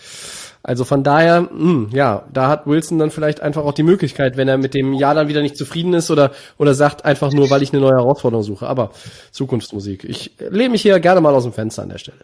Also 0.61 0.83
von 0.83 1.03
daher, 1.03 1.41
mh, 1.41 1.49
hm, 1.49 1.89
ja, 1.91 2.27
da 2.31 2.47
hat 2.49 2.67
Wilson 2.67 2.99
dann 2.99 3.09
vielleicht 3.09 3.41
einfach 3.41 3.63
auch 3.63 3.73
die 3.73 3.83
Möglichkeit, 3.83 4.37
wenn 4.37 4.47
er 4.47 4.57
mit 4.57 4.73
dem 4.73 4.93
Jahr 4.93 5.15
dann 5.15 5.27
wieder 5.27 5.41
nicht 5.41 5.57
zufrieden 5.57 5.93
ist 5.93 6.11
oder, 6.11 6.31
oder 6.57 6.73
sagt 6.73 7.05
einfach 7.05 7.31
nur, 7.31 7.49
weil 7.49 7.63
ich 7.63 7.71
eine 7.71 7.81
neue 7.81 7.95
Herausforderung 7.95 8.43
suche. 8.43 8.67
Aber 8.67 8.91
Zukunftsmusik. 9.31 10.03
Ich 10.03 10.33
lehne 10.37 10.69
mich 10.69 10.81
hier 10.81 10.99
gerne 10.99 11.21
mal 11.21 11.33
aus 11.33 11.43
dem 11.43 11.53
Fenster 11.53 11.83
an 11.83 11.89
der 11.89 11.97
Stelle. 11.99 12.19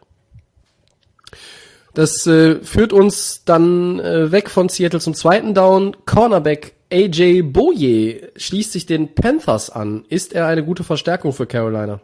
Das 1.93 2.27
äh, 2.27 2.55
führt 2.63 2.91
uns 2.91 3.43
dann 3.45 3.99
äh, 3.99 4.31
weg 4.31 4.49
von 4.49 4.67
Seattle 4.67 4.99
zum 4.99 5.13
zweiten 5.13 5.53
Down. 5.53 5.95
Cornerback 6.05 6.73
AJ 6.93 7.41
Boye 7.41 8.29
schließt 8.35 8.71
sich 8.71 8.85
den 8.85 9.15
Panthers 9.15 9.71
an. 9.71 10.05
Ist 10.09 10.33
er 10.33 10.45
eine 10.45 10.63
gute 10.63 10.83
Verstärkung 10.83 11.33
für 11.33 11.47
Carolina? 11.47 12.01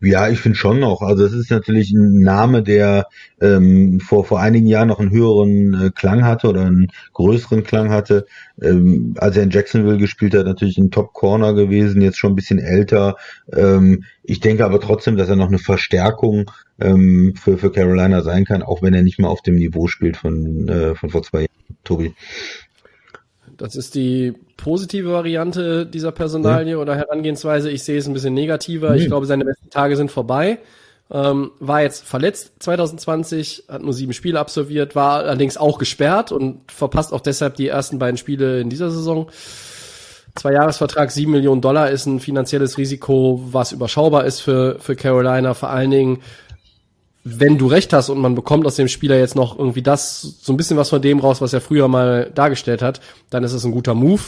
Ja, 0.00 0.28
ich 0.28 0.38
finde 0.40 0.58
schon 0.58 0.80
noch. 0.80 1.02
Also 1.02 1.24
es 1.24 1.32
ist 1.32 1.50
natürlich 1.50 1.92
ein 1.92 2.20
Name, 2.20 2.62
der 2.62 3.06
ähm, 3.40 4.00
vor 4.00 4.24
vor 4.24 4.40
einigen 4.40 4.66
Jahren 4.66 4.88
noch 4.88 5.00
einen 5.00 5.10
höheren 5.10 5.74
äh, 5.74 5.90
Klang 5.90 6.24
hatte 6.24 6.48
oder 6.48 6.62
einen 6.62 6.88
größeren 7.12 7.62
Klang 7.62 7.90
hatte. 7.90 8.26
Ähm, 8.60 9.14
als 9.18 9.36
er 9.36 9.44
in 9.44 9.50
Jacksonville 9.50 9.98
gespielt 9.98 10.34
hat, 10.34 10.46
natürlich 10.46 10.78
ein 10.78 10.90
Top 10.90 11.12
Corner 11.12 11.54
gewesen, 11.54 12.02
jetzt 12.02 12.18
schon 12.18 12.32
ein 12.32 12.36
bisschen 12.36 12.58
älter. 12.58 13.16
Ähm, 13.52 14.04
ich 14.22 14.40
denke 14.40 14.64
aber 14.64 14.80
trotzdem, 14.80 15.16
dass 15.16 15.28
er 15.28 15.36
noch 15.36 15.48
eine 15.48 15.58
Verstärkung 15.58 16.50
ähm, 16.80 17.34
für 17.36 17.56
für 17.56 17.70
Carolina 17.70 18.22
sein 18.22 18.44
kann, 18.44 18.62
auch 18.62 18.82
wenn 18.82 18.94
er 18.94 19.02
nicht 19.02 19.18
mal 19.18 19.28
auf 19.28 19.42
dem 19.42 19.56
Niveau 19.56 19.86
spielt 19.88 20.16
von 20.16 20.68
äh, 20.68 20.94
von 20.94 21.10
vor 21.10 21.22
zwei 21.22 21.40
Jahren, 21.40 21.78
Tobi. 21.84 22.14
Das 23.56 23.76
ist 23.76 23.94
die 23.94 24.34
positive 24.56 25.12
Variante 25.12 25.86
dieser 25.86 26.12
Personalie 26.12 26.72
ja. 26.72 26.78
oder 26.78 26.96
Herangehensweise. 26.96 27.70
Ich 27.70 27.82
sehe 27.84 27.98
es 27.98 28.06
ein 28.06 28.14
bisschen 28.14 28.34
negativer. 28.34 28.90
Mhm. 28.90 28.96
Ich 28.96 29.06
glaube, 29.06 29.26
seine 29.26 29.44
besten 29.44 29.70
Tage 29.70 29.96
sind 29.96 30.10
vorbei. 30.10 30.58
Ähm, 31.10 31.52
war 31.60 31.82
jetzt 31.82 32.04
verletzt 32.04 32.54
2020, 32.60 33.64
hat 33.68 33.82
nur 33.82 33.92
sieben 33.92 34.14
Spiele 34.14 34.40
absolviert, 34.40 34.96
war 34.96 35.18
allerdings 35.18 35.58
auch 35.58 35.78
gesperrt 35.78 36.32
und 36.32 36.60
verpasst 36.72 37.12
auch 37.12 37.20
deshalb 37.20 37.56
die 37.56 37.68
ersten 37.68 37.98
beiden 37.98 38.16
Spiele 38.16 38.60
in 38.60 38.70
dieser 38.70 38.90
Saison. 38.90 39.28
Zwei 40.34 40.54
Jahresvertrag, 40.54 41.12
sieben 41.12 41.32
Millionen 41.32 41.60
Dollar 41.60 41.90
ist 41.90 42.06
ein 42.06 42.20
finanzielles 42.20 42.78
Risiko, 42.78 43.40
was 43.52 43.70
überschaubar 43.70 44.24
ist 44.24 44.40
für, 44.40 44.78
für 44.80 44.96
Carolina. 44.96 45.54
Vor 45.54 45.70
allen 45.70 45.92
Dingen 45.92 46.22
wenn 47.24 47.56
du 47.56 47.66
recht 47.66 47.92
hast 47.94 48.10
und 48.10 48.20
man 48.20 48.34
bekommt 48.34 48.66
aus 48.66 48.76
dem 48.76 48.88
Spieler 48.88 49.18
jetzt 49.18 49.34
noch 49.34 49.58
irgendwie 49.58 49.82
das, 49.82 50.20
so 50.20 50.52
ein 50.52 50.58
bisschen 50.58 50.76
was 50.76 50.90
von 50.90 51.00
dem 51.00 51.18
raus, 51.18 51.40
was 51.40 51.54
er 51.54 51.62
früher 51.62 51.88
mal 51.88 52.30
dargestellt 52.34 52.82
hat, 52.82 53.00
dann 53.30 53.42
ist 53.44 53.54
es 53.54 53.64
ein 53.64 53.72
guter 53.72 53.94
Move. 53.94 54.22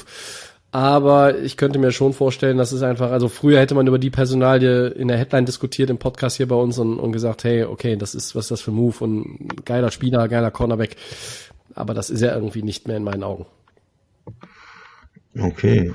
Aber 0.73 1.39
ich 1.39 1.57
könnte 1.57 1.79
mir 1.79 1.93
schon 1.93 2.13
vorstellen, 2.13 2.57
dass 2.57 2.73
es 2.73 2.83
einfach, 2.83 3.11
also 3.11 3.29
früher 3.29 3.61
hätte 3.61 3.75
man 3.75 3.87
über 3.87 3.99
die 3.99 4.11
Personalie 4.11 4.89
in 4.89 5.09
der 5.09 5.19
Headline 5.19 5.47
diskutiert 5.47 5.91
im 5.91 5.99
Podcast 5.99 6.39
hier 6.39 6.49
bei 6.49 6.57
uns 6.57 6.79
und, 6.79 6.99
und 6.99 7.13
gesagt, 7.13 7.45
hey, 7.45 7.65
okay, 7.65 7.97
das 7.97 8.15
ist, 8.15 8.35
was 8.35 8.47
ist 8.47 8.51
das 8.51 8.61
für 8.63 8.73
ein 8.73 8.75
Move 8.75 8.97
und 9.05 9.65
geiler 9.65 9.91
Spieler, 9.91 10.29
geiler 10.29 10.51
Cornerback. 10.51 10.97
Aber 11.75 11.95
das 11.95 12.11
ist 12.11 12.23
ja 12.23 12.35
irgendwie 12.35 12.63
nicht 12.63 12.89
mehr 12.89 12.97
in 12.97 13.05
meinen 13.05 13.23
Augen. 13.23 13.47
Okay. 15.39 15.93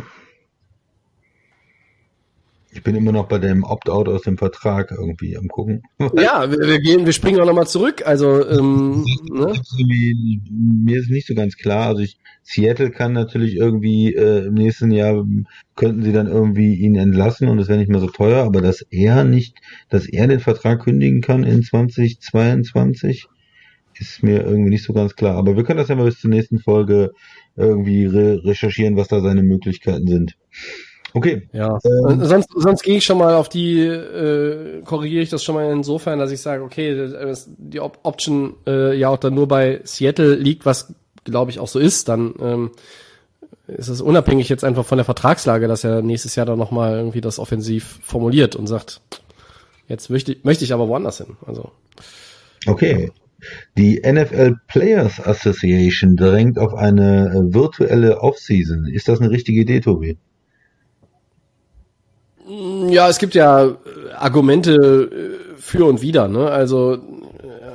Ich 2.73 2.83
bin 2.83 2.95
immer 2.95 3.11
noch 3.11 3.27
bei 3.27 3.37
dem 3.37 3.63
Opt-out 3.63 4.07
aus 4.07 4.21
dem 4.21 4.37
Vertrag 4.37 4.91
irgendwie 4.91 5.37
am 5.37 5.47
gucken. 5.47 5.83
Ja, 6.15 6.49
wir, 6.49 6.59
wir 6.59 6.79
gehen, 6.79 7.05
wir 7.05 7.13
springen 7.13 7.39
auch 7.41 7.45
nochmal 7.45 7.67
zurück. 7.67 8.03
Also 8.05 8.47
ähm, 8.47 9.05
ne? 9.31 9.53
mir 10.59 10.99
ist 10.99 11.09
nicht 11.09 11.27
so 11.27 11.35
ganz 11.35 11.57
klar. 11.57 11.87
Also 11.87 12.01
ich, 12.01 12.17
Seattle 12.43 12.91
kann 12.91 13.13
natürlich 13.13 13.55
irgendwie 13.55 14.13
äh, 14.13 14.45
im 14.45 14.53
nächsten 14.53 14.91
Jahr 14.91 15.25
könnten 15.75 16.03
sie 16.03 16.13
dann 16.13 16.27
irgendwie 16.27 16.75
ihn 16.75 16.95
entlassen 16.95 17.49
und 17.49 17.59
es 17.59 17.67
wäre 17.67 17.79
nicht 17.79 17.91
mehr 17.91 17.99
so 17.99 18.07
teuer, 18.07 18.43
aber 18.43 18.61
dass 18.61 18.81
er 18.89 19.23
nicht, 19.23 19.57
dass 19.89 20.07
er 20.07 20.27
den 20.27 20.39
Vertrag 20.39 20.83
kündigen 20.83 21.21
kann 21.21 21.43
in 21.43 21.63
2022, 21.63 23.27
ist 23.99 24.23
mir 24.23 24.43
irgendwie 24.43 24.71
nicht 24.71 24.83
so 24.83 24.93
ganz 24.93 25.15
klar. 25.15 25.35
Aber 25.37 25.55
wir 25.55 25.63
können 25.63 25.77
das 25.77 25.89
ja 25.89 25.95
mal 25.95 26.05
bis 26.05 26.19
zur 26.19 26.29
nächsten 26.29 26.59
Folge 26.59 27.11
irgendwie 27.55 28.05
re 28.05 28.41
recherchieren, 28.43 28.95
was 28.95 29.09
da 29.09 29.21
seine 29.21 29.43
Möglichkeiten 29.43 30.07
sind. 30.07 30.37
Okay. 31.13 31.47
Ja. 31.51 31.79
Ähm, 31.83 32.23
sonst, 32.23 32.49
sonst 32.55 32.83
gehe 32.83 32.97
ich 32.97 33.05
schon 33.05 33.17
mal 33.17 33.35
auf 33.35 33.49
die, 33.49 33.81
äh, 33.81 34.81
korrigiere 34.83 35.23
ich 35.23 35.29
das 35.29 35.43
schon 35.43 35.55
mal 35.55 35.69
insofern, 35.71 36.19
dass 36.19 36.31
ich 36.31 36.41
sage, 36.41 36.63
okay, 36.63 37.11
die 37.57 37.79
Op 37.79 37.99
Option 38.03 38.55
äh, 38.65 38.97
ja 38.97 39.09
auch 39.09 39.17
dann 39.17 39.33
nur 39.33 39.47
bei 39.47 39.81
Seattle 39.83 40.35
liegt, 40.35 40.65
was 40.65 40.93
glaube 41.23 41.51
ich 41.51 41.59
auch 41.59 41.67
so 41.67 41.79
ist, 41.79 42.07
dann 42.09 42.33
ähm, 42.41 42.71
ist 43.67 43.89
es 43.89 44.01
unabhängig 44.01 44.49
jetzt 44.49 44.63
einfach 44.63 44.85
von 44.85 44.97
der 44.97 45.05
Vertragslage, 45.05 45.67
dass 45.67 45.83
er 45.83 46.01
nächstes 46.01 46.35
Jahr 46.35 46.45
dann 46.45 46.59
nochmal 46.59 46.95
irgendwie 46.95 47.21
das 47.21 47.39
offensiv 47.39 47.99
formuliert 48.03 48.55
und 48.55 48.67
sagt, 48.67 49.01
jetzt 49.87 50.09
möchte, 50.09 50.35
möchte 50.43 50.63
ich 50.63 50.73
aber 50.73 50.87
woanders 50.87 51.17
hin. 51.17 51.37
Also. 51.45 51.71
Okay. 52.67 53.11
Die 53.77 54.01
NFL 54.05 54.57
Players 54.67 55.19
Association 55.19 56.15
drängt 56.15 56.59
auf 56.59 56.73
eine 56.75 57.29
äh, 57.29 57.53
virtuelle 57.53 58.19
Offseason. 58.21 58.85
Ist 58.85 59.07
das 59.07 59.19
eine 59.19 59.31
richtige 59.31 59.61
Idee, 59.61 59.79
Tobi? 59.79 60.17
Ja, 62.89 63.07
es 63.07 63.17
gibt 63.17 63.33
ja 63.33 63.65
äh, 63.65 63.75
Argumente 64.17 64.73
äh, 64.73 65.55
für 65.57 65.85
und 65.85 66.01
wider. 66.01 66.27
Ne? 66.27 66.49
Also 66.49 66.97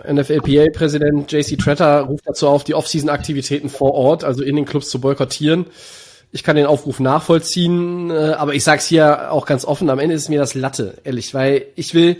NFLPA-Präsident 0.07 1.32
JC 1.32 1.59
Tretter 1.59 2.03
ruft 2.03 2.24
dazu 2.27 2.48
auf, 2.48 2.65
die 2.65 2.74
Offseason-Aktivitäten 2.74 3.69
vor 3.69 3.94
Ort, 3.94 4.24
also 4.24 4.43
in 4.43 4.57
den 4.57 4.66
Clubs 4.66 4.89
zu 4.90 5.01
boykottieren. 5.01 5.66
Ich 6.32 6.43
kann 6.43 6.57
den 6.57 6.66
Aufruf 6.66 7.01
nachvollziehen, 7.01 8.11
äh, 8.11 8.35
aber 8.36 8.55
ich 8.55 8.65
sag's 8.65 8.86
hier 8.86 9.32
auch 9.32 9.47
ganz 9.47 9.65
offen, 9.65 9.89
am 9.89 9.98
Ende 9.98 10.15
ist 10.15 10.28
mir 10.28 10.40
das 10.40 10.55
Latte, 10.55 10.98
ehrlich, 11.05 11.32
weil 11.32 11.66
ich 11.77 11.94
will, 11.94 12.16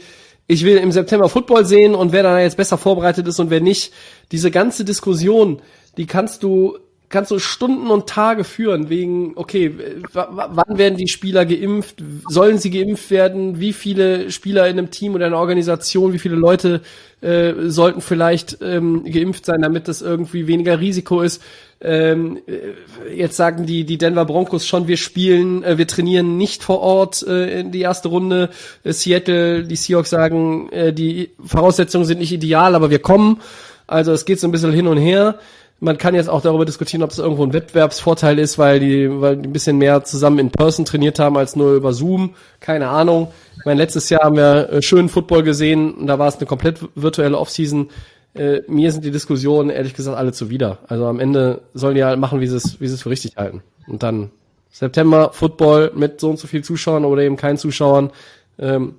ich 0.47 0.65
will 0.65 0.79
im 0.79 0.93
September 0.93 1.29
Football 1.29 1.67
sehen 1.67 1.95
und 1.95 2.13
wer 2.13 2.23
da 2.23 2.41
jetzt 2.41 2.57
besser 2.57 2.79
vorbereitet 2.79 3.27
ist 3.29 3.39
und 3.39 3.51
wer 3.51 3.61
nicht, 3.61 3.93
diese 4.33 4.51
ganze 4.51 4.85
Diskussion, 4.85 5.61
die 5.99 6.07
kannst 6.07 6.43
du 6.43 6.79
kannst 7.09 7.31
du 7.31 7.39
Stunden 7.39 7.89
und 7.89 8.09
Tage 8.09 8.45
führen 8.45 8.89
wegen, 8.89 9.33
okay, 9.37 9.73
wann 10.13 10.79
werden 10.79 10.97
die 10.97 11.09
Spieler 11.09 11.47
geimpft? 11.47 12.03
Sollen 12.29 12.59
sie 12.59 12.71
geimpft 12.71 13.11
werden? 13.11 13.61
Wie 13.61 13.73
viele 13.73 14.31
Spieler 14.31 14.67
in 14.67 14.79
einem 14.79 14.91
Team 14.91 15.15
oder 15.15 15.27
einer 15.27 15.39
Organisation, 15.39 16.13
wie 16.13 16.19
viele 16.19 16.37
Leute 16.37 16.81
äh, 17.21 17.53
sollten 17.67 18.01
vielleicht 18.01 18.59
ähm, 18.61 19.05
geimpft 19.05 19.47
sein, 19.47 19.63
damit 19.63 19.89
das 19.89 20.03
irgendwie 20.03 20.47
weniger 20.47 20.81
Risiko 20.81 21.23
ist? 21.23 21.43
Ähm, 21.81 22.39
äh, 22.47 23.15
jetzt 23.15 23.37
sagen 23.37 23.67
die, 23.67 23.85
die 23.85 23.99
Denver 23.99 24.25
Broncos 24.25 24.67
schon, 24.67 24.89
wir 24.89 24.97
spielen, 24.97 25.63
äh, 25.63 25.79
wir 25.79 25.87
trainieren 25.87 26.37
nicht 26.37 26.65
vor 26.65 26.81
Ort 26.81 27.23
äh, 27.27 27.61
in 27.61 27.71
die 27.71 27.83
erste 27.83 28.09
Runde. 28.09 28.51
Äh, 28.83 28.93
Seattle, 28.93 29.65
die 29.65 29.77
Seahawks 29.77 30.11
sagen, 30.11 30.71
äh, 30.71 30.93
die 30.93 31.31
Voraussetzungen 31.45 32.07
sind 32.07 32.19
nicht 32.19 32.33
ideal, 32.33 32.75
aber 32.75 32.91
wir 32.91 32.99
kommen. 32.99 33.41
Also 33.87 34.13
es 34.13 34.25
geht 34.25 34.41
so 34.41 34.49
ein 34.49 34.53
bisschen 34.53 34.73
hin 34.73 34.87
und 34.89 34.97
her. 34.97 35.39
Man 35.79 35.99
kann 35.99 36.15
jetzt 36.15 36.31
auch 36.31 36.41
darüber 36.41 36.65
diskutieren, 36.65 37.03
ob 37.03 37.11
es 37.11 37.19
irgendwo 37.19 37.45
ein 37.45 37.53
Wettbewerbsvorteil 37.53 38.39
ist, 38.39 38.57
weil 38.57 38.81
die, 38.81 39.21
weil 39.21 39.37
die 39.37 39.49
ein 39.49 39.53
bisschen 39.53 39.77
mehr 39.77 40.05
zusammen 40.05 40.39
in 40.39 40.51
Person 40.51 40.87
trainiert 40.87 41.19
haben 41.19 41.37
als 41.37 41.55
nur 41.55 41.75
über 41.75 41.93
Zoom. 41.93 42.35
Keine 42.61 42.89
Ahnung. 42.89 43.29
Ich 43.59 43.65
meine, 43.67 43.79
letztes 43.79 44.09
Jahr 44.09 44.23
haben 44.23 44.37
wir 44.37 44.71
äh, 44.71 44.83
schönen 44.83 45.11
Football 45.11 45.43
gesehen 45.43 45.93
und 45.95 46.07
da 46.07 46.19
war 46.19 46.29
es 46.29 46.37
eine 46.37 46.47
komplett 46.47 46.81
virtuelle 46.95 47.37
Offseason. 47.37 47.91
Äh, 48.35 48.63
mir 48.69 48.91
sind 48.91 49.05
die 49.05 49.11
Diskussionen 49.11 49.69
ehrlich 49.69 49.93
gesagt 49.93 50.17
alle 50.17 50.33
zuwider. 50.33 50.79
Also 50.89 51.07
am 51.07 51.21
Ende 51.21 51.61
sollen 51.75 51.95
die 51.95 52.05
halt 52.05 52.19
machen, 52.19 52.41
wie 52.41 52.47
sie 52.47 52.57
es, 52.57 52.81
wie 52.81 52.89
sie 52.89 52.95
es 52.95 53.03
für 53.03 53.11
richtig 53.11 53.37
halten. 53.37 53.63
Und 53.87 54.03
dann 54.03 54.31
September 54.71 55.31
Football 55.33 55.93
mit 55.95 56.21
so 56.21 56.31
und 56.31 56.39
so 56.39 56.47
viel 56.47 56.65
Zuschauern 56.65 57.05
oder 57.05 57.23
eben 57.23 57.37
keinen 57.37 57.59
Zuschauern. 57.59 58.11
Ähm, 58.59 58.95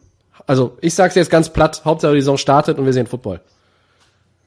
also 0.45 0.77
ich 0.81 0.93
sag's 0.93 1.15
jetzt 1.15 1.29
ganz 1.29 1.49
platt, 1.49 1.81
Hauptsache 1.85 2.13
die 2.13 2.21
Saison 2.21 2.37
startet 2.37 2.77
und 2.77 2.85
wir 2.85 2.93
sehen 2.93 3.07
Football. 3.07 3.41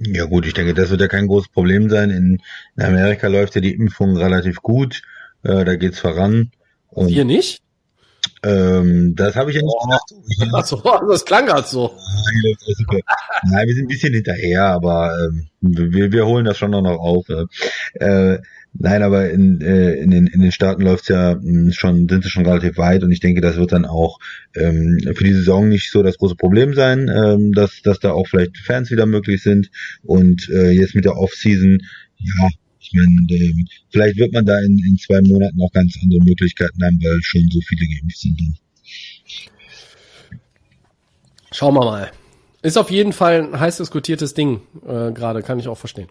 Ja 0.00 0.24
gut, 0.24 0.46
ich 0.46 0.54
denke, 0.54 0.72
das 0.74 0.90
wird 0.90 1.02
ja 1.02 1.08
kein 1.08 1.26
großes 1.26 1.50
Problem 1.50 1.90
sein. 1.90 2.10
In, 2.10 2.42
in 2.76 2.82
Amerika 2.82 3.28
läuft 3.28 3.54
ja 3.54 3.60
die 3.60 3.74
Impfung 3.74 4.16
relativ 4.16 4.62
gut. 4.62 5.02
Äh, 5.42 5.64
da 5.64 5.76
geht's 5.76 5.98
voran. 5.98 6.52
Und 6.88 7.08
Hier 7.08 7.24
nicht? 7.24 7.62
Ähm, 8.42 9.14
das 9.16 9.36
habe 9.36 9.50
ich 9.50 9.56
ja 9.56 9.62
nicht 9.62 9.74
oh. 9.78 9.84
gedacht. 9.84 10.52
Ach 10.54 10.64
so, 10.64 10.82
das 11.08 11.24
klang 11.24 11.46
gerade 11.46 11.66
so. 11.66 11.90
Nein, 13.44 13.66
wir 13.66 13.74
sind 13.74 13.84
ein 13.84 13.88
bisschen 13.88 14.14
hinterher, 14.14 14.66
aber 14.66 15.12
ähm, 15.26 15.48
wir, 15.60 16.10
wir 16.12 16.26
holen 16.26 16.46
das 16.46 16.56
schon 16.56 16.70
noch 16.70 16.84
auf. 16.84 17.26
Äh, 17.94 18.38
Nein, 18.72 19.02
aber 19.02 19.30
in, 19.30 19.60
äh, 19.60 19.94
in, 19.94 20.10
den, 20.10 20.26
in 20.28 20.40
den 20.40 20.52
Staaten 20.52 20.82
läuft's 20.82 21.08
ja 21.08 21.34
mh, 21.34 21.42
hm, 21.42 21.72
schon, 21.72 22.08
sind 22.08 22.22
sie 22.22 22.30
schon 22.30 22.46
relativ 22.46 22.78
weit 22.78 23.02
und 23.02 23.10
ich 23.10 23.20
denke, 23.20 23.40
das 23.40 23.56
wird 23.56 23.72
dann 23.72 23.84
auch 23.84 24.18
ähm, 24.54 24.98
für 25.14 25.24
die 25.24 25.32
Saison 25.32 25.68
nicht 25.68 25.90
so 25.90 26.02
das 26.02 26.18
große 26.18 26.36
Problem 26.36 26.74
sein, 26.74 27.08
ähm, 27.08 27.52
dass, 27.52 27.82
dass 27.82 27.98
da 27.98 28.12
auch 28.12 28.28
vielleicht 28.28 28.58
Fans 28.58 28.90
wieder 28.90 29.06
möglich 29.06 29.42
sind. 29.42 29.70
Und 30.02 30.48
äh, 30.50 30.70
jetzt 30.70 30.94
mit 30.94 31.04
der 31.04 31.16
Off-Season, 31.16 31.78
ja, 32.18 32.48
ich 32.78 32.92
meine, 32.94 33.26
ähm, 33.30 33.66
vielleicht 33.90 34.18
wird 34.18 34.32
man 34.32 34.46
da 34.46 34.58
in, 34.60 34.78
in 34.78 34.96
zwei 34.98 35.20
Monaten 35.20 35.60
auch 35.60 35.72
ganz 35.72 35.98
andere 36.02 36.24
Möglichkeiten 36.24 36.82
haben, 36.82 36.98
weil 37.02 37.18
schon 37.22 37.48
so 37.50 37.60
viele 37.66 37.86
geimpft 37.86 38.18
sind. 38.18 38.40
Schauen 41.52 41.74
wir 41.74 41.84
mal. 41.84 42.10
Ist 42.62 42.76
auf 42.76 42.90
jeden 42.90 43.12
Fall 43.12 43.42
ein 43.42 43.58
heiß 43.58 43.78
diskutiertes 43.78 44.34
Ding, 44.34 44.60
äh, 44.86 45.12
gerade, 45.12 45.42
kann 45.42 45.58
ich 45.58 45.66
auch 45.66 45.78
verstehen. 45.78 46.08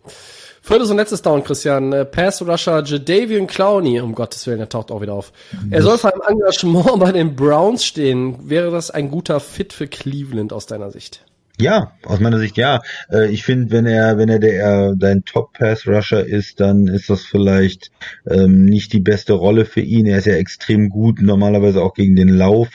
Viertes 0.62 0.90
und 0.90 0.98
letztes 0.98 1.22
Down, 1.22 1.44
Christian. 1.44 1.94
Äh, 1.94 2.06
Pass 2.06 2.42
Rusher 2.42 2.84
Jadavian 2.84 3.48
Clowney, 3.48 4.00
um 4.02 4.14
Gottes 4.14 4.46
Willen, 4.48 4.60
er 4.60 4.70
taucht 4.70 4.92
auch 4.92 5.02
wieder 5.02 5.14
auf. 5.14 5.32
Er 5.70 5.82
soll 5.82 5.98
vor 5.98 6.14
einem 6.14 6.40
Engagement 6.40 7.00
bei 7.00 7.12
den 7.12 7.36
Browns 7.36 7.86
stehen. 7.86 8.50
Wäre 8.50 8.72
das 8.72 8.92
ein 8.92 9.10
guter 9.10 9.40
Fit 9.40 9.74
für 9.74 9.88
Cleveland 9.88 10.54
aus 10.54 10.66
deiner 10.66 10.92
Sicht? 10.92 11.26
Ja, 11.62 11.92
aus 12.06 12.22
meiner 12.22 12.40
Sicht 12.40 12.56
ja. 12.56 12.82
Äh, 13.12 13.32
ich 13.32 13.44
finde, 13.44 13.72
wenn 13.72 13.86
er, 13.86 14.18
wenn 14.18 14.30
er 14.30 14.40
der 14.40 14.96
dein 14.96 15.26
Top 15.26 15.54
Pass 15.54 15.86
Rusher 15.86 16.26
ist, 16.26 16.62
dann 16.62 16.88
ist 16.88 17.10
das 17.10 17.24
vielleicht 17.24 17.92
ähm, 18.26 18.64
nicht 18.64 18.94
die 18.94 19.02
beste 19.02 19.34
Rolle 19.34 19.66
für 19.66 19.82
ihn. 19.82 20.06
Er 20.06 20.20
ist 20.20 20.28
ja 20.28 20.36
extrem 20.36 20.90
gut, 20.90 21.22
normalerweise 21.22 21.82
auch 21.82 21.94
gegen 21.94 22.16
den 22.16 22.30
Lauf, 22.30 22.70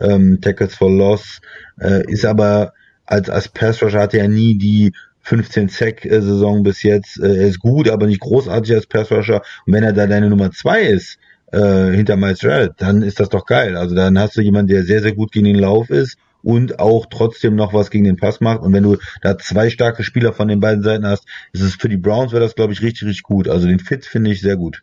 ähm, 0.00 0.40
Tackles 0.40 0.74
for 0.74 0.90
Loss, 0.90 1.40
äh, 1.78 2.02
ist 2.10 2.24
aber 2.24 2.72
als 3.04 3.28
als 3.28 3.48
Pass 3.48 3.82
Rusher 3.82 4.00
hat 4.00 4.14
er 4.14 4.28
nie 4.28 4.56
die 4.56 4.92
15 5.30 5.68
Sack-Saison 5.68 6.64
bis 6.64 6.82
jetzt. 6.82 7.20
Äh, 7.20 7.36
er 7.36 7.46
ist 7.46 7.60
gut, 7.60 7.88
aber 7.88 8.06
nicht 8.08 8.20
großartig 8.20 8.74
als 8.74 8.86
Passrusher. 8.86 9.42
Und 9.64 9.72
wenn 9.72 9.84
er 9.84 9.92
da 9.92 10.08
deine 10.08 10.28
Nummer 10.28 10.50
zwei 10.50 10.82
ist, 10.82 11.18
äh, 11.52 11.92
hinter 11.92 12.16
Miles 12.16 12.42
Jarrett, 12.42 12.72
dann 12.78 13.02
ist 13.02 13.20
das 13.20 13.28
doch 13.28 13.46
geil. 13.46 13.76
Also 13.76 13.94
dann 13.94 14.18
hast 14.18 14.36
du 14.36 14.40
jemanden, 14.40 14.72
der 14.72 14.82
sehr, 14.82 15.00
sehr 15.02 15.14
gut 15.14 15.30
gegen 15.30 15.46
den 15.46 15.58
Lauf 15.60 15.88
ist 15.88 16.18
und 16.42 16.80
auch 16.80 17.06
trotzdem 17.08 17.54
noch 17.54 17.72
was 17.72 17.90
gegen 17.90 18.04
den 18.04 18.16
Pass 18.16 18.40
macht. 18.40 18.62
Und 18.62 18.72
wenn 18.72 18.82
du 18.82 18.96
da 19.22 19.38
zwei 19.38 19.70
starke 19.70 20.02
Spieler 20.02 20.32
von 20.32 20.48
den 20.48 20.58
beiden 20.58 20.82
Seiten 20.82 21.06
hast, 21.06 21.26
ist 21.52 21.62
es 21.62 21.76
für 21.76 21.88
die 21.88 21.96
Browns 21.96 22.32
wäre 22.32 22.42
das, 22.42 22.56
glaube 22.56 22.72
ich, 22.72 22.82
richtig, 22.82 23.06
richtig 23.06 23.22
gut. 23.22 23.46
Also 23.46 23.68
den 23.68 23.78
Fit 23.78 24.06
finde 24.06 24.32
ich 24.32 24.40
sehr 24.40 24.56
gut. 24.56 24.82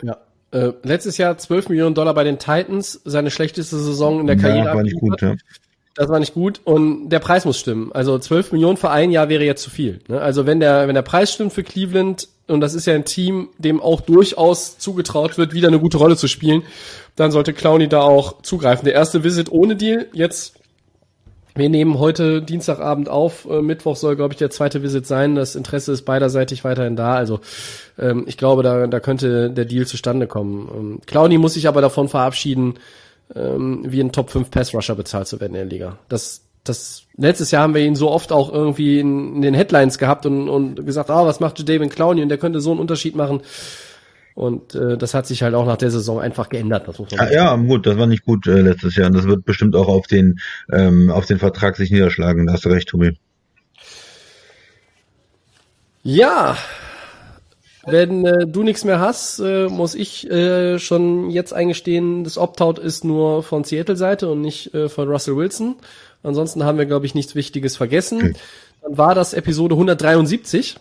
Ja. 0.00 0.16
Äh, 0.52 0.74
letztes 0.84 1.18
Jahr 1.18 1.36
12 1.36 1.70
Millionen 1.70 1.96
Dollar 1.96 2.14
bei 2.14 2.22
den 2.22 2.38
Titans, 2.38 3.00
seine 3.04 3.32
schlechteste 3.32 3.78
Saison 3.78 4.20
in 4.20 4.28
der 4.28 4.36
Karriere. 4.36 4.66
Ja, 4.66 4.74
war 4.76 4.84
nicht 4.84 5.00
gut, 5.00 5.20
ja. 5.22 5.34
Das 5.94 6.08
war 6.08 6.18
nicht 6.18 6.32
gut 6.32 6.60
und 6.64 7.10
der 7.10 7.18
Preis 7.18 7.44
muss 7.44 7.58
stimmen. 7.58 7.90
Also 7.92 8.18
12 8.18 8.52
Millionen 8.52 8.78
für 8.78 8.90
ein 8.90 9.10
Jahr 9.10 9.28
wäre 9.28 9.44
jetzt 9.44 9.62
zu 9.62 9.68
viel. 9.68 10.00
Ne? 10.08 10.20
Also 10.20 10.46
wenn 10.46 10.58
der, 10.58 10.88
wenn 10.88 10.94
der 10.94 11.02
Preis 11.02 11.32
stimmt 11.32 11.52
für 11.52 11.62
Cleveland 11.62 12.28
und 12.48 12.60
das 12.60 12.72
ist 12.72 12.86
ja 12.86 12.94
ein 12.94 13.04
Team, 13.04 13.50
dem 13.58 13.80
auch 13.80 14.00
durchaus 14.00 14.78
zugetraut 14.78 15.36
wird, 15.36 15.52
wieder 15.52 15.68
eine 15.68 15.78
gute 15.78 15.98
Rolle 15.98 16.16
zu 16.16 16.28
spielen, 16.28 16.62
dann 17.14 17.30
sollte 17.30 17.52
Clowny 17.52 17.88
da 17.88 18.00
auch 18.00 18.40
zugreifen. 18.40 18.86
Der 18.86 18.94
erste 18.94 19.22
Visit 19.22 19.52
ohne 19.52 19.76
Deal, 19.76 20.06
jetzt 20.14 20.54
wir 21.54 21.68
nehmen 21.68 21.98
heute 21.98 22.40
Dienstagabend 22.40 23.10
auf. 23.10 23.46
Äh, 23.50 23.60
Mittwoch 23.60 23.96
soll, 23.96 24.16
glaube 24.16 24.32
ich, 24.32 24.38
der 24.38 24.50
zweite 24.50 24.82
Visit 24.82 25.06
sein. 25.06 25.34
Das 25.34 25.54
Interesse 25.54 25.92
ist 25.92 26.02
beiderseitig 26.02 26.64
weiterhin 26.64 26.96
da. 26.96 27.14
Also 27.14 27.40
ähm, 27.98 28.24
ich 28.26 28.38
glaube, 28.38 28.62
da, 28.62 28.86
da 28.86 29.00
könnte 29.00 29.50
der 29.50 29.66
Deal 29.66 29.86
zustande 29.86 30.26
kommen. 30.26 30.70
Ähm, 30.74 31.00
Clowny 31.04 31.36
muss 31.36 31.54
sich 31.54 31.68
aber 31.68 31.82
davon 31.82 32.08
verabschieden, 32.08 32.74
ähm, 33.34 33.84
wie 33.86 34.00
ein 34.00 34.12
Top 34.12 34.30
5 34.30 34.50
Pass 34.50 34.74
Rusher 34.74 34.94
bezahlt 34.94 35.26
zu 35.26 35.40
werden 35.40 35.54
in 35.54 35.60
der 35.60 35.64
Liga. 35.66 35.98
Das, 36.08 36.42
das, 36.64 37.04
letztes 37.16 37.50
Jahr 37.50 37.62
haben 37.62 37.74
wir 37.74 37.82
ihn 37.82 37.96
so 37.96 38.10
oft 38.10 38.32
auch 38.32 38.52
irgendwie 38.52 39.00
in, 39.00 39.36
in 39.36 39.42
den 39.42 39.54
Headlines 39.54 39.98
gehabt 39.98 40.26
und, 40.26 40.48
und 40.48 40.86
gesagt, 40.86 41.10
ah, 41.10 41.26
was 41.26 41.40
macht 41.40 41.68
David 41.68 41.90
Clowney 41.90 42.22
und 42.22 42.28
der 42.28 42.38
könnte 42.38 42.60
so 42.60 42.70
einen 42.70 42.80
Unterschied 42.80 43.16
machen. 43.16 43.42
Und 44.34 44.74
äh, 44.74 44.96
das 44.96 45.12
hat 45.12 45.26
sich 45.26 45.42
halt 45.42 45.54
auch 45.54 45.66
nach 45.66 45.76
der 45.76 45.90
Saison 45.90 46.20
einfach 46.20 46.48
geändert. 46.48 46.88
Das 46.88 46.98
muss 46.98 47.10
man 47.10 47.26
ja, 47.26 47.32
ja, 47.32 47.56
gut, 47.56 47.86
das 47.86 47.98
war 47.98 48.06
nicht 48.06 48.24
gut 48.24 48.46
äh, 48.46 48.60
letztes 48.62 48.96
Jahr 48.96 49.08
und 49.08 49.14
das 49.14 49.26
wird 49.26 49.44
bestimmt 49.44 49.76
auch 49.76 49.88
auf 49.88 50.06
den 50.06 50.38
ähm, 50.72 51.10
auf 51.10 51.26
den 51.26 51.38
Vertrag 51.38 51.76
sich 51.76 51.90
niederschlagen. 51.90 52.46
Da 52.46 52.54
hast 52.54 52.64
du 52.64 52.70
recht, 52.70 52.88
Tobi. 52.88 53.18
Ja, 56.02 56.56
wenn 57.84 58.24
äh, 58.24 58.46
du 58.46 58.62
nichts 58.62 58.84
mehr 58.84 59.00
hast, 59.00 59.40
äh, 59.40 59.66
muss 59.68 59.94
ich 59.94 60.30
äh, 60.30 60.78
schon 60.78 61.30
jetzt 61.30 61.52
eingestehen, 61.52 62.24
das 62.24 62.38
Opt-out 62.38 62.78
ist 62.78 63.04
nur 63.04 63.42
von 63.42 63.64
Seattle-Seite 63.64 64.30
und 64.30 64.40
nicht 64.40 64.72
äh, 64.74 64.88
von 64.88 65.08
Russell 65.08 65.36
Wilson. 65.36 65.76
Ansonsten 66.22 66.64
haben 66.64 66.78
wir, 66.78 66.86
glaube 66.86 67.06
ich, 67.06 67.14
nichts 67.14 67.34
Wichtiges 67.34 67.76
vergessen. 67.76 68.18
Okay. 68.18 68.34
Dann 68.82 68.98
war 68.98 69.14
das 69.14 69.34
Episode 69.34 69.74
173. 69.74 70.76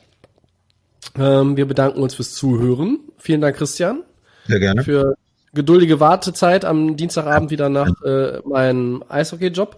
Ähm, 1.18 1.58
wir 1.58 1.66
bedanken 1.66 2.02
uns 2.02 2.16
fürs 2.16 2.34
Zuhören. 2.34 3.00
Vielen 3.18 3.42
Dank, 3.42 3.58
Christian. 3.58 4.04
Sehr 4.48 4.60
gerne. 4.60 4.84
Für 4.84 5.16
geduldige 5.54 6.00
Wartezeit 6.00 6.66
am 6.66 6.96
Dienstagabend 6.96 7.52
wieder 7.52 7.70
nach 7.70 7.90
äh, 8.04 8.40
meinem 8.46 9.04
Eishockey-Job. 9.10 9.78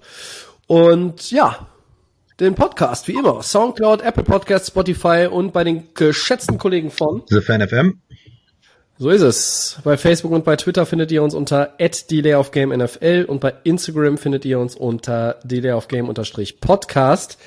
Und 0.68 1.32
ja, 1.32 1.68
den 2.44 2.56
Podcast, 2.56 3.08
wie 3.08 3.14
immer. 3.14 3.42
Soundcloud, 3.42 4.02
Apple 4.02 4.24
Podcast, 4.24 4.68
Spotify 4.68 5.28
und 5.30 5.54
bei 5.54 5.64
den 5.64 5.94
geschätzten 5.94 6.58
Kollegen 6.58 6.92
von 6.92 7.24
The 7.28 7.42
Fan 7.42 7.68
FM. 7.68 8.02
So 9.00 9.10
ist 9.10 9.22
es. 9.22 9.80
Bei 9.84 9.98
Facebook 9.98 10.32
und 10.32 10.46
bei 10.46 10.56
Twitter 10.56 10.86
findet 10.86 11.12
ihr 11.12 11.24
uns 11.24 11.34
unter 11.34 11.74
@delayofgamenfl 11.80 13.26
und 13.28 13.42
bei 13.42 13.54
Instagram 13.64 14.18
findet 14.18 14.46
ihr 14.46 14.60
uns 14.60 14.76
unter 14.76 15.40
delayofgame-podcast. 15.44 17.38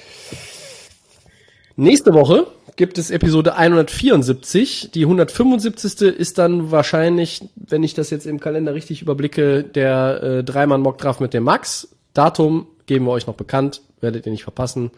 Nächste 1.77 2.12
Woche 2.14 2.47
gibt 2.74 2.98
es 2.98 3.10
Episode 3.10 3.55
174. 3.55 4.90
Die 4.93 5.02
175. 5.02 6.02
ist 6.02 6.39
dann 6.39 6.70
wahrscheinlich, 6.73 7.48
wenn 7.55 7.85
ich 7.85 7.94
das 7.94 8.10
jetzt 8.10 8.27
im 8.27 8.40
Kalender 8.40 8.74
richtig 8.74 9.01
überblicke, 9.02 9.62
der 9.62 10.23
äh, 10.23 10.44
Dreimann-Mockdraft 10.44 11.20
mit 11.20 11.32
dem 11.32 11.44
Max. 11.44 11.89
Datum 12.12 12.66
geben 12.86 13.05
wir 13.05 13.12
euch 13.12 13.27
noch 13.27 13.35
bekannt 13.35 13.82
werdet 14.01 14.27
ihr 14.27 14.32
nicht 14.32 14.44
verpassen. 14.44 14.90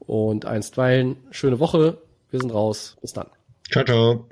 Und 0.00 0.44
einstweilen, 0.44 1.16
schöne 1.30 1.60
Woche. 1.60 1.98
Wir 2.30 2.40
sind 2.40 2.52
raus. 2.52 2.96
Bis 3.00 3.12
dann. 3.12 3.28
Ciao, 3.70 3.84
ciao. 3.84 4.28